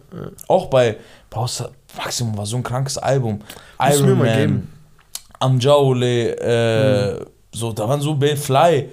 Auch 0.47 0.67
bei, 0.67 0.97
du, 1.29 1.63
Maximum 1.97 2.37
war 2.37 2.45
so 2.45 2.57
ein 2.57 2.63
krankes 2.63 2.97
Album. 2.97 3.39
Musst 3.79 3.99
du 3.99 4.03
mir 4.03 4.09
Iron 4.09 4.19
Man, 4.19 4.37
geben. 4.37 4.71
Amjaole, 5.39 6.37
äh, 6.39 7.25
so, 7.53 7.71
da 7.73 7.89
waren 7.89 8.01
so 8.01 8.15
Fly, 8.37 8.89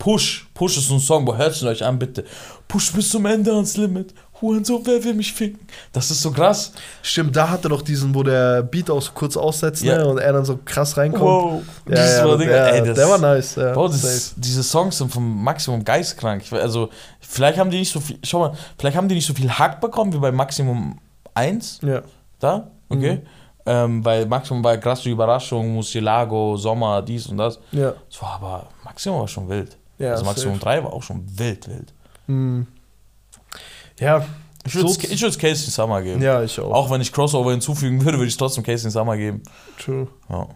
Push, 0.00 0.48
Push 0.54 0.78
ist 0.78 0.88
so 0.88 0.94
ein 0.94 1.00
Song, 1.00 1.26
wo 1.26 1.36
hört 1.36 1.52
es 1.52 1.62
euch 1.62 1.84
an, 1.84 1.98
bitte. 1.98 2.24
Push 2.66 2.92
bis 2.94 3.10
zum 3.10 3.26
Ende 3.26 3.52
ans 3.52 3.76
Limit. 3.76 4.12
Hurensohn, 4.40 4.80
wer 4.86 5.04
will 5.04 5.12
mich 5.12 5.30
ficken? 5.34 5.60
Das 5.92 6.10
ist 6.10 6.22
so 6.22 6.30
krass. 6.30 6.72
Stimmt, 7.02 7.36
da 7.36 7.50
hat 7.50 7.62
er 7.64 7.68
doch 7.68 7.82
diesen, 7.82 8.14
wo 8.14 8.22
der 8.22 8.62
Beat 8.62 8.88
auch 8.90 9.02
so 9.02 9.10
kurz 9.12 9.36
aussetzt 9.36 9.82
Ja. 9.84 9.98
ne, 9.98 10.06
und 10.08 10.16
er 10.16 10.32
dann 10.32 10.46
so 10.46 10.58
krass 10.64 10.96
reinkommt. 10.96 11.22
Wow. 11.22 11.62
Ja, 11.86 11.94
ja, 11.96 12.24
war 12.26 12.38
der, 12.38 12.72
Ding- 12.72 12.80
ey, 12.82 12.86
das- 12.88 12.96
der 12.96 13.08
war 13.10 13.18
nice. 13.18 13.56
Ja, 13.56 13.72
Bro, 13.74 13.88
das, 13.88 14.32
diese 14.38 14.62
Songs 14.62 14.96
sind 14.96 15.12
vom 15.12 15.44
Maximum 15.44 15.84
geistkrank. 15.84 16.42
Also, 16.52 16.88
vielleicht 17.20 17.58
haben 17.58 17.70
die 17.70 17.80
nicht 17.80 17.92
so 17.92 18.00
viel, 18.00 18.18
schau 18.24 18.38
mal, 18.38 18.52
vielleicht 18.78 18.96
haben 18.96 19.08
die 19.08 19.14
nicht 19.16 19.26
so 19.26 19.34
viel 19.34 19.50
Hack 19.50 19.78
bekommen 19.82 20.10
wie 20.14 20.18
bei 20.18 20.32
Maximum 20.32 20.98
1 21.34 21.80
ja. 21.82 22.00
da, 22.38 22.70
okay? 22.88 23.16
Mhm. 23.16 23.22
Ähm, 23.66 24.02
bei 24.02 24.24
Maximum 24.24 24.64
war 24.64 24.78
krasse 24.78 25.10
Überraschung, 25.10 25.74
Musilago, 25.74 26.56
Sommer, 26.56 27.02
dies 27.02 27.26
und 27.26 27.36
das. 27.36 27.58
Ja, 27.72 27.92
war 28.20 28.34
aber, 28.36 28.66
Maximum 28.84 29.20
war 29.20 29.28
schon 29.28 29.46
wild. 29.50 29.76
Ja. 30.00 30.12
also 30.12 30.24
Maximum 30.24 30.54
safe. 30.54 30.64
3 30.64 30.84
war 30.84 30.92
auch 30.92 31.02
schon 31.02 31.22
wild, 31.38 31.68
wild. 31.68 31.92
Mhm. 32.26 32.66
Ja, 33.98 34.24
Ich 34.64 34.74
würde 34.74 34.88
es 34.88 35.38
Casey 35.38 35.70
Summer 35.70 36.02
geben. 36.02 36.22
ja, 36.22 36.42
ich 36.42 36.58
auch. 36.58 36.72
Auch 36.72 36.90
wenn 36.90 37.00
ich 37.00 37.12
Crossover 37.12 37.50
hinzufügen 37.52 38.04
würde, 38.04 38.18
würde 38.18 38.26
ich 38.26 38.34
es 38.34 38.38
trotzdem 38.38 38.64
Casey 38.64 38.90
Summer 38.90 39.16
geben. 39.16 39.42
True. 39.78 40.08
Ja. 40.28 40.48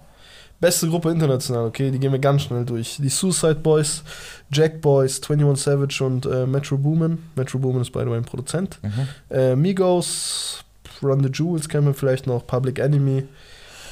Beste 0.61 0.89
Gruppe 0.89 1.11
international, 1.11 1.67
okay, 1.67 1.91
die 1.91 1.99
gehen 1.99 2.13
wir 2.13 2.19
ganz 2.19 2.43
schnell 2.43 2.65
durch. 2.65 2.97
Die 2.99 3.09
Suicide 3.09 3.57
Boys, 3.57 4.03
Jack 4.51 4.81
Boys, 4.81 5.21
21 5.21 5.63
Savage 5.63 6.03
und 6.03 6.25
äh, 6.27 6.47
Metro 6.47 6.79
Boomin. 6.79 7.19
Metro 7.35 7.59
Boomin 7.59 7.83
ist 7.83 7.93
by 7.93 8.01
the 8.01 8.07
way 8.07 8.17
ein 8.17 8.25
Produzent. 8.25 8.79
Mhm. 8.83 9.09
Äh, 9.37 9.57
Migos, 9.57 10.65
Run 11.03 11.23
the 11.23 11.29
Jewels 11.31 11.69
kennen 11.69 11.87
wir 11.87 11.93
vielleicht 11.95 12.27
noch, 12.27 12.47
Public 12.47 12.79
Enemy, 12.79 13.25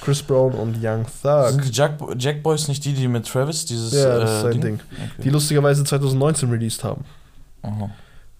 Chris 0.02 0.22
Brown 0.22 0.52
und 0.52 0.76
Young 0.82 1.04
Thug. 1.22 1.48
Sind 1.50 1.64
die 1.68 1.70
Jack, 1.72 1.98
Jack 2.18 2.42
Boys 2.42 2.68
nicht 2.68 2.84
die, 2.84 2.92
die 2.92 3.08
mit 3.08 3.26
Travis 3.26 3.64
dieses 3.64 3.92
Ja, 3.92 4.18
das 4.18 4.30
äh, 4.30 4.34
ist 4.34 4.42
sein 4.42 4.60
Ding. 4.60 4.80
Die 5.22 5.30
lustigerweise 5.30 5.84
2019 5.84 6.50
released 6.50 6.82
haben. 6.84 7.04
Aha. 7.62 7.90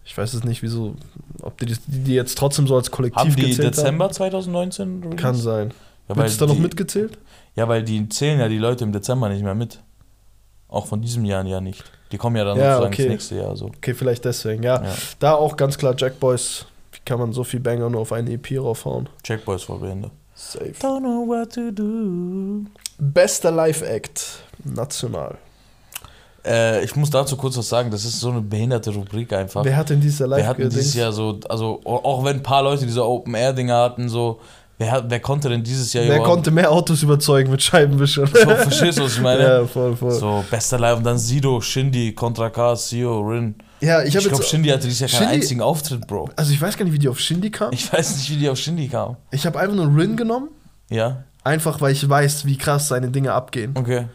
Ich 0.04 0.18
weiß 0.18 0.32
jetzt 0.32 0.44
nicht, 0.44 0.62
wieso, 0.62 0.96
ob 1.42 1.58
die, 1.58 1.74
die 1.86 2.14
jetzt 2.14 2.36
trotzdem 2.36 2.66
so 2.66 2.74
als 2.74 2.90
Kollektiv 2.90 3.20
Haben 3.20 3.36
die 3.36 3.42
gezählt 3.50 3.76
Dezember 3.76 4.10
2019 4.10 4.86
haben. 4.88 5.02
released? 5.02 5.18
Kann 5.20 5.34
sein. 5.36 5.72
Ja, 6.08 6.16
Wird 6.16 6.26
es 6.26 6.38
da 6.38 6.46
noch 6.46 6.58
mitgezählt? 6.58 7.16
Ja, 7.54 7.68
weil 7.68 7.84
die 7.84 8.08
zählen 8.08 8.40
ja 8.40 8.48
die 8.48 8.58
Leute 8.58 8.82
im 8.82 8.92
Dezember 8.92 9.28
nicht 9.28 9.44
mehr 9.44 9.54
mit. 9.54 9.78
Auch 10.68 10.86
von 10.86 11.00
diesem 11.00 11.24
Jahr 11.24 11.44
ja 11.44 11.60
nicht. 11.60 11.84
Die 12.10 12.18
kommen 12.18 12.34
ja 12.36 12.44
dann 12.44 12.58
Ja, 12.58 12.72
sozusagen 12.78 12.92
okay. 12.94 13.02
ins 13.04 13.10
nächste 13.12 13.34
Jahr 13.36 13.56
so. 13.56 13.66
Okay, 13.66 13.94
vielleicht 13.94 14.24
deswegen, 14.24 14.62
ja. 14.62 14.82
Ja. 14.82 14.94
Da 15.20 15.34
auch 15.34 15.56
ganz 15.56 15.78
klar 15.78 15.94
Jack 15.96 16.18
Boys. 16.18 16.66
Wie 16.92 16.98
kann 17.04 17.18
man 17.20 17.32
so 17.32 17.44
viel 17.44 17.60
Banger 17.60 17.88
nur 17.88 18.00
auf 18.00 18.12
eine 18.12 18.32
EP 18.32 18.58
raufhauen? 18.58 19.08
Jack 19.24 19.44
Boys 19.44 19.62
vor 19.62 19.78
Behindert. 19.80 20.12
Safe. 20.50 20.72
Don't 20.80 21.00
know 21.00 21.26
what 21.26 21.52
to 21.54 21.70
do. 21.70 22.66
Bester 22.98 23.50
Live-Act. 23.50 24.42
National. 24.64 25.38
Äh, 26.44 26.84
ich 26.84 26.96
muss 26.96 27.10
dazu 27.10 27.36
kurz 27.36 27.56
was 27.56 27.68
sagen, 27.68 27.90
das 27.90 28.04
ist 28.04 28.18
so 28.18 28.30
eine 28.30 28.40
behinderte 28.40 28.90
Rubrik 28.90 29.32
einfach. 29.32 29.64
Wer 29.64 29.76
hat 29.76 29.90
denn 29.90 30.00
dieser 30.00 30.28
Wir 30.28 30.46
hatten 30.46 30.68
dieses? 30.68 30.94
Jahr 30.94 31.12
so, 31.12 31.38
also 31.48 31.80
auch 31.84 32.24
wenn 32.24 32.36
ein 32.36 32.42
paar 32.42 32.62
Leute 32.64 32.84
diese 32.84 33.06
Open-Air-Dinger 33.06 33.76
hatten, 33.76 34.08
so, 34.08 34.40
wer, 34.78 35.04
wer 35.08 35.20
konnte 35.20 35.48
denn 35.48 35.62
dieses 35.62 35.92
Jahr 35.92 36.04
Wer 36.06 36.20
konnte 36.20 36.50
mehr 36.50 36.70
Autos 36.70 37.02
überzeugen 37.04 37.50
mit 37.50 37.62
Scheibenwischern? 37.62 38.26
So, 38.26 38.40
verstehst 38.40 38.98
du, 38.98 39.04
was 39.04 39.14
ich 39.14 39.20
meine? 39.20 39.42
Ja, 39.60 39.66
voll, 39.66 39.96
voll. 39.96 40.10
So, 40.10 40.44
bester 40.50 40.78
Live 40.78 40.98
und 40.98 41.04
dann 41.04 41.18
Sido, 41.18 41.60
Shindy, 41.60 42.12
Contra 42.14 42.50
K, 42.50 42.74
Sio, 42.74 43.20
Rin. 43.20 43.54
Ja, 43.82 44.02
ich 44.02 44.14
Ich, 44.14 44.28
glaube. 44.28 44.42
Shindy 44.44 44.68
hatte 44.70 44.84
dieses 44.84 45.00
Jahr 45.00 45.10
keinen 45.10 45.18
Shindy- 45.28 45.34
einzigen 45.42 45.60
Auftritt, 45.60 46.06
Bro. 46.06 46.30
Also, 46.36 46.52
ich 46.52 46.60
weiß 46.62 46.76
gar 46.76 46.84
nicht, 46.84 46.94
wie 46.94 46.98
die 46.98 47.08
auf 47.08 47.18
Shindy 47.18 47.50
kam. 47.50 47.72
Ich 47.72 47.92
weiß 47.92 48.16
nicht, 48.16 48.30
wie 48.30 48.36
die 48.36 48.48
auf 48.48 48.56
Shindy 48.58 48.88
kam. 48.88 49.16
Ich 49.30 49.44
habe 49.44 49.58
einfach 49.58 49.74
nur 49.76 49.86
Rin 49.96 50.16
genommen. 50.16 50.48
Ja, 50.90 51.24
Einfach, 51.44 51.80
weil 51.80 51.92
ich 51.92 52.08
weiß, 52.08 52.44
wie 52.46 52.56
krass 52.56 52.86
seine 52.88 53.08
Dinge 53.10 53.32
abgehen. 53.32 53.74
okay. 53.76 54.06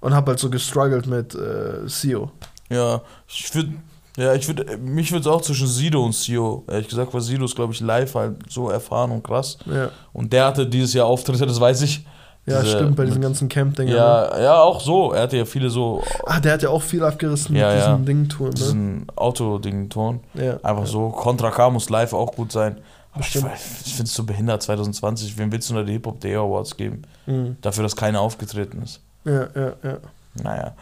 Und 0.00 0.14
habe 0.14 0.32
halt 0.32 0.40
so 0.40 0.50
gestruggelt 0.50 1.06
mit 1.06 1.32
äh, 1.36 1.86
Sio. 1.86 2.32
Ja, 2.68 3.02
ich 3.28 3.54
würde, 3.54 3.72
ja, 4.16 4.34
ich 4.34 4.48
würde, 4.48 4.76
mich 4.78 5.12
würde 5.12 5.20
es 5.20 5.26
auch 5.28 5.42
zwischen 5.42 5.68
Sido 5.68 6.04
und 6.04 6.12
Sio, 6.12 6.64
ehrlich 6.68 6.88
gesagt, 6.88 7.14
weil 7.14 7.20
Sido 7.20 7.44
ist, 7.44 7.54
glaube 7.54 7.72
ich, 7.72 7.78
live 7.80 8.16
halt 8.16 8.34
so 8.50 8.68
erfahren 8.68 9.12
und 9.12 9.22
krass. 9.22 9.58
Ja, 9.66 9.90
Und 10.12 10.32
der 10.32 10.46
hatte 10.46 10.66
dieses 10.66 10.92
Jahr 10.94 11.06
Auftritte, 11.06 11.46
das 11.46 11.60
weiß 11.60 11.82
ich. 11.82 12.04
Ja 12.46 12.60
Diese- 12.62 12.76
stimmt, 12.76 12.96
bei 12.96 13.04
diesen 13.04 13.18
mit- 13.20 13.28
ganzen 13.28 13.48
Camp-Dingern. 13.48 13.94
ne? 13.94 14.00
Ja, 14.00 14.40
ja, 14.40 14.60
auch 14.60 14.80
so. 14.80 15.12
Er 15.12 15.22
hatte 15.22 15.36
ja 15.36 15.44
viele 15.44 15.70
so 15.70 16.02
Ah, 16.26 16.40
der 16.40 16.54
hat 16.54 16.62
ja 16.62 16.68
auch 16.70 16.82
viel 16.82 17.02
abgerissen 17.04 17.54
Ja, 17.56 17.68
mit 17.70 17.78
ja. 17.78 17.86
diesen 17.90 18.04
Ding-Touren, 18.06 18.50
ne? 18.50 18.54
diesen 18.56 19.06
Auto-Ding-Ton. 19.16 20.20
Ja. 20.34 20.58
Einfach 20.62 20.86
so. 20.86 21.08
Contra 21.10 21.50
K 21.50 21.70
muss 21.70 21.88
live 21.90 22.12
auch 22.12 22.32
gut 22.34 22.52
sein. 22.52 22.78
Aber 23.12 23.20
ich, 23.20 23.26
Stimmt. 23.28 23.50
ich 23.84 23.92
finde 23.92 24.08
es 24.08 24.14
so 24.14 24.24
behindert 24.24 24.62
2020. 24.62 25.36
Wem 25.36 25.52
willst 25.52 25.68
du 25.68 25.74
da 25.74 25.82
die 25.82 25.92
Hip-Hop 25.92 26.18
Day 26.20 26.34
Awards 26.34 26.76
geben? 26.76 27.02
Mhm. 27.26 27.56
Dafür, 27.60 27.82
dass 27.82 27.94
keiner 27.94 28.20
aufgetreten 28.20 28.80
ist. 28.82 29.00
Ja, 29.24 29.42
ja, 29.54 29.72
ja. 29.84 29.98
Naja. 30.42 30.72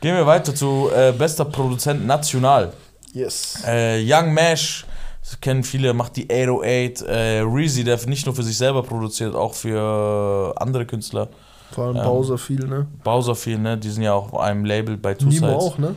Gehen 0.00 0.16
wir 0.16 0.26
weiter 0.26 0.52
zu 0.54 0.90
äh, 0.94 1.12
bester 1.12 1.44
Produzent 1.44 2.04
national. 2.04 2.72
Yes. 3.12 3.62
Äh, 3.64 4.02
Young 4.04 4.34
Mash, 4.34 4.84
das 5.28 5.40
kennen 5.40 5.64
viele, 5.64 5.92
macht 5.92 6.16
die 6.16 6.24
808. 6.30 7.02
Äh, 7.02 7.40
Reezy, 7.40 7.82
der 7.84 7.98
nicht 8.06 8.26
nur 8.26 8.34
für 8.34 8.42
sich 8.44 8.56
selber 8.56 8.82
produziert, 8.82 9.34
auch 9.34 9.54
für 9.54 10.54
andere 10.56 10.86
Künstler. 10.86 11.28
Vor 11.72 11.86
allem 11.86 11.96
ähm, 11.96 12.04
Bowser 12.04 12.38
viel, 12.38 12.66
ne? 12.66 12.86
Bowser 13.02 13.34
viel, 13.34 13.58
ne? 13.58 13.76
Die 13.76 13.90
sind 13.90 14.02
ja 14.04 14.12
auch 14.14 14.32
auf 14.32 14.38
einem 14.40 14.64
Label 14.64 14.96
bei 14.96 15.14
Two 15.14 15.26
Nimo 15.26 15.48
Sides. 15.48 15.62
auch, 15.64 15.78
ne? 15.78 15.94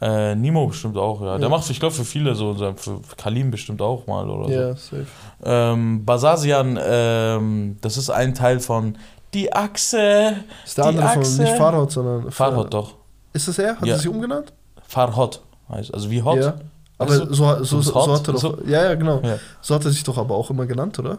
Äh, 0.00 0.34
Nimo 0.36 0.66
bestimmt 0.68 0.96
auch, 0.96 1.20
ja. 1.22 1.34
Der 1.38 1.42
Ja. 1.42 1.48
macht, 1.48 1.68
ich 1.70 1.78
glaube, 1.80 1.94
für 1.94 2.04
viele 2.04 2.34
so, 2.34 2.54
für 2.76 3.00
Kalim 3.16 3.50
bestimmt 3.50 3.82
auch 3.82 4.06
mal 4.06 4.28
oder 4.30 4.46
so. 4.48 4.52
Ja, 4.52 4.74
safe. 4.74 5.06
Ähm, 5.44 6.04
Basasian, 6.04 6.78
ähm, 6.84 7.76
das 7.80 7.96
ist 7.96 8.10
ein 8.10 8.34
Teil 8.34 8.60
von 8.60 8.96
Die 9.34 9.52
Achse. 9.52 10.36
Ist 10.64 10.76
der 10.78 10.84
Die 10.84 10.88
andere 10.90 11.08
von 11.08 11.22
Achse. 11.22 11.42
nicht 11.42 11.56
Farhot, 11.56 11.90
sondern. 11.92 12.30
Farhot 12.30 12.72
doch. 12.74 12.94
Ist 13.32 13.48
das 13.48 13.58
er? 13.58 13.76
Hat 13.76 13.86
Ja. 13.86 13.94
er 13.94 13.98
sich 13.98 14.08
umgenannt? 14.08 14.52
Farhot 14.86 15.40
heißt, 15.68 15.92
also 15.94 16.10
wie 16.10 16.22
Hot. 16.22 16.38
Ja. 16.38 16.54
Aber 17.02 17.10
Weißt 17.10 17.34
so, 17.34 17.64
so, 17.64 17.64
so, 17.64 17.82
so, 17.82 18.12
hat 18.14 18.28
er 18.28 18.32
doch. 18.34 18.40
so- 18.40 18.58
Ja, 18.66 18.84
ja, 18.84 18.94
genau. 18.94 19.20
Ja. 19.22 19.38
So 19.60 19.74
hat 19.74 19.84
er 19.84 19.90
sich 19.90 20.02
doch 20.04 20.18
aber 20.18 20.34
auch 20.34 20.50
immer 20.50 20.66
genannt, 20.66 20.98
oder? 20.98 21.18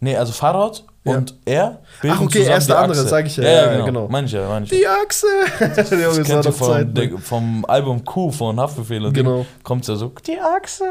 Nee, 0.00 0.16
also 0.16 0.32
Farhot 0.32 0.84
Ja. 1.04 1.16
und 1.16 1.34
er 1.46 1.78
bilden 2.02 2.16
Ach, 2.18 2.22
okay, 2.24 2.42
er 2.42 2.58
ist 2.58 2.68
der 2.68 2.78
andere, 2.78 2.98
Achse. 2.98 3.08
sag 3.08 3.26
ich 3.26 3.36
ja. 3.38 3.44
Ja, 3.44 3.50
Ja, 3.72 3.84
genau. 3.86 4.06
genau. 4.08 4.24
Ich 4.24 4.32
ja. 4.32 4.60
Die 4.60 4.86
Achse! 4.86 5.26
Der 5.60 5.68
Das 5.68 5.90
Junge, 5.90 6.22
kennt 6.24 6.44
ihr 6.44 6.52
vom, 6.52 6.68
Zeit. 6.68 6.86
ne? 6.88 6.92
der, 7.08 7.18
vom 7.18 7.64
Album 7.66 8.04
Q 8.04 8.30
von 8.30 8.60
Haftbefehl 8.60 9.04
und 9.06 9.14
Genau. 9.14 9.46
kommt 9.62 9.86
ja 9.86 9.94
so, 9.96 10.12
die 10.26 10.38
Achse. 10.38 10.84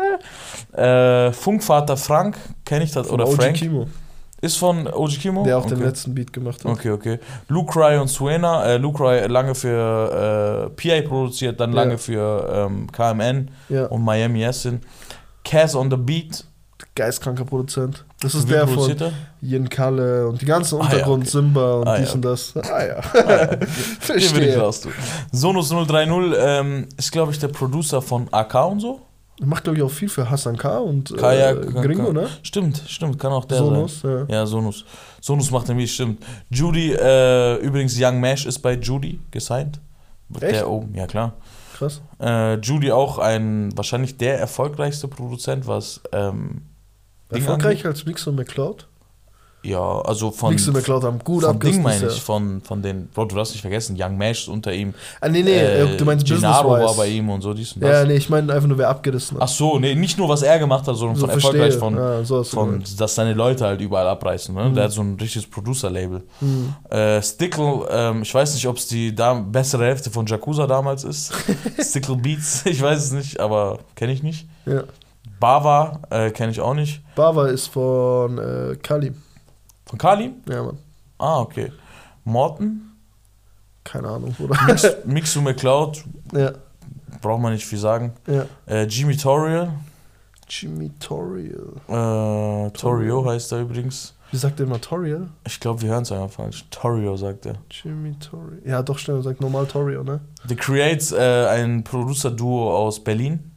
Äh, 0.76 1.32
Funkvater 1.34 1.98
Frank, 1.98 2.38
kenne 2.66 2.86
ich 2.86 2.92
das, 2.92 3.08
Von 3.08 3.16
oder 3.22 3.28
OG 3.30 3.36
Frank, 3.36 3.56
Kimo, 3.58 3.88
ist 4.44 4.58
von 4.58 4.88
OG 4.88 5.20
Kimo? 5.20 5.44
der 5.44 5.58
auch 5.58 5.66
okay. 5.66 5.76
den 5.76 5.84
letzten 5.84 6.14
Beat 6.14 6.32
gemacht 6.34 6.64
hat. 6.64 6.72
Okay, 6.72 6.92
okay. 6.92 7.20
Luke 7.48 7.80
Ry 7.80 7.98
und 7.98 8.08
Suena. 8.10 8.66
Äh, 8.66 8.78
Luke 8.78 9.02
Ry 9.04 9.26
lange 9.28 9.56
für 9.56 10.70
äh, 10.78 11.02
PA 11.02 11.08
produziert, 11.08 11.60
dann 11.60 11.72
Ja. 11.72 11.84
lange 11.84 11.98
für 11.98 12.68
ähm, 12.70 12.88
KMN 12.92 13.50
Ja. 13.70 13.86
und 13.86 14.04
Miami 14.04 14.42
Yassin. 14.42 14.82
Cass 15.44 15.76
on 15.76 15.90
the 15.90 15.98
Beat. 15.98 16.46
geistkranker 16.96 17.46
Produzent. 17.46 18.06
Das 18.22 18.36
ist 18.36 18.48
Wie 18.48 18.52
der 18.54 18.68
von? 18.68 18.96
Jen 19.42 19.68
Kalle 19.70 20.28
und 20.28 20.42
die 20.42 20.46
ganzen 20.46 20.76
Ah, 20.76 20.84
ja, 20.84 20.86
Untergrund, 20.92 21.24
okay. 21.24 21.32
Simba 21.32 21.74
und 21.80 21.88
Ah, 21.88 21.98
dies 21.98 22.10
ja, 22.10 22.14
und 22.16 22.22
das. 22.24 22.54
Ah 22.58 22.86
ja. 22.86 23.02
Den 23.14 23.60
will 23.62 23.68
ich 23.68 24.30
Verstehe. 24.30 24.58
raus, 24.60 24.82
du. 24.82 24.90
Sonus 25.32 25.70
030 25.70 26.36
ähm, 26.40 26.88
ist, 26.98 27.12
glaube 27.12 27.32
ich, 27.32 27.40
der 27.40 27.48
Producer 27.50 28.02
von 28.02 28.28
AK 28.32 28.56
und 28.68 28.80
so. 28.80 29.02
Macht, 29.46 29.64
glaube 29.66 29.78
ich, 29.78 29.84
auch 29.84 29.92
viel 29.92 30.10
für 30.10 30.30
Hassan 30.30 30.58
K. 30.58 30.78
und 30.78 31.16
Kaya, 31.18 31.52
äh, 31.52 31.56
Gringo, 31.56 32.14
ne? 32.14 32.30
Stimmt, 32.42 32.84
stimmt, 32.88 33.20
kann 33.20 33.32
auch 33.32 33.46
der 33.46 33.60
Sonus, 33.60 34.02
sein. 34.02 34.26
ja. 34.30 34.36
Ja, 34.36 34.46
Sonus. 34.46 34.86
Sonus 35.22 35.52
macht 35.52 35.68
nämlich, 35.68 35.94
stimmt. 35.94 36.24
Judy, 36.50 36.94
äh, 36.94 37.56
übrigens, 37.58 37.96
Young 38.00 38.20
Mash 38.20 38.46
ist 38.46 38.60
bei 38.60 38.74
Judy 38.74 39.20
gesigned. 39.32 39.80
Echt? 40.36 40.54
Der 40.54 40.70
oben, 40.70 40.96
ja 40.96 41.08
klar. 41.08 41.34
Krass. 41.78 42.02
Äh, 42.20 42.56
Judy 42.56 42.92
auch 42.92 43.20
ein, 43.20 43.76
wahrscheinlich 43.76 44.18
der 44.18 44.40
erfolgreichste 44.40 45.08
Produzent, 45.08 45.68
was 45.68 46.02
ähm, 46.12 46.64
Erfolgreich 47.30 47.86
als 47.86 48.06
Mix 48.06 48.28
und 48.28 48.36
McCloud. 48.36 48.88
Ja, 49.64 50.02
also 50.02 50.30
von, 50.32 50.54
und 50.54 50.74
McCloud 50.74 51.04
haben 51.04 51.20
gut 51.20 51.44
von. 51.46 51.58
Ding 51.58 51.82
meine 51.82 52.08
ich, 52.08 52.22
von, 52.22 52.62
von 52.62 52.82
den, 52.82 53.08
Bro, 53.08 53.26
du 53.26 53.36
darfst 53.38 53.54
nicht 53.54 53.62
vergessen, 53.62 53.96
Young 53.98 54.18
Mash 54.18 54.42
ist 54.42 54.48
unter 54.50 54.74
ihm. 54.74 54.94
Ah, 55.22 55.30
nee, 55.30 55.42
nee, 55.42 55.56
äh, 55.58 55.96
du 55.96 56.04
meinst 56.04 56.28
Gennaro 56.28 56.72
war 56.72 56.94
bei 56.96 57.08
ihm 57.08 57.30
und 57.30 57.42
so, 57.42 57.54
dies 57.54 57.72
und 57.74 57.82
das. 57.82 57.90
Ja, 57.90 58.04
nee, 58.06 58.16
ich 58.16 58.30
meine 58.30 58.52
einfach 58.52 58.68
nur, 58.68 58.78
wer 58.78 58.90
abgerissen 58.90 59.38
Ach 59.40 59.44
hat. 59.44 59.50
so, 59.50 59.80
nee, 59.80 59.96
nicht 59.96 60.18
nur 60.18 60.28
was 60.28 60.42
er 60.42 60.60
gemacht 60.60 60.86
hat, 60.86 60.98
sondern 60.98 61.16
So, 61.16 61.22
von 61.28 61.30
erfolgreich 61.30 61.76
verstehe. 61.76 61.80
von, 61.80 61.96
Ja, 61.96 62.24
so 62.26 62.44
von 62.44 62.84
dass 62.98 63.16
seine 63.16 63.34
Leute 63.34 63.66
halt 63.66 63.80
überall 63.80 64.08
abreißen. 64.08 64.54
Ne? 64.54 64.66
Mhm. 64.66 64.76
Der 64.76 64.84
hat 64.84 64.92
so 64.92 65.02
ein 65.02 65.16
richtiges 65.20 65.50
Producer-Label. 65.50 66.24
Hm. 66.40 66.74
Äh, 66.90 67.22
Stickle, 67.22 67.88
ähm, 67.90 68.22
ich 68.24 68.34
weiß 68.34 68.54
nicht, 68.56 68.68
ob 68.68 68.76
es 68.76 68.88
die 68.88 69.16
Dam 69.16 69.50
bessere 69.50 69.86
Hälfte 69.86 70.10
von 70.12 70.26
Jakuza 70.26 70.68
damals 70.68 71.06
ist. 71.06 71.32
Stickle 71.82 72.18
Beats, 72.18 72.66
ich 72.66 72.82
weiß 72.82 73.00
es 73.02 73.12
nicht, 73.14 73.40
aber 73.40 73.80
kenne 73.96 74.12
ich 74.12 74.24
nicht. 74.24 74.46
Ja. 74.66 74.84
Bava 75.40 76.00
äh, 76.10 76.32
kenne 76.32 76.52
ich 76.52 76.60
auch 76.62 76.74
nicht. 76.74 77.02
Bava 77.16 77.48
ist 77.48 77.68
von 77.68 78.38
äh, 78.38 78.76
Kali. 78.82 79.14
Von 79.86 79.98
Kali? 80.00 80.34
Ja, 80.50 80.64
Mann. 80.64 80.78
Ah, 81.18 81.40
okay. 81.42 81.72
Morton, 82.24 82.92
Keine 83.84 84.08
Ahnung, 84.08 84.36
oder? 84.40 84.58
Mix, 84.66 84.88
Mixu 85.06 85.42
McCloud, 85.42 86.04
ja, 86.34 86.52
braucht 87.22 87.42
man 87.42 87.54
nicht 87.54 87.66
viel 87.66 87.80
sagen. 87.80 88.14
ja. 88.28 88.46
Äh, 88.66 88.84
Jimmy 88.86 89.16
Toriel, 89.18 89.70
Jimmy 90.50 90.90
Toriel. 91.00 91.74
äh, 91.88 92.70
Torio 92.72 93.26
heißt 93.26 93.52
er 93.54 93.62
übrigens. 93.62 94.16
Wie 94.32 94.38
sagt 94.38 94.58
der 94.60 94.66
immer 94.66 94.82
Toriel? 94.82 95.30
Ich 95.46 95.60
glaube, 95.60 95.82
wir 95.84 95.90
hören 95.90 96.02
es 96.04 96.12
einfach 96.12 96.32
falsch. 96.32 96.66
Torio 96.72 97.16
sagt 97.18 97.46
er. 97.46 97.56
Jimmy 97.70 98.16
Toriel. 98.18 98.62
Ja, 98.66 98.82
doch, 98.82 98.98
schnell, 98.98 99.22
sagt 99.22 99.42
normal 99.42 99.68
Torio, 99.68 100.04
ne? 100.04 100.22
The 100.48 100.56
Creates, 100.56 101.12
äh, 101.12 101.48
ein 101.50 101.84
Producer-Duo 101.84 102.76
aus 102.76 103.04
Berlin. 103.04 103.52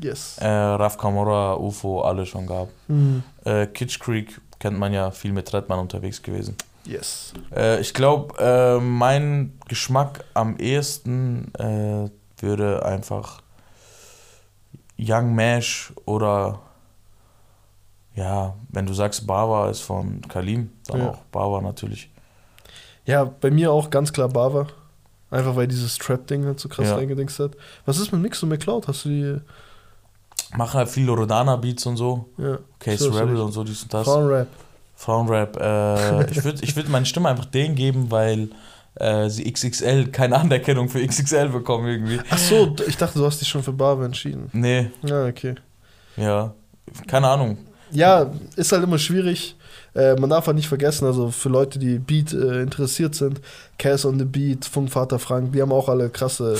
Yes. 0.00 0.38
Äh, 0.38 0.46
Raf 0.48 0.96
Kamora, 0.98 1.54
UFO, 1.56 2.02
alle 2.02 2.24
schon 2.26 2.46
gab. 2.46 2.68
Hm. 2.86 3.22
Äh, 3.44 3.66
Kitsch 3.66 3.98
Creek 3.98 4.40
kennt 4.60 4.78
man 4.78 4.92
ja 4.92 5.10
viel 5.10 5.32
mit 5.32 5.52
Redman 5.52 5.80
unterwegs 5.80 6.22
gewesen. 6.22 6.54
Yes. 6.84 7.32
Äh, 7.54 7.80
ich 7.80 7.92
glaube, 7.92 8.38
äh, 8.38 8.80
mein 8.80 9.58
Geschmack 9.68 10.24
am 10.34 10.56
ehesten 10.58 11.52
äh, 11.58 12.08
würde 12.40 12.84
einfach 12.86 13.42
Young 14.98 15.34
Mash 15.34 15.92
oder 16.04 16.60
ja, 18.14 18.54
wenn 18.70 18.86
du 18.86 18.92
sagst 18.92 19.26
Bava 19.26 19.70
ist 19.70 19.80
von 19.80 20.20
Kalim, 20.22 20.70
dann 20.88 21.00
Ja. 21.00 21.08
auch 21.10 21.18
Bava 21.32 21.60
natürlich. 21.60 22.10
Ja, 23.06 23.24
bei 23.24 23.50
mir 23.50 23.72
auch 23.72 23.90
ganz 23.90 24.12
klar 24.12 24.28
Bava. 24.28 24.66
Einfach 25.30 25.54
weil 25.54 25.68
dieses 25.68 25.96
Trap-Ding 25.96 26.44
halt 26.44 26.58
so 26.58 26.68
krass 26.68 26.88
Ja. 26.88 26.96
reingedingst 26.96 27.38
hat. 27.38 27.52
Was 27.86 27.98
ist 27.98 28.10
mit 28.12 28.20
Mix 28.20 28.42
und 28.42 28.48
McCloud? 28.48 28.88
Hast 28.88 29.04
du 29.04 29.08
die. 29.08 29.40
Machen 30.56 30.78
halt 30.78 30.88
viel 30.88 31.04
Loredana-Beats 31.04 31.86
und 31.86 31.96
so, 31.96 32.26
Ja. 32.36 32.58
Case 32.78 33.04
So, 33.04 33.12
so 33.12 33.18
Rebel 33.18 33.34
nicht. 33.34 33.42
und 33.42 33.52
so, 33.52 33.62
dies 33.64 33.82
und 33.84 33.94
das. 33.94 34.04
Frauenrap. 34.04 34.48
Frauenrap. 34.96 35.56
Äh, 35.60 36.30
ich 36.30 36.44
würde 36.44 36.58
ich 36.62 36.74
würd 36.76 36.88
meine 36.88 37.06
Stimme 37.06 37.28
einfach 37.28 37.44
denen 37.46 37.74
geben, 37.76 38.10
weil 38.10 38.48
äh, 38.96 39.28
sie 39.28 39.50
XXL 39.50 40.08
keine 40.08 40.36
Anerkennung 40.36 40.88
für 40.88 41.06
XXL 41.06 41.50
bekommen 41.50 41.86
irgendwie. 41.86 42.20
Ach 42.30 42.38
so, 42.38 42.74
ich 42.86 42.96
dachte, 42.96 43.18
du 43.18 43.24
hast 43.26 43.40
dich 43.40 43.48
schon 43.48 43.62
für 43.62 43.72
Bava 43.72 44.04
entschieden. 44.04 44.48
Nee, 44.52 44.90
Ja, 45.02 45.26
okay. 45.26 45.54
ja. 46.16 46.52
Keine 47.06 47.28
Ahnung. 47.28 47.58
Ja, 47.92 48.30
ist 48.56 48.72
halt 48.72 48.82
immer 48.82 48.98
schwierig. 48.98 49.56
Äh, 49.94 50.14
man 50.14 50.30
darf 50.30 50.46
halt 50.46 50.56
nicht 50.56 50.68
vergessen, 50.68 51.06
also 51.06 51.30
für 51.30 51.48
Leute, 51.48 51.78
die 51.78 51.98
Beat 51.98 52.32
äh, 52.32 52.60
interessiert 52.62 53.14
sind, 53.14 53.40
Cass 53.78 54.04
on 54.04 54.18
the 54.18 54.24
Beat, 54.24 54.64
Funkvater 54.64 55.18
Frank, 55.18 55.52
die 55.52 55.60
haben 55.62 55.72
auch 55.72 55.88
alle 55.88 56.08
krasse. 56.10 56.56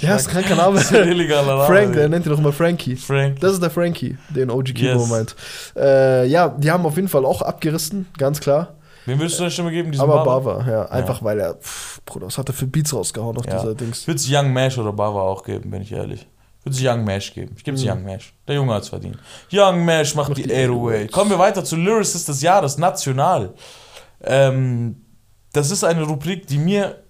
ja, 0.00 0.16
ist 0.16 0.28
ein 0.28 0.32
kranker 0.32 0.56
Name. 0.56 0.80
Ist 0.80 0.92
ein 0.94 1.08
illegaler 1.08 1.56
Name. 1.56 1.66
Frank, 1.66 1.92
der 1.94 2.08
nennt 2.08 2.24
ihn 2.26 2.32
doch 2.32 2.38
immer 2.38 2.52
Frankie. 2.52 2.96
Frank. 2.96 3.40
Das 3.40 3.52
ist 3.52 3.62
der 3.62 3.70
Frankie, 3.70 4.16
den 4.30 4.50
OG 4.50 4.64
Kibo 4.74 5.00
Yes. 5.00 5.08
meint. 5.08 5.36
Äh, 5.76 6.26
ja, 6.28 6.48
die 6.48 6.70
haben 6.70 6.86
auf 6.86 6.96
jeden 6.96 7.08
Fall 7.08 7.24
auch 7.26 7.42
abgerissen, 7.42 8.06
ganz 8.18 8.40
klar. 8.40 8.74
Wem 9.04 9.20
würdest 9.20 9.36
du 9.36 9.42
deine 9.42 9.50
Stimme 9.52 9.70
geben? 9.70 9.92
Aber 10.00 10.24
Bava? 10.24 10.64
Ja, 10.68 10.86
einfach 10.86 11.22
weil 11.22 11.38
er, 11.38 11.54
pff, 11.54 12.00
Bruder, 12.04 12.26
was 12.26 12.38
hat 12.38 12.48
er 12.48 12.54
für 12.54 12.66
Beats 12.66 12.92
rausgehauen 12.92 13.36
auf 13.36 13.46
Ja. 13.46 13.60
dieser 13.60 13.74
Dings? 13.74 14.06
würde 14.06 14.18
es 14.18 14.26
Young 14.28 14.52
Mash 14.52 14.78
oder 14.78 14.92
Bava 14.92 15.20
auch 15.20 15.44
geben, 15.44 15.70
bin 15.70 15.82
ich 15.82 15.92
ehrlich. 15.92 16.26
Ich 16.68 16.72
würde 16.72 16.84
es 16.84 16.96
Young 16.98 17.04
Mash 17.04 17.32
geben. 17.32 17.54
Ich 17.56 17.62
gebe 17.62 17.76
es 17.76 17.84
Mhm. 17.84 17.90
Young 17.90 18.04
Mash. 18.04 18.34
Der 18.48 18.54
Junge 18.56 18.74
hat 18.74 18.82
es 18.82 18.88
verdient. 18.88 19.18
Young 19.52 19.84
Mash 19.84 20.14
macht 20.16 20.30
Macht 20.30 20.38
die 20.38 20.42
die 20.44 20.50
Airway. 20.50 21.06
Kommen 21.06 21.30
wir 21.30 21.38
weiter 21.38 21.64
zu 21.64 21.76
Lyricist 21.76 22.28
des 22.28 22.42
Jahres, 22.42 22.76
national. 22.76 23.54
Ähm, 24.22 24.96
das 25.52 25.70
ist 25.70 25.84
eine 25.84 26.02
Rubrik, 26.02 26.46
die 26.48 26.58
mir 26.58 27.02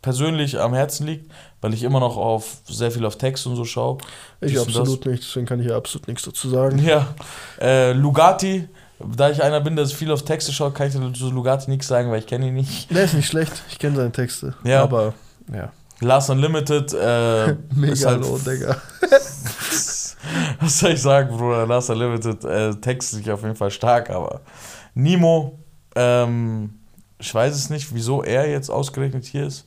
persönlich 0.00 0.58
am 0.58 0.72
Herzen 0.72 1.06
liegt, 1.06 1.30
weil 1.60 1.74
ich 1.74 1.82
immer 1.82 2.00
noch 2.00 2.16
auf 2.16 2.62
sehr 2.66 2.90
viel 2.90 3.04
auf 3.04 3.18
Text 3.18 3.46
und 3.46 3.54
so 3.54 3.64
schaue. 3.64 3.98
Ich 4.40 4.52
Dies 4.52 4.60
absolut 4.60 5.04
nicht, 5.06 5.22
deswegen 5.22 5.46
kann 5.46 5.60
ich 5.60 5.66
hier 5.66 5.76
absolut 5.76 6.08
nichts 6.08 6.24
dazu 6.24 6.48
sagen. 6.48 6.78
Ja, 6.84 7.14
äh, 7.60 7.92
Lugatti, 7.92 8.66
da 8.98 9.30
ich 9.30 9.42
einer 9.42 9.60
bin, 9.60 9.76
der 9.76 9.86
viel 9.86 10.10
auf 10.10 10.24
Texte 10.24 10.52
schaut, 10.52 10.74
kann 10.74 10.88
ich 10.88 11.18
zu 11.18 11.30
Lugatti 11.30 11.70
nichts 11.70 11.86
sagen, 11.86 12.10
weil 12.10 12.20
ich 12.20 12.26
kenne 12.26 12.48
ihn 12.48 12.54
nicht. 12.54 12.90
Der 12.90 13.04
ist 13.04 13.14
nicht 13.14 13.28
schlecht, 13.28 13.62
ich 13.70 13.78
kenne 13.78 13.94
seine 13.96 14.10
Texte. 14.12 14.54
Ja. 14.64 14.82
Aber, 14.82 15.12
ja. 15.52 15.70
Last 16.02 16.30
Unlimited, 16.30 16.92
äh, 16.92 17.54
Mega 17.74 17.92
ist 17.92 18.06
halt, 18.06 18.22
low, 18.22 18.38
Digga. 18.38 18.76
was 20.60 20.78
soll 20.78 20.92
ich 20.92 21.02
sagen, 21.02 21.36
Bruder, 21.36 21.66
Last 21.66 21.90
Unlimited, 21.90 22.44
äh, 22.44 22.74
textlich 22.76 23.30
auf 23.30 23.42
jeden 23.42 23.56
Fall 23.56 23.70
stark, 23.70 24.10
aber 24.10 24.40
Nimo, 24.94 25.58
ähm, 25.94 26.74
ich 27.18 27.34
weiß 27.34 27.54
es 27.54 27.70
nicht, 27.70 27.94
wieso 27.94 28.22
er 28.22 28.50
jetzt 28.50 28.70
ausgerechnet 28.70 29.24
hier 29.24 29.46
ist. 29.46 29.66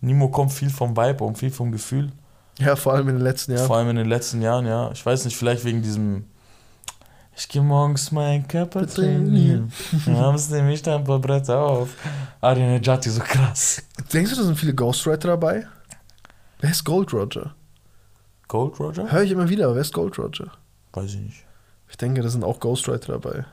Nimo 0.00 0.28
kommt 0.28 0.52
viel 0.52 0.70
vom 0.70 0.96
Vibe 0.96 1.24
und 1.24 1.38
viel 1.38 1.50
vom 1.50 1.72
Gefühl. 1.72 2.12
Ja, 2.58 2.76
vor 2.76 2.94
allem 2.94 3.08
in 3.08 3.16
den 3.16 3.24
letzten 3.24 3.52
Jahren. 3.52 3.66
Vor 3.66 3.76
allem 3.76 3.90
in 3.90 3.96
den 3.96 4.08
letzten 4.08 4.42
Jahren, 4.42 4.66
ja. 4.66 4.90
Ich 4.92 5.04
weiß 5.04 5.24
nicht, 5.24 5.36
vielleicht 5.36 5.64
wegen 5.64 5.82
diesem. 5.82 6.26
Ich 7.34 7.48
gehe 7.48 7.62
morgens 7.62 8.12
meinen 8.12 8.46
Körper 8.46 8.86
trainieren. 8.86 9.72
Abends 10.06 10.50
nehme 10.50 10.72
ich 10.72 10.82
dann 10.82 11.00
ein 11.00 11.04
paar 11.04 11.18
Bretter 11.18 11.58
auf. 11.60 11.88
Ariane 12.40 12.80
Jati, 12.82 13.08
so 13.10 13.20
krass. 13.22 13.82
Denkst 14.12 14.30
du, 14.32 14.36
da 14.36 14.42
sind 14.42 14.58
viele 14.58 14.74
Ghostwriter 14.74 15.28
dabei? 15.28 15.66
Wer 16.60 16.70
ist 16.70 16.84
Gold 16.84 17.12
Roger? 17.12 17.54
Gold 18.48 18.78
Roger? 18.78 19.10
Höre 19.10 19.22
ich 19.22 19.30
immer 19.30 19.48
wieder, 19.48 19.64
aber 19.66 19.76
wer 19.76 19.80
ist 19.82 19.94
Gold 19.94 20.18
Roger? 20.18 20.52
Weiß 20.92 21.14
ich 21.14 21.20
nicht. 21.20 21.44
Ich 21.88 21.96
denke, 21.96 22.22
da 22.22 22.28
sind 22.28 22.44
auch 22.44 22.60
Ghostwriter 22.60 23.18
dabei. 23.18 23.46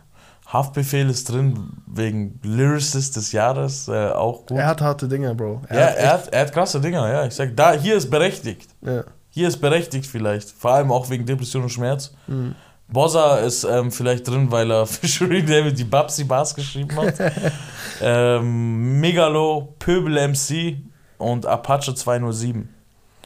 Haftbefehl 0.46 1.10
ist 1.10 1.30
drin 1.30 1.70
wegen 1.86 2.40
Lyricist 2.44 3.16
des 3.16 3.32
Jahres, 3.32 3.88
äh, 3.88 4.10
auch 4.10 4.46
gut. 4.48 4.58
Er 4.58 4.66
hat 4.68 4.82
harte 4.82 5.08
Dinger, 5.08 5.36
Bro. 5.36 5.62
ja, 5.70 5.76
er 5.76 6.14
hat, 6.14 6.28
er 6.30 6.42
hat 6.42 6.52
krasse 6.52 6.82
Dinger, 6.82 7.08
ja. 7.08 7.26
Ich 7.26 7.36
sag, 7.36 7.56
da, 7.56 7.74
hier 7.74 7.96
ist 7.96 8.10
berechtigt. 8.10 8.70
Ja. 8.82 9.04
Hier 9.30 9.48
ist 9.48 9.58
berechtigt 9.58 10.08
vielleicht. 10.08 10.50
Vor 10.50 10.72
allem 10.72 10.92
auch 10.92 11.10
wegen 11.10 11.26
Depression 11.26 11.64
und 11.64 11.70
Schmerz. 11.70 12.14
Mhm. 12.28 12.56
Bossa 12.92 13.38
ist 13.38 13.64
ähm, 13.64 13.92
vielleicht 13.92 14.28
drin, 14.28 14.52
weil 14.52 14.72
er 14.72 14.86
für 14.88 15.08
Shuri 15.08 15.44
David 15.44 15.78
die 15.78 15.84
Babsi 15.84 16.24
Bars 16.24 16.56
geschrieben 16.56 16.96
hat. 16.98 17.16
ähm, 18.02 19.00
Megalo, 19.00 19.76
Pöbel 19.80 20.30
MC 20.30 20.78
und 21.18 21.46
Apache 21.46 21.94
207. 21.94 22.70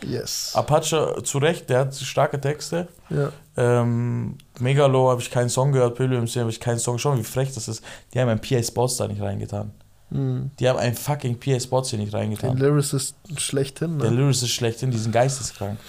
Yes. 0.05 0.51
Apache 0.53 1.23
zu 1.23 1.37
Recht, 1.37 1.69
der 1.69 1.79
hat 1.79 1.95
starke 1.95 2.39
Texte. 2.41 2.89
Ja. 3.09 3.31
Ähm, 3.55 4.37
Megalo 4.59 5.09
habe 5.09 5.21
ich 5.21 5.31
keinen 5.31 5.49
Song 5.49 5.71
gehört, 5.71 5.95
Pöbel 5.95 6.19
MC 6.19 6.35
habe 6.37 6.49
ich 6.49 6.59
keinen 6.59 6.79
Song. 6.79 6.97
Schau, 6.97 7.17
wie 7.17 7.23
frech 7.23 7.53
das 7.53 7.67
ist. 7.69 7.83
Die 8.13 8.19
haben 8.19 8.29
ein 8.29 8.41
PA 8.41 8.61
Sports 8.61 8.97
da 8.97 9.07
nicht 9.07 9.21
reingetan. 9.21 9.71
Mhm. 10.09 10.51
Die 10.59 10.67
haben 10.69 10.79
ein 10.79 10.93
fucking 10.93 11.39
PA 11.39 11.59
Sports 11.59 11.89
hier 11.89 11.99
nicht 11.99 12.13
reingetan. 12.13 12.57
Lyricist 12.57 13.15
schlechthin, 13.37 13.97
Der 13.99 14.11
ne? 14.11 14.17
Lyrics 14.17 14.43
ist 14.43 14.51
schlechthin, 14.51 14.91
die 14.91 14.97
sind 14.97 15.11
geisteskrank. 15.11 15.79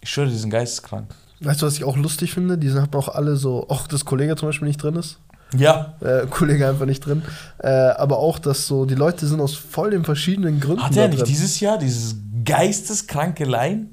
Ich 0.00 0.10
schwöre, 0.10 0.28
die 0.28 0.36
sind 0.36 0.50
geisteskrank. 0.50 1.08
Weißt 1.40 1.60
du, 1.62 1.66
was 1.66 1.74
ich 1.74 1.84
auch 1.84 1.96
lustig 1.96 2.32
finde? 2.32 2.56
Die 2.58 2.72
haben 2.72 2.94
auch 2.94 3.08
alle 3.08 3.36
so, 3.36 3.68
auch 3.68 3.86
das 3.86 4.04
Kollege 4.04 4.36
zum 4.36 4.48
Beispiel 4.48 4.68
nicht 4.68 4.82
drin 4.82 4.96
ist. 4.96 5.18
Ja. 5.56 5.94
Äh, 6.00 6.26
Kollege 6.28 6.68
einfach 6.68 6.86
nicht 6.86 7.04
drin. 7.04 7.22
Äh, 7.58 7.68
aber 7.68 8.18
auch, 8.18 8.38
dass 8.38 8.66
so, 8.66 8.84
die 8.84 8.94
Leute 8.94 9.26
sind 9.26 9.40
aus 9.40 9.54
voll 9.54 9.90
den 9.90 10.04
verschiedenen 10.04 10.60
Gründen 10.60 10.82
Hat 10.82 10.96
er 10.96 11.08
nicht 11.08 11.20
drin. 11.20 11.26
dieses 11.28 11.60
Jahr 11.60 11.78
dieses 11.78 12.16
geisteskranke 12.44 13.44
Line? 13.44 13.86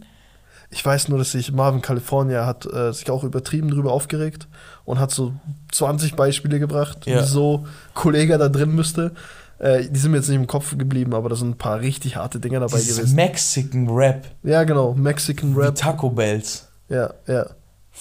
Ich 0.72 0.84
weiß 0.84 1.10
nur, 1.10 1.20
dass 1.20 1.34
sich 1.34 1.52
Marvin 1.52 1.82
California 1.82 2.48
hat 2.48 2.66
äh, 2.66 2.92
sich 2.94 3.10
auch 3.12 3.24
übertrieben 3.24 3.70
drüber 3.70 3.92
aufgeregt 3.92 4.48
und 4.86 5.00
hat 5.00 5.12
so 5.12 5.34
20 5.72 6.16
Beispiele 6.16 6.60
gebracht, 6.60 7.06
Ja. 7.06 7.22
wieso 7.22 7.68
Kollege 7.94 8.38
da 8.40 8.50
drin 8.50 8.74
müsste. 8.74 9.12
Äh, 9.60 9.88
die 9.88 10.00
sind 10.00 10.10
mir 10.12 10.18
jetzt 10.18 10.30
nicht 10.30 10.38
im 10.40 10.48
Kopf 10.48 10.76
geblieben, 10.76 11.14
aber 11.14 11.30
da 11.30 11.36
sind 11.36 11.50
ein 11.52 11.58
paar 11.60 11.80
richtig 11.80 12.16
harte 12.16 12.40
Dinger 12.40 12.60
dabei 12.62 12.78
Dieses 12.80 12.98
gewesen. 12.98 13.16
Mexican 13.16 13.88
Rap. 13.90 14.26
Ja, 14.42 14.64
genau. 14.64 14.96
Mexican 14.96 15.54
Rap. 15.56 15.76
Taco 15.76 16.10
Bells. 16.10 16.68
Ja, 16.90 17.14
ja. 17.28 17.46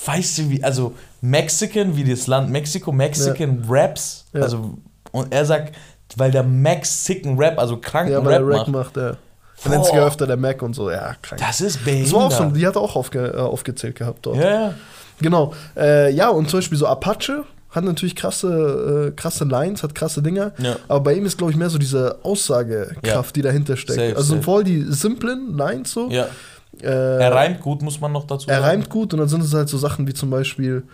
weißt 0.06 0.38
du 0.38 0.50
wie, 0.50 0.62
also 0.64 0.94
Mexican, 1.20 1.96
wie 1.96 2.04
das 2.04 2.26
Land 2.26 2.50
Mexiko, 2.50 2.92
Mexican 2.92 3.64
Raps, 3.68 4.26
Ja. 4.32 4.40
also, 4.42 4.78
und 5.12 5.32
er 5.32 5.44
sagt, 5.44 5.74
weil 6.16 6.30
der 6.30 6.42
Mexican 6.42 7.38
Rap, 7.38 7.58
also 7.58 7.78
kranken 7.78 8.12
Ja, 8.12 8.24
weil 8.24 8.34
Rap 8.34 8.42
er 8.42 8.48
Rack 8.60 8.68
macht, 8.68 8.96
macht, 8.96 8.96
ja. 8.96 9.16
Er 9.64 9.70
nennt 9.70 9.84
sich 9.84 9.94
ja 9.94 10.04
öfter 10.04 10.26
der 10.26 10.36
Mac 10.36 10.60
und 10.62 10.74
so, 10.74 10.90
ja, 10.90 11.14
krank. 11.22 11.40
das 11.40 11.60
ist 11.60 11.84
behindert. 11.84 12.32
so, 12.32 12.44
die 12.50 12.66
hat 12.66 12.74
er 12.74 12.80
auch 12.82 12.96
aufge, 12.96 13.28
äh, 13.28 13.36
aufgezählt 13.38 13.94
gehabt 13.94 14.26
dort. 14.26 14.36
ja, 14.38 14.50
ja. 14.50 14.74
Genau. 15.20 15.54
Äh, 15.76 16.10
ja, 16.12 16.30
und 16.30 16.50
zum 16.50 16.58
Beispiel 16.58 16.76
so 16.78 16.86
Apache 16.88 17.44
hat 17.70 17.84
natürlich 17.84 18.16
krasse, 18.16 19.12
äh, 19.12 19.16
krasse 19.16 19.44
Lines, 19.44 19.82
hat 19.84 19.94
krasse 19.94 20.20
Dinger. 20.20 20.52
Ja. 20.58 20.76
Aber 20.88 21.00
bei 21.00 21.14
ihm 21.14 21.24
ist, 21.24 21.38
glaube 21.38 21.52
ich, 21.52 21.56
mehr 21.56 21.70
so 21.70 21.78
diese 21.78 22.18
Aussagekraft, 22.24 23.06
Ja. 23.06 23.22
die 23.34 23.42
dahinter 23.42 23.76
steckt. 23.76 23.98
Safe, 24.00 24.16
also 24.16 24.34
safe. 24.34 24.42
voll 24.42 24.64
die 24.64 24.82
simplen 24.88 25.56
Lines 25.56 25.92
so. 25.92 26.08
ja. 26.10 26.26
Äh, 26.80 26.86
Er 26.86 27.32
reimt 27.34 27.60
gut, 27.60 27.82
muss 27.82 28.00
man 28.00 28.12
noch 28.12 28.26
dazu 28.26 28.48
er 28.48 28.56
sagen. 28.56 28.64
reimt 28.66 28.88
gut 28.90 29.12
und 29.12 29.20
dann 29.20 29.28
sind 29.28 29.42
es 29.42 29.52
halt 29.52 29.68
so 29.68 29.76
Sachen 29.78 30.06
wie 30.06 30.14
zum 30.14 30.30
Beispiel, 30.30 30.84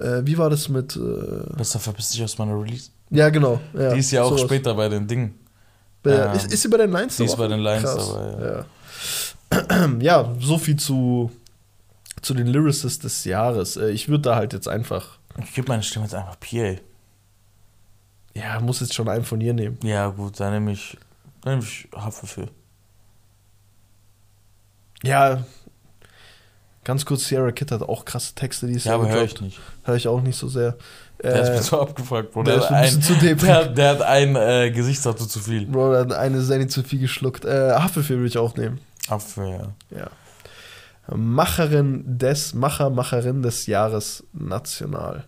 äh, 0.00 0.20
wie 0.24 0.38
war 0.38 0.50
das 0.50 0.68
mit, 0.68 0.96
äh, 0.96 1.54
Besser 1.56 1.78
verpiss 1.80 2.10
dich 2.10 2.22
aus 2.22 2.38
meiner 2.38 2.58
Release. 2.60 2.90
ja 3.10 3.28
genau. 3.28 3.60
Ja, 3.74 3.92
die 3.92 4.00
ist 4.00 4.10
ja 4.12 4.22
auch 4.22 4.28
sowas. 4.30 4.42
später 4.42 4.74
bei 4.74 4.88
den 4.88 5.06
Dingen. 5.06 5.34
Ähm, 6.04 6.32
ist, 6.36 6.52
ist 6.52 6.62
sie 6.62 6.68
bei 6.68 6.76
den 6.76 6.92
Lines 6.92 7.16
die 7.16 7.24
ist 7.24 7.32
dabei? 7.32 7.48
bei 7.48 7.48
den 7.56 7.60
Lines 7.60 7.82
Krass. 7.82 8.12
dabei, 8.14 8.64
Ja. 9.50 9.88
ja, 10.00 10.34
so 10.40 10.56
viel 10.58 10.76
zu, 10.76 11.32
zu 12.22 12.32
den 12.34 12.46
Lyricists 12.46 13.00
des 13.00 13.24
Jahres. 13.24 13.76
Äh, 13.76 13.90
Ich 13.90 14.08
würde 14.08 14.22
da 14.22 14.36
halt 14.36 14.52
jetzt 14.52 14.68
einfach, 14.68 15.18
Ich 15.42 15.52
gebe 15.54 15.66
meine 15.68 15.82
Stimme 15.82 16.04
jetzt 16.04 16.14
einfach 16.14 16.38
PA. 16.38 16.76
ja, 18.34 18.60
muss 18.60 18.80
jetzt 18.80 18.94
schon 18.94 19.08
einen 19.08 19.24
von 19.24 19.40
ihr 19.40 19.52
nehmen. 19.54 19.78
Ja, 19.82 20.08
gut, 20.08 20.38
dann 20.38 20.52
nehme 20.52 20.72
ich, 20.72 20.96
dann 21.42 21.54
nehme 21.54 21.64
ich 21.64 21.88
Haferfül. 21.94 22.48
Ja, 25.02 25.44
ganz 26.84 27.04
kurz, 27.04 27.26
Sierra 27.26 27.50
Kid 27.52 27.70
hat 27.72 27.82
auch 27.82 28.04
krasse 28.04 28.34
Texte, 28.34 28.66
die 28.66 28.74
ist 28.74 28.84
Ja, 28.86 28.94
aber 28.94 29.08
höre 29.08 29.24
ich 29.24 29.40
nicht. 29.40 29.60
Hör 29.84 29.94
ich 29.96 30.08
auch 30.08 30.20
nicht 30.20 30.36
so 30.38 30.48
sehr. 30.48 30.76
Der 31.22 31.42
ist 31.42 31.48
Äh, 31.48 31.52
mir 31.56 31.62
so 31.62 31.80
abgefuckt, 31.80 32.32
Bro. 32.32 32.42
der 32.44 32.54
Der, 32.58 32.64
ist 32.64 32.70
ein 32.70 32.82
bisschen 32.82 32.98
ein, 32.98 33.02
zu 33.02 33.14
deprig. 33.14 33.46
der, 33.48 33.66
der 33.68 33.90
hat 33.90 34.02
ein 34.02 34.36
äh, 34.36 34.70
Gesichtstattoo 34.70 35.24
zu 35.26 35.40
viel. 35.40 35.66
Bro, 35.66 35.92
der 35.92 36.00
hat 36.02 36.12
eine 36.12 36.40
Senni 36.42 36.66
zu 36.68 36.82
viel 36.82 37.00
geschluckt. 37.00 37.44
Äh, 37.44 37.72
Haferfilm 37.74 38.20
würde 38.20 38.28
ich 38.28 38.38
auch 38.38 38.54
nehmen. 38.56 38.80
Apfel, 39.08 39.48
ja. 39.92 39.98
Ja. 39.98 40.10
Macherin 41.16 42.02
des, 42.18 42.52
Macher, 42.54 42.90
Macherin 42.90 43.42
des 43.42 43.66
Jahres 43.66 44.24
national. 44.32 45.24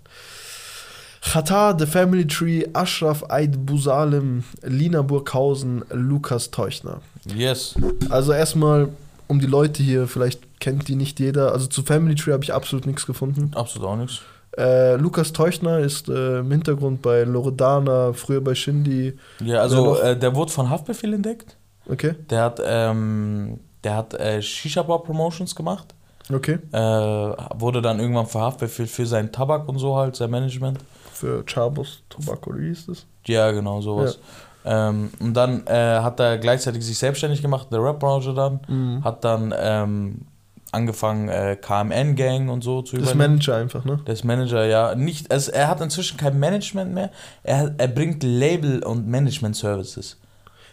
Chata, 1.20 1.76
The 1.78 1.86
Family 1.86 2.26
Tree, 2.26 2.64
Ashraf 2.72 3.24
Eid 3.30 3.64
Busalim, 3.66 4.44
Lina 4.62 5.02
Burghausen, 5.02 5.84
Lukas 5.90 6.50
Teuchner. 6.50 7.00
Yes. 7.26 7.74
Also 8.10 8.32
erstmal, 8.32 8.88
um 9.28 9.40
die 9.40 9.46
Leute 9.46 9.82
hier, 9.82 10.08
vielleicht 10.08 10.60
kennt 10.60 10.88
die 10.88 10.96
nicht 10.96 11.20
jeder. 11.20 11.52
Also 11.52 11.66
zu 11.66 11.82
Family 11.82 12.14
Tree 12.14 12.32
habe 12.32 12.42
ich 12.44 12.52
absolut 12.52 12.86
nichts 12.86 13.06
gefunden. 13.06 13.52
Absolut 13.54 13.88
auch 13.88 13.96
nichts. 13.96 14.20
Äh, 14.56 14.96
Lukas 14.96 15.32
Teuchner 15.32 15.78
ist 15.78 16.08
äh, 16.08 16.40
im 16.40 16.50
Hintergrund 16.50 17.02
bei 17.02 17.22
Loredana, 17.22 18.12
früher 18.12 18.40
bei 18.40 18.54
Shindy. 18.54 19.16
Ja, 19.40 19.60
also 19.60 19.84
noch? 19.94 20.02
äh, 20.02 20.16
der 20.16 20.34
wurde 20.34 20.50
von 20.50 20.68
Haftbefehl 20.68 21.14
entdeckt. 21.14 21.56
Okay, 21.88 22.14
Der 22.28 22.42
hat, 22.42 22.60
ähm, 22.64 23.60
der 23.84 23.96
hat 23.96 24.14
äh, 24.14 24.42
Shisha 24.42 24.82
Bar 24.82 25.02
Promotions 25.02 25.54
gemacht. 25.54 25.94
okay. 26.32 26.58
Äh, 26.72 26.78
wurde 26.80 27.80
dann 27.80 28.00
irgendwann 28.00 28.26
für 28.26 28.40
Haftbefehl 28.40 28.86
für 28.86 29.06
seinen 29.06 29.30
Tabak 29.32 29.68
und 29.68 29.78
so 29.78 29.96
halt, 29.96 30.16
sein 30.16 30.30
Management. 30.30 30.78
Für 31.12 31.44
Chabos 31.44 32.02
Tobacco, 32.08 32.54
wie 32.56 32.68
hieß 32.68 32.86
das? 32.86 33.06
Ja, 33.26 33.50
genau, 33.52 33.80
sowas. 33.80 34.18
Ähm, 34.64 35.10
und 35.20 35.34
dann 35.34 35.66
äh, 35.66 36.00
hat 36.00 36.20
er 36.20 36.38
gleichzeitig 36.38 36.84
sich 36.84 36.98
selbstständig 36.98 37.42
gemacht, 37.42 37.68
der 37.72 37.82
Rap-Branche 37.82 38.34
dann. 38.34 38.60
Mhm. 38.68 39.04
Hat 39.04 39.24
dann 39.24 39.54
ähm, 39.58 40.26
angefangen, 40.72 41.28
äh, 41.28 41.56
KMN-Gang 41.56 42.50
und 42.50 42.62
so 42.62 42.82
zu 42.82 42.96
Das 42.96 43.12
übernehmen. 43.12 43.34
Manager 43.34 43.56
einfach, 43.56 43.84
ne? 43.84 44.00
Das 44.04 44.24
Manager, 44.24 44.64
ja. 44.66 44.94
Nicht, 44.94 45.30
also 45.32 45.52
er 45.52 45.68
hat 45.68 45.80
inzwischen 45.80 46.16
kein 46.16 46.38
Management 46.38 46.92
mehr. 46.92 47.10
Er, 47.42 47.74
er 47.78 47.88
bringt 47.88 48.22
Label- 48.22 48.82
und 48.84 49.06
Management-Services. 49.06 50.18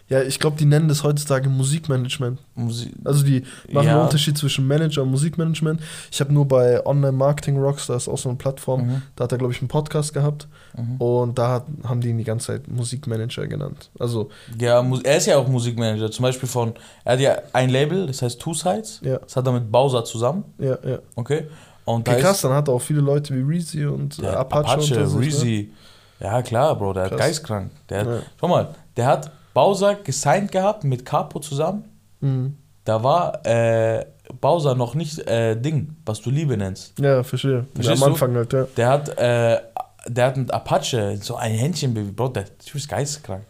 Ja, 0.08 0.22
ich 0.22 0.38
glaube, 0.38 0.56
die 0.56 0.66
nennen 0.66 0.86
das 0.86 1.02
heutzutage 1.02 1.48
Musikmanagement. 1.48 2.38
Musik 2.54 2.92
Also 3.04 3.24
die 3.24 3.42
machen 3.72 3.86
Ja. 3.88 3.94
einen 3.94 4.02
Unterschied 4.04 4.38
zwischen 4.38 4.66
Manager 4.66 5.02
und 5.02 5.10
Musikmanagement. 5.10 5.80
Ich 6.12 6.20
habe 6.20 6.32
nur 6.32 6.46
bei 6.46 6.84
Online 6.86 7.10
Marketing 7.12 7.58
Rocks, 7.58 7.88
da 7.88 7.96
ist 7.96 8.06
auch 8.08 8.16
so 8.18 8.28
eine 8.28 8.38
Plattform, 8.38 8.86
Mhm. 8.86 9.02
da 9.16 9.24
hat 9.24 9.32
er, 9.32 9.38
glaube 9.38 9.52
ich, 9.52 9.60
einen 9.60 9.66
Podcast 9.68 10.14
gehabt. 10.14 10.46
Mhm. 10.76 10.96
Und 11.00 11.38
da 11.38 11.50
hat, 11.54 11.64
haben 11.84 12.00
die 12.00 12.10
ihn 12.10 12.18
die 12.18 12.24
ganze 12.24 12.46
Zeit 12.48 12.68
Musikmanager 12.68 13.48
genannt. 13.48 13.90
Also, 13.98 14.30
Ja, 14.58 14.80
er 15.02 15.16
ist 15.16 15.26
ja 15.26 15.38
auch 15.38 15.48
Musikmanager. 15.48 16.10
Zum 16.12 16.22
Beispiel 16.22 16.48
von, 16.48 16.74
er 17.04 17.14
hat 17.14 17.20
ja 17.20 17.36
ein 17.52 17.68
Label, 17.70 18.06
das 18.06 18.22
heißt 18.22 18.40
Two 18.40 18.54
Sides. 18.54 19.00
ja, 19.02 19.18
Das 19.18 19.34
hat 19.34 19.44
er 19.46 19.52
mit 19.52 19.72
Bowser 19.72 20.04
zusammen, 20.04 20.44
ja, 20.58 20.78
ja. 20.86 20.98
okay? 21.16 21.48
Und 21.84 22.06
da 22.06 22.12
Okay, 22.12 22.20
krass, 22.22 22.36
ist 22.36 22.44
dann 22.44 22.52
hat 22.52 22.68
er 22.68 22.74
auch 22.74 22.82
viele 22.82 23.00
Leute 23.00 23.34
wie 23.34 23.40
Reezy 23.42 23.86
und 23.86 24.22
Apache, 24.24 24.68
Apache, 24.72 24.94
ne? 24.94 25.18
Reezy. 25.18 25.72
Ja, 26.20 26.40
klar, 26.42 26.76
Bro, 26.76 26.92
der 26.94 27.02
hat 27.04 27.10
Krass. 27.10 27.20
geistkrank. 27.20 27.70
Der 27.88 28.00
hat, 28.00 28.06
Ja. 28.06 28.18
Schau 28.40 28.48
mal, 28.48 28.68
der 28.96 29.06
hat 29.06 29.30
Bowser 29.56 29.94
gesigned 29.94 30.52
gehabt 30.52 30.84
mit 30.84 31.06
Capo 31.06 31.40
zusammen. 31.40 31.84
Mhm. 32.20 32.58
Da 32.84 33.02
war 33.02 33.44
äh, 33.46 34.04
Bowser 34.42 34.74
noch 34.74 34.94
nicht 34.94 35.18
äh, 35.26 35.56
Ding, 35.56 35.96
was 36.04 36.20
du 36.20 36.28
Liebe 36.28 36.58
nennst. 36.58 36.98
Ja, 36.98 37.22
verstehe. 37.22 37.64
Verstehst 37.74 38.02
Am 38.02 38.08
du? 38.08 38.12
Anfang 38.12 38.34
halt, 38.34 38.52
ja. 38.52 38.66
Der 38.76 38.88
hat, 38.88 39.08
äh, 39.16 39.58
der 40.06 40.26
hat 40.26 40.36
mit 40.36 40.50
Apache 40.52 41.16
so 41.22 41.36
ein 41.36 41.52
Händchenbaby, 41.52 42.10
Bro, 42.10 42.28
der 42.28 42.44
Typ 42.58 42.74
ist 42.74 42.86
geisteskrank. 42.86 43.44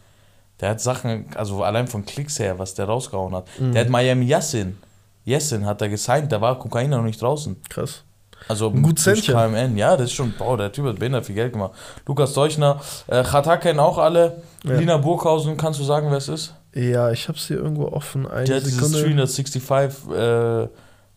Der 0.60 0.70
hat 0.70 0.80
Sachen, 0.80 1.26
also 1.34 1.64
allein 1.64 1.88
von 1.88 2.06
Klicks 2.06 2.38
her, 2.38 2.56
was 2.56 2.74
der 2.74 2.86
rausgehauen 2.86 3.34
hat. 3.34 3.48
Mhm. 3.58 3.72
Der 3.72 3.80
hat 3.82 3.90
Miami 3.90 4.26
Yassin. 4.26 4.78
Yassin 5.24 5.66
hat 5.66 5.82
er 5.82 5.88
gesigned, 5.88 6.30
da 6.30 6.40
war 6.40 6.56
Kokain 6.56 6.90
noch 6.90 7.02
nicht 7.02 7.20
draußen. 7.20 7.56
Krass. 7.68 8.04
Also 8.48 8.70
Ein 8.70 8.82
gutes 8.82 9.04
durch. 9.04 9.26
KMN, 9.26 9.76
ja, 9.76 9.96
das 9.96 10.06
ist 10.06 10.12
schon, 10.12 10.32
boah, 10.38 10.56
der 10.56 10.70
Typ 10.70 10.84
hat 10.86 10.98
behindert 10.98 11.26
viel 11.26 11.34
Geld 11.34 11.52
gemacht. 11.52 11.72
Lukas 12.06 12.32
Deuchner, 12.32 12.80
äh, 13.08 13.24
Chata 13.24 13.56
kennen 13.56 13.80
auch 13.80 13.98
alle. 13.98 14.42
Ja. 14.64 14.74
Lina 14.76 14.96
Burghausen, 14.98 15.56
kannst 15.56 15.80
du 15.80 15.84
sagen, 15.84 16.08
wer 16.10 16.18
es 16.18 16.28
ist? 16.28 16.54
Ja, 16.74 17.10
ich 17.10 17.26
hab's 17.28 17.46
hier 17.48 17.56
irgendwo 17.56 17.86
offen. 17.88 18.26
Eine 18.26 18.44
Die 18.44 18.54
hat 18.54 18.60
dieses 18.62 18.74
Sekunde. 18.76 19.00
365 19.02 20.12
äh, 20.14 20.68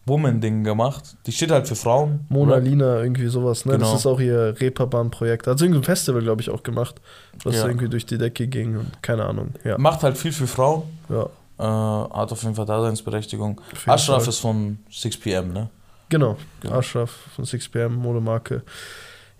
Woman-Ding 0.06 0.64
gemacht. 0.64 1.18
Die 1.28 1.32
steht 1.32 1.52
halt 1.52 1.68
für 1.68 1.76
Frauen. 1.76 2.26
Mona 2.30 2.56
Rap. 2.56 2.64
Lina, 2.64 3.02
irgendwie 3.02 3.28
sowas, 3.28 3.66
ne? 3.66 3.74
Genau. 3.74 3.92
Das 3.92 4.00
ist 4.00 4.06
auch 4.08 4.20
ihr 4.20 4.56
Reeperbahn-Projekt. 4.60 5.46
Hat 5.46 5.62
irgendein 5.62 5.84
Festival, 5.84 6.22
glaube 6.24 6.42
ich, 6.42 6.50
auch 6.50 6.64
gemacht, 6.64 6.96
was 7.44 7.56
Ja. 7.58 7.68
irgendwie 7.68 7.90
durch 7.90 8.06
die 8.06 8.18
Decke 8.18 8.48
ging 8.48 8.78
und 8.78 9.04
keine 9.04 9.26
Ahnung. 9.26 9.50
Ja, 9.64 9.78
Macht 9.78 10.02
halt 10.02 10.18
viel 10.18 10.32
für 10.32 10.48
Frauen. 10.48 10.84
ja. 11.10 11.28
Äh, 11.60 11.64
hat 11.64 12.32
auf 12.32 12.42
jeden 12.44 12.56
Fall 12.56 12.66
Daseinsberechtigung. 12.66 13.60
Ashraf 13.86 14.22
Fall. 14.24 14.30
ist 14.30 14.40
von 14.40 14.80
6pm, 14.90 15.52
ne? 15.52 15.70
Genau, 16.10 16.38
Genau. 16.62 16.76
Ashraf 16.80 17.10
von 17.36 17.46
6pm, 17.46 17.90
Modemarke. 17.90 18.64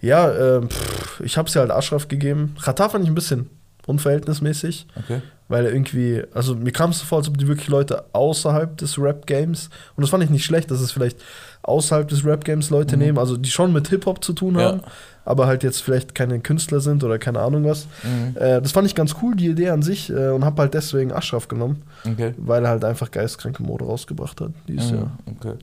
Ja, 0.02 0.32
ähm, 0.58 0.70
pff, 0.70 1.20
ich 1.22 1.38
hab's 1.38 1.54
ja 1.56 1.62
halt 1.62 1.72
Ashraf 1.72 2.08
gegeben. 2.08 2.56
Khatar 2.64 2.90
fand 2.90 3.04
ich 3.04 3.10
ein 3.12 3.16
bisschen 3.16 3.50
unverhältnismäßig, 3.88 4.88
Okay. 4.96 5.22
weil 5.48 5.66
er 5.66 5.74
irgendwie, 5.74 6.24
also 6.34 6.56
mir 6.56 6.72
kam 6.72 6.92
es 6.92 7.00
so 7.00 7.06
vor, 7.06 7.18
als 7.18 7.28
ob 7.28 7.38
die 7.38 7.48
wirklich 7.48 7.68
Leute 7.70 8.06
außerhalb 8.14 8.78
des 8.78 8.98
Rap-Games, 9.00 9.70
und 9.96 10.02
das 10.02 10.10
fand 10.12 10.24
ich 10.24 10.30
nicht 10.30 10.46
schlecht, 10.46 10.72
dass 10.72 10.80
es 10.80 10.92
vielleicht 10.92 11.18
außerhalb 11.64 12.08
des 12.08 12.24
Rap-Games 12.24 12.70
Leute 12.70 12.96
Mhm. 12.96 13.04
nehmen, 13.04 13.18
also 13.18 13.36
die 13.36 13.50
schon 13.50 13.74
mit 13.74 13.88
Hip-Hop 13.90 14.24
zu 14.24 14.34
tun 14.34 14.58
Ja. 14.58 14.66
haben, 14.66 14.82
aber 15.26 15.48
halt 15.48 15.64
jetzt 15.64 15.82
vielleicht 15.82 16.16
keine 16.16 16.40
Künstler 16.40 16.80
sind 16.80 17.04
oder 17.04 17.20
keine 17.20 17.40
Ahnung 17.40 17.66
was. 17.66 17.88
Mhm. 18.04 18.38
Äh, 18.40 18.62
das 18.62 18.72
fand 18.72 18.88
ich 18.88 18.96
ganz 18.96 19.16
cool, 19.22 19.36
die 19.36 19.48
Idee 19.48 19.70
an 19.70 19.82
sich, 19.82 20.10
äh, 20.10 20.30
und 20.30 20.46
hab 20.46 20.58
halt 20.60 20.74
deswegen 20.74 21.12
Ashraf 21.12 21.48
genommen, 21.48 21.82
Okay. 22.10 22.34
weil 22.38 22.64
er 22.64 22.70
halt 22.70 22.86
einfach 22.86 23.12
geistkranke 23.12 23.64
Mode 23.64 23.86
rausgebracht 23.86 24.40
hat 24.40 24.52
dieses 24.68 24.92
Mhm. 24.92 24.98
Jahr. 24.98 25.12
okay. 25.26 25.54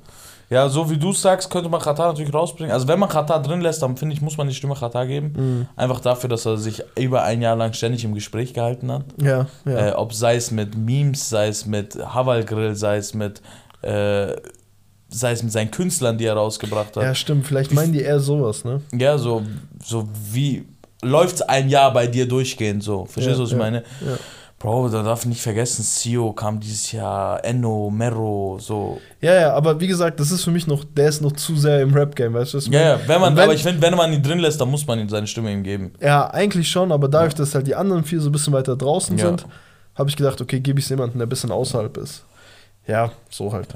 Ja, 0.48 0.68
so 0.68 0.88
wie 0.88 0.96
du 0.96 1.12
sagst, 1.12 1.50
könnte 1.50 1.68
man 1.68 1.80
Katar 1.80 2.08
natürlich 2.08 2.32
rausbringen. 2.32 2.72
Also 2.72 2.86
wenn 2.86 2.98
man 3.00 3.08
Katar 3.08 3.42
drin 3.42 3.60
lässt, 3.60 3.82
dann 3.82 3.96
finde 3.96 4.14
ich, 4.14 4.20
muss 4.20 4.36
man 4.36 4.46
die 4.46 4.54
Stimme 4.54 4.74
Katar 4.74 5.06
geben. 5.06 5.32
Mhm. 5.36 5.68
Einfach 5.74 6.00
dafür, 6.00 6.28
dass 6.28 6.46
er 6.46 6.56
sich 6.56 6.82
über 6.96 7.24
ein 7.24 7.42
Jahr 7.42 7.56
lang 7.56 7.72
ständig 7.72 8.04
im 8.04 8.14
Gespräch 8.14 8.54
gehalten 8.54 8.92
hat. 8.92 9.04
Ja, 9.20 9.46
ja. 9.64 9.88
Äh, 9.88 9.92
ob 9.92 10.14
sei 10.14 10.36
es 10.36 10.52
mit 10.52 10.76
Memes, 10.76 11.28
sei 11.28 11.48
es 11.48 11.66
mit 11.66 11.96
Haval 11.96 12.44
Grill, 12.44 12.76
sei 12.76 12.98
es 12.98 13.12
mit 13.12 13.42
äh, 13.82 14.36
sei 15.08 15.32
es 15.32 15.42
mit 15.42 15.52
seinen 15.52 15.70
Künstlern, 15.70 16.18
die 16.18 16.24
er 16.24 16.34
rausgebracht 16.34 16.96
hat. 16.96 17.02
Ja, 17.02 17.14
stimmt. 17.14 17.46
Vielleicht 17.46 17.72
meinen 17.72 17.92
die 17.92 18.00
eher 18.02 18.20
sowas, 18.20 18.64
ne? 18.64 18.82
Ja, 18.92 19.18
so, 19.18 19.42
so 19.82 20.08
wie 20.32 20.66
läuft's 21.02 21.42
ein 21.42 21.68
Jahr 21.68 21.92
bei 21.92 22.06
dir 22.06 22.26
durchgehend 22.26 22.82
so. 22.82 23.04
Verstehst 23.06 23.38
du, 23.38 23.42
Ja, 23.42 23.44
was 23.44 23.48
ich 23.50 23.52
ja, 23.52 23.58
meine? 23.58 23.82
ja. 24.00 24.16
Bro, 24.66 24.88
da 24.88 25.04
darf 25.04 25.24
nicht 25.26 25.40
vergessen, 25.40 25.84
Sio 25.84 26.32
kam 26.32 26.58
dieses 26.58 26.90
Jahr, 26.90 27.44
Enno, 27.44 27.88
Mero, 27.88 28.58
so. 28.60 29.00
Ja, 29.20 29.32
ja, 29.34 29.52
aber 29.54 29.78
wie 29.80 29.86
gesagt, 29.86 30.18
das 30.18 30.32
ist 30.32 30.42
für 30.42 30.50
mich 30.50 30.66
noch, 30.66 30.82
der 30.82 31.08
ist 31.08 31.22
noch 31.22 31.30
zu 31.30 31.54
sehr 31.56 31.80
im 31.82 31.94
Rap-Game, 31.94 32.34
weißt 32.34 32.54
du? 32.54 32.58
ich 32.58 32.66
Ja, 32.66 32.80
ja, 32.80 33.00
wenn 33.06 33.20
man, 33.20 33.36
wenn- 33.36 33.44
aber 33.44 33.54
ich 33.54 33.62
finde, 33.62 33.80
wenn 33.80 33.94
man 33.94 34.12
ihn 34.12 34.24
drin 34.24 34.40
lässt, 34.40 34.60
dann 34.60 34.68
muss 34.68 34.84
man 34.84 34.98
ihm 34.98 35.08
seine 35.08 35.28
Stimme 35.28 35.52
ihm 35.52 35.62
geben. 35.62 35.92
Ja, 36.00 36.28
eigentlich 36.32 36.68
schon, 36.68 36.90
aber 36.90 37.06
dadurch, 37.08 37.34
dass 37.36 37.54
halt 37.54 37.68
die 37.68 37.76
anderen 37.76 38.02
vier 38.02 38.20
so 38.20 38.28
ein 38.28 38.32
bisschen 38.32 38.52
weiter 38.52 38.74
draußen 38.74 39.16
Ja. 39.16 39.26
sind, 39.26 39.46
habe 39.94 40.10
ich 40.10 40.16
gedacht, 40.16 40.40
okay, 40.40 40.58
gebe 40.58 40.80
ich 40.80 40.86
es 40.86 40.88
jemandem, 40.90 41.18
der 41.20 41.26
ein 41.26 41.30
bisschen 41.30 41.52
außerhalb 41.52 41.96
ist. 41.98 42.24
Ja, 42.88 43.12
so 43.30 43.52
halt. 43.52 43.68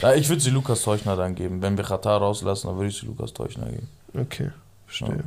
Ja, 0.00 0.14
ich 0.14 0.26
würde 0.30 0.40
sie 0.40 0.48
Lukas 0.48 0.80
Teuchner 0.80 1.16
dann 1.16 1.34
geben. 1.34 1.60
Wenn 1.60 1.76
wir 1.76 1.84
Katar 1.84 2.18
rauslassen, 2.18 2.68
dann 2.68 2.76
würde 2.76 2.88
ich 2.88 2.96
sie 2.98 3.04
Lukas 3.04 3.34
Teuchner 3.34 3.66
geben. 3.66 3.88
Okay, 4.18 4.48
verstehe. 4.86 5.22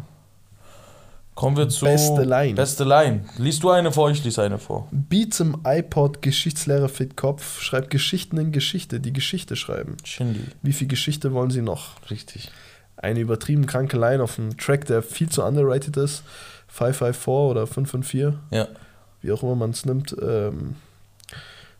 Kommen 1.36 1.58
wir 1.58 1.68
zu. 1.70 1.86
Beste 1.86 2.24
Line. 2.24 2.54
Beste 2.56 2.84
Line. 2.84 3.26
Liest 3.38 3.64
du 3.64 3.70
eine 3.72 3.92
vor, 3.92 4.12
ich 4.12 4.24
lese 4.24 4.44
eine 4.44 4.60
vor. 4.60 4.88
Beats 4.92 5.40
im 5.40 5.58
iPod, 5.66 6.22
Geschichtslehrer 6.22 6.90
fit 6.90 7.18
Kopf, 7.18 7.60
schreibt 7.62 7.90
Geschichten 7.90 8.38
in 8.38 8.52
Geschichte, 8.52 9.00
die 9.00 9.14
Geschichte 9.14 9.56
schreiben. 9.56 9.98
Shindy. 10.04 10.42
Wie 10.62 10.74
viel 10.74 10.88
Geschichte 10.88 11.34
wollen 11.34 11.50
Sie 11.50 11.62
noch? 11.62 11.94
Richtig. 12.12 12.52
eine 12.96 13.20
übertrieben 13.20 13.66
kranke 13.66 13.98
Line 13.98 14.24
auf 14.24 14.40
einem 14.40 14.56
Track, 14.58 14.86
der 14.86 15.02
viel 15.04 15.28
zu 15.28 15.44
underrated 15.44 15.98
ist. 15.98 16.24
554 16.70 17.28
oder 17.28 17.68
554, 17.68 18.40
Ja. 18.52 18.68
wie 19.22 19.32
auch 19.34 19.44
immer 19.44 19.56
man 19.56 19.72
es 19.72 19.86
nimmt. 19.86 20.16
Ähm, 20.22 20.76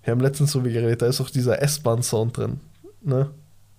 wir 0.04 0.12
haben 0.12 0.20
letztens 0.20 0.52
so 0.52 0.66
wie 0.66 0.74
geredet, 0.74 1.02
da 1.02 1.08
ist 1.08 1.22
auch 1.22 1.30
dieser 1.30 1.62
S-Bahn-Sound 1.62 2.36
drin. 2.38 2.60
Ne? 3.02 3.30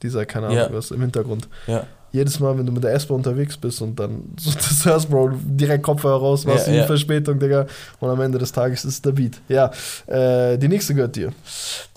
Dieser, 0.02 0.24
keine 0.24 0.46
Ahnung, 0.46 0.58
Ja. 0.58 0.72
was 0.72 0.90
im 0.90 1.02
Hintergrund. 1.02 1.48
Ja. 1.66 1.86
Jedes 2.14 2.38
Mal, 2.38 2.56
wenn 2.56 2.64
du 2.64 2.70
mit 2.70 2.84
der 2.84 2.92
S-Bahn 2.94 3.16
unterwegs 3.16 3.56
bist 3.56 3.82
und 3.82 3.98
dann 3.98 4.22
so 4.38 4.52
das 4.52 4.84
hörst, 4.84 5.10
Bro, 5.10 5.32
direkt 5.42 5.82
Kopfhörer 5.82 6.20
raus, 6.20 6.46
was 6.46 6.66
Ja, 6.66 6.72
die 6.72 6.78
ja. 6.78 6.86
Verspätung, 6.86 7.40
Digga. 7.40 7.66
Und 7.98 8.08
am 8.08 8.20
Ende 8.20 8.38
des 8.38 8.52
Tages 8.52 8.84
ist 8.84 9.04
der 9.04 9.10
Beat. 9.10 9.40
Ja, 9.48 9.72
äh, 10.06 10.56
die 10.56 10.68
nächste 10.68 10.94
gehört 10.94 11.16
dir. 11.16 11.32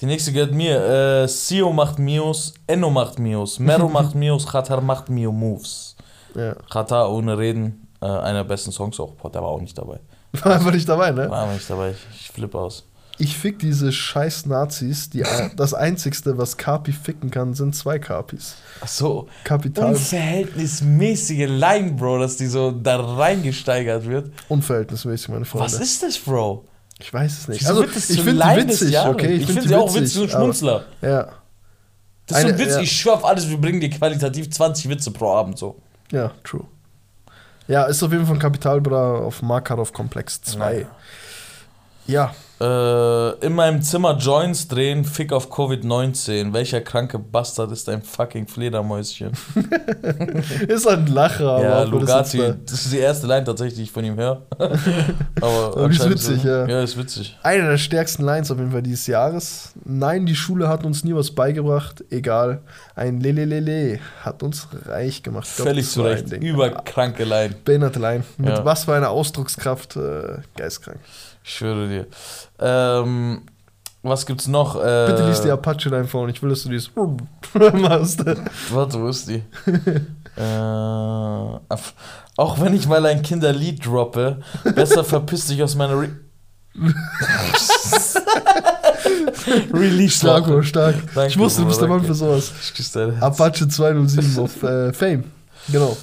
Die 0.02 0.08
nächste 0.08 0.32
gehört 0.32 0.54
mir. 0.54 1.24
Äh, 1.24 1.28
Sio 1.28 1.72
macht 1.72 2.00
Mios, 2.00 2.56
Enno 2.66 2.90
macht 2.90 3.20
Mios, 3.20 3.60
Mero 3.60 3.88
macht 3.98 4.16
Mios, 4.16 4.48
Qatar 4.48 4.82
macht 4.82 5.08
Mio 5.10 5.32
Moves. 5.32 5.96
Ja. 6.34 6.56
Qatar 6.68 7.12
ohne 7.12 7.38
Reden, 7.38 7.88
äh, 8.02 8.06
einer 8.08 8.40
der 8.44 8.50
besten 8.50 8.72
Songs 8.72 9.00
auch. 9.00 9.12
Boah, 9.14 9.32
der 9.32 9.44
war 9.44 9.50
auch 9.50 9.62
nicht 9.62 9.78
dabei. 9.78 10.00
War 10.44 10.56
einfach 10.56 10.74
nicht 10.74 10.90
dabei, 10.90 11.12
ne? 11.12 11.30
War 11.30 11.44
aber 11.44 11.54
nicht 11.54 11.70
dabei. 11.70 11.92
Ich, 11.92 12.22
ich 12.22 12.32
flippe 12.32 12.58
aus. 12.60 12.84
Ich 13.20 13.36
fick 13.38 13.58
diese 13.60 13.92
scheiß 13.92 14.46
Nazis, 14.46 15.10
die 15.10 15.24
das 15.56 15.74
einzigste, 15.74 16.38
was 16.38 16.58
Kapi 16.58 16.92
ficken 16.92 17.32
kann, 17.32 17.54
sind 17.56 17.76
zwei 17.76 17.98
Kapis. 18.00 18.56
Ach 18.82 18.88
so. 18.88 19.28
Kapital 19.44 19.96
Unverhältnismäßige 19.96 21.48
Line, 21.50 21.94
Bro, 21.94 22.20
dass 22.20 22.38
die 22.38 22.46
so 22.48 22.72
da 22.72 23.00
reingesteigert 23.00 24.06
wird. 24.08 24.32
unverhältnismäßig, 24.50 25.30
meine 25.30 25.46
Freunde. 25.46 25.66
Was 25.66 25.80
ist 25.80 26.04
das, 26.04 26.18
Bro? 26.20 26.66
Ich 27.00 27.14
weiß 27.14 27.40
es 27.40 27.48
nicht. 27.48 27.62
Wieso 27.62 27.82
Also, 27.82 27.84
ich 27.84 28.22
finde 28.22 28.44
die 28.44 28.68
witzig, 28.68 28.98
okay? 29.00 29.34
Ich, 29.36 29.46
find 29.46 29.48
finde 29.48 29.62
die 29.62 29.68
sie 29.70 29.76
auch 29.76 29.94
witzig 29.96 30.22
und 30.22 30.32
aber- 30.34 30.44
Schmunzler. 30.44 30.86
Ja, 31.02 31.28
Das 32.28 32.38
ist 32.38 32.42
so 32.44 32.48
ein 32.48 32.54
Eine- 32.54 32.60
Witz, 32.60 32.74
ja. 32.76 32.80
ich 32.82 32.92
schwör 32.92 33.14
auf 33.14 33.26
alles, 33.26 33.48
wir 33.50 33.58
bringen 33.58 33.80
dir 33.80 33.90
qualitativ 33.90 34.50
20 34.52 34.90
Witze 34.90 35.12
pro 35.12 35.32
Abend 35.34 35.58
so. 35.58 35.82
ja, 36.12 36.32
true. 36.44 36.66
Ja, 37.68 37.84
ist 37.84 38.02
auf 38.02 38.12
jeden 38.14 38.26
Fall 38.26 38.36
ein 38.36 38.40
Kapitalbra 38.40 39.16
auf 39.18 39.42
Makarov 39.42 39.92
Komplex 39.92 40.42
2. 40.42 40.88
Ja, 42.08 42.34
Äh, 42.60 43.46
in 43.46 43.54
meinem 43.54 43.82
Zimmer 43.84 44.18
Joints 44.18 44.68
drehen, 44.68 45.06
Fick 45.06 45.32
auf 45.32 45.52
Covid-19. 45.52 46.54
Welcher 46.54 46.82
kranke 46.82 47.20
Bastard 47.20 47.72
ist 47.72 47.88
ein 47.88 48.02
fucking 48.02 48.48
Fledermäuschen? 48.48 49.32
ist 50.68 50.88
ein 50.88 51.06
Lacher, 51.08 51.52
aber 51.52 51.64
ja, 51.64 51.84
auch 51.84 51.92
wenn 51.92 52.06
das 52.06 52.32
das 52.66 52.82
ist 52.86 52.94
die 52.94 52.98
erste 52.98 53.28
Line 53.28 53.44
tatsächlich, 53.44 53.76
die 53.78 53.84
ich 53.84 53.92
von 53.92 54.04
ihm 54.04 54.16
höre. 54.16 54.42
aber 55.42 55.78
Aber 55.78 55.90
ist 55.90 56.10
witzig, 56.10 56.42
so. 56.42 56.48
ja. 56.48 56.68
Ja, 56.68 56.82
ist 56.82 56.98
witzig. 56.98 57.38
Eine 57.44 57.70
der 57.70 57.78
stärksten 57.78 58.24
Lines 58.24 58.50
auf 58.50 58.58
jeden 58.58 58.72
Fall 58.72 58.82
dieses 58.82 59.06
Jahres. 59.06 59.74
Nein, 59.86 60.26
die 60.26 60.36
Schule 60.36 60.68
hat 60.68 60.84
uns 60.84 61.04
nie 61.04 61.14
was 61.14 61.32
beigebracht. 61.32 62.04
Egal. 62.10 62.62
Ein 62.96 63.20
Lelelele 63.20 64.00
hat 64.22 64.42
uns 64.42 64.68
reich 64.86 65.22
gemacht. 65.22 65.48
Glaub, 65.56 65.68
Völlig 65.68 65.90
zu 65.90 66.02
Recht. 66.02 66.32
Überkranke 66.32 67.24
Line. 67.24 67.54
Behinderte 67.64 68.00
Line. 68.00 68.24
Mit 68.38 68.50
Ja. 68.50 68.66
was 68.66 68.86
für 68.86 68.96
einer 68.96 69.12
Ausdruckskraft. 69.12 69.96
Äh, 69.96 70.40
geistkrank. 70.56 70.98
Ich 71.48 71.56
schwöre 71.56 71.88
dir. 71.88 72.08
Ähm, 72.60 73.44
was 74.04 74.26
gibt's 74.26 74.48
noch? 74.48 74.76
Äh, 74.76 75.06
Bitte 75.08 75.26
lies 75.30 75.40
die 75.42 75.50
Apache-Line 75.50 76.04
vor 76.06 76.24
und 76.24 76.30
ich 76.30 76.44
will, 76.44 76.50
dass 76.50 76.64
du 76.64 76.70
dies 76.70 76.92
machst. 77.74 78.22
Warte, 78.72 79.00
wo 79.02 79.08
ist 79.08 79.30
die? 79.30 79.44
äh, 80.36 80.42
auch 82.36 82.60
wenn 82.60 82.76
ich 82.76 82.86
mal 82.86 83.06
ein 83.06 83.22
Kinderlied 83.22 83.86
droppe, 83.86 84.42
besser 84.76 85.06
verpiss 85.06 85.48
dich 85.48 85.64
aus 85.64 85.76
meiner 85.76 85.98
Re 85.98 86.10
Release 89.74 90.18
Stark, 90.18 90.66
stark. 90.66 90.96
Danke, 91.16 91.30
ich 91.32 91.38
wusste, 91.40 91.62
du 91.62 91.68
bist 91.68 91.80
der 91.80 91.88
Mann 91.88 92.04
für 92.04 92.14
sowas. 92.14 92.52
Dein. 92.94 93.24
Apache 93.24 93.70
207 93.70 94.38
auf 94.38 94.62
äh, 94.64 94.92
Fame. 94.92 95.24
Genau. 95.70 95.96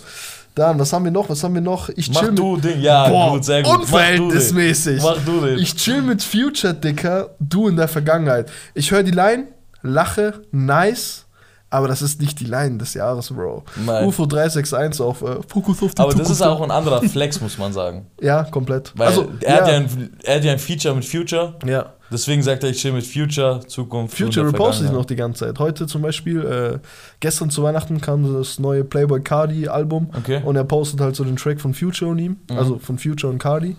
Dann, 0.55 0.78
was 0.78 0.92
haben 0.92 1.05
wir 1.05 1.11
noch? 1.11 1.28
Was 1.28 1.42
haben 1.42 1.55
wir 1.55 1.61
noch? 1.61 1.88
Ich 1.90 2.11
Mach 2.12 2.20
chill 2.20 2.30
mit. 2.30 2.38
du 2.38 2.57
den. 2.57 2.80
Ja, 2.80 3.09
Boah, 3.09 3.32
gut, 3.32 3.44
sehr 3.44 3.62
gut. 3.62 3.72
Mach 3.72 3.80
unverhältnismäßig. 3.80 5.02
Mach 5.02 5.18
du 5.24 5.40
den. 5.40 5.59
Ich 5.59 5.74
chill 5.76 6.00
mit 6.02 6.22
Future, 6.22 6.74
Dicker, 6.74 7.30
du 7.40 7.68
in 7.68 7.76
der 7.76 7.88
Vergangenheit. 7.88 8.50
Ich 8.74 8.90
höre 8.90 9.02
die 9.02 9.11
Line, 9.11 9.48
lache, 9.82 10.42
nice, 10.52 11.26
aber 11.70 11.88
das 11.88 12.02
ist 12.02 12.20
nicht 12.20 12.38
die 12.38 12.44
Line 12.44 12.78
des 12.78 12.94
Jahres, 12.94 13.30
Bro. 13.30 13.64
Nein. 13.84 14.05
UFO 14.07 14.26
361 14.26 15.00
auf 15.00 15.22
äh, 15.22 15.40
Fokus 15.48 15.82
auf 15.82 15.92
die 15.94 16.00
Aber 16.02 16.12
das 16.12 16.18
Zukunft. 16.28 16.30
ist 16.30 16.42
auch 16.42 16.61
ein 16.61 16.70
anderer 16.70 17.02
Flex, 17.02 17.40
muss 17.40 17.59
man 17.59 17.72
sagen. 17.72 18.07
Ja, 18.20 18.44
komplett. 18.44 18.92
Weil 18.96 19.09
also, 19.09 19.28
er, 19.40 19.55
Hat 19.57 19.66
ja 19.66 19.72
ja, 19.72 19.78
ein, 19.80 20.16
er 20.22 20.36
hat 20.36 20.44
ja 20.44 20.52
ein 20.52 20.59
Feature 20.61 20.94
mit 20.94 21.05
Future. 21.05 21.55
ja. 21.66 21.86
Deswegen 22.15 22.43
sagt 22.43 22.62
er, 22.65 22.71
ich 22.71 22.79
chill 22.79 22.93
mit 22.93 23.05
Future, 23.07 23.61
Zukunft. 23.67 24.17
Future 24.17 24.47
repostet 24.47 24.87
Vergangenheit. 24.87 24.93
noch 24.97 25.05
die 25.05 25.17
ganze 25.17 25.45
Zeit. 25.47 25.59
Heute 25.59 25.87
zum 25.87 26.01
Beispiel, 26.03 26.41
äh, 26.41 26.79
gestern 27.21 27.51
zu 27.51 27.62
Weihnachten 27.62 28.01
kam 28.01 28.33
das 28.35 28.59
neue 28.59 28.85
Playboy 28.85 29.21
Cardi 29.21 29.69
Album 29.69 30.09
Okay. 30.17 30.41
und 30.45 30.57
er 30.57 30.65
postet 30.65 31.01
halt 31.01 31.17
so 31.17 31.25
den 31.25 31.37
Track 31.37 31.61
von 31.61 31.75
Future 31.75 32.11
und 32.12 32.19
ihm, 32.19 32.37
Mhm. 32.51 32.57
also 32.59 32.79
von 32.79 32.99
Future 32.99 33.33
und 33.33 33.39
Cardi. 33.39 33.77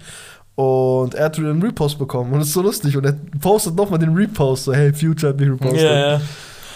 Und 0.56 1.14
er 1.16 1.26
hat 1.26 1.38
wieder 1.38 1.50
einen 1.50 1.62
Repost 1.62 1.98
bekommen 2.00 2.32
und 2.32 2.40
das 2.40 2.48
ist 2.50 2.54
so 2.54 2.62
lustig. 2.62 2.96
Und 2.96 3.06
er 3.06 3.16
postet 3.42 3.76
nochmal 3.76 4.00
den 4.00 4.14
Repost, 4.14 4.66
so 4.66 4.74
hey, 4.74 4.94
Future 4.94 5.32
hat 5.34 5.40
mich 5.40 5.50
repostet. 5.50 5.82
Ja, 5.82 6.12
ja. 6.14 6.22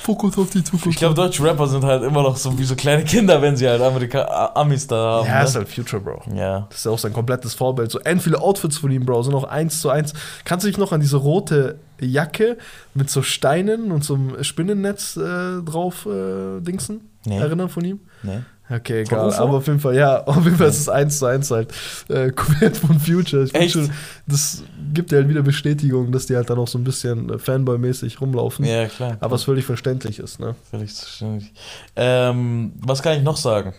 Fokus 0.10 0.38
auf 0.40 0.50
die 0.50 0.64
Zukunft. 0.64 0.88
Ich 0.88 0.96
glaube, 0.96 1.14
deutsche 1.14 1.44
Rapper 1.44 1.68
sind 1.68 1.84
halt 1.84 2.02
immer 2.04 2.24
noch 2.24 2.36
so 2.36 2.58
wie 2.58 2.64
so 2.64 2.76
kleine 2.76 3.04
Kinder, 3.04 3.42
wenn 3.44 3.56
sie 3.56 3.68
halt 3.68 3.80
Amerika 3.82 4.52
Amis 4.56 4.88
da 4.88 4.96
haben. 5.20 5.28
ja, 5.28 5.44
ist 5.44 5.54
ne? 5.54 5.60
halt 5.60 5.70
Future, 5.70 6.02
Bro. 6.02 6.24
ja. 6.36 6.66
Das 6.70 6.80
ist 6.80 6.86
ja 6.86 6.92
auch 6.92 6.98
sein 6.98 7.14
komplettes 7.14 7.54
Vorbild. 7.54 7.92
So 7.92 8.00
end 8.00 8.24
viele 8.24 8.42
Outfits 8.42 8.78
von 8.80 8.90
ihm, 8.92 9.06
Bro, 9.06 9.22
sind 9.24 9.36
auch 9.36 9.44
eins 9.44 9.82
zu 9.82 9.90
eins. 9.90 10.14
Kannst 10.46 10.64
du 10.66 10.68
dich 10.68 10.78
noch 10.80 10.92
an 10.92 11.00
diese 11.02 11.18
rote 11.18 11.78
Jacke 12.00 12.58
mit 12.96 13.10
so 13.12 13.22
Steinen 13.22 13.92
und 13.92 14.04
so 14.04 14.16
einem 14.16 14.44
Spinnennetz 14.44 15.16
äh, 15.18 15.62
drauf 15.62 16.08
äh, 16.08 16.60
dingsen 16.62 17.02
Nee. 17.26 17.38
erinnern 17.38 17.70
von 17.70 17.84
ihm? 17.86 18.00
Nee. 18.24 18.40
Okay, 18.72 19.02
egal. 19.02 19.34
Aber 19.34 19.58
auf 19.58 19.68
jeden 19.68 19.80
Fall, 19.80 19.96
ja, 19.96 20.24
auf 20.28 20.44
jeden 20.46 20.58
Fall 20.58 20.70
ist 20.70 20.80
es 20.80 20.90
eins 20.90 21.18
zu 21.18 21.26
eins 21.26 21.50
halt 21.50 21.72
äh, 22.10 22.32
von 22.74 23.00
Future. 23.00 23.44
Ich 23.46 23.56
Echt? 23.56 23.74
Schon, 23.74 23.90
das 24.28 24.64
gibt 24.94 25.12
dir 25.12 25.18
halt 25.18 25.30
wieder 25.30 25.42
Bestätigung, 25.42 26.12
dass 26.12 26.28
die 26.28 26.36
halt 26.36 26.50
dann 26.50 26.60
auch 26.60 26.68
so 26.68 26.78
ein 26.78 26.84
bisschen 26.84 27.30
äh, 27.30 27.38
Fanboy-mäßig 27.40 28.22
rumlaufen. 28.22 28.66
Ja, 28.66 28.86
klar. 28.88 29.18
Aber 29.22 29.36
es 29.36 29.44
völlig 29.44 29.66
verständlich 29.66 30.20
ist, 30.20 30.40
ne? 30.40 30.56
Völlig 30.70 30.92
verständlich. 30.94 31.52
Ähm, 31.96 32.74
was 32.80 33.02
kann 33.02 33.18
ich 33.18 33.24
noch 33.24 33.38
sagen? 33.38 33.74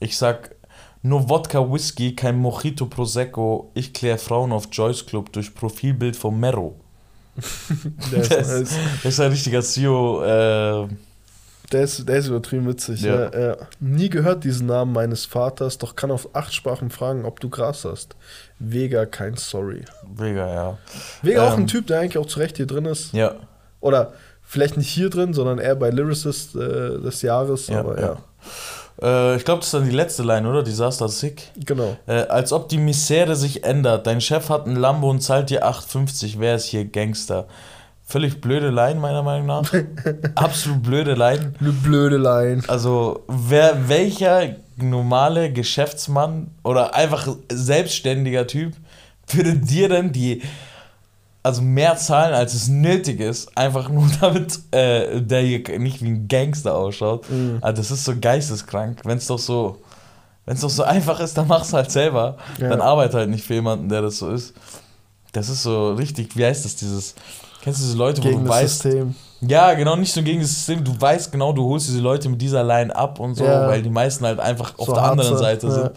Ich 0.00 0.18
sag 0.18 0.54
nur 1.02 1.28
Wodka 1.30 1.60
Whisky, 1.72 2.14
kein 2.14 2.36
Mojito 2.36 2.86
Prosecco. 2.86 3.70
Ich 3.74 3.92
kläre 3.94 4.18
Frauen 4.18 4.52
auf 4.52 4.68
Joyce 4.70 5.06
Club 5.06 5.32
durch 5.32 5.54
Profilbild 5.54 6.14
von 6.16 6.38
Mero. 6.38 6.78
Das- 8.10 8.28
der 8.28 8.38
ist, 8.40 8.72
Das 9.02 9.04
ist 9.14 9.20
ein 9.20 9.30
richtiger 9.30 9.62
CEO. 9.62 10.24
Äh, 10.24 10.88
der 11.72 11.82
ist, 11.82 12.08
der 12.08 12.16
ist 12.16 12.26
übertrieben 12.28 12.66
witzig. 12.66 13.02
Ja. 13.02 13.30
Ja. 13.30 13.48
Ja, 13.50 13.56
Nie 13.80 14.08
gehört 14.08 14.44
diesen 14.44 14.66
Namen 14.66 14.92
meines 14.92 15.24
Vaters, 15.26 15.78
doch 15.78 15.96
kann 15.96 16.10
auf 16.10 16.28
acht 16.34 16.54
Sprachen 16.54 16.90
fragen, 16.90 17.24
ob 17.24 17.40
du 17.40 17.48
Gras 17.48 17.84
hast. 17.84 18.16
Vega, 18.58 19.06
kein 19.06 19.36
Sorry. 19.36 19.84
Vega, 20.14 20.52
ja. 20.52 20.78
Vega 21.22 21.46
auch 21.46 21.54
Ähm. 21.54 21.60
ein 21.60 21.66
Typ, 21.66 21.86
der 21.86 22.00
eigentlich 22.00 22.18
auch 22.18 22.26
zu 22.26 22.38
Recht 22.38 22.56
hier 22.56 22.66
drin 22.66 22.84
ist. 22.86 23.12
Ja, 23.12 23.34
Oder 23.80 24.12
vielleicht 24.42 24.76
nicht 24.76 24.88
hier 24.88 25.10
drin, 25.10 25.34
sondern 25.34 25.58
eher 25.58 25.76
bei 25.76 25.90
Lyricist 25.90 26.56
äh, 26.56 26.58
des 27.00 27.22
Jahres. 27.22 27.68
Ja, 27.68 27.80
aber 27.80 28.00
ja. 28.00 28.16
ja, 29.02 29.32
äh, 29.32 29.36
ich 29.36 29.44
glaube, 29.44 29.58
das 29.60 29.66
ist 29.68 29.74
dann 29.74 29.84
die 29.84 29.94
letzte 29.94 30.22
Line, 30.22 30.48
oder? 30.48 30.62
Disaster 30.62 31.08
Sick. 31.08 31.42
genau. 31.64 31.96
Äh, 32.06 32.22
als 32.28 32.52
ob 32.52 32.68
die 32.68 32.78
Misere 32.78 33.36
sich 33.36 33.62
ändert. 33.64 34.06
Dein 34.06 34.20
Chef 34.20 34.48
hat 34.48 34.66
ein 34.66 34.74
Lambo 34.76 35.10
und 35.10 35.20
zahlt 35.20 35.50
dir 35.50 35.64
8,50. 35.66 36.36
Wer 36.38 36.56
ist 36.56 36.64
hier 36.64 36.84
Gangster? 36.86 37.46
Völlig 38.10 38.40
blöde 38.40 38.70
Line, 38.70 38.98
meiner 39.00 39.22
Meinung 39.22 39.44
nach. 39.48 39.70
Absolut 40.34 40.82
blöde. 40.82 41.12
Eine 41.22 41.72
blöde 41.82 42.16
Line. 42.16 42.62
Also, 42.66 43.22
wer, 43.28 43.86
welcher 43.86 44.56
normale 44.76 45.52
Geschäftsmann 45.52 46.50
oder 46.62 46.94
einfach 46.94 47.28
selbstständiger 47.52 48.46
Typ 48.46 48.72
würde 49.30 49.56
dir 49.56 49.90
denn 49.90 50.10
die, 50.10 50.40
also 51.42 51.60
mehr 51.60 51.98
zahlen, 51.98 52.32
als 52.32 52.54
es 52.54 52.68
nötig 52.68 53.20
ist, 53.20 53.54
einfach 53.58 53.90
nur 53.90 54.08
damit 54.22 54.58
äh, 54.70 55.20
der 55.20 55.42
hier 55.42 55.78
nicht 55.78 56.00
wie 56.00 56.08
ein 56.08 56.28
Gangster 56.28 56.76
ausschaut? 56.76 57.28
Mhm. 57.28 57.58
Also, 57.60 57.82
das 57.82 57.90
ist 57.90 58.06
so 58.06 58.14
geisteskrank. 58.18 59.02
Wenn 59.04 59.18
es 59.18 59.26
doch 59.26 59.38
so, 59.38 59.82
wenn 60.46 60.54
es 60.54 60.62
doch 60.62 60.70
so 60.70 60.82
einfach 60.82 61.20
ist, 61.20 61.36
dann 61.36 61.46
mach's 61.46 61.74
halt 61.74 61.90
selber. 61.90 62.38
Ja. 62.58 62.70
Dann 62.70 62.80
arbeite 62.80 63.18
halt 63.18 63.28
nicht 63.28 63.44
für 63.44 63.52
jemanden, 63.52 63.90
der 63.90 64.00
das 64.00 64.16
so 64.16 64.30
ist. 64.30 64.54
Das 65.32 65.50
ist 65.50 65.62
so 65.62 65.92
richtig, 65.92 66.38
wie 66.38 66.46
heißt 66.46 66.64
das, 66.64 66.74
dieses, 66.74 67.14
kennst 67.68 67.80
du 67.80 67.84
diese 67.86 67.98
Leute, 67.98 68.22
wo 68.24 68.28
Gegen 68.28 68.40
du 68.44 68.46
das 68.48 68.56
weißt, 68.56 68.82
System. 68.82 69.14
ja, 69.42 69.74
genau, 69.74 69.94
nicht 69.96 70.12
so 70.12 70.22
gegen 70.22 70.40
das 70.40 70.50
System. 70.50 70.82
Du 70.82 70.98
weißt 70.98 71.30
genau, 71.30 71.52
du 71.52 71.64
holst 71.68 71.88
diese 71.88 72.00
Leute 72.00 72.28
mit 72.28 72.40
dieser 72.40 72.64
Line 72.64 72.94
ab 72.94 73.20
und 73.20 73.34
so, 73.34 73.44
Ja. 73.44 73.68
weil 73.68 73.82
die 73.82 73.90
meisten 73.90 74.24
halt 74.24 74.40
einfach 74.40 74.78
auf 74.78 74.86
So 74.86 74.94
der 74.94 75.02
anderen 75.04 75.30
harte, 75.30 75.42
Seite 75.42 75.66
ja. 75.66 75.72
sind. 75.72 75.90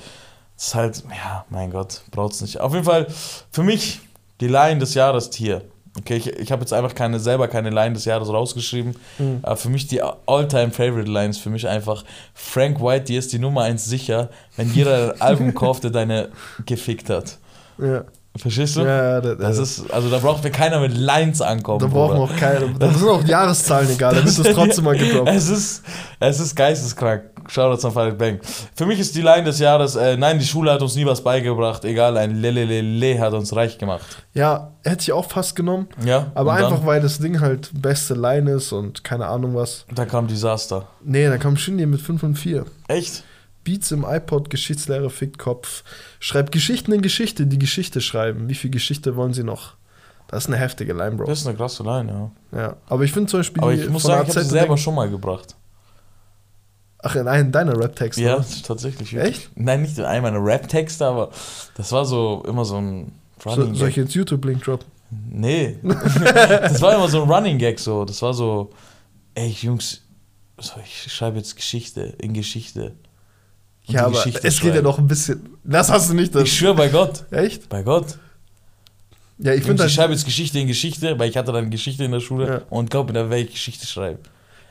Das 0.58 0.68
ist 0.68 0.76
halt, 0.76 1.04
ja, 1.10 1.46
mein 1.50 1.72
Gott, 1.72 2.02
braucht's 2.12 2.42
nicht. 2.42 2.60
Auf 2.60 2.74
jeden 2.74 2.86
Fall, 2.86 3.08
für 3.52 3.64
mich, 3.64 4.00
die 4.42 4.48
Line 4.48 4.80
des 4.80 4.94
Jahres 4.94 5.30
Tier. 5.30 5.62
Okay, 5.98 6.16
ich, 6.18 6.28
ich 6.28 6.52
habe 6.52 6.62
jetzt 6.62 6.72
einfach 6.72 6.94
keine, 6.96 7.20
selber 7.20 7.48
keine 7.48 7.70
Line 7.70 7.94
des 7.94 8.06
Jahres 8.06 8.30
rausgeschrieben. 8.30 8.96
Mhm. 9.18 9.40
Aber 9.42 9.58
für 9.58 9.70
mich 9.70 9.88
die 9.88 10.02
All-Time-Favorite 10.02 11.10
Lines, 11.10 11.38
für 11.38 11.50
mich 11.50 11.68
einfach 11.68 12.04
Frank 12.34 12.82
White, 12.82 13.06
die 13.06 13.16
ist 13.18 13.34
die 13.34 13.40
Nummer 13.40 13.64
eins 13.64 13.86
sicher, 13.86 14.30
wenn 14.56 14.74
jeder 14.74 15.14
ein 15.16 15.22
Album 15.22 15.54
kauft, 15.56 15.84
der 15.84 15.92
deine 15.92 16.30
gefickt 16.66 17.10
hat. 17.10 17.38
Ja. 17.78 18.04
Verstehst 18.38 18.78
du? 18.78 18.82
Ja, 18.82 19.20
da, 19.20 19.36
Das 19.36 19.58
ist, 19.58 19.92
also 19.92 20.10
da 20.10 20.18
braucht 20.20 20.44
mir 20.44 20.52
keiner 20.52 20.80
mit 20.80 20.96
Lines 20.98 21.42
ankommen. 21.42 21.80
da 21.80 21.88
brauchen 21.88 22.16
wir 22.18 22.22
auch 22.24 22.36
keine. 22.38 22.74
Da 22.80 22.90
sind 22.90 23.08
auch 23.10 23.24
Jahreszahlen 23.26 23.90
egal, 23.90 24.16
da 24.16 24.24
wird 24.24 24.40
das 24.40 24.56
trotzdem 24.56 24.86
mal 24.86 24.98
gedroppt. 24.98 25.28
Es 25.30 25.50
ist, 25.50 25.84
es 26.20 26.40
ist 26.40 26.56
geisteskrank. 26.56 27.24
Shoutouts 27.48 27.84
an 27.84 27.92
Farid 27.92 28.18
Bang. 28.18 28.40
Für 28.76 28.86
mich 28.86 29.00
ist 29.00 29.16
die 29.16 29.22
Line 29.22 29.44
des 29.44 29.60
Jahres, 29.60 29.96
äh, 29.96 30.16
nein, 30.16 30.38
die 30.40 30.46
Schule 30.46 30.72
hat 30.72 30.82
uns 30.82 30.96
nie 30.96 31.06
was 31.06 31.22
beigebracht, 31.24 31.84
egal, 31.84 32.16
ein 32.18 32.36
Lelelele 32.40 33.20
hat 33.20 33.34
uns 33.34 33.54
reich 33.56 33.78
gemacht. 33.80 34.06
Ja, 34.34 34.72
hätte 34.84 35.02
ich 35.02 35.12
auch 35.12 35.26
fast 35.30 35.56
genommen. 35.56 35.88
Ja, 36.06 36.28
Aber 36.36 36.52
und 36.52 36.60
dann- 36.62 36.72
einfach, 36.72 36.86
weil 36.86 37.02
das 37.02 37.18
Ding 37.20 37.42
halt 37.42 37.72
beste 37.74 38.14
Line 38.14 38.50
ist 38.52 38.72
und 38.72 39.04
keine 39.04 39.26
Ahnung 39.26 39.56
was. 39.56 39.86
Da 39.94 40.06
kam 40.06 40.28
Desaster. 40.28 40.88
Nee, 41.04 41.28
da 41.28 41.38
kam 41.38 41.58
Shindy 41.58 41.86
mit 41.88 42.00
5 42.00 42.22
und 42.24 42.36
4. 42.36 42.64
Echt? 42.88 43.24
Beats 43.64 43.92
im 43.92 44.04
iPod, 44.04 44.50
Geschichtslehre, 44.50 45.10
fickt 45.10 45.38
Kopf. 45.38 45.84
Schreibt 46.20 46.52
Geschichten 46.52 46.92
in 46.92 47.02
Geschichte, 47.02 47.46
die 47.46 47.60
Geschichte 47.60 48.02
schreiben. 48.02 48.50
Wie 48.50 48.56
viel 48.56 48.72
Geschichte 48.72 49.16
wollen 49.16 49.34
sie 49.34 49.44
noch? 49.44 49.76
Das 50.28 50.46
ist 50.46 50.50
eine 50.50 50.58
heftige 50.58 50.94
Line, 50.94 51.18
Bro. 51.18 51.26
Das 51.26 51.42
ist 51.42 51.48
eine 51.48 51.58
krasse 51.58 51.84
Line, 51.84 52.32
ja. 52.54 52.58
Ja. 52.58 52.78
Aber 52.88 53.04
ich 53.04 53.12
finde 53.12 53.30
zum 53.30 53.42
Beispiel 53.42 53.62
Aber 53.62 53.74
ich 53.74 53.90
muss 53.90 54.04
sagen, 54.04 54.30
ich 54.30 54.36
habe 54.36 54.46
sie 54.46 54.50
selber 54.50 54.78
schon 54.78 54.96
mal 54.96 55.10
gebracht. 55.10 55.56
Ach, 57.04 57.16
in 57.16 57.28
einem 57.28 57.52
deiner 57.52 57.78
Rap-Texte. 57.78 58.22
Ja, 58.22 58.36
oder? 58.36 58.46
tatsächlich. 58.66 59.16
Echt? 59.16 59.50
Nein, 59.56 59.82
nicht 59.82 59.98
in 59.98 60.06
einem 60.06 60.24
meiner 60.24 60.44
Rap-Texte, 60.44 61.06
aber 61.06 61.32
das 61.76 61.92
war 61.92 62.06
so 62.06 62.44
immer 62.48 62.64
so 62.64 62.78
ein 62.78 63.12
So, 63.44 63.50
Running 63.50 63.76
soll 63.76 63.90
ich 63.90 63.96
jetzt 63.96 64.14
YouTube-Link 64.14 64.64
droppen? 64.64 64.88
Nee. 65.30 65.78
das 65.84 66.82
war 66.82 66.96
immer 66.96 67.10
so 67.10 67.24
ein 67.24 67.30
Running 67.30 67.58
Gag 67.58 67.80
so. 67.80 68.06
Das 68.06 68.22
war 68.22 68.34
so, 68.34 68.70
ey 69.34 69.50
Jungs, 69.50 70.02
so, 70.60 70.74
ich 70.84 71.12
schreibe 71.12 71.38
jetzt 71.38 71.56
Geschichte 71.56 72.02
in 72.20 72.34
Geschichte. 72.34 72.94
Und 73.92 74.00
Ja, 74.00 74.06
aber 74.06 74.16
Geschichte 74.18 74.48
es 74.48 74.56
geht 74.56 74.66
ja 74.70 74.72
schreiben. 74.76 74.84
noch 74.86 74.98
ein 75.00 75.08
bisschen. 75.08 75.50
Das 75.64 75.90
hast 75.92 76.10
du 76.10 76.14
nicht. 76.14 76.34
Das. 76.34 76.44
Ich 76.44 76.58
schwöre 76.58 76.76
bei 76.76 76.88
Gott. 76.90 77.24
Echt? 77.32 77.70
Bei 77.70 77.84
Gott. 77.84 78.18
Ja, 79.38 79.54
ich 79.54 79.64
finde 79.64 79.86
ich 79.86 79.94
schreibe 79.94 80.14
jetzt 80.14 80.26
Geschichte 80.26 80.60
in 80.60 80.68
Geschichte, 80.68 81.18
weil 81.18 81.30
ich 81.30 81.36
hatte 81.38 81.52
dann 81.52 81.70
Geschichte 81.72 82.04
in 82.04 82.12
der 82.12 82.20
Schule 82.20 82.48
Ja. 82.48 82.62
und 82.70 82.90
glaub 82.92 83.08
mir, 83.08 83.14
da 83.14 83.30
werde 83.30 83.44
ich 83.44 83.52
Geschichte 83.52 83.88
schreiben. 83.88 84.20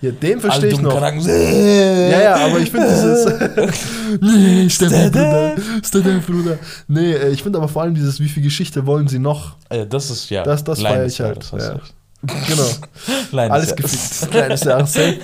Ja, 0.00 0.12
den 0.12 0.40
verstehe 0.40 0.70
ich 0.70 0.80
noch. 0.80 0.94
Kanaken, 0.94 1.20
Ja, 1.20 2.20
ja, 2.22 2.34
aber 2.36 2.58
ich 2.60 2.70
finde 2.70 2.86
dieses. 2.88 3.26
nee, 4.22 4.70
Stefan, 4.70 5.10
Bruder. 5.10 5.56
Stefan, 5.84 6.20
Bruder. 6.22 6.58
Nee, 6.88 7.12
äh, 7.12 7.30
ich 7.30 7.42
finde 7.42 7.58
aber 7.58 7.68
vor 7.68 7.82
allem 7.82 7.94
dieses, 7.94 8.18
wie 8.20 8.28
viel 8.28 8.42
Geschichte 8.42 8.86
wollen 8.86 9.08
sie 9.08 9.18
noch? 9.18 9.56
Äh, 9.68 9.86
das 9.86 10.08
ist 10.10 10.30
ja. 10.30 10.42
Das- 10.42 10.64
das 10.64 10.78
Line 10.80 10.88
feier 10.94 11.04
des 11.04 11.12
ich 11.14 11.20
halt, 11.20 11.52
hast 11.52 11.62
ja. 11.62 11.80
Genau. 12.22 12.68
Line 13.32 13.50
Alles 13.50 13.74
gefickt. 13.74 14.30
Kleines 14.30 14.64
Jahr. 14.64 14.86
Safe. 14.86 15.18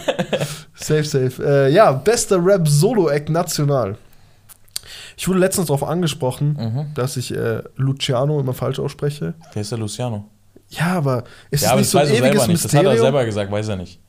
Safe, 0.74 1.04
safe. 1.04 1.42
Äh, 1.44 1.72
ja, 1.72 1.92
bester 1.92 2.38
Rap-Solo-Act 2.44 3.28
national. 3.28 3.96
Ich 5.16 5.26
wurde 5.28 5.38
letztens 5.38 5.66
darauf 5.68 5.82
angesprochen, 5.82 6.56
Mhm. 6.58 6.94
dass 6.94 7.16
ich 7.16 7.34
äh, 7.34 7.62
Luciano 7.76 8.38
immer 8.40 8.54
falsch 8.54 8.78
ausspreche. 8.78 9.34
Wer 9.52 9.62
ist 9.62 9.70
der 9.72 9.78
Luciano? 9.78 10.24
Ja, 10.68 10.94
aber 10.98 11.24
ist 11.50 11.62
ja, 11.64 11.70
aber 11.70 11.80
nicht 11.80 11.86
das 11.86 11.92
so 11.92 11.98
ein 11.98 12.04
weiß 12.04 12.10
er 12.10 12.16
ewiges 12.18 12.30
selber 12.40 12.46
nicht. 12.52 12.64
Das 12.64 12.72
hat 12.72 12.74
er 12.74 12.82
Mysterium? 12.82 13.04
selber 13.04 13.24
gesagt, 13.24 13.50
weiß 13.52 13.68
er 13.68 13.76
nicht. 13.76 14.00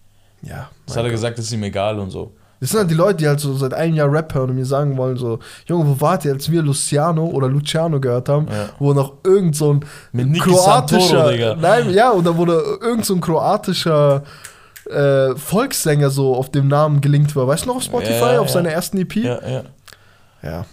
ja, 0.41 0.69
Das 0.85 0.95
hat 0.95 1.03
er 1.03 1.09
Gott. 1.09 1.11
gesagt, 1.11 1.37
das 1.37 1.45
ist 1.45 1.51
ihm 1.53 1.63
egal 1.63 1.99
und 1.99 2.09
so. 2.09 2.35
Das 2.59 2.69
sind 2.71 2.79
halt 2.79 2.89
die 2.89 2.95
Leute, 2.95 3.17
die 3.17 3.27
halt 3.27 3.39
so 3.39 3.55
seit 3.55 3.73
einem 3.73 3.93
Jahr 3.93 4.11
Rap 4.11 4.33
hören 4.33 4.49
und 4.49 4.55
mir 4.55 4.65
sagen 4.65 4.97
wollen, 4.97 5.15
so, 5.17 5.39
Junge, 5.67 5.87
wo 5.87 6.01
wart 6.01 6.25
ihr, 6.25 6.33
als 6.33 6.49
wir 6.49 6.61
Luciano 6.63 7.25
oder 7.25 7.47
Luciano 7.47 7.99
gehört 7.99 8.29
haben, 8.29 8.47
Ja. 8.49 8.69
wo 8.79 8.93
noch 8.93 9.13
irgend 9.23 9.55
so 9.55 9.73
ein 9.73 9.85
Mit 10.11 10.39
kroatischer, 10.41 11.27
Santoro, 11.37 11.55
nein, 11.61 11.91
ja, 11.91 12.09
und 12.09 12.25
da 12.25 12.35
wurde 12.35 12.61
irgend 12.81 13.05
so 13.05 13.13
ein 13.13 13.21
kroatischer 13.21 14.23
äh, 14.89 15.35
Volkssänger 15.35 16.09
so 16.09 16.35
auf 16.35 16.49
dem 16.49 16.67
Namen 16.67 17.01
gelinkt 17.01 17.35
war. 17.35 17.45
Weißt 17.47 17.65
du 17.65 17.67
noch 17.67 17.75
auf 17.75 17.83
Spotify, 17.83 18.33
Ja, 18.33 18.39
auf 18.39 18.47
ja. 18.47 18.53
seiner 18.53 18.69
ersten 18.69 18.97
EP? 18.97 19.15
Ja, 19.17 19.39
ja. 19.47 19.61
ja 20.41 20.65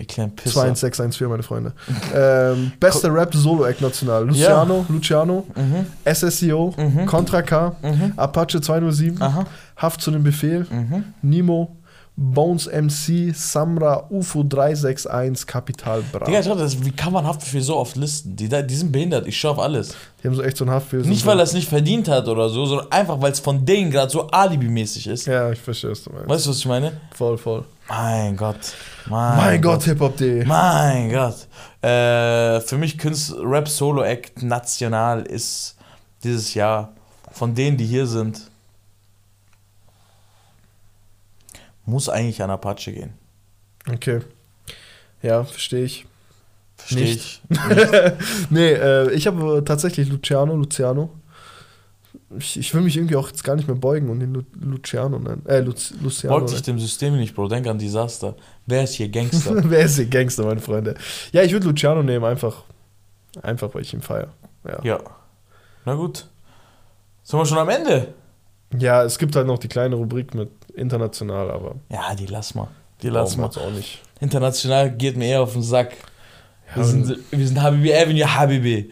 Ihr 0.00 0.06
kleinen 0.06 0.36
Pisser. 0.36 0.60
21614, 0.60 1.28
meine 1.28 1.42
Freunde. 1.42 1.72
ähm, 2.14 2.70
bester 2.78 3.12
Rap-Solo-Act 3.12 3.80
national. 3.80 4.26
Luciano, 4.28 4.86
Luciano, 4.88 5.44
Mhm. 5.56 5.86
SSEO, 6.04 6.72
Mhm. 6.76 7.04
Contra 7.06 7.42
K, 7.42 7.74
Mhm. 7.82 8.12
Apache 8.16 8.60
207, 8.60 9.20
Aha. 9.20 9.44
Haft 9.78 10.00
zu 10.02 10.10
dem 10.10 10.22
Befehl, 10.22 10.66
Mhm. 10.70 11.04
Nemo, 11.22 11.74
Bones 12.20 12.66
MC, 12.66 13.32
Samra, 13.32 14.08
UFO 14.10 14.42
361, 14.42 15.46
Kapital 15.46 16.02
Bra. 16.10 16.24
Digga, 16.26 16.42
schau, 16.42 16.56
das, 16.56 16.84
wie 16.84 16.90
kann 16.90 17.12
man 17.12 17.24
Haftbefehl 17.24 17.60
so 17.62 17.76
oft 17.76 17.94
listen? 17.94 18.34
Die, 18.34 18.48
die 18.48 18.74
sind 18.74 18.90
behindert, 18.90 19.28
ich 19.28 19.38
schau 19.38 19.50
auf 19.52 19.60
alles. 19.60 19.94
Die 20.20 20.26
haben 20.26 20.34
so 20.34 20.42
echt 20.42 20.56
so 20.56 20.64
ein 20.64 20.70
Haftbefehl. 20.72 21.08
Nicht, 21.08 21.24
weil 21.24 21.38
er 21.38 21.44
es 21.44 21.52
nicht 21.52 21.68
verdient 21.68 22.08
hat 22.08 22.26
oder 22.26 22.48
so, 22.48 22.66
sondern 22.66 22.90
einfach, 22.90 23.20
weil 23.20 23.30
es 23.30 23.38
von 23.38 23.64
denen 23.64 23.92
gerade 23.92 24.10
so 24.10 24.26
alibimäßig 24.26 25.06
ist. 25.06 25.26
Ja, 25.26 25.52
ich 25.52 25.60
verstehe, 25.60 25.92
was 25.92 26.02
du 26.02 26.10
meinst. 26.10 26.28
Weißt 26.28 26.46
du, 26.46 26.50
was 26.50 26.58
ich 26.58 26.66
meine? 26.66 26.92
Voll, 27.14 27.38
voll. 27.38 27.64
Mein 27.88 28.36
Gott. 28.36 28.74
Mein, 29.08 29.36
Mein 29.36 29.62
Gott, 29.62 29.84
Hip-Hop.de. 29.84 30.44
Mein 30.44 31.10
Gott. 31.12 31.46
Äh, 31.82 32.60
für 32.62 32.76
mich 32.78 32.98
Künst 32.98 33.32
Rap 33.40 33.68
Solo 33.68 34.02
Act 34.02 34.42
national 34.42 35.22
ist 35.22 35.76
dieses 36.24 36.52
Jahr 36.54 36.92
von 37.30 37.54
denen, 37.54 37.76
die 37.76 37.86
hier 37.86 38.08
sind, 38.08 38.40
muss 41.88 42.08
eigentlich 42.08 42.42
an 42.42 42.50
Apache 42.50 42.92
gehen. 42.92 43.14
Okay. 43.90 44.20
Ja, 45.22 45.44
verstehe 45.44 45.84
ich. 45.84 46.06
Verstehe 46.76 47.06
ich. 47.06 47.42
Nee, 48.50 48.72
äh, 48.72 49.10
ich 49.12 49.26
habe 49.26 49.62
tatsächlich 49.64 50.08
Luciano, 50.08 50.54
Luciano. 50.54 51.10
Ich, 52.38 52.58
ich 52.58 52.74
will 52.74 52.82
mich 52.82 52.96
irgendwie 52.96 53.16
auch 53.16 53.28
jetzt 53.28 53.42
gar 53.42 53.56
nicht 53.56 53.66
mehr 53.66 53.76
beugen 53.76 54.10
und 54.10 54.20
den 54.20 54.34
Lu 54.34 54.42
Luciano 54.60 55.18
nennen. 55.18 55.44
Äh, 55.46 55.60
Lu 55.60 55.72
Luciano. 56.02 56.36
Folgt 56.36 56.50
sich 56.50 56.62
dem 56.62 56.78
System 56.78 57.16
nicht, 57.16 57.34
Bro. 57.34 57.48
Denk 57.48 57.66
an 57.66 57.78
Desaster. 57.78 58.36
Wer 58.66 58.84
ist 58.84 58.94
hier 58.94 59.08
Gangster? 59.08 59.54
Wer 59.70 59.80
ist 59.80 59.96
hier 59.96 60.06
Gangster, 60.06 60.44
meine 60.44 60.60
Freunde? 60.60 60.94
Ja, 61.32 61.42
ich 61.42 61.52
würde 61.52 61.66
Luciano 61.66 62.02
nehmen, 62.02 62.24
einfach. 62.24 62.64
Einfach, 63.42 63.74
weil 63.74 63.82
ich 63.82 63.94
ihn 63.94 64.02
feiere. 64.02 64.32
Ja. 64.64 64.78
ja. 64.82 65.00
Na 65.84 65.94
gut. 65.94 66.26
Sind 67.22 67.38
wir 67.38 67.46
schon 67.46 67.58
am 67.58 67.68
Ende? 67.68 68.14
ja, 68.76 69.02
es 69.04 69.18
gibt 69.18 69.34
halt 69.36 69.46
noch 69.46 69.58
die 69.58 69.68
kleine 69.68 69.96
Rubrik 69.96 70.34
mit 70.34 70.50
international, 70.78 71.50
aber 71.50 71.76
Ja, 71.90 72.14
die 72.14 72.26
lass 72.26 72.54
mal. 72.54 72.68
Die 73.02 73.08
lass 73.08 73.36
wir 73.36 73.42
mal. 73.42 73.48
auch 73.48 73.70
nicht. 73.70 74.00
International 74.20 74.90
geht 74.90 75.16
mir 75.16 75.26
eher 75.26 75.42
auf 75.42 75.52
den 75.52 75.62
Sack. 75.62 75.92
Wir 76.74 76.82
Ja, 76.82 76.88
sind, 76.88 77.16
wir 77.30 77.46
sind 77.46 77.60
Habibi 77.62 77.94
Avenue 77.94 78.34
Habibi. 78.34 78.90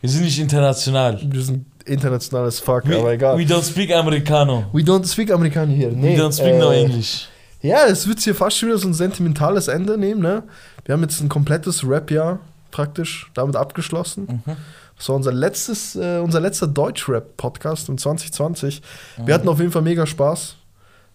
Wir 0.00 0.10
sind 0.10 0.22
nicht 0.24 0.38
international. 0.38 1.18
Wir 1.22 1.42
sind 1.42 1.66
internationales 1.84 2.60
Fuck, 2.60 2.86
We, 2.86 2.96
aber 2.98 3.12
egal. 3.12 3.36
we 3.38 3.42
don't 3.42 3.64
speak 3.68 3.90
Americano. 3.92 4.64
We 4.72 4.82
don't 4.82 5.06
speak 5.10 5.30
Amerikaner 5.32 5.72
hier. 5.72 5.90
Nee, 5.90 6.16
we 6.16 6.22
don't 6.22 6.32
speak 6.32 6.56
no 6.58 6.70
äh, 6.70 6.82
English. 6.84 7.28
Ja, 7.60 7.86
es 7.86 8.06
wird 8.06 8.20
hier 8.20 8.34
fast 8.36 8.56
schon 8.58 8.68
wieder 8.68 8.78
so 8.78 8.86
ein 8.86 8.94
sentimentales 8.94 9.66
Ende 9.66 9.98
nehmen, 9.98 10.20
ne? 10.20 10.44
Wir 10.84 10.92
haben 10.92 11.02
jetzt 11.02 11.20
ein 11.20 11.28
komplettes 11.28 11.84
Rap-Jahr 11.88 12.38
praktisch 12.70 13.30
damit 13.34 13.56
abgeschlossen. 13.56 14.42
Mhm. 14.46 14.56
Das 14.96 15.08
war 15.08 15.16
unser 15.16 15.32
letztes, 15.32 15.96
äh, 15.96 16.18
unser 16.18 16.40
letzter 16.40 16.66
Deutsch-Rap-Podcast 16.68 17.88
in 17.88 17.98
2020. 17.98 18.82
Wir 19.24 19.34
hatten 19.34 19.48
auf 19.48 19.58
jeden 19.58 19.72
Fall 19.72 19.82
mega 19.82 20.06
Spaß. 20.06 20.56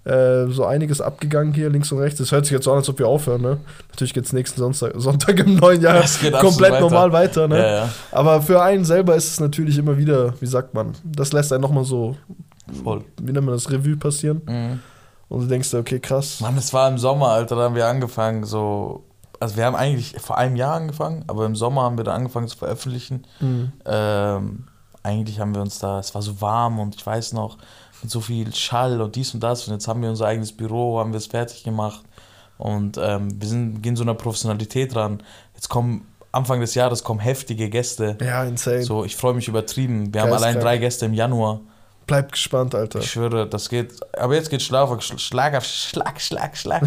Äh, 0.05 0.47
so 0.47 0.65
einiges 0.65 0.99
abgegangen 0.99 1.53
hier, 1.53 1.69
links 1.69 1.89
und 1.93 1.99
rechts. 1.99 2.19
Es 2.19 2.33
hört 2.33 2.45
sich 2.45 2.51
jetzt 2.51 2.65
so 2.65 2.71
an, 2.71 2.77
als 2.79 2.89
ob 2.89 2.99
wir 2.99 3.07
aufhören, 3.07 3.41
ne? 3.41 3.57
Natürlich 3.89 4.13
geht 4.13 4.25
es 4.25 4.33
nächsten 4.33 4.59
Sonntag, 4.59 4.91
Sonntag 4.97 5.39
im 5.39 5.55
neuen 5.55 5.81
Jahr 5.81 6.03
komplett 6.41 6.73
weiter. 6.73 6.79
normal 6.81 7.13
weiter, 7.13 7.47
ne? 7.47 7.57
Ja, 7.57 7.67
ja. 7.67 7.89
Aber 8.11 8.41
für 8.41 8.61
einen 8.61 8.83
selber 8.83 9.15
ist 9.15 9.27
es 9.27 9.39
natürlich 9.39 9.77
immer 9.77 9.97
wieder, 9.97 10.33
wie 10.41 10.45
sagt 10.45 10.73
man, 10.73 10.91
das 11.05 11.31
lässt 11.31 11.53
einen 11.53 11.61
nochmal 11.61 11.85
so, 11.85 12.17
Voll. 12.83 13.05
wie 13.21 13.31
nennt 13.31 13.45
man 13.45 13.55
das, 13.55 13.71
Revue 13.71 13.95
passieren. 13.95 14.41
Mhm. 14.45 14.79
Und 15.29 15.41
du 15.43 15.47
denkst 15.47 15.71
dir, 15.71 15.79
okay, 15.79 16.01
krass. 16.01 16.41
Mann, 16.41 16.57
es 16.57 16.73
war 16.73 16.89
im 16.89 16.97
Sommer, 16.97 17.29
Alter, 17.29 17.55
da 17.55 17.61
haben 17.63 17.75
wir 17.75 17.87
angefangen, 17.87 18.43
so. 18.43 19.05
Also, 19.39 19.55
wir 19.57 19.65
haben 19.65 19.75
eigentlich 19.75 20.15
vor 20.19 20.37
einem 20.37 20.55
Jahr 20.57 20.75
angefangen, 20.75 21.23
aber 21.27 21.45
im 21.45 21.55
Sommer 21.55 21.83
haben 21.83 21.97
wir 21.97 22.03
da 22.03 22.13
angefangen 22.13 22.47
zu 22.49 22.57
veröffentlichen. 22.57 23.25
Mhm. 23.39 23.71
Ähm, 23.85 24.65
eigentlich 25.01 25.39
haben 25.39 25.53
wir 25.53 25.61
uns 25.61 25.79
da, 25.79 25.99
es 25.99 26.13
war 26.13 26.21
so 26.21 26.39
warm 26.41 26.79
und 26.79 26.95
ich 26.95 27.05
weiß 27.05 27.33
noch, 27.33 27.57
mit 28.03 28.11
so 28.11 28.21
viel 28.21 28.53
Schall 28.53 29.01
und 29.01 29.15
dies 29.15 29.33
und 29.33 29.41
das. 29.41 29.67
Und 29.67 29.73
jetzt 29.73 29.87
haben 29.87 30.01
wir 30.01 30.09
unser 30.09 30.27
eigenes 30.27 30.51
Büro, 30.51 30.99
haben 30.99 31.11
wir 31.11 31.17
es 31.17 31.27
fertig 31.27 31.63
gemacht. 31.63 32.03
Und 32.57 32.99
ähm, 33.01 33.41
wir 33.41 33.47
sind, 33.47 33.81
gehen 33.81 33.95
so 33.95 34.03
einer 34.03 34.13
Professionalität 34.13 34.95
ran. 34.95 35.23
Jetzt 35.55 35.69
kommen, 35.69 36.07
Anfang 36.31 36.59
des 36.59 36.75
Jahres 36.75 37.03
kommen 37.03 37.19
heftige 37.19 37.69
Gäste. 37.69 38.17
Ja, 38.21 38.43
insane. 38.43 38.83
So, 38.83 39.05
ich 39.05 39.15
freue 39.15 39.33
mich 39.33 39.47
übertrieben. 39.47 40.13
Wir 40.13 40.21
haben 40.21 40.33
allein 40.33 40.59
drei 40.59 40.77
Gäste 40.77 41.05
im 41.05 41.13
Januar. 41.13 41.61
Bleib 42.05 42.31
gespannt, 42.33 42.75
Alter. 42.75 42.99
Ich 42.99 43.11
schwöre, 43.11 43.47
das 43.47 43.69
geht. 43.69 43.93
Aber 44.17 44.35
jetzt 44.35 44.49
geht 44.49 44.61
Schlag 44.61 44.89
auf 44.89 45.01
Schlag 45.01 45.55
auf 45.55 45.63
Schlag, 45.63 46.19
Schlag, 46.19 46.57
Schlag. 46.57 46.83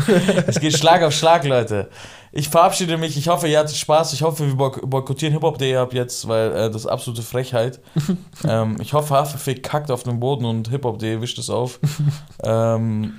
es 0.47 0.60
geht 0.60 0.76
Schlag 0.76 1.02
auf 1.02 1.12
Schlag, 1.12 1.44
Leute. 1.44 1.88
Ich 2.32 2.51
verabschiede 2.51 2.98
mich. 2.98 3.16
Ich 3.16 3.28
hoffe, 3.28 3.48
ihr 3.48 3.59
hattet 3.59 3.76
Spaß. 3.76 4.12
Ich 4.12 4.22
hoffe, 4.22 4.47
wir 4.47 4.55
boy- 4.55 4.80
boykottieren 4.84 5.32
Hip-Hop.de 5.32 5.74
ab 5.76 5.94
jetzt, 5.94 6.28
weil 6.28 6.52
äh, 6.52 6.70
das 6.70 6.82
ist 6.82 6.86
absolute 6.86 7.22
Frechheit. 7.22 7.80
ähm, 8.47 8.76
ich 8.80 8.93
hoffe, 8.93 9.14
Haferfick 9.14 9.62
kackt 9.62 9.90
auf 9.90 10.02
den 10.02 10.20
Boden 10.20 10.44
und 10.44 10.68
Hip-Hop.de 10.68 11.20
wischt 11.22 11.38
es 11.38 11.48
auf. 11.48 11.80
ähm, 12.44 13.14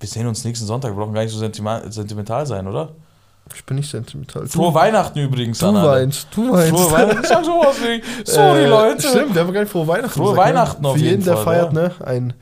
wir 0.00 0.08
sehen 0.08 0.26
uns 0.26 0.44
nächsten 0.44 0.66
Sonntag. 0.66 0.90
Wir 0.92 0.96
brauchen 0.96 1.14
gar 1.14 1.22
nicht 1.22 1.32
so 1.32 1.38
sentimental 1.38 2.46
sein, 2.46 2.68
oder? 2.68 2.94
Ich 3.54 3.64
bin 3.64 3.76
nicht 3.76 3.90
sentimental. 3.90 4.46
Frohe 4.46 4.72
Weihnachten 4.72 5.18
übrigens, 5.18 5.58
du 5.58 5.66
Anna. 5.66 5.82
Du 5.82 5.88
weinst, 5.88 6.28
du 6.34 6.52
weinst. 6.52 6.70
Frohe 6.70 6.92
Weihnachten, 6.92 7.24
ich 7.24 7.30
hab 7.30 7.44
sowas 7.44 7.76
nicht. 7.80 8.04
Äh, 8.04 8.30
Sorry, 8.30 8.64
äh, 8.64 8.66
Leute. 8.66 9.08
Stimmt, 9.08 9.34
wir 9.34 9.42
haben 9.42 9.52
gar 9.52 9.60
nicht 9.60 9.70
frohe 9.70 9.86
Weihnachten 9.86 10.18
Frohe 10.18 10.30
gesagt, 10.30 10.48
ne? 10.48 10.54
Weihnachten 10.54 10.82
ne? 10.82 10.88
auf. 10.88 10.96
Für 10.96 11.02
jeden, 11.02 11.24
der 11.24 11.36
Fall, 11.36 11.44
feiert, 11.44 11.72
ja. 11.72 11.82
ne, 11.82 11.92
ein, 12.04 12.32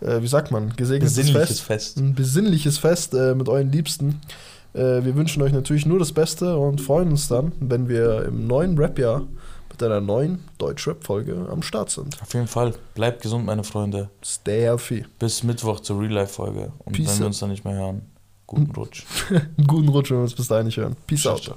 äh, 0.00 0.22
wie 0.22 0.28
sagt 0.28 0.50
man, 0.50 0.74
gesegnetes 0.76 1.16
besinnliches 1.16 1.60
Fest. 1.60 1.62
Fest. 1.62 1.96
Ein 1.98 2.14
besinnliches 2.14 2.78
Fest 2.78 3.14
äh, 3.14 3.34
mit 3.34 3.48
euren 3.48 3.70
Liebsten. 3.70 4.20
Äh, 4.72 5.04
wir 5.04 5.14
wünschen 5.14 5.42
euch 5.42 5.52
natürlich 5.52 5.84
nur 5.84 5.98
das 5.98 6.12
Beste 6.12 6.56
und 6.56 6.80
freuen 6.80 7.10
uns 7.10 7.28
dann, 7.28 7.52
wenn 7.60 7.88
wir 7.88 8.24
im 8.24 8.46
neuen 8.46 8.78
Rap-Jahr 8.78 9.22
mit 9.70 9.82
einer 9.82 10.00
neuen 10.00 10.44
Deutschrap-Folge 10.58 11.48
am 11.50 11.62
Start 11.62 11.90
sind. 11.90 12.20
Auf 12.22 12.32
jeden 12.34 12.46
Fall. 12.46 12.74
Bleibt 12.94 13.22
gesund, 13.22 13.46
meine 13.46 13.64
Freunde. 13.64 14.10
Stay 14.24 14.62
healthy. 14.62 15.04
Bis 15.18 15.42
Mittwoch 15.42 15.80
zur 15.80 16.00
Real-Life-Folge. 16.00 16.72
Und 16.84 16.92
Peace 16.94 17.12
wenn 17.12 17.18
wir 17.20 17.26
uns 17.26 17.38
dann 17.38 17.50
nicht 17.50 17.64
mehr 17.64 17.74
hören. 17.74 18.02
Guten 18.50 18.72
Rutsch. 18.72 19.04
Guten 19.66 19.88
Rutsch, 19.88 20.10
wenn 20.10 20.18
wir 20.18 20.22
uns 20.22 20.34
bis 20.34 20.48
dahin 20.48 20.66
nicht 20.66 20.76
hören. 20.76 20.96
Peace 21.06 21.22
ciao, 21.22 21.34
out. 21.34 21.42
Ciao. 21.44 21.56